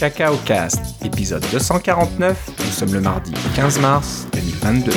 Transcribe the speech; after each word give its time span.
Cacao 0.00 0.34
Cast, 0.46 0.80
épisode 1.04 1.44
249. 1.52 2.52
Nous 2.58 2.64
sommes 2.72 2.94
le 2.94 3.02
mardi 3.02 3.34
15 3.54 3.80
mars 3.80 4.26
2022. 4.32 4.92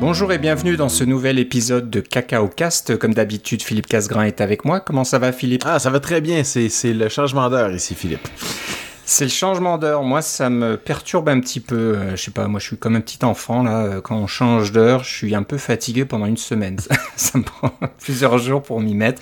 Bonjour 0.00 0.32
et 0.32 0.38
bienvenue 0.38 0.76
dans 0.76 0.88
ce 0.88 1.04
nouvel 1.04 1.38
épisode 1.38 1.88
de 1.88 2.00
Cacao 2.00 2.48
Cast. 2.48 2.98
Comme 2.98 3.14
d'habitude, 3.14 3.62
Philippe 3.62 3.86
Casgrain 3.86 4.24
est 4.24 4.40
avec 4.40 4.64
moi. 4.64 4.80
Comment 4.80 5.04
ça 5.04 5.20
va, 5.20 5.30
Philippe? 5.30 5.62
Ah, 5.64 5.78
ça 5.78 5.90
va 5.90 6.00
très 6.00 6.20
bien. 6.20 6.42
C'est 6.42 6.92
le 6.92 7.08
changement 7.08 7.48
d'heure 7.48 7.70
ici, 7.70 7.94
Philippe. 7.94 8.26
C'est 9.06 9.24
le 9.24 9.30
changement 9.30 9.78
d'heure. 9.78 10.02
Moi, 10.02 10.22
ça 10.22 10.48
me 10.50 10.76
perturbe 10.76 11.28
un 11.28 11.40
petit 11.40 11.60
peu. 11.60 11.96
Euh, 11.96 12.16
je 12.16 12.22
sais 12.22 12.30
pas, 12.30 12.48
moi, 12.48 12.58
je 12.58 12.66
suis 12.66 12.76
comme 12.76 12.96
un 12.96 13.00
petit 13.00 13.24
enfant, 13.24 13.62
là. 13.62 13.84
Euh, 13.84 14.00
quand 14.00 14.16
on 14.16 14.26
change 14.26 14.72
d'heure, 14.72 15.04
je 15.04 15.14
suis 15.14 15.34
un 15.34 15.42
peu 15.42 15.58
fatigué 15.58 16.04
pendant 16.04 16.26
une 16.26 16.36
semaine. 16.36 16.78
ça 17.16 17.38
me 17.38 17.44
prend 17.44 17.72
plusieurs 17.98 18.38
jours 18.38 18.62
pour 18.62 18.80
m'y 18.80 18.94
mettre. 18.94 19.20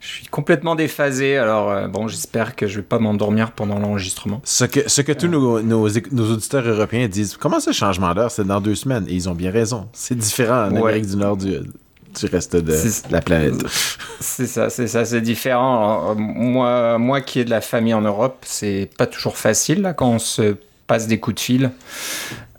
Je 0.00 0.08
suis 0.08 0.26
complètement 0.26 0.74
déphasé, 0.74 1.36
alors 1.36 1.70
euh, 1.70 1.86
bon, 1.86 2.08
j'espère 2.08 2.56
que 2.56 2.66
je 2.66 2.76
vais 2.76 2.86
pas 2.86 2.98
m'endormir 2.98 3.52
pendant 3.52 3.78
l'enregistrement. 3.78 4.40
Ce 4.44 4.64
que, 4.64 4.88
ce 4.88 5.00
que 5.00 5.12
tous 5.12 5.28
nos, 5.28 5.62
nos, 5.62 5.86
auditeurs 5.86 6.66
européens 6.66 7.06
disent, 7.06 7.36
comment 7.36 7.60
ce 7.60 7.70
changement 7.70 8.12
d'heure, 8.12 8.32
c'est 8.32 8.44
dans 8.44 8.60
deux 8.60 8.74
semaines? 8.74 9.04
Et 9.08 9.12
ils 9.12 9.28
ont 9.28 9.34
bien 9.34 9.52
raison. 9.52 9.88
C'est 9.92 10.16
différent 10.16 10.64
en 10.64 10.76
Amérique 10.76 11.06
du 11.06 11.16
Nord 11.16 11.36
du, 11.36 11.58
du 12.12 12.26
reste 12.26 12.56
de 12.56 12.76
la 13.10 13.20
planète. 13.20 13.54
C'est 14.20 14.46
ça, 14.46 14.70
c'est 14.70 14.86
ça, 14.86 15.04
c'est 15.04 15.20
différent. 15.20 16.14
moi, 16.16 16.98
moi 16.98 17.20
qui 17.20 17.40
ai 17.40 17.44
de 17.44 17.50
la 17.50 17.60
famille 17.60 17.94
en 17.94 18.02
Europe, 18.02 18.38
c'est 18.42 18.88
pas 18.96 19.06
toujours 19.06 19.36
facile 19.36 19.82
là, 19.82 19.92
quand 19.94 20.08
on 20.08 20.18
se 20.18 20.56
passe 20.86 21.06
des 21.06 21.18
coups 21.18 21.36
de 21.36 21.40
fil. 21.40 21.70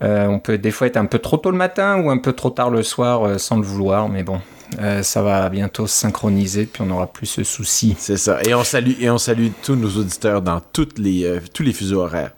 Euh, 0.02 0.27
on 0.27 0.39
peut 0.39 0.57
des 0.57 0.71
fois 0.71 0.88
être 0.88 0.98
un 0.98 1.05
peu 1.05 1.20
trop 1.20 1.38
tôt 1.38 1.52
le 1.52 1.57
matin 1.57 2.02
ou 2.02 2.09
un 2.09 2.18
peu 2.18 2.34
trop 2.34 2.49
tard 2.49 2.70
le 2.70 2.84
soir 2.84 3.24
euh, 3.24 3.37
sans 3.37 3.57
le 3.57 3.63
vouloir, 3.63 4.09
mais 4.09 4.24
bon, 4.24 4.41
euh, 4.81 5.04
ça 5.04 5.21
va 5.21 5.48
bientôt 5.49 5.87
se 5.87 5.96
synchroniser, 5.96 6.65
puis 6.65 6.81
on 6.81 6.87
n'aura 6.87 7.07
plus 7.07 7.27
ce 7.27 7.43
souci. 7.43 7.96
C'est 7.98 8.18
ça. 8.18 8.41
Et 8.43 8.54
on 8.54 8.63
salue 8.63 8.93
et 8.99 9.09
on 9.09 9.18
salue 9.18 9.48
tous 9.63 9.76
nos 9.76 9.90
auditeurs 9.90 10.41
dans 10.41 10.59
toutes 10.59 10.99
les 10.99 11.40
tous 11.54 11.63
les 11.63 11.74
fuseaux 11.74 12.01
horaires. 12.01 12.31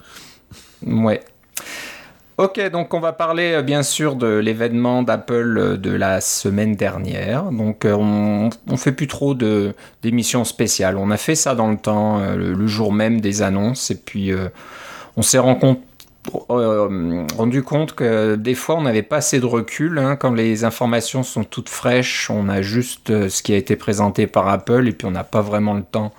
Ouais. 0.86 1.21
Ok, 2.38 2.59
donc 2.69 2.94
on 2.94 3.00
va 3.00 3.14
parler 3.14 3.53
euh, 3.53 3.61
bien 3.61 3.81
sûr 3.81 4.17
de 4.17 4.28
l'événement 4.28 5.03
d'Apple 5.03 5.58
euh, 5.58 5.78
de 5.78 5.91
la 5.91 6.19
semaine 6.19 6.75
dernière. 6.75 7.44
Donc 7.45 7.86
euh, 7.86 7.94
on, 7.94 8.50
on 8.69 8.75
fait 8.75 8.92
plus 8.92 9.08
trop 9.08 9.33
de 9.33 9.73
d'émissions 10.02 10.44
spéciales. 10.44 10.97
On 10.97 11.11
a 11.11 11.17
fait 11.17 11.36
ça 11.36 11.55
dans 11.55 11.72
le 11.72 11.77
temps, 11.77 12.19
le, 12.36 12.67
jour 12.67 12.92
même 12.92 13.22
des 13.22 13.42
annonces, 13.42 13.89
et 13.89 13.95
puis 13.95 14.31
on 15.16 15.22
s'est 15.22 15.39
rendu 15.39 15.77
compte 17.64 17.94
que 17.95 18.36
des 18.36 18.55
fois 18.55 18.75
on 18.75 18.81
n'avait 18.81 19.02
pas 19.02 19.17
assez 19.17 19.39
de 19.39 19.45
recul. 19.45 19.97
Hein. 19.97 20.17
quand 20.17 20.33
les 20.33 20.66
informations 20.66 21.23
sont 21.23 21.44
toutes 21.44 21.70
fraîches, 21.70 22.30
on 22.30 22.49
a 22.49 22.61
juste 22.61 23.30
ce 23.30 23.44
qui 23.44 23.53
a 23.53 23.58
été 23.58 23.75
présenté 23.75 24.27
par 24.27 24.49
Apple, 24.49 24.88
et 24.88 24.92
puis 24.92 25.08
on 25.08 25.11
n'a 25.11 25.23
pas 25.23 25.42
vraiment 25.42 25.73
le 25.73 25.83
temps 25.83 26.14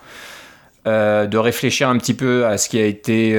de 0.85 1.37
réfléchir 1.37 1.89
un 1.89 1.97
petit 1.97 2.13
peu 2.13 2.45
à 2.45 2.57
ce 2.57 2.69
qui 2.69 2.79
a 2.79 2.85
été 2.85 3.37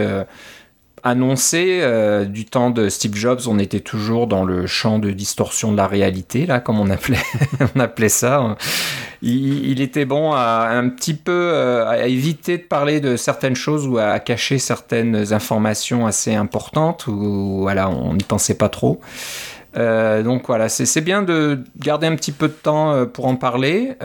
annoncé 1.08 1.80
euh, 1.82 2.24
du 2.24 2.44
temps 2.44 2.70
de 2.70 2.88
Steve 2.88 3.14
Jobs, 3.14 3.40
on 3.46 3.58
était 3.58 3.80
toujours 3.80 4.26
dans 4.26 4.44
le 4.44 4.66
champ 4.66 4.98
de 4.98 5.10
distorsion 5.10 5.72
de 5.72 5.76
la 5.76 5.86
réalité, 5.86 6.46
là, 6.46 6.60
comme 6.60 6.78
on 6.78 6.90
appelait, 6.90 7.18
on 7.76 7.80
appelait 7.80 8.08
ça. 8.08 8.56
Il, 9.20 9.80
était 9.80 10.04
bon 10.04 10.32
à 10.32 10.68
un 10.70 10.88
petit 10.88 11.14
peu 11.14 11.32
euh, 11.32 11.88
à 11.88 12.06
éviter 12.06 12.58
de 12.58 12.62
parler 12.62 13.00
de 13.00 13.16
certaines 13.16 13.56
choses 13.56 13.86
ou 13.86 13.98
à 13.98 14.20
cacher 14.20 14.58
certaines 14.58 15.32
informations 15.32 16.06
assez 16.06 16.34
importantes 16.34 17.08
ou 17.08 17.58
voilà, 17.62 17.90
on 17.90 18.14
n'y 18.14 18.22
pensait 18.22 18.56
pas 18.56 18.68
trop. 18.68 19.00
Euh, 19.76 20.22
donc 20.22 20.46
voilà, 20.46 20.68
c'est 20.68 21.00
bien 21.00 21.22
de 21.22 21.64
garder 21.78 22.06
un 22.06 22.14
petit 22.14 22.32
peu 22.32 22.46
de 22.46 22.52
temps 22.52 23.06
pour 23.06 23.26
en 23.26 23.34
parler. 23.34 23.96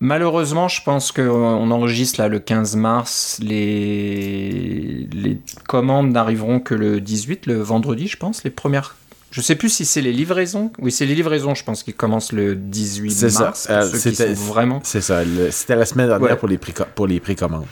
Malheureusement, 0.00 0.68
je 0.68 0.82
pense 0.82 1.12
qu'on 1.12 1.70
enregistre 1.70 2.20
là 2.20 2.28
le 2.28 2.38
15 2.38 2.76
mars. 2.76 3.38
Les, 3.40 5.08
les 5.12 5.38
commandes 5.66 6.10
n'arriveront 6.10 6.60
que 6.60 6.74
le 6.74 7.00
18, 7.00 7.46
le 7.46 7.60
vendredi, 7.60 8.08
je 8.08 8.16
pense. 8.16 8.44
Les 8.44 8.50
premières. 8.50 8.96
Je 9.30 9.40
sais 9.40 9.56
plus 9.56 9.68
si 9.68 9.84
c'est 9.84 10.00
les 10.00 10.12
livraisons. 10.12 10.70
Oui, 10.78 10.92
c'est 10.92 11.06
les 11.06 11.14
livraisons, 11.14 11.54
je 11.54 11.64
pense, 11.64 11.82
qui 11.82 11.92
commencent 11.92 12.32
le 12.32 12.54
18 12.54 13.40
mars. 13.40 13.66
Euh, 13.70 13.82
c'était 13.92 14.32
vraiment. 14.32 14.80
C'est 14.84 15.00
ça. 15.00 15.22
C'était 15.50 15.76
la 15.76 15.86
semaine 15.86 16.08
dernière 16.08 16.38
pour 16.38 16.48
les 16.48 16.58
pour 16.94 17.06
les 17.06 17.18
précommandes. 17.18 17.66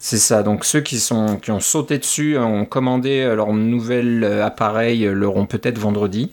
C'est 0.00 0.18
ça. 0.18 0.42
Donc 0.42 0.64
ceux 0.64 0.80
qui 0.80 0.98
sont 0.98 1.36
qui 1.36 1.50
ont 1.50 1.60
sauté 1.60 1.98
dessus, 1.98 2.36
ont 2.38 2.64
commandé 2.64 3.24
leur 3.36 3.52
nouvel 3.52 4.24
appareil, 4.42 5.04
l'auront 5.04 5.46
peut-être 5.46 5.78
vendredi. 5.78 6.32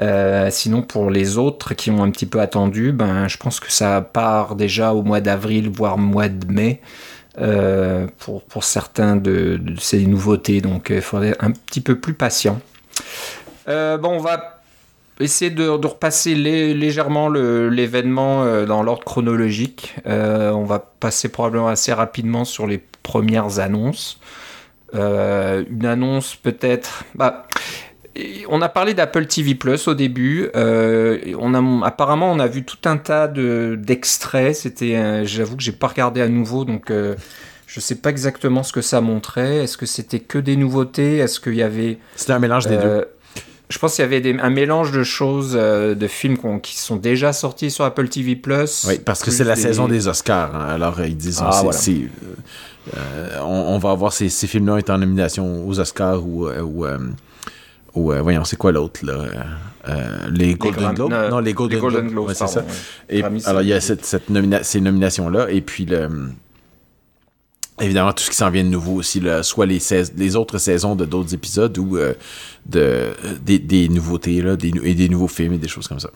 Euh, 0.00 0.48
sinon, 0.50 0.82
pour 0.82 1.10
les 1.10 1.36
autres 1.36 1.74
qui 1.74 1.90
ont 1.90 2.02
un 2.02 2.10
petit 2.10 2.26
peu 2.26 2.40
attendu, 2.40 2.92
ben, 2.92 3.28
je 3.28 3.36
pense 3.36 3.60
que 3.60 3.70
ça 3.70 4.00
part 4.00 4.56
déjà 4.56 4.94
au 4.94 5.02
mois 5.02 5.20
d'avril, 5.20 5.68
voire 5.68 5.98
mois 5.98 6.28
de 6.28 6.50
mai. 6.50 6.80
Euh, 7.38 8.08
pour, 8.18 8.42
pour, 8.42 8.64
certains 8.64 9.14
de, 9.14 9.60
ces 9.78 10.04
nouveautés, 10.04 10.60
donc 10.60 10.88
il 10.90 11.00
faudrait 11.00 11.36
un 11.38 11.52
petit 11.52 11.80
peu 11.80 11.98
plus 11.98 12.12
patient. 12.12 12.60
Euh, 13.68 13.96
bon, 13.98 14.16
on 14.16 14.18
va 14.18 14.62
essayer 15.20 15.50
de, 15.50 15.78
de 15.78 15.86
repasser 15.86 16.34
légèrement 16.34 17.28
l'événement 17.28 18.64
dans 18.64 18.82
l'ordre 18.82 19.04
chronologique. 19.04 19.94
on 20.06 20.64
va 20.64 20.80
passer 20.80 21.28
probablement 21.28 21.68
assez 21.68 21.92
rapidement 21.92 22.44
sur 22.44 22.66
les 22.66 22.78
premières 23.02 23.60
annonces. 23.60 24.18
une 24.92 25.86
annonce 25.86 26.34
peut-être... 26.34 27.04
Bah, 27.14 27.46
on 28.48 28.60
a 28.62 28.68
parlé 28.68 28.94
d'Apple 28.94 29.26
TV 29.26 29.54
Plus 29.54 29.88
au 29.88 29.94
début. 29.94 30.48
Euh, 30.56 31.18
on 31.38 31.54
a, 31.54 31.86
apparemment, 31.86 32.30
on 32.32 32.38
a 32.38 32.46
vu 32.46 32.64
tout 32.64 32.88
un 32.88 32.96
tas 32.96 33.28
d'extraits. 33.28 34.54
c'était, 34.54 35.26
j'avoue 35.26 35.56
que 35.56 35.62
j'ai 35.62 35.72
pas 35.72 35.88
regardé 35.88 36.20
à 36.20 36.28
nouveau, 36.28 36.64
donc 36.64 36.90
euh, 36.90 37.14
je 37.66 37.80
sais 37.80 37.96
pas 37.96 38.10
exactement 38.10 38.62
ce 38.62 38.72
que 38.72 38.82
ça 38.82 39.00
montrait. 39.00 39.58
Est-ce 39.58 39.76
que 39.76 39.86
c'était 39.86 40.20
que 40.20 40.38
des 40.38 40.56
nouveautés? 40.56 41.18
Est-ce 41.18 41.40
qu'il 41.40 41.54
y 41.54 41.62
avait 41.62 41.98
C'était 42.16 42.32
un 42.32 42.38
mélange 42.38 42.66
des 42.66 42.76
euh, 42.76 43.00
deux. 43.00 43.06
Je 43.68 43.78
pense 43.78 43.94
qu'il 43.94 44.02
y 44.02 44.04
avait 44.04 44.40
un 44.40 44.50
mélange 44.50 44.90
de 44.90 45.04
choses, 45.04 45.52
de 45.52 46.06
films 46.08 46.60
qui 46.60 46.76
sont 46.76 46.96
déjà 46.96 47.32
sortis 47.32 47.70
sur 47.70 47.84
Apple 47.84 48.08
TV 48.08 48.34
Plus. 48.34 48.84
Oui, 48.88 48.98
parce 48.98 49.22
que 49.22 49.30
c'est 49.30 49.44
la 49.44 49.54
saison 49.54 49.86
des 49.86 50.08
Oscars. 50.08 50.56
Hein. 50.56 50.66
Alors 50.70 51.00
ils 51.00 51.16
disent, 51.16 51.40
ah, 51.40 51.62
on, 53.44 53.78
va 53.78 53.90
avoir 53.92 54.12
ces, 54.12 54.28
films-là 54.28 54.78
être 54.78 54.90
en 54.90 54.98
nomination 54.98 55.68
aux 55.68 55.78
Oscars 55.78 56.26
ou, 56.26 56.48
ou 56.48 56.84
ou 57.94 58.12
euh, 58.12 58.22
voyons, 58.22 58.44
c'est 58.44 58.56
quoi 58.56 58.72
l'autre 58.72 59.04
là? 59.04 59.12
Euh, 59.12 59.28
euh, 59.88 60.28
Les 60.30 60.54
Golden 60.54 60.94
Globes? 60.94 61.12
Non, 61.30 61.40
les 61.40 61.52
Golden, 61.52 62.08
Globes. 62.08 62.32
c'est 62.34 62.46
ça. 62.46 62.64
Et, 63.08 63.22
alors 63.46 63.62
il 63.62 63.68
y 63.68 63.72
a 63.72 63.80
cette, 63.80 64.04
cette 64.04 64.26
ces 64.62 64.80
nominations 64.80 65.28
là 65.28 65.50
et 65.50 65.60
puis 65.60 65.86
le 65.86 66.08
évidemment 67.80 68.12
tout 68.12 68.22
ce 68.22 68.30
qui 68.30 68.36
s'en 68.36 68.50
vient 68.50 68.62
de 68.62 68.68
nouveau 68.68 68.94
aussi 68.94 69.20
là, 69.20 69.42
soit 69.42 69.66
les 69.66 69.78
les 70.16 70.36
autres 70.36 70.58
saisons 70.58 70.94
de 70.94 71.04
d'autres 71.04 71.34
épisodes 71.34 71.76
ou 71.78 71.98
de 72.66 73.10
des, 73.42 73.58
des, 73.58 73.88
nouveautés 73.88 74.42
là, 74.42 74.56
des, 74.56 74.72
et 74.84 74.94
des 74.94 75.08
nouveaux 75.08 75.28
films 75.28 75.54
et 75.54 75.58
des 75.58 75.68
choses 75.68 75.88
comme 75.88 76.00
ça. 76.00 76.10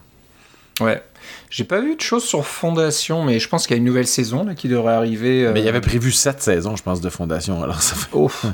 Ouais. 0.80 1.02
J'ai 1.50 1.64
pas 1.64 1.80
vu 1.80 1.96
de 1.96 2.00
choses 2.00 2.24
sur 2.24 2.46
Fondation, 2.46 3.24
mais 3.24 3.38
je 3.38 3.48
pense 3.48 3.66
qu'il 3.66 3.74
y 3.74 3.78
a 3.78 3.78
une 3.78 3.84
nouvelle 3.84 4.06
saison 4.06 4.44
là, 4.44 4.54
qui 4.54 4.68
devrait 4.68 4.94
arriver. 4.94 5.50
Mais 5.52 5.60
il 5.60 5.66
y 5.66 5.68
avait 5.68 5.80
prévu 5.80 6.12
sept 6.12 6.42
saisons, 6.42 6.76
je 6.76 6.82
pense, 6.82 7.00
de 7.00 7.08
Fondation. 7.10 7.62
Alors 7.62 7.82
ça 7.82 7.94
fait... 7.94 8.08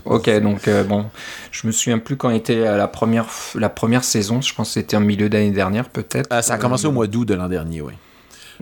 ok, 0.04 0.40
donc 0.40 0.68
euh, 0.68 0.84
bon, 0.84 1.06
je 1.50 1.66
me 1.66 1.72
souviens 1.72 1.98
plus 1.98 2.16
quand 2.16 2.30
était 2.30 2.60
la 2.76 2.88
première, 2.88 3.26
la 3.54 3.68
première 3.68 4.04
saison. 4.04 4.40
Je 4.40 4.54
pense 4.54 4.68
que 4.68 4.74
c'était 4.74 4.96
en 4.96 5.00
milieu 5.00 5.28
d'année 5.28 5.50
dernière, 5.50 5.88
peut-être. 5.88 6.26
Ah, 6.30 6.42
ça 6.42 6.54
a 6.54 6.58
commencé 6.58 6.86
au 6.86 6.92
mois 6.92 7.06
d'août 7.06 7.24
de 7.24 7.34
l'an 7.34 7.48
dernier, 7.48 7.80
oui. 7.80 7.94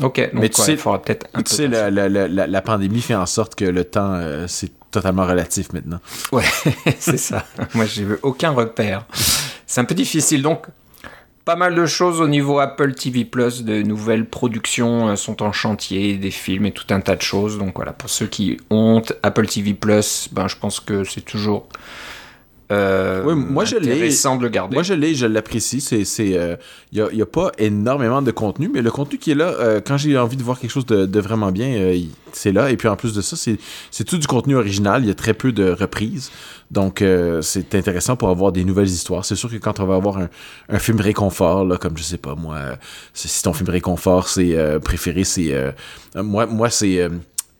Ok, 0.02 0.20
donc 0.20 0.30
mais 0.34 0.48
tu 0.48 0.62
sais, 0.62 0.72
il 0.72 0.78
faudra 0.78 1.02
peut-être 1.02 1.26
un 1.34 1.42
tu 1.42 1.54
sais, 1.54 1.66
la, 1.66 1.90
la, 1.90 2.08
la, 2.08 2.46
la, 2.46 2.62
pandémie 2.62 3.00
fait 3.00 3.16
en 3.16 3.26
sorte 3.26 3.56
que 3.56 3.64
le 3.64 3.84
temps, 3.84 4.14
euh, 4.14 4.44
c'est 4.46 4.70
totalement 4.90 5.26
relatif 5.26 5.72
maintenant. 5.72 5.98
Ouais, 6.32 6.44
c'est 6.98 7.18
ça. 7.18 7.44
Moi, 7.74 7.86
j'ai 7.86 8.04
vu 8.04 8.16
aucun 8.22 8.50
repère. 8.50 9.06
C'est 9.66 9.80
un 9.80 9.84
peu 9.84 9.94
difficile. 9.94 10.42
Donc, 10.42 10.66
pas 11.48 11.56
mal 11.56 11.74
de 11.74 11.86
choses 11.86 12.20
au 12.20 12.28
niveau 12.28 12.58
Apple 12.58 12.92
TV 12.92 13.24
Plus, 13.24 13.64
de 13.64 13.80
nouvelles 13.80 14.26
productions 14.26 15.08
euh, 15.08 15.16
sont 15.16 15.42
en 15.42 15.50
chantier, 15.50 16.18
des 16.18 16.30
films 16.30 16.66
et 16.66 16.72
tout 16.72 16.84
un 16.90 17.00
tas 17.00 17.16
de 17.16 17.22
choses. 17.22 17.56
Donc 17.56 17.76
voilà, 17.76 17.94
pour 17.94 18.10
ceux 18.10 18.26
qui 18.26 18.58
ont 18.68 19.00
Apple 19.22 19.46
TV 19.46 19.72
Plus, 19.72 20.28
ben 20.30 20.46
je 20.46 20.56
pense 20.56 20.78
que 20.78 21.04
c'est 21.04 21.22
toujours 21.22 21.66
euh, 22.70 23.22
oui, 23.24 23.34
moi 23.34 23.64
je 23.64 23.76
l'ai. 23.76 24.08
de 24.10 24.42
le 24.42 24.48
garder. 24.48 24.74
Moi 24.74 24.82
je 24.82 24.92
l'ai, 24.92 25.14
je 25.14 25.26
l'apprécie. 25.26 25.80
C'est, 25.80 26.04
c'est, 26.04 26.28
il 26.28 26.36
euh, 26.36 26.56
y, 26.92 27.22
a, 27.22 27.26
pas 27.26 27.50
énormément 27.56 28.20
de 28.20 28.30
contenu, 28.30 28.68
mais 28.72 28.82
le 28.82 28.90
contenu 28.90 29.18
qui 29.18 29.30
est 29.30 29.34
là, 29.34 29.54
euh, 29.58 29.80
quand 29.84 29.96
j'ai 29.96 30.18
envie 30.18 30.36
de 30.36 30.42
voir 30.42 30.60
quelque 30.60 30.70
chose 30.70 30.84
de, 30.84 31.20
vraiment 31.20 31.50
bien, 31.50 31.94
c'est 32.32 32.52
là. 32.52 32.70
Et 32.70 32.76
puis 32.76 32.88
en 32.88 32.96
plus 32.96 33.14
de 33.14 33.22
ça, 33.22 33.36
c'est, 33.36 33.56
c'est 33.90 34.04
tout 34.04 34.18
du 34.18 34.26
contenu 34.26 34.54
original. 34.54 35.02
Il 35.02 35.08
y 35.08 35.10
a 35.10 35.14
très 35.14 35.32
peu 35.32 35.50
de 35.52 35.70
reprises, 35.70 36.30
donc 36.70 37.02
c'est 37.40 37.74
intéressant 37.74 38.16
pour 38.16 38.28
avoir 38.28 38.52
des 38.52 38.64
nouvelles 38.64 38.88
histoires. 38.88 39.24
C'est 39.24 39.36
sûr 39.36 39.50
que 39.50 39.56
quand 39.56 39.80
on 39.80 39.86
va 39.86 39.94
avoir 39.94 40.18
un, 40.18 40.28
un 40.68 40.78
film 40.78 41.00
réconfort, 41.00 41.64
là, 41.64 41.78
comme 41.78 41.96
je 41.96 42.02
sais 42.02 42.18
pas 42.18 42.34
moi, 42.34 42.58
si 43.14 43.42
ton 43.42 43.54
film 43.54 43.70
réconfort 43.70 44.28
c'est 44.28 44.56
préféré, 44.84 45.24
c'est 45.24 45.54
moi, 46.16 46.44
moi 46.44 46.68
c'est 46.68 47.08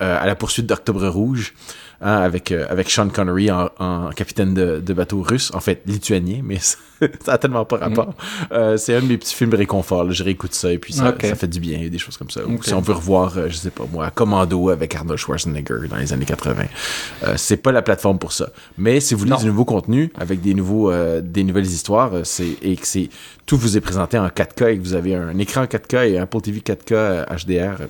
à 0.00 0.26
la 0.26 0.34
poursuite 0.34 0.66
d'Octobre 0.66 1.08
Rouge. 1.08 1.54
Hein, 2.00 2.18
avec, 2.18 2.52
euh, 2.52 2.66
avec 2.68 2.90
Sean 2.90 3.08
Connery 3.08 3.50
en, 3.50 3.70
en 3.78 4.10
capitaine 4.10 4.54
de, 4.54 4.80
de, 4.80 4.92
bateau 4.92 5.22
russe, 5.22 5.50
en 5.54 5.60
fait 5.60 5.82
lituanien, 5.86 6.40
mais 6.42 6.58
ça 7.24 7.32
a 7.32 7.38
tellement 7.38 7.64
pas 7.64 7.76
rapport. 7.76 8.08
Mm. 8.08 8.52
Euh, 8.52 8.76
c'est 8.76 8.94
un 8.94 9.00
de 9.00 9.06
mes 9.06 9.18
petits 9.18 9.34
films 9.34 9.54
réconfort, 9.54 10.10
je 10.10 10.22
réécoute 10.22 10.54
ça 10.54 10.72
et 10.72 10.78
puis 10.78 10.92
ça, 10.92 11.14
ça, 11.20 11.34
fait 11.34 11.48
du 11.48 11.60
bien, 11.60 11.88
des 11.88 11.98
choses 11.98 12.16
comme 12.16 12.30
ça. 12.30 12.44
Ou 12.46 12.62
si 12.62 12.74
on 12.74 12.80
veut 12.80 12.94
revoir, 12.94 13.36
euh, 13.36 13.48
je 13.48 13.56
sais 13.56 13.70
pas 13.70 13.84
moi, 13.90 14.10
Commando 14.10 14.70
avec 14.70 14.94
Arnold 14.94 15.18
Schwarzenegger 15.18 15.88
dans 15.88 15.96
les 15.96 16.12
années 16.12 16.24
80, 16.24 16.64
euh, 17.24 17.34
c'est 17.36 17.56
pas 17.56 17.72
la 17.72 17.82
plateforme 17.82 18.18
pour 18.18 18.32
ça. 18.32 18.50
Mais 18.76 19.00
si 19.00 19.14
vous 19.14 19.20
voulez 19.20 19.36
du 19.36 19.46
nouveau 19.46 19.64
contenu 19.64 20.12
avec 20.18 20.40
des 20.40 20.54
nouveaux, 20.54 20.92
des 21.20 21.44
nouvelles 21.44 21.66
histoires, 21.66 22.12
c'est 22.24 22.56
et 22.62 22.76
que 22.76 22.86
c'est 22.86 23.08
tout 23.46 23.56
vous 23.56 23.76
est 23.76 23.80
présenté 23.80 24.18
en 24.18 24.28
4K 24.28 24.72
et 24.72 24.78
que 24.78 24.82
vous 24.82 24.94
avez 24.94 25.14
un 25.14 25.38
écran 25.38 25.64
4K 25.64 26.10
et 26.10 26.18
un 26.18 26.22
Apple 26.22 26.40
TV 26.40 26.60
4K 26.60 27.26
HDR, 27.26 27.86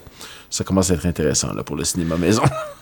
ça 0.49 0.63
commence 0.63 0.91
à 0.91 0.95
être 0.95 1.05
intéressant 1.05 1.53
là 1.53 1.63
pour 1.63 1.75
le 1.75 1.83
cinéma 1.83 2.17
maison. 2.17 2.43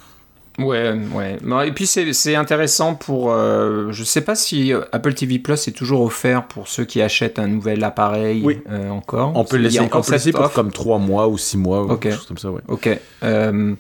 Ouais, 0.58 0.94
ouais. 1.14 1.68
Et 1.68 1.72
puis 1.72 1.86
c'est 1.86 2.36
intéressant 2.36 2.96
pour. 2.96 3.32
Euh, 3.32 3.92
je 3.92 4.04
sais 4.04 4.22
pas 4.22 4.36
si 4.36 4.74
Apple 4.92 5.14
TV 5.14 5.40
Plus 5.40 5.68
est 5.68 5.72
toujours 5.72 6.02
offert 6.02 6.48
pour 6.48 6.68
ceux 6.68 6.86
qui 6.86 7.02
achètent 7.02 7.40
un 7.40 7.48
nouvel 7.48 7.84
appareil 7.84 8.42
oui. 8.44 8.60
euh, 8.70 8.90
encore. 8.90 9.34
On 9.36 9.44
peut 9.44 9.58
le 9.58 9.64
laisser, 9.64 9.80
encore 9.80 10.06
laisser 10.10 10.32
pour 10.32 10.52
comme 10.52 10.72
3 10.72 10.98
mois 10.98 11.28
ou 11.28 11.38
6 11.38 11.58
mois 11.58 11.84
ou 11.84 11.96
quelque 11.98 12.16
chose 12.16 12.26
comme 12.26 12.38
ça, 12.38 12.50
ouais. 12.50 12.62
Ok. 12.68 12.90
Euh, 13.24 13.76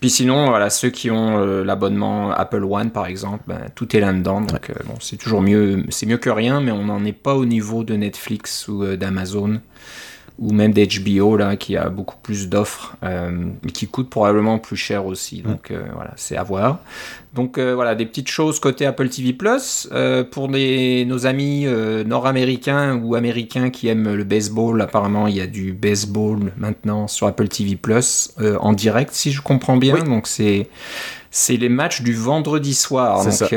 puis 0.00 0.10
sinon, 0.10 0.50
voilà, 0.50 0.68
ceux 0.68 0.90
qui 0.90 1.10
ont 1.10 1.38
euh, 1.38 1.64
l'abonnement 1.64 2.30
Apple 2.30 2.64
One, 2.64 2.90
par 2.90 3.06
exemple, 3.06 3.44
ben, 3.46 3.60
tout 3.74 3.96
est 3.96 4.00
là-dedans. 4.00 4.42
Donc, 4.42 4.68
euh, 4.68 4.74
bon, 4.84 4.94
c'est 5.00 5.16
toujours 5.16 5.40
mieux, 5.40 5.84
c'est 5.88 6.04
mieux 6.04 6.18
que 6.18 6.28
rien, 6.28 6.60
mais 6.60 6.70
on 6.70 6.84
n'en 6.84 7.04
est 7.04 7.12
pas 7.12 7.34
au 7.34 7.46
niveau 7.46 7.82
de 7.82 7.94
Netflix 7.94 8.68
ou 8.68 8.84
euh, 8.84 8.96
d'Amazon 8.96 9.60
ou 10.38 10.52
même 10.52 10.72
d'HBO 10.72 11.36
là 11.36 11.56
qui 11.56 11.76
a 11.76 11.88
beaucoup 11.88 12.16
plus 12.22 12.48
d'offres 12.48 12.96
euh, 13.02 13.30
mais 13.62 13.70
qui 13.70 13.86
coûte 13.86 14.10
probablement 14.10 14.58
plus 14.58 14.76
cher 14.76 15.06
aussi. 15.06 15.40
Donc 15.40 15.70
euh, 15.70 15.82
voilà 15.94 16.12
c'est 16.16 16.36
à 16.36 16.42
voir. 16.42 16.80
Donc 17.34 17.56
euh, 17.56 17.74
voilà 17.74 17.94
des 17.94 18.04
petites 18.04 18.28
choses 18.28 18.60
côté 18.60 18.84
Apple 18.84 19.08
TV 19.08 19.32
Plus 19.32 19.88
pour 20.30 20.48
les, 20.48 21.04
nos 21.06 21.26
amis 21.26 21.66
nord-américains 22.06 23.00
ou 23.02 23.14
américains 23.14 23.70
qui 23.70 23.88
aiment 23.88 24.14
le 24.14 24.24
baseball. 24.24 24.80
Apparemment 24.82 25.26
il 25.26 25.36
y 25.36 25.40
a 25.40 25.46
du 25.46 25.72
baseball 25.72 26.52
maintenant 26.58 27.08
sur 27.08 27.26
Apple 27.26 27.48
TV 27.48 27.76
Plus 27.76 28.34
en 28.60 28.72
direct 28.72 29.12
si 29.14 29.32
je 29.32 29.40
comprends 29.40 29.78
bien. 29.78 30.02
Donc 30.04 30.26
c'est 30.26 30.68
c'est 31.30 31.56
les 31.56 31.70
matchs 31.70 32.02
du 32.02 32.14
vendredi 32.14 32.74
soir. 32.74 33.24
Donc 33.24 33.32
ça 33.32 33.48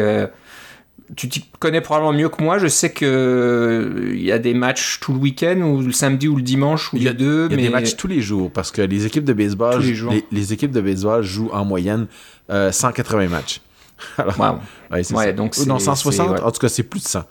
tu 1.15 1.29
t'y 1.29 1.45
connais 1.59 1.81
probablement 1.81 2.13
mieux 2.13 2.29
que 2.29 2.43
moi. 2.43 2.57
Je 2.57 2.67
sais 2.67 2.91
que 2.91 4.11
il 4.13 4.19
euh, 4.19 4.23
y 4.23 4.31
a 4.31 4.39
des 4.39 4.53
matchs 4.53 4.99
tout 4.99 5.13
le 5.13 5.19
week-end 5.19 5.59
ou 5.61 5.81
le 5.81 5.91
samedi 5.91 6.27
ou 6.27 6.35
le 6.35 6.41
dimanche 6.41 6.93
ou 6.93 6.97
il 6.97 7.03
y 7.03 7.07
a 7.07 7.13
deux. 7.13 7.47
Il 7.49 7.57
y 7.57 7.59
a 7.59 7.67
des 7.67 7.69
matchs 7.69 7.95
tous 7.95 8.07
les 8.07 8.21
jours 8.21 8.51
parce 8.51 8.71
que 8.71 8.81
les 8.81 9.05
équipes 9.05 9.25
de 9.25 9.33
baseball, 9.33 9.81
les, 9.81 10.25
les, 10.31 10.53
équipes 10.53 10.71
de 10.71 10.81
baseball 10.81 11.23
jouent 11.23 11.51
en 11.51 11.65
moyenne 11.65 12.07
euh, 12.49 12.71
180 12.71 13.27
matchs. 13.27 13.61
Alors, 14.17 14.59
ouais, 14.91 15.03
c'est 15.03 15.15
ça. 15.15 15.31
Donc 15.33 15.57
non, 15.65 15.79
160, 15.79 16.39
en 16.41 16.51
tout 16.51 16.59
cas, 16.59 16.69
c'est 16.69 16.83
plus 16.83 17.01
de 17.01 17.07
100. 17.07 17.23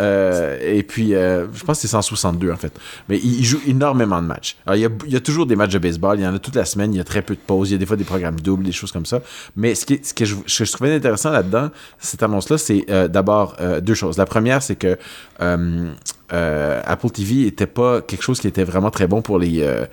Euh, 0.00 0.58
et 0.60 0.82
puis, 0.82 1.14
euh, 1.14 1.46
je 1.52 1.64
pense 1.64 1.78
que 1.78 1.82
c'est 1.82 1.88
162, 1.88 2.50
en 2.52 2.56
fait. 2.56 2.72
Mais 3.08 3.18
il, 3.18 3.44
joue 3.44 3.60
énormément 3.66 4.20
de 4.20 4.26
matchs. 4.26 4.56
Alors, 4.66 4.76
il 4.76 4.82
y, 4.82 4.86
a, 4.86 4.90
il 5.06 5.12
y, 5.12 5.16
a, 5.16 5.20
toujours 5.20 5.46
des 5.46 5.56
matchs 5.56 5.72
de 5.72 5.78
baseball, 5.78 6.18
il 6.18 6.22
y 6.22 6.26
en 6.26 6.34
a 6.34 6.38
toute 6.38 6.56
la 6.56 6.64
semaine, 6.64 6.92
il 6.94 6.98
y 6.98 7.00
a 7.00 7.04
très 7.04 7.22
peu 7.22 7.34
de 7.34 7.40
pauses, 7.40 7.70
il 7.70 7.72
y 7.72 7.76
a 7.76 7.78
des 7.78 7.86
fois 7.86 7.96
des 7.96 8.04
programmes 8.04 8.40
doubles, 8.40 8.64
des 8.64 8.72
choses 8.72 8.92
comme 8.92 9.06
ça. 9.06 9.20
Mais 9.56 9.74
ce, 9.74 9.86
qui, 9.86 10.00
ce 10.02 10.12
que, 10.14 10.24
je, 10.24 10.36
je 10.46 10.72
trouvais 10.72 10.94
intéressant 10.94 11.30
là-dedans, 11.30 11.70
cette 11.98 12.22
annonce-là, 12.22 12.58
c'est 12.58 12.84
euh, 12.90 13.08
d'abord 13.08 13.56
euh, 13.60 13.80
deux 13.80 13.94
choses. 13.94 14.18
La 14.18 14.26
première, 14.26 14.62
c'est 14.62 14.76
que 14.76 14.98
euh, 15.40 15.92
euh, 16.32 16.82
Apple 16.84 17.10
TV 17.10 17.46
était 17.46 17.66
pas 17.66 18.02
quelque 18.02 18.22
chose 18.22 18.40
qui 18.40 18.48
était 18.48 18.64
vraiment 18.64 18.90
très 18.90 19.06
bon 19.06 19.22
pour 19.22 19.38
les, 19.38 19.60
euh, 19.62 19.86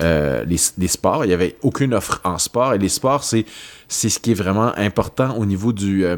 euh, 0.00 0.44
les, 0.44 0.56
les, 0.78 0.88
sports. 0.88 1.24
Il 1.24 1.30
y 1.30 1.34
avait 1.34 1.56
aucune 1.62 1.94
offre 1.94 2.20
en 2.24 2.38
sport. 2.38 2.74
Et 2.74 2.78
les 2.78 2.88
sports, 2.88 3.24
c'est, 3.24 3.44
c'est 3.88 4.08
ce 4.08 4.18
qui 4.18 4.32
est 4.32 4.34
vraiment 4.34 4.72
important 4.76 5.36
au 5.36 5.46
niveau 5.46 5.72
du... 5.72 6.04
Euh, 6.04 6.16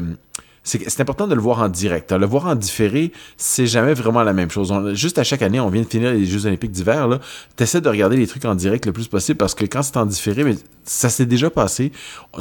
c'est 0.63 1.01
important 1.01 1.27
de 1.27 1.35
le 1.35 1.41
voir 1.41 1.61
en 1.61 1.67
direct. 1.67 2.11
Le 2.11 2.25
voir 2.25 2.47
en 2.47 2.55
différé, 2.55 3.11
c'est 3.37 3.67
jamais 3.67 3.93
vraiment 3.93 4.23
la 4.23 4.31
même 4.31 4.49
chose. 4.49 4.73
Juste 4.93 5.19
à 5.19 5.23
chaque 5.23 5.41
année, 5.41 5.59
on 5.59 5.69
vient 5.69 5.81
de 5.81 5.87
finir 5.87 6.13
les 6.13 6.25
Jeux 6.25 6.45
olympiques 6.45 6.71
d'hiver, 6.71 7.07
là. 7.07 7.19
T'essaies 7.57 7.81
de 7.81 7.89
regarder 7.89 8.15
les 8.15 8.27
trucs 8.27 8.45
en 8.45 8.55
direct 8.55 8.85
le 8.85 8.93
plus 8.93 9.07
possible 9.07 9.37
parce 9.37 9.55
que 9.55 9.65
quand 9.65 9.83
c'est 9.83 9.97
en 9.97 10.05
différé, 10.05 10.43
mais 10.43 10.55
ça 10.85 11.09
s'est 11.09 11.25
déjà 11.25 11.49
passé. 11.49 11.91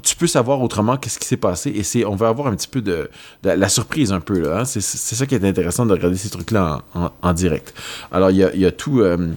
Tu 0.02 0.14
peux 0.14 0.28
savoir 0.28 0.60
autrement 0.60 0.96
qu'est-ce 0.96 1.19
qui 1.19 1.26
s'est 1.26 1.36
passé 1.36 1.70
et 1.74 1.82
c'est, 1.82 2.04
on 2.04 2.14
va 2.14 2.28
avoir 2.28 2.46
un 2.46 2.54
petit 2.54 2.69
peu 2.69 2.80
de, 2.80 3.10
de 3.42 3.50
la 3.50 3.69
surprise 3.69 4.12
un 4.12 4.20
peu, 4.20 4.38
là. 4.40 4.60
Hein? 4.60 4.64
C'est, 4.64 4.80
ça 4.80 5.26
qui 5.26 5.34
est 5.34 5.44
intéressant 5.44 5.84
de 5.84 5.92
regarder 5.92 6.16
ces 6.16 6.30
trucs-là 6.30 6.80
en, 6.94 7.04
en, 7.04 7.10
en 7.22 7.32
direct. 7.32 7.74
Alors, 8.12 8.30
il 8.30 8.36
y 8.36 8.44
a, 8.44 8.54
y 8.54 8.66
a 8.66 8.72
tout, 8.72 9.00
euh, 9.00 9.32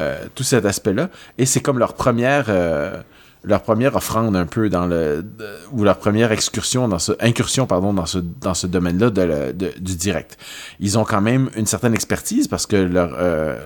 euh, 0.00 0.24
tout 0.34 0.42
cet 0.42 0.64
aspect-là 0.64 1.10
et 1.38 1.46
c'est 1.46 1.60
comme 1.60 1.78
leur 1.78 1.94
première, 1.94 2.46
euh, 2.48 3.02
leur 3.44 3.62
première 3.62 3.96
offrande 3.96 4.36
un 4.36 4.46
peu 4.46 4.68
dans 4.68 4.86
le 4.86 5.24
ou 5.72 5.84
leur 5.84 5.98
première 5.98 6.32
excursion 6.32 6.88
dans 6.88 6.98
ce 6.98 7.12
incursion 7.20 7.66
pardon 7.66 7.92
dans 7.92 8.06
ce 8.06 8.18
dans 8.18 8.54
ce 8.54 8.66
domaine-là 8.66 9.10
de, 9.10 9.52
de, 9.52 9.72
du 9.78 9.96
direct. 9.96 10.38
Ils 10.80 10.98
ont 10.98 11.04
quand 11.04 11.20
même 11.20 11.50
une 11.56 11.66
certaine 11.66 11.94
expertise 11.94 12.48
parce 12.48 12.66
que 12.66 12.76
leur 12.76 13.14
euh, 13.18 13.58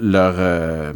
leur 0.00 0.34
euh, 0.38 0.92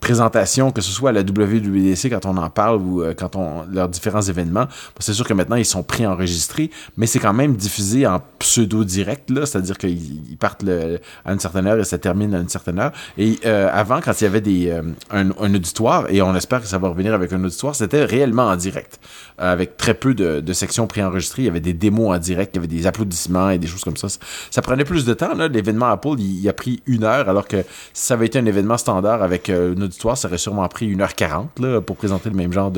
présentation, 0.00 0.70
que 0.70 0.80
ce 0.80 0.90
soit 0.90 1.10
à 1.10 1.12
la 1.12 1.22
WWDC 1.22 2.10
quand 2.10 2.26
on 2.26 2.36
en 2.36 2.50
parle 2.50 2.80
ou 2.80 3.02
euh, 3.02 3.14
quand 3.14 3.36
on 3.36 3.64
leurs 3.70 3.88
différents 3.88 4.22
événements. 4.22 4.66
c'est 5.00 5.12
sûr 5.12 5.26
que 5.26 5.34
maintenant 5.34 5.56
ils 5.56 5.64
sont 5.64 5.82
pré-enregistrés, 5.82 6.70
mais 6.96 7.06
c'est 7.06 7.18
quand 7.18 7.32
même 7.32 7.56
diffusé 7.56 8.06
en 8.06 8.22
pseudo 8.38 8.84
direct 8.84 9.30
là, 9.30 9.44
c'est-à-dire 9.46 9.76
qu'ils 9.76 10.36
partent 10.38 10.62
le, 10.62 10.98
à 11.24 11.32
une 11.32 11.40
certaine 11.40 11.66
heure 11.66 11.78
et 11.78 11.84
ça 11.84 11.98
termine 11.98 12.34
à 12.34 12.38
une 12.38 12.48
certaine 12.48 12.78
heure. 12.78 12.92
Et 13.16 13.38
euh, 13.44 13.68
avant, 13.72 14.00
quand 14.00 14.12
il 14.20 14.24
y 14.24 14.26
avait 14.26 14.40
des 14.40 14.70
euh, 14.70 14.82
un, 15.10 15.30
auditoire 15.54 16.06
et 16.10 16.22
on 16.22 16.34
espère 16.34 16.60
que 16.60 16.68
ça 16.68 16.78
va 16.78 16.88
revenir 16.88 17.14
avec 17.14 17.32
un 17.32 17.42
auditoire, 17.42 17.74
c'était 17.74 18.04
réellement 18.04 18.46
en 18.46 18.56
direct, 18.56 19.00
avec 19.36 19.76
très 19.76 19.94
peu 19.94 20.14
de, 20.14 20.40
de 20.40 20.52
sections 20.52 20.86
préenregistrées. 20.86 21.42
Il 21.42 21.46
y 21.46 21.50
avait 21.50 21.60
des 21.60 21.74
démos 21.74 22.14
en 22.14 22.18
direct, 22.18 22.54
il 22.54 22.56
y 22.56 22.60
avait 22.60 22.68
des 22.68 22.86
applaudissements 22.86 23.50
et 23.50 23.58
des 23.58 23.66
choses 23.66 23.84
comme 23.84 23.96
ça. 23.96 24.08
Ça 24.50 24.62
prenait 24.62 24.84
plus 24.84 25.04
de 25.04 25.14
temps 25.14 25.34
là. 25.34 25.48
L'événement 25.48 25.86
Apple, 25.86 26.16
il, 26.18 26.40
il, 26.40 26.48
a 26.48 26.52
pris 26.52 26.82
une 26.86 27.04
heure, 27.04 27.28
alors 27.28 27.48
que 27.48 27.64
ça 27.92 28.14
avait 28.14 28.26
été 28.26 28.38
un 28.38 28.46
événement 28.46 28.78
standard 28.78 29.22
avec 29.22 29.48
euh, 29.50 29.74
ça 29.90 30.28
aurait 30.28 30.38
sûrement 30.38 30.66
pris 30.68 30.94
1h40 30.94 31.46
là, 31.60 31.80
pour 31.80 31.96
présenter 31.96 32.30
le 32.30 32.36
même 32.36 32.52
genre 32.52 32.72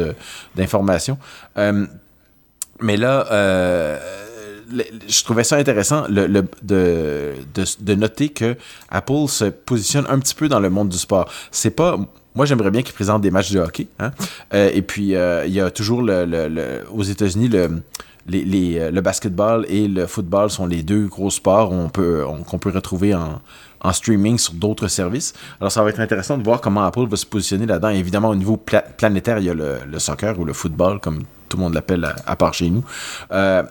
d'informations. 0.55 1.19
Euh, 1.59 1.87
mais 2.81 2.97
là, 2.97 3.27
euh, 3.31 3.99
je 5.09 5.25
trouvais 5.25 5.45
ça 5.45 5.57
intéressant 5.57 6.07
le, 6.09 6.29
de, 6.29 6.45
de, 6.63 7.35
de, 7.81 7.95
noter 7.95 8.31
que 8.31 8.57
Apple 8.89 9.29
se 9.29 9.45
positionne 9.47 10.07
un 10.09 10.19
petit 10.19 10.35
peu 10.35 10.49
dans 10.49 10.61
le 10.61 10.71
monde 10.71 10.89
du 10.89 10.99
sport. 10.99 11.31
C'est 11.51 11.71
pas. 11.71 11.99
Moi, 12.35 12.47
j'aimerais 12.47 12.71
bien 12.71 12.83
qu'ils 12.83 12.95
présentent 12.95 13.23
des 13.23 13.33
matchs 13.33 13.51
de 13.51 13.59
hockey. 13.59 13.89
Hein? 13.99 14.13
Euh, 14.55 14.71
et 14.73 14.83
puis, 14.83 15.15
il 15.15 15.53
y 15.53 15.61
a 15.61 15.71
toujours 15.71 16.03
le, 16.03 16.25
le 16.25 16.85
aux 16.93 17.03
États-Unis 17.03 17.49
le 17.49 17.83
les, 18.27 18.45
les, 18.45 18.91
le 18.91 19.01
basketball 19.01 19.65
et 19.69 19.89
le 19.89 20.07
football 20.07 20.51
sont 20.51 20.67
les 20.67 20.83
deux 20.83 21.07
gros 21.07 21.31
sports 21.31 21.71
qu'on 21.71 21.89
peut, 21.89 22.23
qu'on 22.47 22.59
peut 22.59 22.71
retrouver 22.71 23.15
en, 23.15 23.41
en 23.81 23.93
streaming 23.93 24.39
sur 24.39 24.55
d'autres 24.55 24.89
services. 24.89 25.33
Alors, 25.61 25.73
ça 25.73 25.83
va 25.83 25.91
être 25.91 26.01
intéressant 26.01 26.39
de 26.39 26.43
voir 26.43 26.61
comment 26.61 26.83
Apple 26.83 27.07
va 27.09 27.17
se 27.17 27.27
positionner 27.27 27.67
là-dedans. 27.67 27.89
Évidemment, 27.91 28.29
au 28.31 28.37
niveau 28.37 28.57
pla 28.57 28.83
planétaire, 28.83 29.39
il 29.39 29.45
y 29.45 29.51
a 29.51 29.55
le, 29.55 29.99
soccer 29.99 30.39
ou 30.39 30.45
le 30.45 30.53
football, 30.53 31.01
comme 31.01 31.23
tout 31.49 31.57
le 31.57 31.63
monde 31.63 31.75
l'appelle 31.75 32.05
à, 32.05 32.15
à, 32.27 32.37
part 32.37 32.55
chez 32.55 32.71
nous. 32.71 32.85
Euh, 33.33 33.63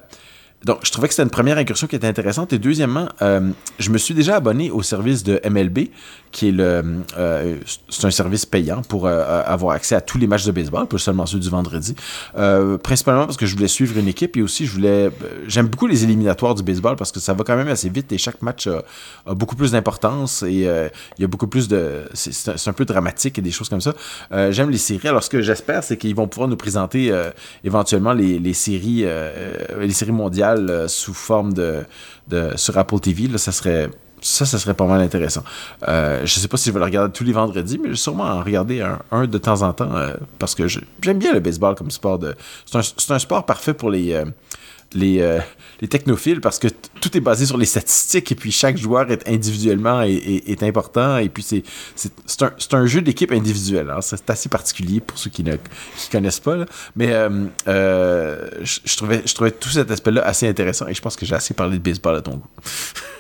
donc, 0.66 0.80
je 0.84 0.92
trouvais 0.92 1.08
que 1.08 1.14
c'était 1.14 1.24
une 1.24 1.30
première 1.30 1.58
incursion 1.58 1.88
qui 1.88 1.96
était 1.96 2.08
intéressante. 2.08 2.52
Et 2.52 2.60
deuxièmement, 2.60 3.08
euh, 3.22 3.52
je 3.78 3.90
me 3.92 3.98
suis 3.98 4.14
déjà 4.14 4.36
abonné 4.36 4.72
au 4.72 4.82
service 4.82 5.24
de 5.24 5.40
MLB, 5.50 5.88
qui 6.32 6.50
est 6.50 6.52
le, 6.52 6.84
euh, 7.18 7.58
c'est 7.90 8.06
un 8.06 8.12
service 8.12 8.46
payant 8.46 8.82
pour 8.82 9.08
euh, 9.08 9.44
avoir 9.46 9.76
accès 9.76 9.96
à 9.96 10.02
tous 10.02 10.18
les 10.18 10.28
matchs 10.28 10.46
de 10.46 10.52
baseball, 10.52 10.88
pas 10.88 10.98
seulement 10.98 11.26
ceux 11.26 11.40
du 11.40 11.50
vendredi. 11.50 11.96
Euh, 12.38 12.78
principalement 12.78 13.26
parce 13.26 13.38
que 13.38 13.46
je 13.46 13.56
voulais 13.56 13.68
suivre 13.68 13.98
une 13.98 14.08
équipe 14.08 14.38
et 14.38 14.42
aussi 14.42 14.66
je 14.66 14.72
voulais, 14.72 15.08
euh, 15.08 15.12
j'aime 15.48 15.68
beaucoup 15.68 15.88
les 15.88 16.04
éliminatoires 16.04 16.54
du 16.54 16.64
baseball 16.64 16.96
parce 16.96 17.12
que 17.12 17.20
ça 17.20 17.34
va 17.34 17.44
quand 17.44 17.56
même 17.56 17.68
assez 17.68 17.90
vite 17.90 18.12
et 18.12 18.18
chaque 18.18 18.42
match 18.42 18.68
a, 18.68 19.34
beaucoup 19.34 19.56
plus 19.56 19.72
d'importance 19.72 20.44
et 20.44 20.68
euh, 20.68 20.90
il 21.18 21.22
y 21.22 21.26
a 21.26 21.28
beaucoup 21.28 21.48
plus 21.48 21.68
de, 21.68 22.04
c'est, 22.14 22.68
un 22.68 22.74
peu 22.74 22.86
dramatique 22.86 23.40
et 23.40 23.42
des 23.42 23.52
choses 23.52 23.70
comme 23.70 23.82
ça. 23.82 23.94
j'aime 24.52 24.70
les 24.70 24.78
séries. 24.78 25.08
Alors 25.08 25.24
ce 25.24 25.30
que 25.30 25.42
j'espère, 25.42 25.84
c'est 25.84 25.98
qu'ils 25.98 26.16
vont 26.16 26.28
pouvoir 26.28 26.48
nous 26.48 26.58
présenter 26.58 27.12
éventuellement 27.64 28.14
les, 28.14 28.40
les 28.40 28.54
séries, 28.54 29.06
les 29.80 29.92
séries 29.92 30.12
mondiales 30.12 30.88
sous 30.88 31.14
forme 31.14 31.54
de, 31.54 31.84
de 32.28 32.52
sur 32.56 32.78
Apple 32.78 33.00
TV. 33.00 33.28
Là, 33.28 33.38
ça 33.38 33.52
serait 33.52 33.90
ça, 34.22 34.46
ça 34.46 34.58
serait 34.60 34.74
pas 34.74 34.86
mal 34.86 35.02
intéressant. 35.02 35.44
Euh, 35.88 36.26
je 36.26 36.40
sais 36.40 36.48
pas 36.48 36.58
si 36.58 36.70
je 36.70 36.74
vais 36.74 36.80
le 36.80 36.86
regarder 36.86 37.12
tous 37.12 37.24
les 37.24 37.34
vendredis, 37.34 37.78
mais 37.78 37.86
je 37.86 37.92
vais 37.92 37.98
sûrement 37.98 38.26
en 38.26 38.44
regarder 38.44 38.82
un, 39.12 39.28
de 39.28 39.38
temps 39.38 39.62
en 39.62 39.74
temps 39.74 39.96
euh, 39.96 40.14
parce 40.38 40.56
que 40.56 40.68
j'aime 40.68 41.20
bien 41.20 41.34
le 41.34 41.40
baseball 41.40 41.76
comme 41.76 41.92
sport. 41.92 42.20
de 42.20 42.36
C'est 42.66 43.12
un, 43.12 43.20
sport 43.20 43.46
parfait 43.46 43.74
pour 43.74 43.90
les, 43.90 44.14
euh, 44.14 44.26
euh, 44.96 45.40
les 45.82 45.88
technophiles 45.88 46.42
parce 46.42 46.60
que 46.60 46.68
tout 47.02 47.16
est 47.16 47.22
basé 47.22 47.46
sur 47.46 47.58
les 47.58 47.66
statistiques 47.66 48.32
et 48.32 48.36
puis 48.36 48.52
chaque 48.52 48.78
joueur 48.78 49.10
est 49.12 49.28
individuellement 49.28 50.02
est, 50.02 50.64
important 50.64 51.18
et 51.18 51.30
puis 51.30 51.44
c'est 51.44 51.64
c'est 51.96 52.44
un, 52.44 52.52
un 52.74 52.86
jeu 52.86 53.02
d'équipe 53.02 53.32
individuel. 53.32 53.90
Hein. 53.90 54.02
C'est 54.02 54.30
assez 54.30 54.50
particulier 54.50 55.00
pour 55.00 55.18
ceux 55.18 55.30
qui 55.30 55.44
ne 55.44 55.56
qui 55.56 56.10
connaissent 56.12 56.40
pas. 56.42 56.66
Mais 56.96 57.10
je, 57.10 58.80
je, 58.84 58.98
trouvais, 58.98 59.22
je 59.26 59.34
trouvais 59.34 59.52
tout 59.52 59.70
cet 59.70 59.90
aspect-là 59.92 60.22
assez 60.26 60.48
intéressant 60.48 60.88
et 60.88 60.94
je 60.94 61.02
pense 61.02 61.16
que 61.16 61.26
j'ai 61.26 61.36
assez 61.36 61.54
parlé 61.54 61.78
de 61.78 61.84
baseball 61.84 62.16
à 62.16 62.22
ton 62.22 62.32
goût. 62.32 62.48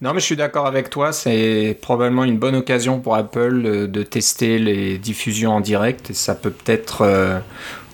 non, 0.00 0.12
mais 0.12 0.20
je 0.20 0.24
suis 0.24 0.36
d'accord 0.36 0.66
avec 0.66 0.90
toi. 0.90 1.12
C'est 1.12 1.76
probablement 1.80 2.24
une 2.24 2.38
bonne 2.38 2.54
occasion 2.54 3.00
pour 3.00 3.16
Apple 3.16 3.88
de 3.88 4.02
tester 4.02 4.58
les 4.58 4.98
diffusions 4.98 5.52
en 5.52 5.60
direct. 5.60 6.10
Et 6.10 6.14
ça 6.14 6.34
peut 6.34 6.50
peut-être 6.50 7.02
euh, 7.02 7.38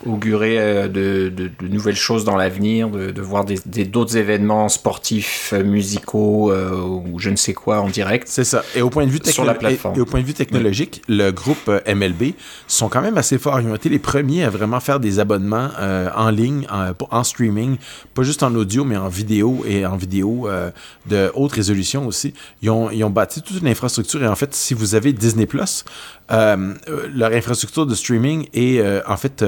augurer 0.07 0.59
euh, 0.59 0.88
de, 0.88 1.28
de, 1.28 1.50
de 1.61 1.69
nouvelles 1.69 1.97
choses 1.97 2.25
dans 2.25 2.37
l'avenir, 2.37 2.88
de, 2.88 3.11
de 3.11 3.23
voir 3.23 3.45
des 3.45 3.59
des- 3.67 3.85
d'autres 3.85 4.17
événements 4.17 4.69
sportifs, 4.69 5.50
euh, 5.52 5.62
musicaux 5.64 6.50
euh, 6.52 6.81
ou 6.81 7.19
je 7.19 7.31
ne 7.31 7.37
sais 7.37 7.52
quoi 7.55 7.81
en 7.81 7.88
direct. 7.88 8.28
C'est 8.31 8.45
ça. 8.45 8.62
Et 8.76 8.83
au 8.83 8.90
point 8.90 9.05
de 9.07 9.11
vue, 9.11 9.19
Sur 9.25 9.45
la 9.45 9.52
techno- 9.55 9.69
plateforme. 9.69 9.95
et, 9.95 9.99
et 9.99 10.00
au 10.00 10.07
point 10.07 10.21
de 10.21 10.26
vue 10.26 10.35
technologique, 10.35 11.02
le 11.09 11.31
groupe 11.31 11.71
MLB 11.87 12.35
sont 12.67 12.88
quand 12.88 13.00
même 13.02 13.19
assez 13.19 13.38
forts. 13.38 13.61
Ils 13.61 13.69
ont 13.69 13.75
été 13.75 13.88
les 13.88 13.99
premiers 13.99 14.45
à 14.45 14.50
vraiment 14.50 14.81
faire 14.81 15.00
des 15.00 15.19
abonnements 15.19 15.69
euh, 15.78 16.09
en 16.14 16.31
ligne, 16.31 16.67
en, 16.71 16.93
en 17.11 17.25
streaming, 17.25 17.76
pas 18.14 18.23
juste 18.23 18.43
en 18.43 18.55
audio, 18.55 18.85
mais 18.85 18.97
en 18.97 19.09
vidéo 19.09 19.64
et 19.67 19.85
en 19.87 19.97
vidéo 19.97 20.49
euh, 20.49 20.71
de 21.07 21.31
haute 21.35 21.52
résolution 21.52 22.07
aussi. 22.07 22.35
Ils 22.62 22.71
ont, 22.71 22.90
ils 22.90 23.02
ont 23.05 23.11
bâti 23.11 23.43
toute 23.43 23.61
une 23.61 23.69
infrastructure. 23.69 24.23
Et 24.23 24.28
en 24.28 24.37
fait, 24.37 24.55
si 24.55 24.75
vous 24.75 24.95
avez 24.95 25.12
Disney 25.12 25.47
Plus, 25.47 25.85
leur 26.31 27.33
infrastructure 27.33 27.87
de 27.87 27.95
streaming 27.95 28.49
est 28.55 28.83
en 29.07 29.17
fait 29.17 29.45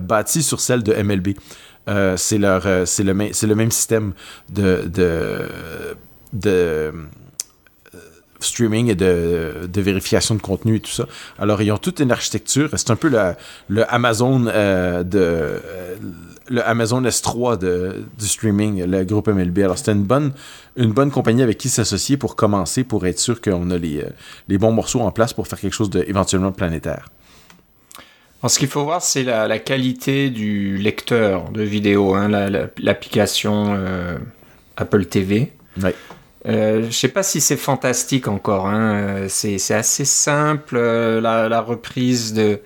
bâtie 0.00 0.42
sur 0.42 0.60
celle 0.60 0.82
de 0.82 0.92
MLB. 0.92 1.28
Euh, 1.88 2.16
c'est 2.16 2.38
leur, 2.38 2.66
euh, 2.66 2.86
c'est 2.86 3.02
le, 3.02 3.12
le 3.12 3.54
même 3.54 3.70
système 3.70 4.14
de, 4.50 4.84
de, 4.86 5.48
de 6.32 6.92
streaming 8.44 8.90
et 8.90 8.94
de, 8.94 9.68
de 9.72 9.80
vérification 9.80 10.34
de 10.34 10.40
contenu 10.40 10.76
et 10.76 10.80
tout 10.80 10.90
ça. 10.90 11.06
Alors, 11.38 11.60
ils 11.62 11.72
ont 11.72 11.78
toute 11.78 12.00
une 12.00 12.12
architecture. 12.12 12.68
C'est 12.76 12.90
un 12.90 12.96
peu 12.96 13.10
le 13.68 13.92
Amazon 13.92 14.46
euh, 14.46 15.02
de 15.02 15.18
euh, 15.18 15.58
le 16.48 16.66
Amazon 16.66 17.00
S3 17.02 17.58
de, 17.58 18.04
du 18.18 18.26
streaming, 18.26 18.84
le 18.84 19.04
groupe 19.04 19.28
MLB. 19.28 19.60
Alors, 19.60 19.78
c'était 19.78 19.92
une 19.92 20.04
bonne, 20.04 20.32
une 20.76 20.92
bonne 20.92 21.10
compagnie 21.10 21.42
avec 21.42 21.58
qui 21.58 21.68
s'associer 21.68 22.16
pour 22.16 22.36
commencer, 22.36 22.84
pour 22.84 23.06
être 23.06 23.18
sûr 23.18 23.40
qu'on 23.40 23.70
a 23.70 23.78
les, 23.78 24.02
euh, 24.02 24.10
les 24.48 24.58
bons 24.58 24.72
morceaux 24.72 25.00
en 25.00 25.10
place 25.10 25.32
pour 25.32 25.48
faire 25.48 25.58
quelque 25.58 25.74
chose 25.74 25.90
de 25.90 26.04
éventuellement 26.06 26.52
planétaire. 26.52 27.08
Alors, 28.44 28.50
ce 28.50 28.58
qu'il 28.58 28.68
faut 28.68 28.84
voir, 28.84 29.00
c'est 29.00 29.22
la, 29.22 29.48
la 29.48 29.58
qualité 29.58 30.28
du 30.28 30.76
lecteur 30.76 31.48
de 31.48 31.62
vidéo, 31.62 32.12
hein, 32.14 32.28
la- 32.28 32.50
la- 32.50 32.66
l'application 32.76 33.72
euh, 33.74 34.18
Apple 34.76 35.06
TV. 35.06 35.50
Ouais. 35.82 35.94
Euh, 36.46 36.84
je 36.84 36.90
sais 36.94 37.08
pas 37.08 37.22
si 37.22 37.40
c'est 37.40 37.56
fantastique 37.56 38.28
encore. 38.28 38.66
Hein. 38.66 38.96
euh, 38.96 39.26
C'est 39.30 39.56
assez 39.72 40.04
simple. 40.04 40.76
euh, 40.76 41.22
la, 41.22 41.48
la 41.48 41.62
reprise 41.62 42.34
de- 42.34 42.60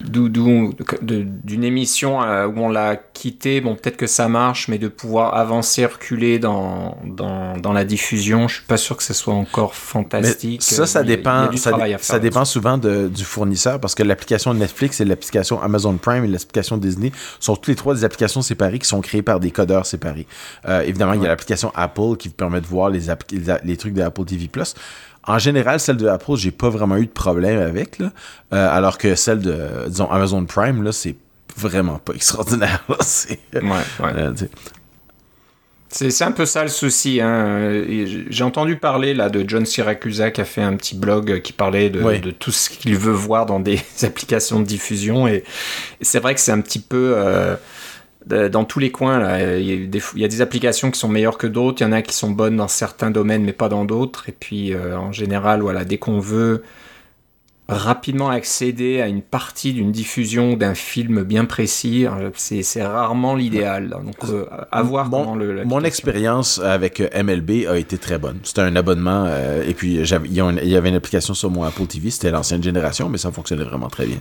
d'une 0.00 1.64
émission 1.64 2.22
euh, 2.22 2.46
où 2.46 2.58
on 2.58 2.68
l'a 2.68 2.96
quitté, 2.96 3.60
bon 3.60 3.74
peut-être 3.74 3.96
que 3.96 4.06
ça 4.06 4.28
marche, 4.28 4.68
mais 4.68 4.78
de 4.78 4.88
pouvoir 4.88 5.34
avancer, 5.36 5.86
reculer 5.86 6.38
dans, 6.38 6.98
dans, 7.04 7.56
dans 7.56 7.72
la 7.72 7.84
diffusion, 7.84 8.46
je 8.48 8.56
suis 8.56 8.64
pas 8.64 8.76
sûr 8.76 8.96
que 8.96 9.02
ce 9.02 9.14
soit 9.14 9.34
encore 9.34 9.70
Mais 9.70 9.76
fantastique. 10.02 10.62
ça, 10.62 10.86
ça 10.86 10.98
a- 11.00 11.02
dépend, 11.02 11.50
ça, 11.56 11.76
faire 11.76 11.98
ça 12.02 12.18
dépend 12.18 12.44
souvent 12.44 12.78
de- 12.78 13.08
du 13.08 13.24
fournisseur 13.24 13.80
parce 13.80 13.94
que 13.94 14.02
l'application 14.02 14.52
Netflix 14.54 15.00
et 15.00 15.04
l'application 15.04 15.60
Amazon 15.62 15.94
Prime 15.96 16.24
et 16.24 16.28
l'application 16.28 16.76
Disney 16.76 17.12
sont 17.40 17.54
toutes 17.56 17.68
les 17.68 17.74
trois 17.74 17.94
des 17.94 18.04
applications 18.04 18.42
séparées 18.42 18.78
qui 18.78 18.88
sont 18.88 19.00
créées 19.00 19.22
par 19.22 19.40
des 19.40 19.50
codeurs 19.50 19.86
séparés. 19.86 20.26
Euh, 20.68 20.82
évidemment, 20.82 21.14
il 21.14 21.22
y 21.22 21.24
a 21.24 21.28
l'application 21.28 21.72
Apple 21.74 22.16
qui 22.18 22.28
vous 22.28 22.34
permet 22.34 22.60
de 22.60 22.66
voir 22.66 22.90
les, 22.90 23.00
les, 23.32 23.54
les 23.64 23.76
trucs 23.76 23.94
de 23.94 24.02
Apple 24.02 24.24
TV+. 24.24 24.48
En 25.26 25.38
général, 25.38 25.80
celle 25.80 25.96
de 25.96 26.06
Apple, 26.06 26.36
j'ai 26.36 26.52
pas 26.52 26.70
vraiment 26.70 26.96
eu 26.96 27.06
de 27.06 27.10
problème 27.10 27.60
avec, 27.60 27.98
là. 27.98 28.12
Euh, 28.52 28.68
alors 28.70 28.96
que 28.96 29.14
celle 29.16 29.40
de, 29.40 29.56
disons, 29.88 30.10
Amazon 30.10 30.44
Prime, 30.44 30.82
là, 30.82 30.92
c'est 30.92 31.16
vraiment 31.56 31.98
pas 31.98 32.12
extraordinaire. 32.14 32.84
C'est, 33.00 33.40
Ouais, 33.54 33.62
ouais. 33.62 34.12
euh. 34.16 34.32
C'est 35.88 36.24
un 36.24 36.32
peu 36.32 36.44
ça 36.44 36.62
le 36.62 36.68
souci. 36.68 37.20
Hein. 37.22 37.84
J'ai 38.28 38.44
entendu 38.44 38.76
parler 38.76 39.14
là 39.14 39.30
de 39.30 39.48
John 39.48 39.64
Siracusa 39.64 40.30
qui 40.30 40.40
a 40.40 40.44
fait 40.44 40.60
un 40.60 40.74
petit 40.76 40.94
blog 40.94 41.40
qui 41.40 41.52
parlait 41.52 41.88
de, 41.88 42.30
tout 42.32 42.50
ce 42.50 42.68
qu'il 42.68 42.96
veut 42.96 43.12
voir 43.12 43.46
dans 43.46 43.60
des 43.60 43.80
applications 44.02 44.60
de 44.60 44.66
diffusion. 44.66 45.26
Et, 45.26 45.44
c'est 46.02 46.18
vrai 46.18 46.34
que 46.34 46.40
c'est 46.40 46.52
un 46.52 46.60
petit 46.60 46.80
peu 46.80 47.14
euh, 47.16 47.56
dans 48.26 48.64
tous 48.64 48.78
les 48.80 48.90
coins. 48.90 49.18
Là. 49.18 49.58
Il, 49.58 49.66
y 49.66 49.72
a 49.84 49.86
des, 49.86 50.02
il 50.14 50.20
y 50.20 50.24
a 50.24 50.28
des 50.28 50.40
applications 50.40 50.90
qui 50.90 50.98
sont 50.98 51.08
meilleures 51.08 51.38
que 51.38 51.46
d'autres. 51.46 51.80
Il 51.80 51.84
y 51.84 51.86
en 51.86 51.92
a 51.92 52.02
qui 52.02 52.14
sont 52.14 52.30
bonnes 52.30 52.56
dans 52.56 52.68
certains 52.68 53.10
domaines 53.10 53.44
mais 53.44 53.52
pas 53.52 53.68
dans 53.68 53.84
d'autres. 53.84 54.28
Et 54.28 54.32
puis 54.32 54.72
euh, 54.74 54.98
en 54.98 55.12
général, 55.12 55.60
voilà, 55.60 55.84
dès 55.84 55.98
qu'on 55.98 56.18
veut 56.18 56.62
rapidement 57.68 58.28
accéder 58.30 59.00
à 59.00 59.08
une 59.08 59.22
partie 59.22 59.72
d'une 59.72 59.90
diffusion 59.90 60.54
d'un 60.56 60.74
film 60.76 61.24
bien 61.24 61.44
précis, 61.46 62.06
euh, 62.06 62.30
c'est 62.36 62.84
rarement 62.84 63.34
l'idéal. 63.34 63.90
Donc 63.90 64.14
euh, 64.30 64.46
à 64.70 64.82
voir 64.82 65.08
Mon- 65.08 65.18
comment 65.24 65.34
le... 65.34 65.46
Mon 65.46 65.52
l'application- 65.78 65.84
expérience 65.84 66.58
avec 66.60 67.00
euh, 67.00 67.08
MLB 67.24 67.66
a 67.68 67.76
été 67.76 67.98
très 67.98 68.18
bonne. 68.18 68.38
C'était 68.44 68.60
un 68.60 68.76
abonnement 68.76 69.24
euh, 69.26 69.64
et 69.66 69.74
puis 69.74 69.94
y, 69.96 70.14
il 70.28 70.68
y 70.68 70.76
avait 70.76 70.88
une 70.88 70.94
application 70.94 71.34
sur 71.34 71.50
mon 71.50 71.64
Apple 71.64 71.86
TV. 71.86 72.10
C'était 72.10 72.30
l'ancienne 72.30 72.62
génération, 72.62 73.08
mais 73.08 73.18
ça 73.18 73.32
fonctionnait 73.32 73.64
vraiment 73.64 73.88
très 73.88 74.06
bien. 74.06 74.18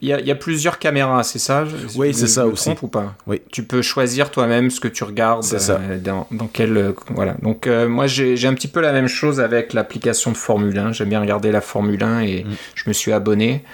Il 0.00 0.08
y, 0.08 0.12
a- 0.12 0.20
il 0.20 0.26
y 0.26 0.30
a 0.30 0.34
plusieurs 0.34 0.78
caméras, 0.78 1.22
c'est 1.22 1.38
ça 1.38 1.64
je- 1.64 1.98
Oui, 1.98 2.12
c'est 2.14 2.26
ça 2.26 2.44
me 2.44 2.52
aussi. 2.52 2.64
trompe 2.64 2.82
ou 2.82 2.88
pas? 2.88 3.14
Oui. 3.26 3.40
Tu 3.52 3.62
peux 3.62 3.82
choisir 3.82 4.30
toi-même 4.30 4.70
ce 4.70 4.80
que 4.80 4.88
tu 4.88 5.04
regardes. 5.04 5.42
C'est 5.42 5.58
ça. 5.60 5.80
euh, 5.90 5.98
dans, 5.98 6.26
dans 6.30 6.46
quel 6.46 6.76
euh, 6.76 6.92
voilà. 7.14 7.34
Donc 7.42 7.66
euh, 7.66 7.88
moi 7.88 8.06
j'ai 8.06 8.46
un 8.46 8.54
petit 8.54 8.68
peu 8.68 8.80
la 8.80 8.92
même 8.92 9.08
chose 9.08 9.40
avec 9.40 9.72
l'application 9.72 10.30
de 10.32 10.36
Formule 10.36 10.78
1. 10.78 10.92
J'aime 10.92 11.08
bien 11.08 11.20
regarder 11.20 11.50
la 11.52 11.60
Formule 11.60 12.02
1 12.02 12.20
et 12.20 12.44
Mm. 12.44 12.48
je 12.74 12.84
me 12.88 12.92
suis 12.92 13.12
abonné. 13.12 13.64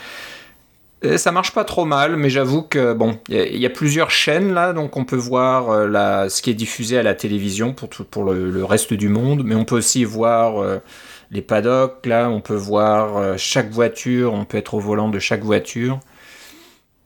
Et 1.02 1.19
ça 1.19 1.31
marche 1.31 1.52
pas 1.52 1.64
trop 1.64 1.85
mal, 1.85 2.16
mais 2.16 2.31
j'avoue 2.31 2.62
que 2.62 2.95
bon, 2.95 3.19
il 3.28 3.37
y 3.37 3.38
a- 3.38 3.47
il 3.47 3.59
y, 3.61 3.66
a 3.66 3.71
plusieurs 3.71 4.11
chaînes 4.11 4.55
là, 4.55 4.73
donc 4.73 4.97
on 4.97 5.05
peut 5.05 5.14
voir 5.14 5.87
la, 5.87 6.31
ce 6.31 6.40
qui 6.40 6.50
est 6.50 6.55
diffusé 6.55 6.97
à 6.99 7.02
la 7.02 7.14
télévision 7.14 7.75
pour 7.75 7.90
tout, 7.90 8.05
pour 8.05 8.25
le, 8.25 8.50
le 8.50 8.64
reste 8.64 8.95
du 8.95 9.11
monde, 9.11 9.43
mais 9.45 9.55
on 9.55 9.64
peut 9.66 9.76
aussi 9.76 10.05
voir 10.05 10.62
les 11.30 11.42
paddocks 11.42 12.06
là, 12.06 12.28
on 12.30 12.40
peut 12.40 12.54
voir 12.54 13.16
euh, 13.16 13.35
chaque 13.37 13.71
voiture, 13.71 14.33
on 14.33 14.45
peut 14.45 14.59
être 14.59 14.75
au 14.75 14.80
volant 14.80 15.09
de 15.09 15.18
chaque 15.18 15.42
voiture. 15.42 16.00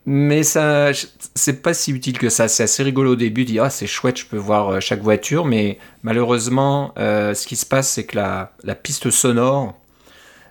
Mais 0.07 0.43
ça, 0.43 0.91
c'est 1.35 1.63
pas 1.63 1.75
si 1.75 1.93
utile 1.93 2.19
que 2.19 2.31
ça. 2.31 2.49
C'est 2.49 2.63
assez 2.63 2.83
rigolo 2.83 3.13
au 3.13 3.17
début, 3.17 3.45
de 3.45 3.51
dire 3.51 3.65
ah 3.65 3.71
c'est 3.71 3.87
chouette, 3.87 4.19
je 4.19 4.27
peux 4.27 4.37
voir 4.37 4.69
euh, 4.69 4.81
chaque 4.81 5.03
voiture, 5.03 5.45
mais 5.45 5.79
malheureusement, 6.03 6.93
euh, 6.99 7.35
ce 7.35 7.47
qui 7.47 7.57
se 7.57 7.67
passe, 7.67 7.91
c'est 7.91 8.05
que 8.05 8.17
la, 8.17 8.53
la 8.65 8.75
piste 8.75 9.11
sonore 9.11 9.75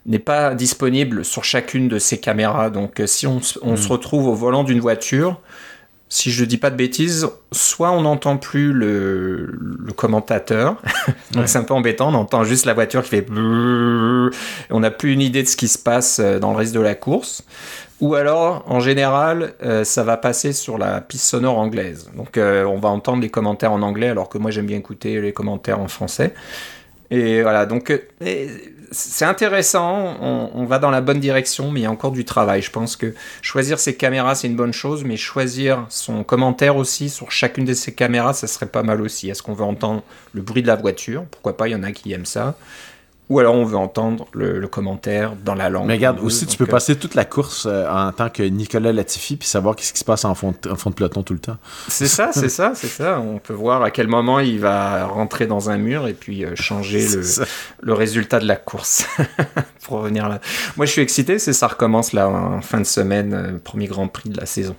n'est 0.06 0.20
pas 0.20 0.56
disponible 0.56 1.26
sur 1.26 1.44
chacune 1.44 1.88
de 1.88 2.00
ces 2.00 2.20
caméras. 2.20 2.70
Donc, 2.70 3.02
si 3.06 3.28
on, 3.28 3.42
se 3.42 3.88
retrouve 3.88 4.28
au 4.28 4.34
volant 4.34 4.64
d'une 4.64 4.80
voiture, 4.80 5.40
si 6.10 6.32
je 6.32 6.44
dis 6.44 6.58
pas 6.58 6.72
de 6.72 6.76
bêtises, 6.76 7.28
soit 7.52 7.92
on 7.92 8.02
n'entend 8.02 8.38
plus 8.38 8.74
le, 8.74 9.46
le 9.52 9.94
commentateur, 9.94 10.82
donc 11.32 11.44
Ouais. 11.44 11.48
c'est 11.48 11.60
un 11.60 11.64
peu 11.64 11.74
embêtant, 11.76 12.10
on 12.10 12.16
entend 12.16 12.44
juste 12.44 12.66
la 12.66 12.74
voiture 12.74 13.04
qui 13.04 13.10
fait 13.10 13.26
on 14.70 14.80
n'a 14.80 14.92
plus 14.92 15.14
une 15.14 15.22
idée 15.22 15.44
de 15.44 15.48
ce 15.48 15.56
qui 15.56 15.68
se 15.68 15.78
passe 15.78 16.20
euh, 16.20 16.40
dans 16.40 16.52
le 16.52 16.58
reste 16.58 16.74
de 16.74 16.80
la 16.80 16.96
course. 16.96 17.44
Ou 18.02 18.16
alors, 18.16 18.64
en 18.68 18.80
général, 18.80 19.54
euh, 19.62 19.84
ça 19.84 20.04
va 20.04 20.16
passer 20.16 20.54
sur 20.54 20.78
la 20.78 21.02
piste 21.02 21.26
sonore 21.26 21.58
anglaise. 21.58 22.10
Donc, 22.16 22.38
euh, 22.38 22.64
on 22.64 22.80
va 22.80 22.88
entendre 22.90 23.22
les 23.22 23.30
commentaires 23.30 23.74
en 23.74 23.82
anglais, 23.82 24.08
alors 24.08 24.30
que 24.30 24.38
moi, 24.38 24.52
j'aime 24.52 24.68
bien 24.68 24.78
écouter 24.78 25.20
les 25.20 25.34
commentaires 25.34 25.80
en 25.82 25.90
français. 25.90 26.34
Et 27.12 27.42
voilà, 27.42 27.66
donc 27.66 27.92
et 28.22 28.50
c'est 28.92 29.26
intéressant, 29.26 30.18
on, 30.22 30.66
va 30.66 30.80
dans 30.80 30.90
la 30.90 31.02
bonne 31.02 31.20
direction, 31.20 31.72
mais 31.72 31.82
il 31.82 31.84
y 31.84 31.86
a 31.86 31.92
encore 31.92 32.12
du 32.12 32.26
travail. 32.26 32.62
Je 32.62 32.72
pense 32.72 32.96
que 32.96 33.14
choisir 33.42 33.80
ses 33.80 33.96
caméras, 33.96 34.36
c'est 34.36 34.48
une 34.48 34.56
bonne 34.56 34.74
chose, 34.74 35.04
mais 35.04 35.18
choisir 35.18 35.86
son 35.90 36.24
commentaire 36.24 36.76
aussi 36.76 37.10
sur 37.10 37.32
chacune 37.32 37.66
de 37.66 37.74
ces 37.74 37.94
caméras, 37.94 38.34
ça 38.34 38.48
serait 38.48 38.66
pas 38.66 38.84
mal 38.84 39.02
aussi. 39.02 39.30
Est-ce 39.30 39.44
qu'on 39.44 39.54
veut 39.54 39.64
entendre 39.64 40.04
le 40.34 40.42
bruit 40.42 40.62
de 40.62 40.68
la 40.68 40.76
voiture? 40.76 41.26
Pourquoi 41.30 41.56
pas, 41.56 41.68
il 41.68 41.72
y 41.72 41.76
en 41.76 41.84
a 41.84 41.92
qui 41.92 42.12
aiment 42.12 42.26
ça. 42.26 42.58
Ou 43.30 43.40
alors 43.40 43.56
on 43.56 43.64
veut 43.64 43.78
entendre 43.78 44.28
le, 44.34 44.60
le 44.60 44.68
commentaire 44.68 45.34
dans 45.36 45.56
la 45.56 45.70
langue. 45.70 45.88
Mais 45.88 45.96
regarde, 45.96 46.18
veut. 46.20 46.26
aussi, 46.26 46.46
tu 46.48 46.58
peux 46.58 46.64
euh, 46.64 46.68
passer 46.68 46.96
toute 46.96 47.16
la 47.16 47.26
course 47.26 47.68
euh, 47.70 47.88
en 47.90 48.12
tant 48.12 48.30
que 48.30 48.44
Nicolas 48.44 48.92
Latifi 48.92 49.38
puis 49.38 49.48
savoir 49.48 49.76
qu'est-ce 49.76 49.94
qui 49.94 50.00
se 50.00 50.06
passe 50.06 50.26
en 50.26 50.36
fond 50.36 50.54
de, 50.62 50.70
en 50.70 50.76
fond 50.76 50.90
de 50.90 50.96
peloton 50.96 51.24
tout 51.24 51.34
le 51.34 51.40
temps. 51.40 51.58
C'est 51.88 52.08
ça, 52.08 52.32
c'est 52.34 52.50
ça, 52.50 52.74
c'est 52.76 52.88
ça. 52.88 53.20
On 53.20 53.38
peut 53.38 53.54
voir 53.54 53.84
à 53.84 53.92
quel 53.92 54.08
moment 54.08 54.40
il 54.40 54.60
va 54.60 55.06
rentrer 55.06 55.48
dans 55.48 55.70
un 55.70 55.78
mur 55.78 56.08
et 56.08 56.14
puis 56.14 56.46
euh, 56.46 56.56
changer 56.56 57.06
le, 57.82 57.94
résultat 57.94 58.40
de 58.40 58.48
la 58.48 58.56
course. 58.56 59.06
Pour 59.84 60.00
revenir 60.00 60.30
là. 60.30 60.40
Moi, 60.78 60.86
je 60.86 60.92
suis 60.92 61.02
excité, 61.02 61.40
c'est 61.40 61.54
ça 61.54 61.68
recommence 61.68 62.14
là 62.14 62.30
en 62.30 62.62
fin 62.62 62.80
de 62.80 62.86
semaine, 62.86 63.34
euh, 63.34 63.58
premier 63.64 63.88
Grand 63.88 64.08
Prix 64.08 64.30
de 64.30 64.40
la 64.40 64.46
saison. 64.46 64.76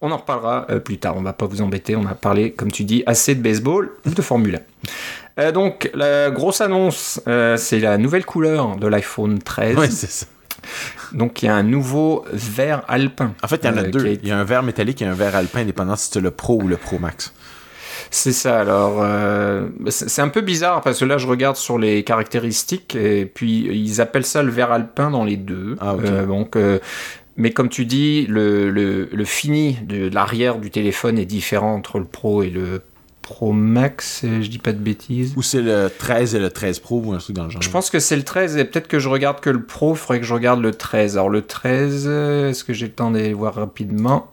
On 0.00 0.10
en 0.10 0.18
reparlera 0.18 0.66
euh, 0.70 0.80
plus 0.80 0.98
tard. 0.98 1.16
On 1.16 1.22
va 1.22 1.32
pas 1.32 1.46
vous 1.46 1.60
embêter. 1.60 1.96
On 1.96 2.06
a 2.06 2.14
parlé, 2.14 2.52
comme 2.52 2.70
tu 2.70 2.84
dis, 2.84 3.02
assez 3.06 3.34
de 3.34 3.42
baseball 3.42 3.90
de 4.04 4.22
Formule 4.22 4.56
1. 4.56 4.58
Euh, 5.38 5.52
donc, 5.52 5.90
la 5.94 6.30
grosse 6.30 6.60
annonce, 6.60 7.20
euh, 7.26 7.56
c'est 7.56 7.80
la 7.80 7.98
nouvelle 7.98 8.24
couleur 8.24 8.76
de 8.76 8.86
l'iPhone 8.86 9.40
13. 9.40 9.76
Ouais, 9.76 9.90
c'est 9.90 10.10
ça. 10.10 10.26
donc, 11.12 11.42
il 11.42 11.46
y 11.46 11.48
a 11.48 11.54
un 11.54 11.62
nouveau 11.62 12.24
vert 12.32 12.84
alpin. 12.88 13.34
En 13.42 13.48
fait, 13.48 13.60
il 13.64 13.66
y 13.66 13.68
en 13.68 13.76
a 13.76 13.82
euh, 13.82 13.90
deux. 13.90 14.06
Il 14.06 14.28
y 14.28 14.30
a 14.30 14.38
un 14.38 14.44
verre 14.44 14.62
métallique 14.62 15.02
et 15.02 15.06
un 15.06 15.14
verre 15.14 15.34
alpin, 15.34 15.64
dépendant 15.64 15.96
si 15.96 16.10
c'est 16.12 16.20
le 16.20 16.30
Pro 16.30 16.62
ou 16.62 16.68
le 16.68 16.76
Pro 16.76 16.98
Max. 16.98 17.32
C'est 18.10 18.32
ça, 18.32 18.60
alors 18.60 19.02
euh, 19.02 19.68
c'est 19.88 20.22
un 20.22 20.28
peu 20.28 20.40
bizarre 20.40 20.82
parce 20.82 21.00
que 21.00 21.04
là 21.04 21.18
je 21.18 21.26
regarde 21.26 21.56
sur 21.56 21.78
les 21.78 22.04
caractéristiques 22.04 22.94
et 22.94 23.26
puis 23.26 23.68
ils 23.72 24.00
appellent 24.00 24.24
ça 24.24 24.42
le 24.42 24.50
verre 24.50 24.70
alpin 24.70 25.10
dans 25.10 25.24
les 25.24 25.36
deux. 25.36 25.76
Ah, 25.80 25.94
ok. 25.94 26.04
Euh, 26.04 26.26
donc, 26.26 26.56
euh, 26.56 26.78
mais 27.36 27.50
comme 27.50 27.68
tu 27.68 27.86
dis, 27.86 28.26
le, 28.28 28.70
le, 28.70 29.08
le 29.12 29.24
fini 29.24 29.78
de 29.82 30.08
l'arrière 30.08 30.58
du 30.58 30.70
téléphone 30.70 31.18
est 31.18 31.24
différent 31.24 31.74
entre 31.74 31.98
le 31.98 32.04
Pro 32.04 32.44
et 32.44 32.50
le 32.50 32.82
Pro 33.24 33.52
Max, 33.52 34.20
je 34.22 34.46
dis 34.46 34.58
pas 34.58 34.74
de 34.74 34.78
bêtises. 34.78 35.32
Ou 35.34 35.42
c'est 35.42 35.62
le 35.62 35.88
13 35.88 36.34
et 36.34 36.38
le 36.38 36.50
13 36.50 36.78
Pro 36.80 37.00
ou 37.02 37.14
un 37.14 37.16
truc 37.16 37.34
dans 37.34 37.44
le 37.44 37.50
genre 37.50 37.62
Je 37.62 37.70
pense 37.70 37.88
que 37.88 37.98
c'est 37.98 38.16
le 38.16 38.22
13 38.22 38.58
et 38.58 38.66
peut-être 38.66 38.86
que 38.86 38.98
je 38.98 39.08
regarde 39.08 39.40
que 39.40 39.48
le 39.48 39.62
Pro, 39.62 39.94
il 39.94 39.96
faudrait 39.96 40.20
que 40.20 40.26
je 40.26 40.34
regarde 40.34 40.60
le 40.60 40.72
13. 40.72 41.16
Alors 41.16 41.30
le 41.30 41.40
13, 41.40 42.06
est-ce 42.06 42.62
que 42.64 42.74
j'ai 42.74 42.84
le 42.84 42.92
temps 42.92 43.10
d'aller 43.10 43.32
voir 43.32 43.54
rapidement 43.54 44.30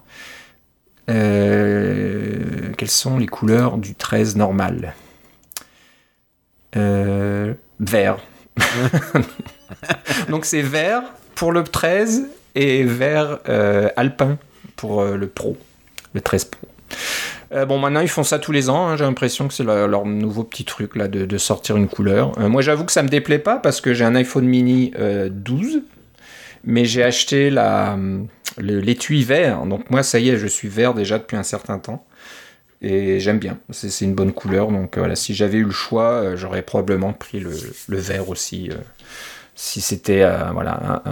euh, 1.09 2.73
Quelles 2.77 2.89
sont 2.89 3.17
les 3.17 3.27
couleurs 3.27 3.77
du 3.77 3.95
13 3.95 4.35
normal? 4.35 4.93
Euh, 6.75 7.53
Vert. 7.79 8.17
Donc 10.29 10.43
c'est 10.43 10.61
vert 10.61 11.03
pour 11.35 11.53
le 11.53 11.63
13 11.63 12.27
et 12.55 12.83
vert 12.83 13.39
euh, 13.47 13.87
alpin 13.95 14.37
pour 14.75 15.01
le 15.05 15.27
Pro, 15.27 15.55
le 16.13 16.19
13 16.19 16.43
Pro. 16.43 16.67
Euh, 17.53 17.65
bon, 17.65 17.79
maintenant 17.79 17.99
ils 17.99 18.09
font 18.09 18.23
ça 18.23 18.39
tous 18.39 18.51
les 18.51 18.69
ans. 18.69 18.87
Hein. 18.87 18.97
J'ai 18.97 19.03
l'impression 19.03 19.47
que 19.47 19.53
c'est 19.53 19.63
leur, 19.63 20.05
nouveau 20.05 20.43
petit 20.43 20.65
truc 20.65 20.95
là 20.95 21.07
de, 21.07 21.37
sortir 21.37 21.77
une 21.77 21.87
couleur. 21.87 22.37
Euh, 22.39 22.49
moi, 22.49 22.61
j'avoue 22.61 22.85
que 22.85 22.91
ça 22.91 23.03
me 23.03 23.09
déplaît 23.09 23.39
pas 23.39 23.57
parce 23.57 23.81
que 23.81 23.93
j'ai 23.93 24.05
un 24.05 24.15
iPhone 24.15 24.45
mini 24.45 24.93
12, 25.29 25.75
euh, 25.75 25.79
mais 26.63 26.85
j'ai 26.85 27.03
acheté 27.03 27.49
la 27.49 27.97
l'étui 28.57 29.23
vert. 29.23 29.65
Donc 29.65 29.89
moi, 29.89 30.03
ça 30.03 30.19
y 30.19 30.29
est, 30.29 30.37
je 30.37 30.47
suis 30.47 30.67
vert 30.67 30.93
déjà 30.93 31.17
depuis 31.17 31.37
un 31.37 31.43
certain 31.43 31.79
temps. 31.79 32.05
Et 32.83 33.19
j'aime 33.19 33.37
bien, 33.37 33.59
c'est 33.69 34.03
une 34.03 34.15
bonne 34.15 34.33
couleur. 34.33 34.71
Donc 34.71 34.97
voilà, 34.97 35.15
si 35.15 35.35
j'avais 35.35 35.59
eu 35.59 35.65
le 35.65 35.71
choix, 35.71 36.35
j'aurais 36.35 36.63
probablement 36.63 37.13
pris 37.13 37.39
le, 37.39 37.51
vert 37.89 38.29
aussi. 38.29 38.69
si 39.55 39.81
c'était 39.81 40.25
voilà, 40.51 41.03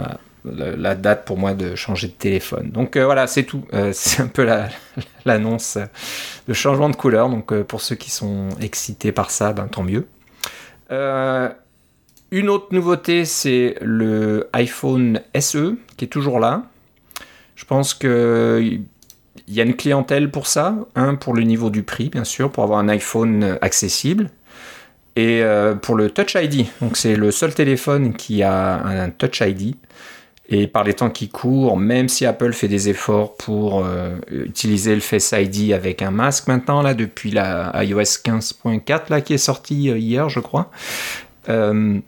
la 0.44 0.94
date 0.94 1.24
pour 1.24 1.38
moi 1.38 1.54
de 1.54 1.74
changer 1.74 2.08
de 2.08 2.12
téléphone. 2.12 2.70
Donc 2.70 2.96
euh, 2.96 3.04
voilà, 3.04 3.26
c'est 3.26 3.44
tout. 3.44 3.64
Euh, 3.74 3.90
c'est 3.94 4.22
un 4.22 4.26
peu 4.26 4.48
l'annonce 5.24 5.78
de 6.48 6.52
changement 6.52 6.88
de 6.88 6.96
couleur. 6.96 7.28
Donc 7.28 7.52
euh, 7.52 7.64
pour 7.64 7.80
ceux 7.80 7.96
qui 7.96 8.10
sont 8.10 8.48
excités 8.60 9.12
par 9.12 9.30
ça, 9.30 9.52
ben, 9.52 9.68
tant 9.68 9.82
mieux. 9.82 10.06
une 10.90 12.48
autre 12.48 12.68
nouveauté, 12.72 13.24
c'est 13.24 13.76
le 13.80 14.48
iPhone 14.52 15.20
SE 15.38 15.76
qui 15.96 16.04
est 16.06 16.08
toujours 16.08 16.40
là. 16.40 16.64
Je 17.54 17.64
pense 17.64 17.92
que 17.92 18.78
il 19.46 19.54
y 19.54 19.60
a 19.60 19.64
une 19.64 19.74
clientèle 19.74 20.30
pour 20.30 20.46
ça. 20.46 20.76
Un, 20.94 21.16
pour 21.16 21.34
le 21.34 21.42
niveau 21.42 21.70
du 21.70 21.82
prix, 21.82 22.08
bien 22.08 22.24
sûr, 22.24 22.50
pour 22.52 22.62
avoir 22.62 22.78
un 22.78 22.88
iPhone 22.88 23.58
accessible. 23.60 24.30
Et 25.16 25.42
pour 25.82 25.96
le 25.96 26.08
Touch 26.10 26.34
ID. 26.34 26.66
Donc 26.80 26.96
c'est 26.96 27.16
le 27.16 27.30
seul 27.30 27.52
téléphone 27.52 28.14
qui 28.14 28.42
a 28.42 28.82
un 28.82 29.10
Touch 29.10 29.40
ID. 29.40 29.74
Et 30.52 30.66
par 30.66 30.82
les 30.82 30.94
temps 30.94 31.10
qui 31.10 31.28
courent, 31.28 31.76
même 31.76 32.08
si 32.08 32.26
Apple 32.26 32.52
fait 32.52 32.66
des 32.66 32.88
efforts 32.88 33.36
pour 33.36 33.84
euh, 33.84 34.16
utiliser 34.30 34.94
le 34.96 35.00
Face 35.00 35.32
ID 35.32 35.72
avec 35.72 36.02
un 36.02 36.10
masque 36.10 36.48
maintenant, 36.48 36.82
là, 36.82 36.92
depuis 36.92 37.30
la 37.30 37.72
iOS 37.84 38.00
15.4 38.00 39.10
là, 39.10 39.20
qui 39.20 39.34
est 39.34 39.38
sorti 39.38 39.88
euh, 39.88 39.96
hier, 39.96 40.28
je 40.28 40.40
crois. 40.40 40.72
Euh, 41.48 42.00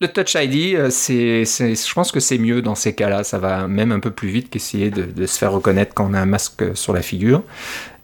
le 0.00 0.08
Touch 0.08 0.36
ID, 0.36 0.90
c'est, 0.90 1.44
je 1.44 1.94
pense 1.94 2.12
que 2.12 2.20
c'est 2.20 2.38
mieux 2.38 2.62
dans 2.62 2.76
ces 2.76 2.94
cas-là. 2.94 3.24
Ça 3.24 3.38
va 3.38 3.66
même 3.66 3.90
un 3.90 4.00
peu 4.00 4.10
plus 4.12 4.28
vite 4.28 4.50
qu'essayer 4.50 4.90
de, 4.90 5.26
se 5.26 5.38
faire 5.38 5.52
reconnaître 5.52 5.94
quand 5.94 6.08
on 6.08 6.14
a 6.14 6.20
un 6.20 6.26
masque 6.26 6.76
sur 6.76 6.92
la 6.92 7.02
figure. 7.02 7.42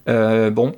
bon, 0.06 0.72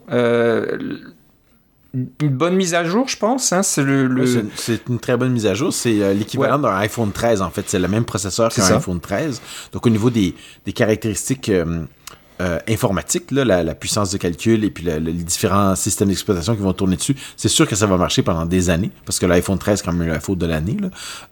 une 1.94 2.08
bonne 2.30 2.56
mise 2.56 2.74
à 2.74 2.84
jour, 2.84 3.08
je 3.08 3.16
pense. 3.18 3.52
Hein? 3.52 3.62
C'est 3.62 3.82
le, 3.82 4.08
c'est 4.56 4.88
une 4.88 4.98
très 4.98 5.16
bonne 5.16 5.32
mise 5.32 5.46
à 5.46 5.54
jour. 5.54 5.72
C'est 5.72 6.02
euh, 6.02 6.14
l'équivalent 6.14 6.58
d'un 6.58 6.74
iPhone 6.76 7.12
13, 7.12 7.42
en 7.42 7.50
fait. 7.50 7.64
C'est 7.68 7.78
le 7.78 7.88
même 7.88 8.04
processeur 8.04 8.50
qu'un 8.50 8.64
iPhone 8.76 9.00
13. 9.00 9.40
Donc, 9.72 9.86
au 9.86 9.90
niveau 9.90 10.08
des, 10.08 10.34
des 10.64 10.72
caractéristiques 10.72 11.50
euh, 11.50 11.84
euh, 12.42 12.58
informatique, 12.68 13.30
la, 13.30 13.74
puissance 13.76 14.10
de 14.10 14.18
calcul 14.18 14.64
et 14.64 14.70
puis 14.70 14.84
les 14.84 15.12
différents 15.12 15.76
systèmes 15.76 16.08
d'exploitation 16.08 16.56
qui 16.56 16.62
vont 16.62 16.72
tourner 16.72 16.96
dessus, 16.96 17.14
c'est 17.36 17.48
sûr 17.48 17.68
que 17.68 17.76
ça 17.76 17.86
va 17.86 17.96
marcher 17.96 18.22
pendant 18.22 18.46
des 18.46 18.68
années, 18.68 18.90
parce 19.04 19.20
que 19.20 19.26
l'iPhone 19.26 19.58
13 19.58 19.80
est 19.80 19.84
quand 19.84 19.92
même 19.92 20.08
l'iPhone 20.08 20.36
de 20.36 20.46
l'année. 20.46 20.76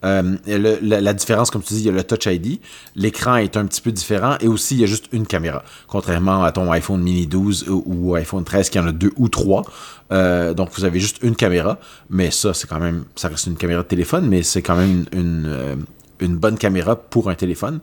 Euh, 0.05 0.37
la, 0.81 1.13
différence, 1.13 1.51
comme 1.51 1.63
tu 1.63 1.73
dis, 1.73 1.81
il 1.81 1.85
y 1.87 1.89
a 1.89 1.91
le 1.91 2.03
Touch 2.03 2.27
ID, 2.27 2.61
l'écran 2.95 3.35
est 3.35 3.57
un 3.57 3.65
petit 3.65 3.81
peu 3.81 3.91
différent, 3.91 4.37
et 4.39 4.47
aussi 4.47 4.75
il 4.75 4.81
y 4.81 4.83
a 4.85 4.87
juste 4.87 5.07
une 5.11 5.27
caméra, 5.27 5.63
contrairement 5.87 6.45
à 6.45 6.53
ton 6.53 6.71
iPhone 6.71 7.01
mini 7.01 7.27
12 7.27 7.65
ou, 7.67 8.15
iPhone 8.15 8.45
13 8.45 8.69
qui 8.69 8.79
en 8.79 8.87
a 8.87 8.93
deux 8.93 9.11
ou 9.17 9.27
trois. 9.27 9.63
Euh, 10.13 10.53
donc 10.53 10.69
vous 10.77 10.85
avez 10.85 11.01
juste 11.01 11.17
une 11.23 11.35
caméra, 11.35 11.77
mais 12.09 12.31
ça 12.31 12.53
c'est 12.53 12.67
quand 12.67 12.79
même, 12.79 13.03
ça 13.17 13.27
reste 13.27 13.47
une 13.47 13.57
caméra 13.57 13.83
de 13.83 13.87
téléphone, 13.87 14.27
mais 14.29 14.43
c'est 14.43 14.61
quand 14.61 14.77
même 14.77 15.05
une 15.13 16.37
bonne 16.37 16.57
caméra 16.57 16.95
pour 16.95 17.29
un 17.29 17.35
téléphone. 17.35 17.81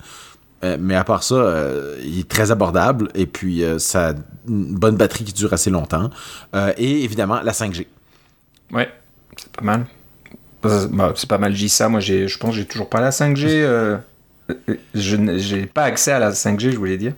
Euh, 0.64 0.76
mais 0.80 0.96
à 0.96 1.04
part 1.04 1.22
ça, 1.22 1.36
euh, 1.36 1.96
il 2.02 2.20
est 2.20 2.28
très 2.28 2.50
abordable 2.50 3.10
et 3.14 3.26
puis 3.26 3.62
euh, 3.62 3.78
ça 3.78 4.08
a 4.08 4.12
une 4.48 4.74
bonne 4.74 4.96
batterie 4.96 5.24
qui 5.24 5.32
dure 5.32 5.52
assez 5.52 5.70
longtemps. 5.70 6.10
et 6.76 7.04
évidemment, 7.04 7.40
la 7.42 7.52
5G. 7.52 7.86
Ouais, 8.72 8.90
c'est 9.36 9.52
pas 9.52 9.64
mal. 9.64 9.86
Bah, 10.62 11.12
c'est 11.14 11.28
pas 11.28 11.38
mal, 11.38 11.52
je 11.52 11.58
dis 11.58 11.68
ça. 11.68 11.88
Moi, 11.88 12.00
je 12.00 12.36
pense 12.38 12.50
que 12.50 12.56
j'ai 12.56 12.66
toujours 12.66 12.88
pas 12.88 13.00
la 13.00 13.10
5G. 13.10 13.98
je 14.94 15.16
n'ai 15.16 15.66
pas 15.66 15.84
accès 15.84 16.12
à 16.12 16.18
la 16.18 16.32
5G, 16.32 16.72
je 16.72 16.76
voulais 16.76 16.96
dire. 16.96 17.14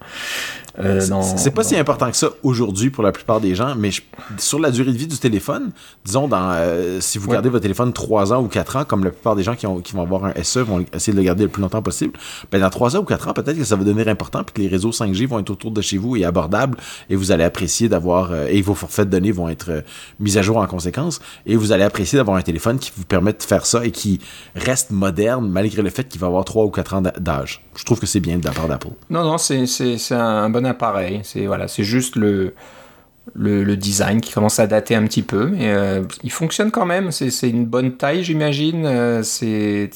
Euh, 0.79 1.01
c'est 1.37 1.51
pas 1.51 1.65
si 1.65 1.77
important 1.77 2.11
que 2.11 2.17
ça 2.17 2.29
aujourd'hui 2.43 2.91
pour 2.91 3.03
la 3.03 3.13
plupart 3.13 3.41
des 3.41 3.55
gens, 3.55 3.75
mais 3.77 3.91
sur 4.39 4.59
la 4.59 4.71
durée 4.71 4.93
de 4.93 4.97
vie 4.97 5.07
du 5.07 5.19
téléphone, 5.19 5.73
disons, 6.05 6.29
dans, 6.29 6.53
euh, 6.53 7.01
si 7.01 7.19
vous 7.19 7.29
gardez 7.29 7.49
votre 7.49 7.63
téléphone 7.63 7.93
3 7.93 8.33
ans 8.33 8.43
ou 8.43 8.49
4 8.49 8.77
ans, 8.77 8.85
comme 8.85 9.05
la 9.05 9.11
plupart 9.11 9.37
des 9.37 9.43
gens 9.43 9.57
qui, 9.57 9.67
ont, 9.67 9.81
qui 9.81 9.95
vont 9.95 10.03
avoir 10.03 10.27
un 10.27 10.33
SE 10.43 10.61
vont 10.61 10.85
essayer 10.93 11.13
de 11.13 11.19
le 11.19 11.25
garder 11.25 11.45
le 11.45 11.49
plus 11.49 11.63
longtemps 11.63 11.83
possible, 11.83 12.13
ben 12.51 12.61
dans 12.61 12.71
3 12.71 12.97
ans 12.97 13.01
ou 13.01 13.05
4 13.05 13.29
ans, 13.29 13.33
peut-être 13.33 13.59
que 13.59 13.65
ça 13.65 13.77
va 13.77 13.85
devenir 13.85 14.09
important 14.09 14.45
puis 14.45 14.55
que 14.55 14.61
les 14.63 14.69
réseaux 14.69 14.91
5G 14.91 15.27
vont 15.27 15.39
être 15.41 15.51
autour 15.51 15.71
de 15.71 15.81
chez 15.81 15.99
vous 15.99 16.17
et 16.17 16.25
abordables 16.25 16.77
et 17.09 17.17
vous 17.17 17.33
allez 17.33 17.45
apprécier 17.45 17.89
d'avoir, 17.89 18.33
euh, 18.33 18.47
et 18.49 18.63
vos 18.63 18.75
forfaits 18.75 19.07
de 19.07 19.11
données 19.11 19.33
vont 19.33 19.49
être 19.49 19.83
mis 20.19 20.39
à 20.39 20.43
jour 20.43 20.59
en 20.59 20.67
conséquence 20.67 21.21
et 21.47 21.57
vous 21.57 21.73
allez 21.73 21.85
apprécier 21.85 22.19
d'avoir 22.19 22.37
un 22.37 22.43
téléphone 22.43 22.79
qui 22.79 22.93
vous 22.97 23.05
permet 23.05 23.33
de 23.33 23.43
faire 23.43 23.67
ça 23.67 23.85
et 23.85 23.91
qui 23.91 24.21
reste 24.55 24.91
moderne 24.91 25.49
malgré 25.51 25.83
le 25.83 25.91
fait 25.91 26.09
qu'il 26.09 26.21
va 26.21 26.29
avoir 26.29 26.45
3 26.45 26.65
ou 26.65 26.71
4 26.71 26.95
ans 26.95 27.03
d'âge. 27.19 27.63
Je 27.77 27.85
trouve 27.85 27.99
que 27.99 28.07
c'est 28.07 28.21
bien 28.21 28.39
de 28.39 28.45
la 28.45 28.53
part 28.53 28.69
d'Apple. 28.69 28.89
Non, 29.09 29.25
non, 29.25 29.39
c'est 29.39 29.65
un 30.13 30.51
bon 30.51 30.60
appareil. 30.65 31.21
C'est 31.25 31.47
voilà, 31.47 31.69
c'est 31.69 31.85
juste 31.85 32.17
le, 32.17 32.55
le, 33.35 33.77
design 33.77 34.21
qui 34.21 34.33
commence 34.33 34.59
à 34.59 34.67
dater 34.67 34.95
un 34.95 35.05
petit 35.05 35.23
peu, 35.23 35.47
mais 35.47 35.69
euh, 35.71 36.03
il 36.23 36.33
fonctionne 36.33 36.71
quand 36.71 36.87
même. 36.87 37.11
C'est 37.11 37.49
une 37.49 37.67
bonne 37.67 37.97
taille, 37.97 38.25
j'imagine. 38.25 38.85
Euh, 38.87 39.23
c'est 39.23 39.91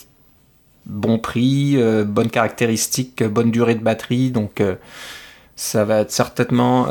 bon 0.87 1.19
prix, 1.19 1.75
euh, 1.77 2.05
bonne 2.05 2.31
caractéristique, 2.31 3.23
bonne 3.25 3.51
durée 3.51 3.75
de 3.75 3.83
batterie. 3.83 4.31
Donc 4.31 4.63
ça 5.57 5.85
va 5.85 6.09
certainement 6.09 6.89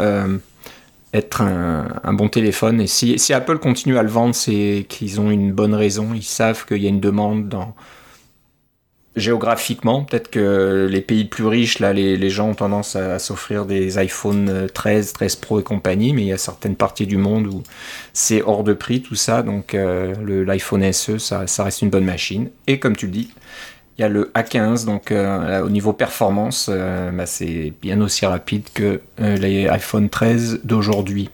être 1.13 1.41
un, 1.41 2.13
bon 2.13 2.29
téléphone. 2.29 2.81
Et 2.81 2.87
si, 2.87 3.19
si 3.19 3.33
Apple 3.33 3.59
continue 3.59 3.97
à 3.97 4.03
le 4.03 4.09
vendre, 4.09 4.35
c'est 4.35 4.85
qu'ils 4.89 5.21
ont 5.21 5.31
une 5.31 5.51
bonne 5.51 5.75
raison. 5.75 6.09
Ils 6.13 6.23
savent 6.23 6.65
qu'il 6.65 6.81
y 6.81 6.85
a 6.85 6.89
une 6.89 7.01
demande 7.01 7.49
dans 7.49 7.75
géographiquement, 9.15 10.03
peut-être 10.03 10.29
que 10.29 10.87
les 10.89 11.01
pays 11.01 11.25
plus 11.25 11.45
riches, 11.45 11.79
là, 11.79 11.93
les, 11.93 12.29
gens 12.29 12.49
ont 12.49 12.55
tendance 12.55 12.95
à, 12.95 13.19
s'offrir 13.19 13.65
des 13.65 13.97
iPhone 13.97 14.67
13, 14.73 15.13
13 15.13 15.35
Pro 15.35 15.59
et 15.59 15.63
compagnie, 15.63 16.13
mais 16.13 16.23
il 16.23 16.27
y 16.27 16.33
a 16.33 16.37
certaines 16.37 16.75
parties 16.75 17.05
du 17.05 17.17
monde 17.17 17.47
où 17.47 17.61
c'est 18.13 18.41
hors 18.41 18.63
de 18.63 18.73
prix 18.73 19.01
tout 19.01 19.15
ça, 19.15 19.43
donc 19.43 19.75
euh, 19.75 20.43
l'iPhone 20.45 20.91
SE, 20.91 21.19
ça, 21.19 21.45
reste 21.59 21.81
une 21.81 21.89
bonne 21.89 22.05
machine. 22.05 22.49
Et 22.65 22.79
comme 22.79 22.95
tu 22.95 23.05
le 23.05 23.11
dis, 23.11 23.31
il 23.97 24.01
y 24.01 24.03
a 24.03 24.09
le 24.09 24.31
A15, 24.33 24.85
donc 24.85 25.11
euh, 25.11 25.61
au 25.61 25.69
niveau 25.69 25.93
performance, 25.93 26.67
euh, 26.71 27.11
bah, 27.11 27.27
c'est 27.27 27.71
bien 27.81 28.01
aussi 28.01 28.25
rapide 28.25 28.63
que 28.73 29.01
les 29.19 29.67
iPhone 29.67 30.09
13 30.09 30.61
d'aujourd'hui. 30.63 31.29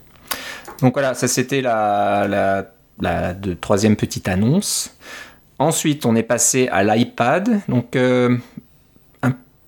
Donc 0.82 0.94
voilà, 0.94 1.14
ça 1.14 1.30
c'était 1.30 1.62
la, 1.62 2.28
la, 2.28 2.72
la 3.00 3.34
troisième 3.62 3.96
petite 3.96 4.28
annonce. 4.28 4.96
Ensuite, 5.60 6.06
on 6.06 6.16
est 6.16 6.24
passé 6.24 6.70
à 6.72 6.84
l'iPad. 6.84 7.62
Donc, 7.68 7.96
euh, 7.96 8.38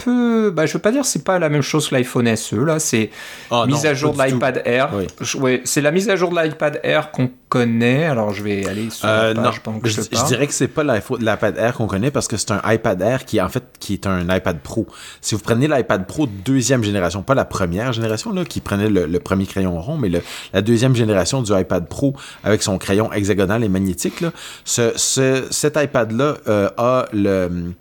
peu. 0.04 0.52
Bah, 0.52 0.66
je 0.66 0.74
veux 0.74 0.80
pas 0.80 0.92
dire 0.92 1.06
c'est 1.06 1.24
pas 1.24 1.40
la 1.40 1.50
même 1.50 1.62
chose 1.62 1.90
que 1.90 1.96
l'iPhone 1.96 2.36
SE. 2.36 2.56
Là, 2.56 2.80
c'est 2.80 3.10
oh, 3.50 3.66
mise 3.66 3.86
à 3.86 3.94
jour 3.94 4.14
de 4.14 4.24
l'iPad 4.24 4.62
Air. 4.66 4.92
Oui. 4.94 5.62
c'est 5.66 5.82
la 5.82 5.92
mise 5.92 6.10
à 6.10 6.16
jour 6.16 6.30
de 6.32 6.40
l'iPad 6.40 6.80
Air 6.84 7.12
qu'on 7.12 7.30
connaît. 7.50 8.06
Alors, 8.06 8.34
je 8.34 8.44
vais 8.44 8.66
aller 8.68 8.90
sur 8.90 9.08
euh, 9.08 9.34
la 9.34 9.42
page 9.42 9.62
non, 9.66 9.80
je, 9.84 9.90
je, 9.90 10.02
je, 10.02 10.26
dirais 10.26 10.48
que 10.48 10.54
c'est 10.54 10.68
pas 10.68 10.84
l'iPad 10.84 11.58
Air 11.58 11.74
qu'on 11.74 11.88
connaît 11.88 12.12
parce 12.12 12.28
que 12.28 12.38
c'est 12.38 12.52
un 12.52 12.62
iPad 12.66 13.02
Air 13.02 13.26
qui, 13.26 13.42
en 13.42 13.50
fait, 13.50 13.64
qui 13.80 13.94
est 13.94 14.08
un 14.08 14.24
iPad 14.34 14.60
Pro. 14.60 14.88
Si 15.20 15.36
vous 15.36 15.42
prenez 15.42 15.68
l'iPad 15.68 16.08
Pro 16.08 16.28
deuxième 16.28 16.84
génération, 16.84 17.24
pas 17.24 17.36
la 17.36 17.46
première 17.46 17.94
génération, 17.94 18.32
là, 18.32 18.46
qui 18.46 18.62
prenait 18.62 18.90
le, 18.90 19.20
premier 19.20 19.46
crayon 19.46 19.80
rond, 19.80 19.98
mais 19.98 20.10
le, 20.10 20.22
la 20.54 20.62
deuxième 20.62 20.96
génération 20.96 21.42
du 21.42 21.52
iPad 21.54 21.88
Pro 21.88 22.16
avec 22.44 22.64
son 22.64 22.78
crayon 22.78 23.12
hexagonal 23.12 23.64
et 23.64 23.70
magnétique, 23.70 24.22
là, 24.22 24.32
ce, 24.64 24.94
ce 24.96 25.46
cet 25.52 25.78
iPad-là 25.78 26.38
euh, 26.48 26.70
a 26.78 27.06
le 27.14 27.74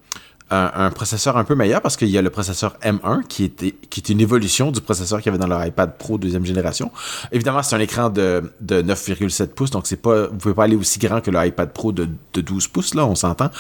un, 0.51 0.91
processeur 0.91 1.37
un 1.37 1.45
peu 1.45 1.55
meilleur 1.55 1.81
parce 1.81 1.97
qu'il 1.97 2.09
y 2.09 2.19
a 2.19 2.23
le 2.23 2.31
processeur 2.31 2.77
M1 2.83 3.23
qui 3.29 3.45
est, 3.45 3.89
qui 3.89 4.01
est 4.01 4.09
une 4.09 4.21
évolution 4.21 4.71
du 4.73 4.81
processeur 4.81 5.21
qu'il 5.21 5.27
y 5.27 5.29
avait 5.31 5.39
dans 5.39 5.47
leur 5.47 5.65
iPad 5.65 5.97
Pro 5.97 6.19
deuxième 6.19 6.45
génération. 6.45 6.91
Évidemment, 7.33 7.63
c'est 7.63 7.77
un 7.77 7.81
écran 7.81 8.11
de, 8.11 8.53
de 8.61 8.83
9,7 8.83 9.49
pouces, 9.49 9.71
donc 9.71 9.87
c'est 9.87 9.97
pas, 9.97 10.27
vous 10.27 10.37
pouvez 10.37 10.55
pas 10.55 10.65
aller 10.65 10.77
aussi 10.77 10.99
grand 10.99 11.21
que 11.21 11.31
le 11.31 11.47
iPad 11.47 11.73
Pro 11.73 11.93
de, 11.93 12.09
de 12.35 12.41
12 12.41 12.69
pouces, 12.69 12.95
là, 12.95 13.07
on 13.07 13.15
s'entend. 13.15 13.51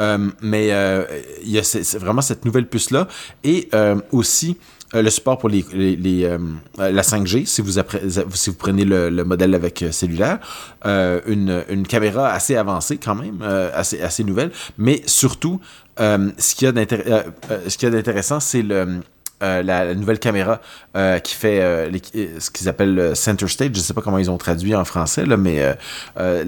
Euh, 0.00 0.28
mais 0.42 0.72
euh, 0.72 1.04
il 1.44 1.50
y 1.50 1.58
a 1.58 1.62
c'est 1.62 1.98
vraiment 1.98 2.22
cette 2.22 2.44
nouvelle 2.44 2.66
puce-là. 2.66 3.06
Et 3.44 3.68
euh, 3.74 3.96
aussi, 4.12 4.56
le 4.92 5.08
support 5.08 5.38
pour 5.38 5.48
les, 5.48 5.64
les, 5.72 6.36
la 6.76 7.02
5G 7.02 7.46
si 7.46 7.62
vous, 7.62 7.80
si 8.34 8.50
vous 8.50 8.56
prenez 8.56 8.84
le, 8.84 9.22
modèle 9.24 9.54
avec 9.54 9.84
cellulaire, 9.92 10.40
une, 10.84 11.64
une, 11.68 11.86
caméra 11.86 12.30
assez 12.30 12.56
avancée 12.56 12.98
quand 12.98 13.14
même, 13.14 13.40
assez, 13.42 14.02
assez 14.02 14.24
nouvelle, 14.24 14.50
mais 14.78 15.02
surtout, 15.06 15.60
ce 16.00 16.54
qu'il 16.54 16.66
y 16.66 17.86
a 17.86 17.90
d'intéressant, 17.90 18.40
c'est 18.40 18.62
euh, 19.42 19.62
la, 19.62 19.94
nouvelle 19.94 20.18
caméra 20.18 20.60
euh, 20.96 21.18
qui 21.18 21.34
fait 21.34 21.62
euh, 21.62 21.90
ce 22.38 22.50
qu'ils 22.50 22.68
appellent 22.68 22.94
le 22.94 23.14
center 23.14 23.48
stage. 23.48 23.70
Je 23.72 23.80
sais 23.80 23.94
pas 23.94 24.02
comment 24.02 24.18
ils 24.18 24.30
ont 24.30 24.36
traduit 24.36 24.74
en 24.74 24.84
français, 24.84 25.24
mais 25.24 25.76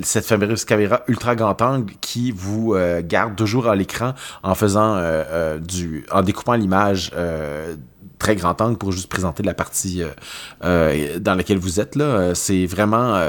cette 0.02 0.26
fameuse 0.26 0.64
caméra 0.64 1.02
ultra 1.08 1.34
grand 1.34 1.60
angle 1.62 1.94
qui 2.00 2.32
vous 2.32 2.74
garde 3.04 3.36
toujours 3.36 3.68
à 3.68 3.76
l'écran 3.76 4.14
en 4.42 4.54
faisant 4.54 5.00
du, 5.60 6.04
en 6.10 6.22
découpant 6.22 6.54
l'image 6.54 7.12
très 8.18 8.36
grand 8.36 8.60
angle 8.60 8.76
pour 8.76 8.92
juste 8.92 9.08
présenter 9.08 9.42
la 9.42 9.54
partie 9.54 10.02
dans 10.60 11.34
laquelle 11.34 11.58
vous 11.58 11.80
êtes 11.80 11.98
c'est 12.34 12.66
vraiment, 12.66 13.20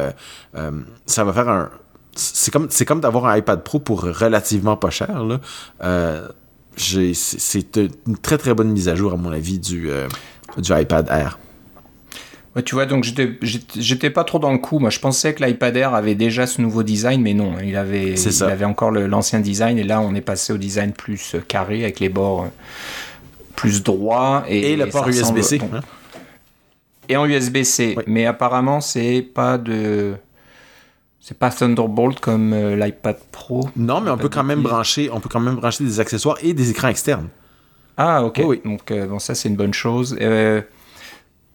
ça 1.06 1.24
va 1.24 1.34
faire 1.34 1.50
un, 1.50 1.70
c'est 2.16 2.52
comme, 2.52 2.68
c'est 2.70 2.86
comme 2.86 3.02
d'avoir 3.02 3.26
un 3.26 3.38
iPad 3.38 3.64
Pro 3.64 3.80
pour 3.80 4.02
relativement 4.02 4.78
pas 4.78 4.90
cher 4.90 5.24
là 5.24 5.40
c'est 6.78 7.78
une 8.08 8.18
très 8.18 8.38
très 8.38 8.54
bonne 8.54 8.72
mise 8.72 8.90
à 8.90 8.96
jour 8.96 9.14
à 9.14 9.18
mon 9.18 9.32
avis 9.32 9.60
du, 9.60 9.90
euh, 9.90 10.08
du 10.58 10.72
iPad 10.74 11.08
Air. 11.10 11.40
Ouais, 12.56 12.62
tu 12.62 12.76
vois, 12.76 12.86
donc 12.86 13.04
j'étais 13.04 14.10
pas 14.12 14.24
trop 14.24 14.38
dans 14.38 14.52
le 14.52 14.60
coup. 14.60 14.78
Moi, 14.78 14.92
je 14.92 15.00
pensais 15.00 15.34
que 15.34 15.44
l'iPad 15.44 15.76
Air 15.76 15.94
avait 15.96 16.14
déjà 16.14 16.46
ce 16.46 16.62
nouveau 16.62 16.84
design, 16.84 17.20
mais 17.22 17.34
non, 17.34 17.56
il 17.64 17.76
avait, 17.76 18.14
il 18.14 18.44
avait 18.44 18.66
encore 18.66 18.92
l'ancien 18.92 19.40
design, 19.40 19.80
et 19.80 19.84
là, 19.84 20.02
on 20.02 20.14
est 20.14 20.22
passé 20.22 20.54
au 20.54 20.58
design 20.58 20.92
plus 20.92 21.34
euh, 21.34 21.40
carré 21.40 21.84
avec 21.84 22.00
les 22.00 22.10
bords 22.10 22.44
euh, 22.44 22.48
plus 23.56 23.82
droits. 23.82 24.44
Et, 24.48 24.74
et 24.74 24.76
le 24.76 24.88
port 24.88 25.08
USB-C. 25.08 25.62
Hein. 25.64 25.80
Et 27.10 27.18
en 27.18 27.26
USB-C, 27.26 27.96
mais 28.06 28.28
apparemment, 28.28 28.82
c'est 28.82 29.22
pas 29.34 29.58
de. 29.58 30.14
C'est 31.26 31.40
pas 31.40 31.52
Thunderbolt 31.52 32.20
comme 32.20 32.52
euh, 32.52 32.76
l'iPad 32.76 33.16
Pro? 33.32 33.70
Non, 33.78 34.02
mais 34.02 34.12
on 34.12 34.18
peut 34.18 34.28
quand 34.28 34.44
même 34.44 34.62
brancher, 34.62 35.10
on 35.10 35.22
peut 35.22 35.30
quand 35.30 35.40
même 35.40 35.56
brancher 35.56 35.86
des 35.86 36.02
accessoires 36.02 36.36
et 36.42 36.54
des 36.54 36.70
écrans 36.70 36.90
externes. 36.90 37.30
Ah 37.96 38.26
ok. 38.26 38.42
oui. 38.44 38.62
Donc 38.66 38.92
euh, 38.92 39.06
bon, 39.06 39.20
ça 39.20 39.34
c'est 39.34 39.48
une 39.48 39.56
bonne 39.56 39.74
chose. 39.74 40.18
Euh, 40.20 40.62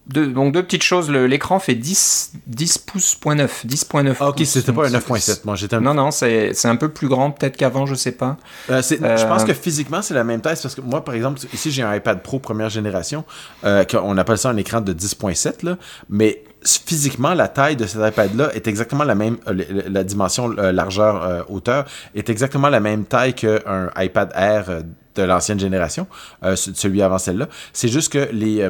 deux, 0.07 0.28
donc 0.28 0.54
deux 0.54 0.62
petites 0.62 0.85
choses. 0.85 1.11
L'écran 1.11 1.59
fait 1.59 1.74
10, 1.74 2.33
10 2.46 2.78
pouces 2.78 3.14
point 3.14 3.35
9. 3.35 3.66
10.9. 3.66 4.16
Ah 4.20 4.28
ok, 4.31 4.40
c'était 4.46 4.72
pas 4.72 4.88
un 4.88 4.90
9.7. 4.90 5.40
Moi 5.44 5.54
j'étais. 5.54 5.78
Non 5.81 5.92
non, 5.92 6.12
c'est 6.12 6.64
un 6.64 6.76
peu 6.76 6.88
plus 6.88 7.09
grand 7.09 7.31
peut-être 7.33 7.59
qu'avant, 7.59 7.85
je 7.85 7.94
sais 7.94 8.12
pas. 8.12 8.38
je 8.70 9.26
pense 9.28 9.44
que 9.44 9.52
physiquement 9.52 10.00
c'est 10.00 10.14
la 10.14 10.24
même 10.24 10.40
taille 10.40 10.57
parce 10.62 10.74
que 10.74 10.81
moi 10.81 11.04
par 11.04 11.14
exemple 11.14 11.40
ici 11.52 11.70
j'ai 11.70 11.83
un 11.83 11.94
iPad 11.94 12.22
Pro 12.22 12.38
première 12.38 12.70
génération. 12.70 13.22
on 13.62 14.16
appelle 14.16 14.38
ça 14.38 14.48
un 14.48 14.57
écran 14.57 14.81
de 14.81 14.94
10.7 14.94 15.66
là, 15.66 15.76
mais 16.09 16.42
physiquement, 16.76 17.35
la 17.35 17.48
taille 17.48 17.76
de 17.76 17.87
cet 17.87 18.00
iPad-là 18.07 18.50
est 18.54 18.66
exactement 18.66 19.04
la 19.04 19.14
même, 19.14 19.38
euh, 19.48 19.83
la, 19.88 20.04
dimension 20.04 20.54
euh, 20.59 20.72
largeur 20.72 21.22
euh, 21.22 21.42
hauteur 21.48 21.85
est 22.14 22.28
exactement 22.28 22.68
la 22.68 22.81
même 22.81 23.04
taille 23.04 23.35
qu'un 23.35 23.90
iPad 23.96 24.31
Air 24.35 24.83
de 25.14 25.22
l'ancienne 25.22 25.59
génération, 25.59 26.07
celui 26.54 27.02
avant 27.02 27.18
celle-là. 27.18 27.48
C'est 27.72 27.88
juste 27.88 28.12
que 28.12 28.28
les 28.31 28.68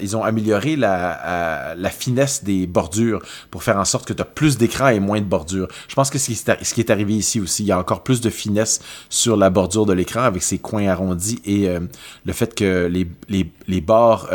ils 0.00 0.16
ont 0.16 0.24
amélioré 0.24 0.74
la, 0.74 1.76
finesse 1.90 2.42
des 2.42 2.66
bordures 2.66 3.22
pour 3.50 3.62
faire 3.62 3.76
en 3.76 3.84
sorte 3.84 4.08
que 4.08 4.12
tu 4.12 4.20
as 4.20 4.24
plus 4.24 4.58
d'écran 4.58 4.88
et 4.88 4.98
moins 4.98 5.20
de 5.20 5.26
bordures. 5.26 5.68
Je 5.86 5.94
pense 5.94 6.10
que 6.10 6.18
ce 6.18 6.26
qui, 6.26 6.32
est, 6.32 6.64
ce 6.64 6.74
qui 6.74 6.80
est 6.80 6.90
arrivé 6.90 7.14
ici 7.14 7.40
aussi, 7.40 7.62
il 7.62 7.66
y 7.66 7.72
a 7.72 7.78
encore 7.78 8.02
plus 8.02 8.20
de 8.20 8.30
finesse 8.30 8.80
sur 9.08 9.36
la 9.36 9.50
bordure 9.50 9.86
de 9.86 9.92
l'écran 9.92 10.22
avec 10.22 10.42
ses 10.42 10.58
coins 10.58 10.88
arrondis 10.88 11.40
et 11.44 11.68
le 12.24 12.32
fait 12.32 12.56
que 12.56 12.86
les, 12.86 13.08
les, 13.28 13.52
les 13.68 13.80
bords 13.80 14.28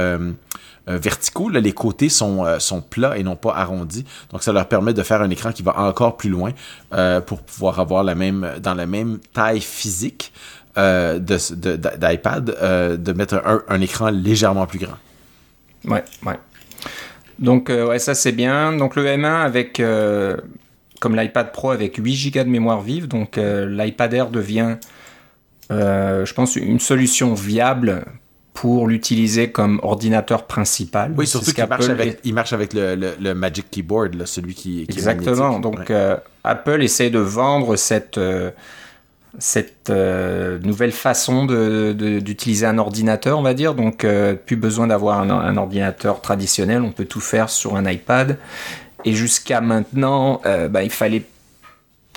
euh, 0.89 0.97
verticaux. 0.97 1.49
les 1.49 1.73
côtés 1.73 2.07
sont, 2.07 2.45
euh, 2.45 2.59
sont 2.59 2.81
plats 2.81 3.17
et 3.17 3.23
non 3.23 3.35
pas 3.35 3.53
arrondis. 3.53 4.05
Donc, 4.31 4.41
ça 4.41 4.53
leur 4.53 4.69
permet 4.69 4.93
de 4.93 5.03
faire 5.03 5.21
un 5.21 5.29
écran 5.29 5.51
qui 5.51 5.61
va 5.61 5.77
encore 5.77 6.15
plus 6.15 6.29
loin 6.29 6.53
euh, 6.93 7.19
pour 7.19 7.41
pouvoir 7.41 7.81
avoir 7.81 8.05
la 8.05 8.15
même, 8.15 8.53
dans 8.61 8.73
la 8.73 8.85
même 8.85 9.19
taille 9.33 9.59
physique 9.59 10.31
d'iPad, 10.77 12.45
de, 13.01 13.13
mettre 13.13 13.41
un, 13.67 13.81
écran 13.81 14.11
légèrement 14.11 14.67
plus 14.67 14.77
grand. 14.77 14.97
Ouais, 15.85 16.03
ouais. 16.23 16.39
Donc, 17.39 17.69
ouais, 17.69 17.97
ça 17.97 18.13
c'est 18.13 18.31
bien. 18.31 18.73
Donc, 18.73 18.95
le 18.95 19.03
M1 19.03 19.41
avec, 19.41 19.81
comme 20.99 21.15
l'iPad 21.15 21.51
Pro 21.51 21.71
avec 21.71 21.95
8 21.97 22.31
Go 22.31 22.43
de 22.43 22.49
mémoire 22.49 22.81
vive. 22.81 23.07
Donc, 23.07 23.37
l'iPad 23.37 24.13
Air 24.13 24.29
devient, 24.29 24.75
je 25.71 26.33
pense, 26.33 26.55
une 26.57 26.79
solution 26.79 27.33
viable 27.33 28.05
pour 28.57 28.87
l'utiliser 28.87 29.51
comme 29.51 29.79
ordinateur 29.83 30.47
principal. 30.47 31.13
Oui, 31.15 31.27
surtout 31.27 31.51
qu'il 31.51 31.67
marche, 31.67 31.89
avec, 31.89 32.19
il 32.23 32.33
marche 32.33 32.53
avec 32.53 32.73
le, 32.73 32.95
le, 32.95 33.33
Magic 33.35 33.69
Keyboard, 33.69 34.15
là, 34.15 34.25
celui 34.25 34.55
qui, 34.55 34.87
qui 34.87 34.97
Exactement. 34.97 35.59
Donc, 35.59 35.91
euh, 35.91 36.17
Apple 36.43 36.81
essaie 36.81 37.11
de 37.11 37.19
vendre 37.19 37.75
cette, 37.75 38.17
euh, 38.17 38.49
cette 39.37 39.91
euh, 39.91 40.57
nouvelle 40.57 40.91
façon 40.91 41.45
d'utiliser 41.45 42.65
de, 42.65 42.71
un 42.71 42.79
ordinateur, 42.79 43.37
on 43.37 43.43
va 43.43 43.53
dire. 43.53 43.75
Donc, 43.75 44.07
plus 44.47 44.55
besoin 44.55 44.87
d'avoir 44.87 45.19
un, 45.19 45.29
un, 45.29 45.55
ordinateur 45.55 46.21
traditionnel. 46.21 46.81
On 46.81 46.91
peut 46.91 47.05
tout 47.05 47.21
faire 47.21 47.51
sur 47.51 47.75
un 47.75 47.87
iPad. 47.87 48.39
Et 49.05 49.13
jusqu'à 49.13 49.61
maintenant, 49.61 50.41
bah, 50.71 50.81
il 50.81 50.89
fallait 50.89 51.25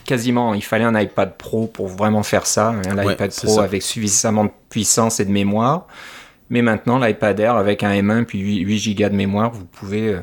quasiment, 0.06 0.54
il 0.54 0.64
fallait 0.64 0.84
un 0.84 0.98
iPad 0.98 1.36
Pro 1.36 1.66
pour 1.66 1.88
vraiment 1.88 2.22
faire 2.22 2.46
ça. 2.46 2.68
Un 2.68 3.12
iPad 3.12 3.30
Pro 3.30 3.60
avec 3.60 3.82
suffisamment 3.82 4.44
de 4.44 4.52
puissance 4.70 5.20
et 5.20 5.26
de 5.26 5.30
mémoire. 5.30 5.86
Mais 6.50 6.62
maintenant, 6.62 6.98
l'iPad 6.98 7.38
Air 7.38 7.56
avec 7.56 7.84
un 7.84 7.92
M1 7.92 8.24
puis 8.24 8.40
8, 8.40 8.94
Go 8.94 9.08
de 9.08 9.14
mémoire, 9.14 9.52
vous 9.52 9.64
pouvez, 9.64 10.08
euh, 10.08 10.20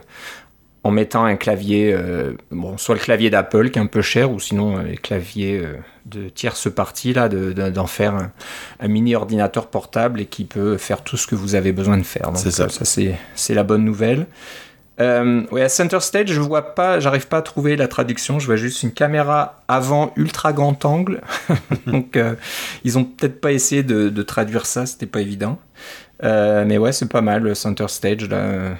en 0.84 0.92
mettant 0.92 1.24
un 1.24 1.38
clavier, 1.38 1.94
euh, 1.94 2.34
bon, 2.52 2.78
soit 2.78 2.96
le 2.96 3.02
clavier 3.02 3.30
d'Apple 3.30 3.70
qui 3.70 3.80
est 3.80 3.82
un 3.82 3.88
peu 3.88 4.02
cher, 4.02 4.30
ou 4.30 4.40
sinon 4.40 4.78
euh, 4.78 4.84
les 4.84 4.98
claviers 4.98 5.64
de 6.06 6.28
tierce 6.28 6.70
partie, 6.70 7.14
là, 7.14 7.30
d'en 7.30 7.88
faire 7.88 8.30
un, 8.80 8.88
mini 8.88 9.16
ordinateur 9.16 9.68
portable 9.68 10.20
et 10.20 10.26
qui 10.26 10.44
peut 10.44 10.78
faire 10.78 11.02
tout 11.02 11.16
ce 11.16 11.28
que 11.28 11.36
vous 11.36 11.56
avez 11.56 11.72
besoin 11.72 11.98
de 11.98 12.04
faire. 12.04 12.30
C'est 12.36 12.52
ça. 12.52 12.68
ça 12.68 12.84
c'est 12.84 13.54
la 13.54 13.64
bonne 13.64 13.86
nouvelle. 13.86 14.28
Ouais, 15.00 15.62
à 15.62 15.70
Center 15.70 16.00
Stage, 16.02 16.30
je 16.30 16.42
vois 16.42 16.74
pas, 16.74 17.00
j'arrive 17.00 17.28
pas 17.28 17.38
à 17.38 17.42
trouver 17.44 17.76
la 17.76 17.88
traduction. 17.88 18.40
Je 18.40 18.48
vois 18.48 18.56
juste 18.56 18.82
une 18.84 18.92
caméra 18.92 19.62
avant 19.68 20.12
ultra 20.16 20.52
grand 20.52 20.84
angle. 20.86 21.22
Donc, 21.86 22.20
ils 22.84 22.98
ont 22.98 23.06
peut-être 23.06 23.40
pas 23.40 23.52
essayé 23.52 23.84
de, 23.84 24.10
de 24.10 24.24
traduire 24.24 24.66
ça, 24.66 24.86
c'était 24.86 25.06
pas 25.06 25.22
évident. 25.22 25.60
Euh, 26.24 26.66
mais 26.66 26.78
ouais, 26.78 26.92
c'est 26.92 27.10
pas 27.10 27.22
mal 27.22 27.44
le 27.44 27.54
center 27.54 27.88
stage 27.88 28.30
là. 28.30 28.76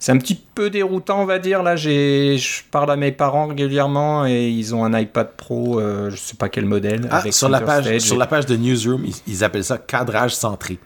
C'est 0.00 0.12
un 0.12 0.18
petit 0.18 0.36
peu 0.36 0.70
déroutant, 0.70 1.22
on 1.22 1.24
va 1.24 1.40
dire. 1.40 1.64
Là, 1.64 1.74
j'ai, 1.74 2.38
je 2.38 2.62
parle 2.70 2.90
à 2.92 2.96
mes 2.96 3.10
parents 3.10 3.48
régulièrement 3.48 4.26
et 4.26 4.48
ils 4.48 4.72
ont 4.72 4.84
un 4.84 4.96
iPad 4.96 5.30
Pro, 5.36 5.80
euh, 5.80 6.08
je 6.10 6.16
sais 6.16 6.36
pas 6.36 6.48
quel 6.48 6.66
modèle. 6.66 7.08
Ah, 7.10 7.28
sur 7.32 7.48
la 7.48 7.60
page, 7.60 7.98
sur 7.98 8.16
la 8.16 8.28
page 8.28 8.46
de 8.46 8.54
Newsroom, 8.54 9.04
ils, 9.26 9.42
appellent 9.42 9.64
ça 9.64 9.76
cadrage 9.76 10.36
centré. 10.36 10.78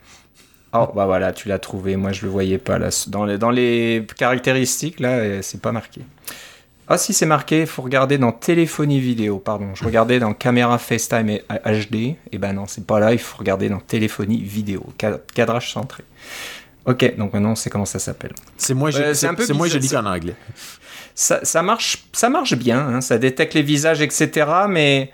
Oh, 0.73 0.87
bah 0.95 1.05
voilà, 1.05 1.31
tu 1.31 1.47
l'as 1.47 1.59
trouvé. 1.59 1.95
Moi, 1.95 2.11
je 2.11 2.23
le 2.23 2.31
voyais 2.31 2.57
pas 2.57 2.79
là. 2.79 2.89
Dans 3.07 3.25
les, 3.25 3.37
dans 3.37 3.51
les 3.51 4.07
caractéristiques, 4.17 4.99
là, 4.99 5.43
c'est 5.43 5.61
pas 5.61 5.71
marqué. 5.71 6.01
Ah 6.87 6.97
si 6.97 7.13
c'est 7.13 7.25
marqué, 7.25 7.61
il 7.61 7.67
faut 7.67 7.81
regarder 7.81 8.17
dans 8.17 8.33
téléphonie 8.33 8.99
vidéo, 8.99 9.39
pardon. 9.39 9.73
Je 9.73 9.85
regardais 9.85 10.19
dans 10.19 10.33
caméra 10.33 10.77
FaceTime 10.77 11.29
et 11.29 11.43
HD, 11.65 11.95
et 11.95 12.17
eh 12.33 12.37
ben 12.37 12.53
non, 12.53 12.65
c'est 12.67 12.85
pas 12.85 12.99
là, 12.99 13.13
il 13.13 13.19
faut 13.19 13.37
regarder 13.37 13.69
dans 13.69 13.79
téléphonie 13.79 14.41
vidéo, 14.41 14.85
cadrage 15.33 15.71
centré. 15.71 16.03
Ok, 16.85 17.15
donc 17.17 17.33
maintenant 17.33 17.51
on 17.51 17.55
sait 17.55 17.69
comment 17.69 17.85
ça 17.85 17.99
s'appelle. 17.99 18.33
C'est 18.57 18.73
moins, 18.73 18.93
euh, 18.93 19.13
c'est 19.13 19.53
moins 19.53 19.67
joli 19.67 19.87
qu'en 19.87 20.05
anglais. 20.05 20.35
Ça, 21.15 21.39
ça, 21.43 21.61
marche, 21.61 22.05
ça 22.11 22.29
marche 22.29 22.55
bien, 22.55 22.79
hein. 22.79 23.01
ça 23.01 23.17
détecte 23.17 23.53
les 23.53 23.61
visages, 23.61 24.01
etc. 24.01 24.49
Mais 24.67 25.11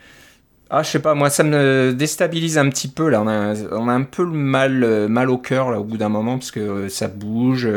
ah, 0.72 0.82
je 0.82 0.90
sais 0.90 1.00
pas, 1.00 1.14
moi 1.14 1.30
ça 1.30 1.44
me 1.44 1.94
déstabilise 1.94 2.58
un 2.58 2.70
petit 2.70 2.88
peu 2.88 3.10
là. 3.10 3.22
On 3.22 3.28
a, 3.28 3.54
on 3.72 3.88
a 3.88 3.94
un 3.94 4.04
peu 4.04 4.26
mal, 4.26 4.84
euh, 4.84 5.08
mal 5.08 5.30
au 5.30 5.38
cœur 5.38 5.70
là 5.70 5.80
au 5.80 5.84
bout 5.84 5.98
d'un 5.98 6.10
moment 6.10 6.40
parce 6.40 6.52
que 6.52 6.60
euh, 6.60 6.90
ça 6.90 7.08
bouge. 7.08 7.70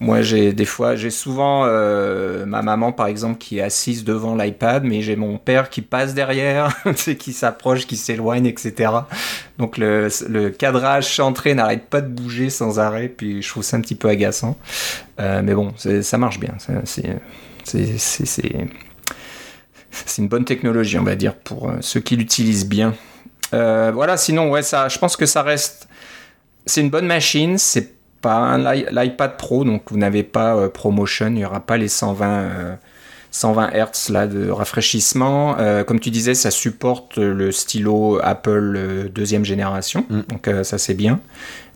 Moi, 0.00 0.22
j'ai 0.22 0.52
des 0.52 0.64
fois, 0.64 0.94
j'ai 0.94 1.10
souvent 1.10 1.64
euh, 1.64 2.46
ma 2.46 2.62
maman, 2.62 2.92
par 2.92 3.08
exemple, 3.08 3.38
qui 3.38 3.58
est 3.58 3.62
assise 3.62 4.04
devant 4.04 4.36
l'iPad, 4.36 4.84
mais 4.84 5.02
j'ai 5.02 5.16
mon 5.16 5.38
père 5.38 5.70
qui 5.70 5.82
passe 5.82 6.14
derrière, 6.14 6.72
qui 7.18 7.32
s'approche, 7.32 7.86
qui 7.86 7.96
s'éloigne, 7.96 8.46
etc. 8.46 8.92
Donc 9.58 9.76
le, 9.76 10.08
cadrage 10.50 11.12
centré 11.16 11.54
n'arrête 11.54 11.86
pas 11.86 12.00
de 12.00 12.06
bouger 12.06 12.48
sans 12.48 12.78
arrêt, 12.78 13.08
puis 13.08 13.42
je 13.42 13.48
trouve 13.48 13.64
ça 13.64 13.76
un 13.76 13.80
petit 13.80 13.96
peu 13.96 14.08
agaçant. 14.08 14.56
Euh, 15.18 15.42
mais 15.42 15.54
bon, 15.54 15.74
ça 15.76 16.18
marche 16.18 16.38
bien. 16.38 16.54
C'est 16.84 17.18
une 20.18 20.28
bonne 20.28 20.44
technologie, 20.44 20.96
on 20.98 21.04
va 21.04 21.16
dire, 21.16 21.34
pour 21.34 21.70
euh, 21.70 21.78
ceux 21.80 21.98
qui 21.98 22.14
l'utilisent 22.14 22.68
bien. 22.68 22.94
voilà, 23.50 24.16
sinon, 24.16 24.48
ouais, 24.50 24.62
ça, 24.62 24.88
je 24.88 24.98
pense 24.98 25.16
que 25.16 25.26
ça 25.26 25.42
reste. 25.42 25.88
C'est 26.66 26.82
une 26.82 26.90
bonne 26.90 27.06
machine, 27.06 27.58
pas 28.20 28.58
l'iPad 28.58 29.36
Pro, 29.36 29.64
donc 29.64 29.82
vous 29.90 29.98
n'avez 29.98 30.22
pas 30.22 30.56
euh, 30.56 30.68
ProMotion, 30.68 31.28
il 31.28 31.34
n'y 31.34 31.44
aura 31.44 31.60
pas 31.60 31.76
les 31.76 31.88
120, 31.88 32.78
120 33.30 33.70
Hz 33.70 34.10
là 34.10 34.26
de 34.26 34.50
rafraîchissement. 34.50 35.56
comme 35.86 36.00
tu 36.00 36.10
disais, 36.10 36.34
ça 36.34 36.50
supporte 36.50 37.16
le 37.16 37.52
stylo 37.52 38.18
Apple 38.22 39.10
deuxième 39.14 39.44
génération, 39.44 40.04
mm. 40.08 40.20
donc 40.28 40.50
ça 40.64 40.78
c'est 40.78 40.94
bien. 40.94 41.20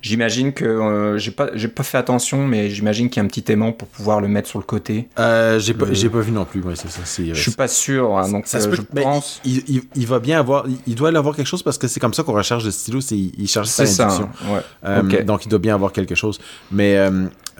J'imagine 0.03 0.53
que 0.53 0.65
euh, 0.65 1.17
j'ai 1.17 1.31
pas 1.31 1.51
j'ai 1.55 1.69
pas 1.69 1.85
fait 1.85 1.97
attention, 1.97 2.45
mais 2.45 2.71
j'imagine 2.71 3.09
qu'il 3.09 3.19
y 3.19 3.21
a 3.21 3.25
un 3.25 3.29
petit 3.29 3.51
aimant 3.53 3.71
pour 3.71 3.87
pouvoir 3.87 4.21
le 4.21 4.27
mettre 4.27 4.49
sur 4.49 4.59
le 4.59 4.65
côté. 4.65 5.09
Euh, 5.21 5.61
j'ai 5.61 5.75
pas 5.75 5.87
j'ai 5.93 6.11
pas 6.11 6.19
vu 6.19 6.33
non 6.33 6.45
plus. 6.45 6.61
Ouais, 6.61 6.75
c'est 6.75 6.91
ça. 6.91 7.03
je 7.05 7.41
suis 7.41 7.53
pas 7.53 7.69
sûr. 7.69 8.19
Hein, 8.19 8.29
donc 8.29 8.49
ça 8.49 8.59
euh, 8.59 8.75
je 8.75 8.83
pense. 8.83 9.41
Il, 9.45 9.62
il, 9.69 9.83
il, 9.95 10.07
va 10.09 10.19
bien 10.19 10.41
avoir. 10.41 10.67
Il 10.88 10.97
doit 10.97 11.17
avoir 11.17 11.37
quelque 11.37 11.47
chose 11.47 11.62
parce 11.62 11.79
que 11.79 11.87
c'est 11.87 12.01
comme 12.01 12.15
ça 12.15 12.25
qu'on 12.25 12.33
recharge 12.33 12.65
le 12.65 12.73
stylo. 12.73 13.01
C'est 13.01 13.17
il 13.17 13.47
charge 13.47 13.69
sa. 13.69 13.87
Ça, 13.87 14.29
ouais. 14.83 15.23
Donc 15.23 15.47
il 15.47 15.49
doit 15.49 15.61
bien 15.61 15.75
avoir 15.77 15.93
quelque 15.93 16.17
chose. 16.17 16.41
Mais 16.73 16.99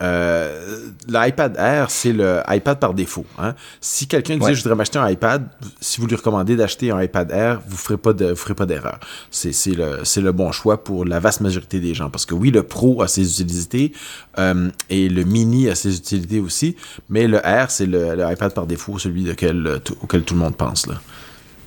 euh, 0.01 0.89
L'iPad 1.07 1.55
Air, 1.57 1.89
c'est 1.89 2.13
le 2.13 2.41
iPad 2.47 2.79
par 2.79 2.93
défaut. 2.93 3.25
Hein. 3.37 3.53
Si 3.81 4.07
quelqu'un 4.07 4.37
dit 4.37 4.53
je 4.53 4.61
voudrais 4.63 4.75
m'acheter 4.75 4.99
un 4.99 5.09
iPad, 5.09 5.47
si 5.79 6.01
vous 6.01 6.07
lui 6.07 6.15
recommandez 6.15 6.55
d'acheter 6.55 6.91
un 6.91 7.01
iPad 7.01 7.31
Air, 7.31 7.61
vous 7.67 7.77
ferez 7.77 7.97
pas 7.97 8.13
de, 8.13 8.27
vous 8.27 8.35
ferez 8.35 8.55
pas 8.55 8.65
d'erreur. 8.65 8.99
C'est 9.31 9.53
le, 9.71 9.99
c'est 10.03 10.21
le 10.21 10.31
bon 10.31 10.51
choix 10.51 10.83
pour 10.83 11.05
la 11.05 11.19
vaste 11.19 11.41
majorité 11.41 11.79
des 11.79 11.93
gens 11.93 12.09
parce 12.09 12.25
que 12.25 12.33
oui, 12.33 12.51
le 12.51 12.63
Pro 12.63 13.01
a 13.01 13.07
ses 13.07 13.41
utilités 13.41 13.93
euh, 14.39 14.69
et 14.89 15.09
le 15.09 15.23
Mini 15.23 15.69
a 15.69 15.75
ses 15.75 15.95
utilités 15.95 16.39
aussi, 16.39 16.75
mais 17.09 17.27
le 17.27 17.39
Air, 17.45 17.71
c'est 17.71 17.85
le, 17.85 18.17
iPad 18.31 18.53
par 18.53 18.67
défaut, 18.67 18.97
celui 18.97 19.29
auquel 19.29 19.81
tout 20.25 20.33
le 20.33 20.39
monde 20.39 20.55
pense 20.55 20.87
là. 20.87 20.95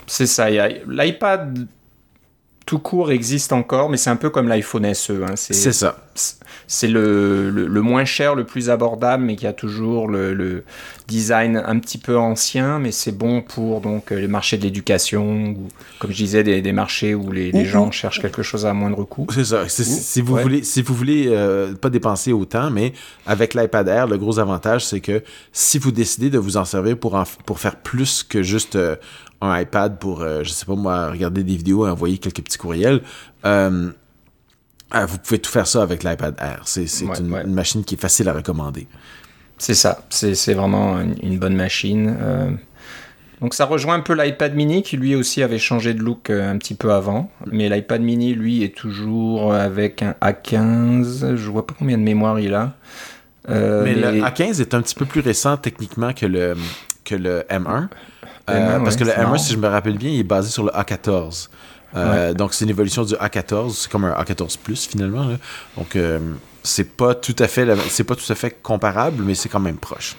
C'est 0.07 0.27
ça. 0.27 0.49
L'iPad 0.49 1.67
tout 2.67 2.81
court 2.81 3.13
existe 3.13 3.53
encore, 3.53 3.89
mais 3.89 3.97
c'est 3.97 4.11
un 4.11 4.17
peu 4.17 4.29
comme 4.29 4.49
l'iPhone 4.49 4.93
SE. 4.93 5.13
Hein. 5.23 5.35
C'est 5.37 5.73
ça. 5.73 5.97
C'est 6.67 6.89
le, 6.89 7.49
le, 7.51 7.81
moins 7.81 8.05
cher, 8.05 8.35
le 8.35 8.43
plus 8.43 8.71
abordable, 8.71 9.23
mais 9.23 9.37
qui 9.37 9.47
a 9.47 9.53
toujours 9.53 10.09
le, 10.09 10.35
le 10.35 10.65
design 11.07 11.63
un 11.65 11.79
petit 11.79 11.99
peu 11.99 12.19
ancien, 12.19 12.81
mais 12.81 12.91
c'est 12.91 13.13
bon 13.13 13.41
pour 13.41 13.81
donc 13.81 14.11
les 14.11 14.27
marchés 14.27 14.57
de 14.57 14.65
l'éducation, 14.65 15.51
ou 15.51 15.69
comme 16.01 16.11
je 16.11 16.17
disais, 16.17 16.43
des, 16.43 16.61
des 16.63 16.73
marchés 16.73 17.15
où 17.15 17.31
les, 17.31 17.53
les 17.53 17.65
gens 17.65 17.93
cherchent 17.93 18.21
quelque 18.21 18.43
chose 18.43 18.67
à 18.67 18.73
moindre 18.73 19.05
coût. 19.05 19.29
C'est 19.33 19.45
ça. 19.45 19.69
si, 19.69 20.21
vous 20.21 20.37
voulez, 20.37 20.65
si 20.65 20.83
vous 20.83 20.95
voulez 20.95 21.27
euh, 21.29 21.73
pas 21.75 21.91
dépenser 21.91 22.33
autant, 22.33 22.71
mais 22.71 22.95
avec 23.27 23.55
l'iPad 23.55 23.87
Air, 23.87 24.07
le 24.09 24.19
gros 24.19 24.41
avantage, 24.41 24.85
c'est 24.85 25.01
que 25.01 25.23
si 25.53 25.79
vous 25.79 25.93
décidez 25.93 26.31
de 26.31 26.39
vous 26.39 26.57
en 26.57 26.65
servir 26.65 26.99
pour, 26.99 27.23
pour 27.45 27.61
faire 27.61 27.77
plus 27.77 28.25
que 28.25 28.43
juste 28.43 28.75
euh, 28.75 28.97
un 29.41 29.61
iPad 29.61 29.99
pour, 29.99 30.23
euh, 30.23 30.43
je 30.43 30.51
sais 30.51 30.67
pas 30.67 30.75
moi, 30.75 31.11
regarder 31.11 31.43
des 31.43 31.57
vidéos 31.57 31.87
et 31.87 31.91
envoyer 31.91 32.19
quelques 32.19 32.43
petits 32.43 32.59
courriels. 32.59 33.03
Euh, 33.45 33.91
euh, 34.95 35.07
vous 35.07 35.19
pouvez 35.19 35.39
tout 35.39 35.51
faire 35.51 35.67
ça 35.67 35.83
avec 35.83 36.05
l'iPad 36.05 36.37
Air. 36.39 36.63
C'est 36.65 36.87
une, 37.01 37.53
machine 37.53 37.85
qui 37.85 37.97
est 37.97 38.01
facile 38.01 38.29
à 38.29 38.33
recommander. 38.33 38.87
C'est 39.59 39.75
ça. 39.75 40.05
C'est 40.11 40.55
vraiment 40.55 41.01
une, 41.23 41.39
bonne 41.39 41.57
machine. 41.57 42.59
donc 43.41 43.55
ça 43.55 43.65
rejoint 43.65 43.95
un 43.95 44.01
peu 44.01 44.15
l'iPad 44.15 44.55
mini 44.55 44.83
qui 44.83 44.97
lui 44.97 45.15
aussi 45.15 45.43
avait 45.43 45.59
changé 45.59 45.93
de 45.93 46.01
look 46.01 46.31
un 46.31 46.57
petit 46.59 46.75
peu 46.75 46.93
avant. 46.93 47.31
Mais 47.51 47.69
l'iPad 47.69 48.01
mini 48.01 48.35
lui 48.35 48.63
est 48.63 48.77
toujours 48.77 49.53
avec 49.53 50.03
un 50.03 50.15
A15. 50.23 51.35
Je 51.37 51.51
vois 51.51 51.67
pas 51.67 51.75
combien 51.77 51.99
de 51.99 52.03
mémoire 52.03 52.39
il 52.39 52.55
a. 52.55 52.75
mais, 53.49 53.95
le 53.95 54.21
A15 54.23 54.61
est 54.61 54.73
un 54.73 54.83
petit 54.83 54.95
peu 54.95 55.05
plus 55.05 55.21
récent 55.21 55.57
techniquement 55.57 56.13
que 56.13 56.27
le, 56.27 56.55
que 57.05 57.17
le 57.17 57.45
M1. 57.51 57.89
Euh, 58.51 58.79
parce 58.81 58.97
que 58.97 59.05
le 59.05 59.11
M1, 59.11 59.39
si 59.39 59.53
je 59.53 59.59
me 59.59 59.69
rappelle 59.69 59.99
bien, 59.99 60.11
il 60.11 60.21
est 60.21 60.25
basé 60.25 60.51
sur 60.51 60.65
le 60.65 60.71
A14. 60.71 61.49
Euh, 61.95 62.35
donc, 62.35 62.55
c'est 62.55 62.65
une 62.65 62.71
évolution 62.71 63.05
du 63.05 63.15
A14. 63.15 63.73
C'est 63.75 63.91
comme 63.91 64.05
un 64.05 64.13
A14 64.13 64.57
Plus, 64.59 64.87
finalement. 64.87 65.27
Donc, 65.77 65.97
euh, 65.97 66.19
c'est 66.63 66.97
pas 66.97 67.15
tout 67.15 67.37
à 67.39 67.49
fait 67.49 67.67
c'est 67.89 68.05
pas 68.05 68.15
tout 68.15 68.31
à 68.31 68.35
fait 68.35 68.51
comparable, 68.63 69.23
mais 69.25 69.35
c'est 69.35 69.49
quand 69.49 69.61
même 69.61 69.77
proche. 69.77 70.17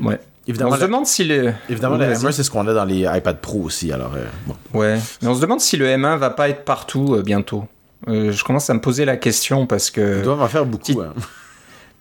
Ouais. 0.00 0.18
Évidemment, 0.48 0.72
on 0.72 0.76
se 0.76 0.80
demande 0.80 1.06
si 1.06 1.24
le. 1.24 1.52
Évidemment, 1.68 1.96
le 1.96 2.06
M1, 2.06 2.32
c'est 2.32 2.42
ce 2.42 2.50
qu'on 2.50 2.66
a 2.66 2.74
dans 2.74 2.84
les 2.84 3.02
iPad 3.02 3.38
Pro 3.38 3.60
aussi. 3.60 3.92
Alors, 3.92 4.12
bon. 4.46 4.56
Ouais. 4.74 4.98
Mais 5.20 5.28
on 5.28 5.34
se 5.34 5.40
demande 5.40 5.60
si 5.60 5.76
le 5.76 5.86
M1 5.86 6.16
va 6.16 6.30
pas 6.30 6.48
être 6.48 6.64
partout 6.64 7.22
bientôt. 7.24 7.64
je 8.08 8.42
commence 8.42 8.68
à 8.68 8.74
me 8.74 8.80
poser 8.80 9.04
la 9.04 9.16
question 9.16 9.66
parce 9.66 9.90
que. 9.90 10.18
Il 10.18 10.22
doit 10.22 10.40
en 10.40 10.48
faire 10.48 10.66
beaucoup. 10.66 11.00
Hein 11.00 11.14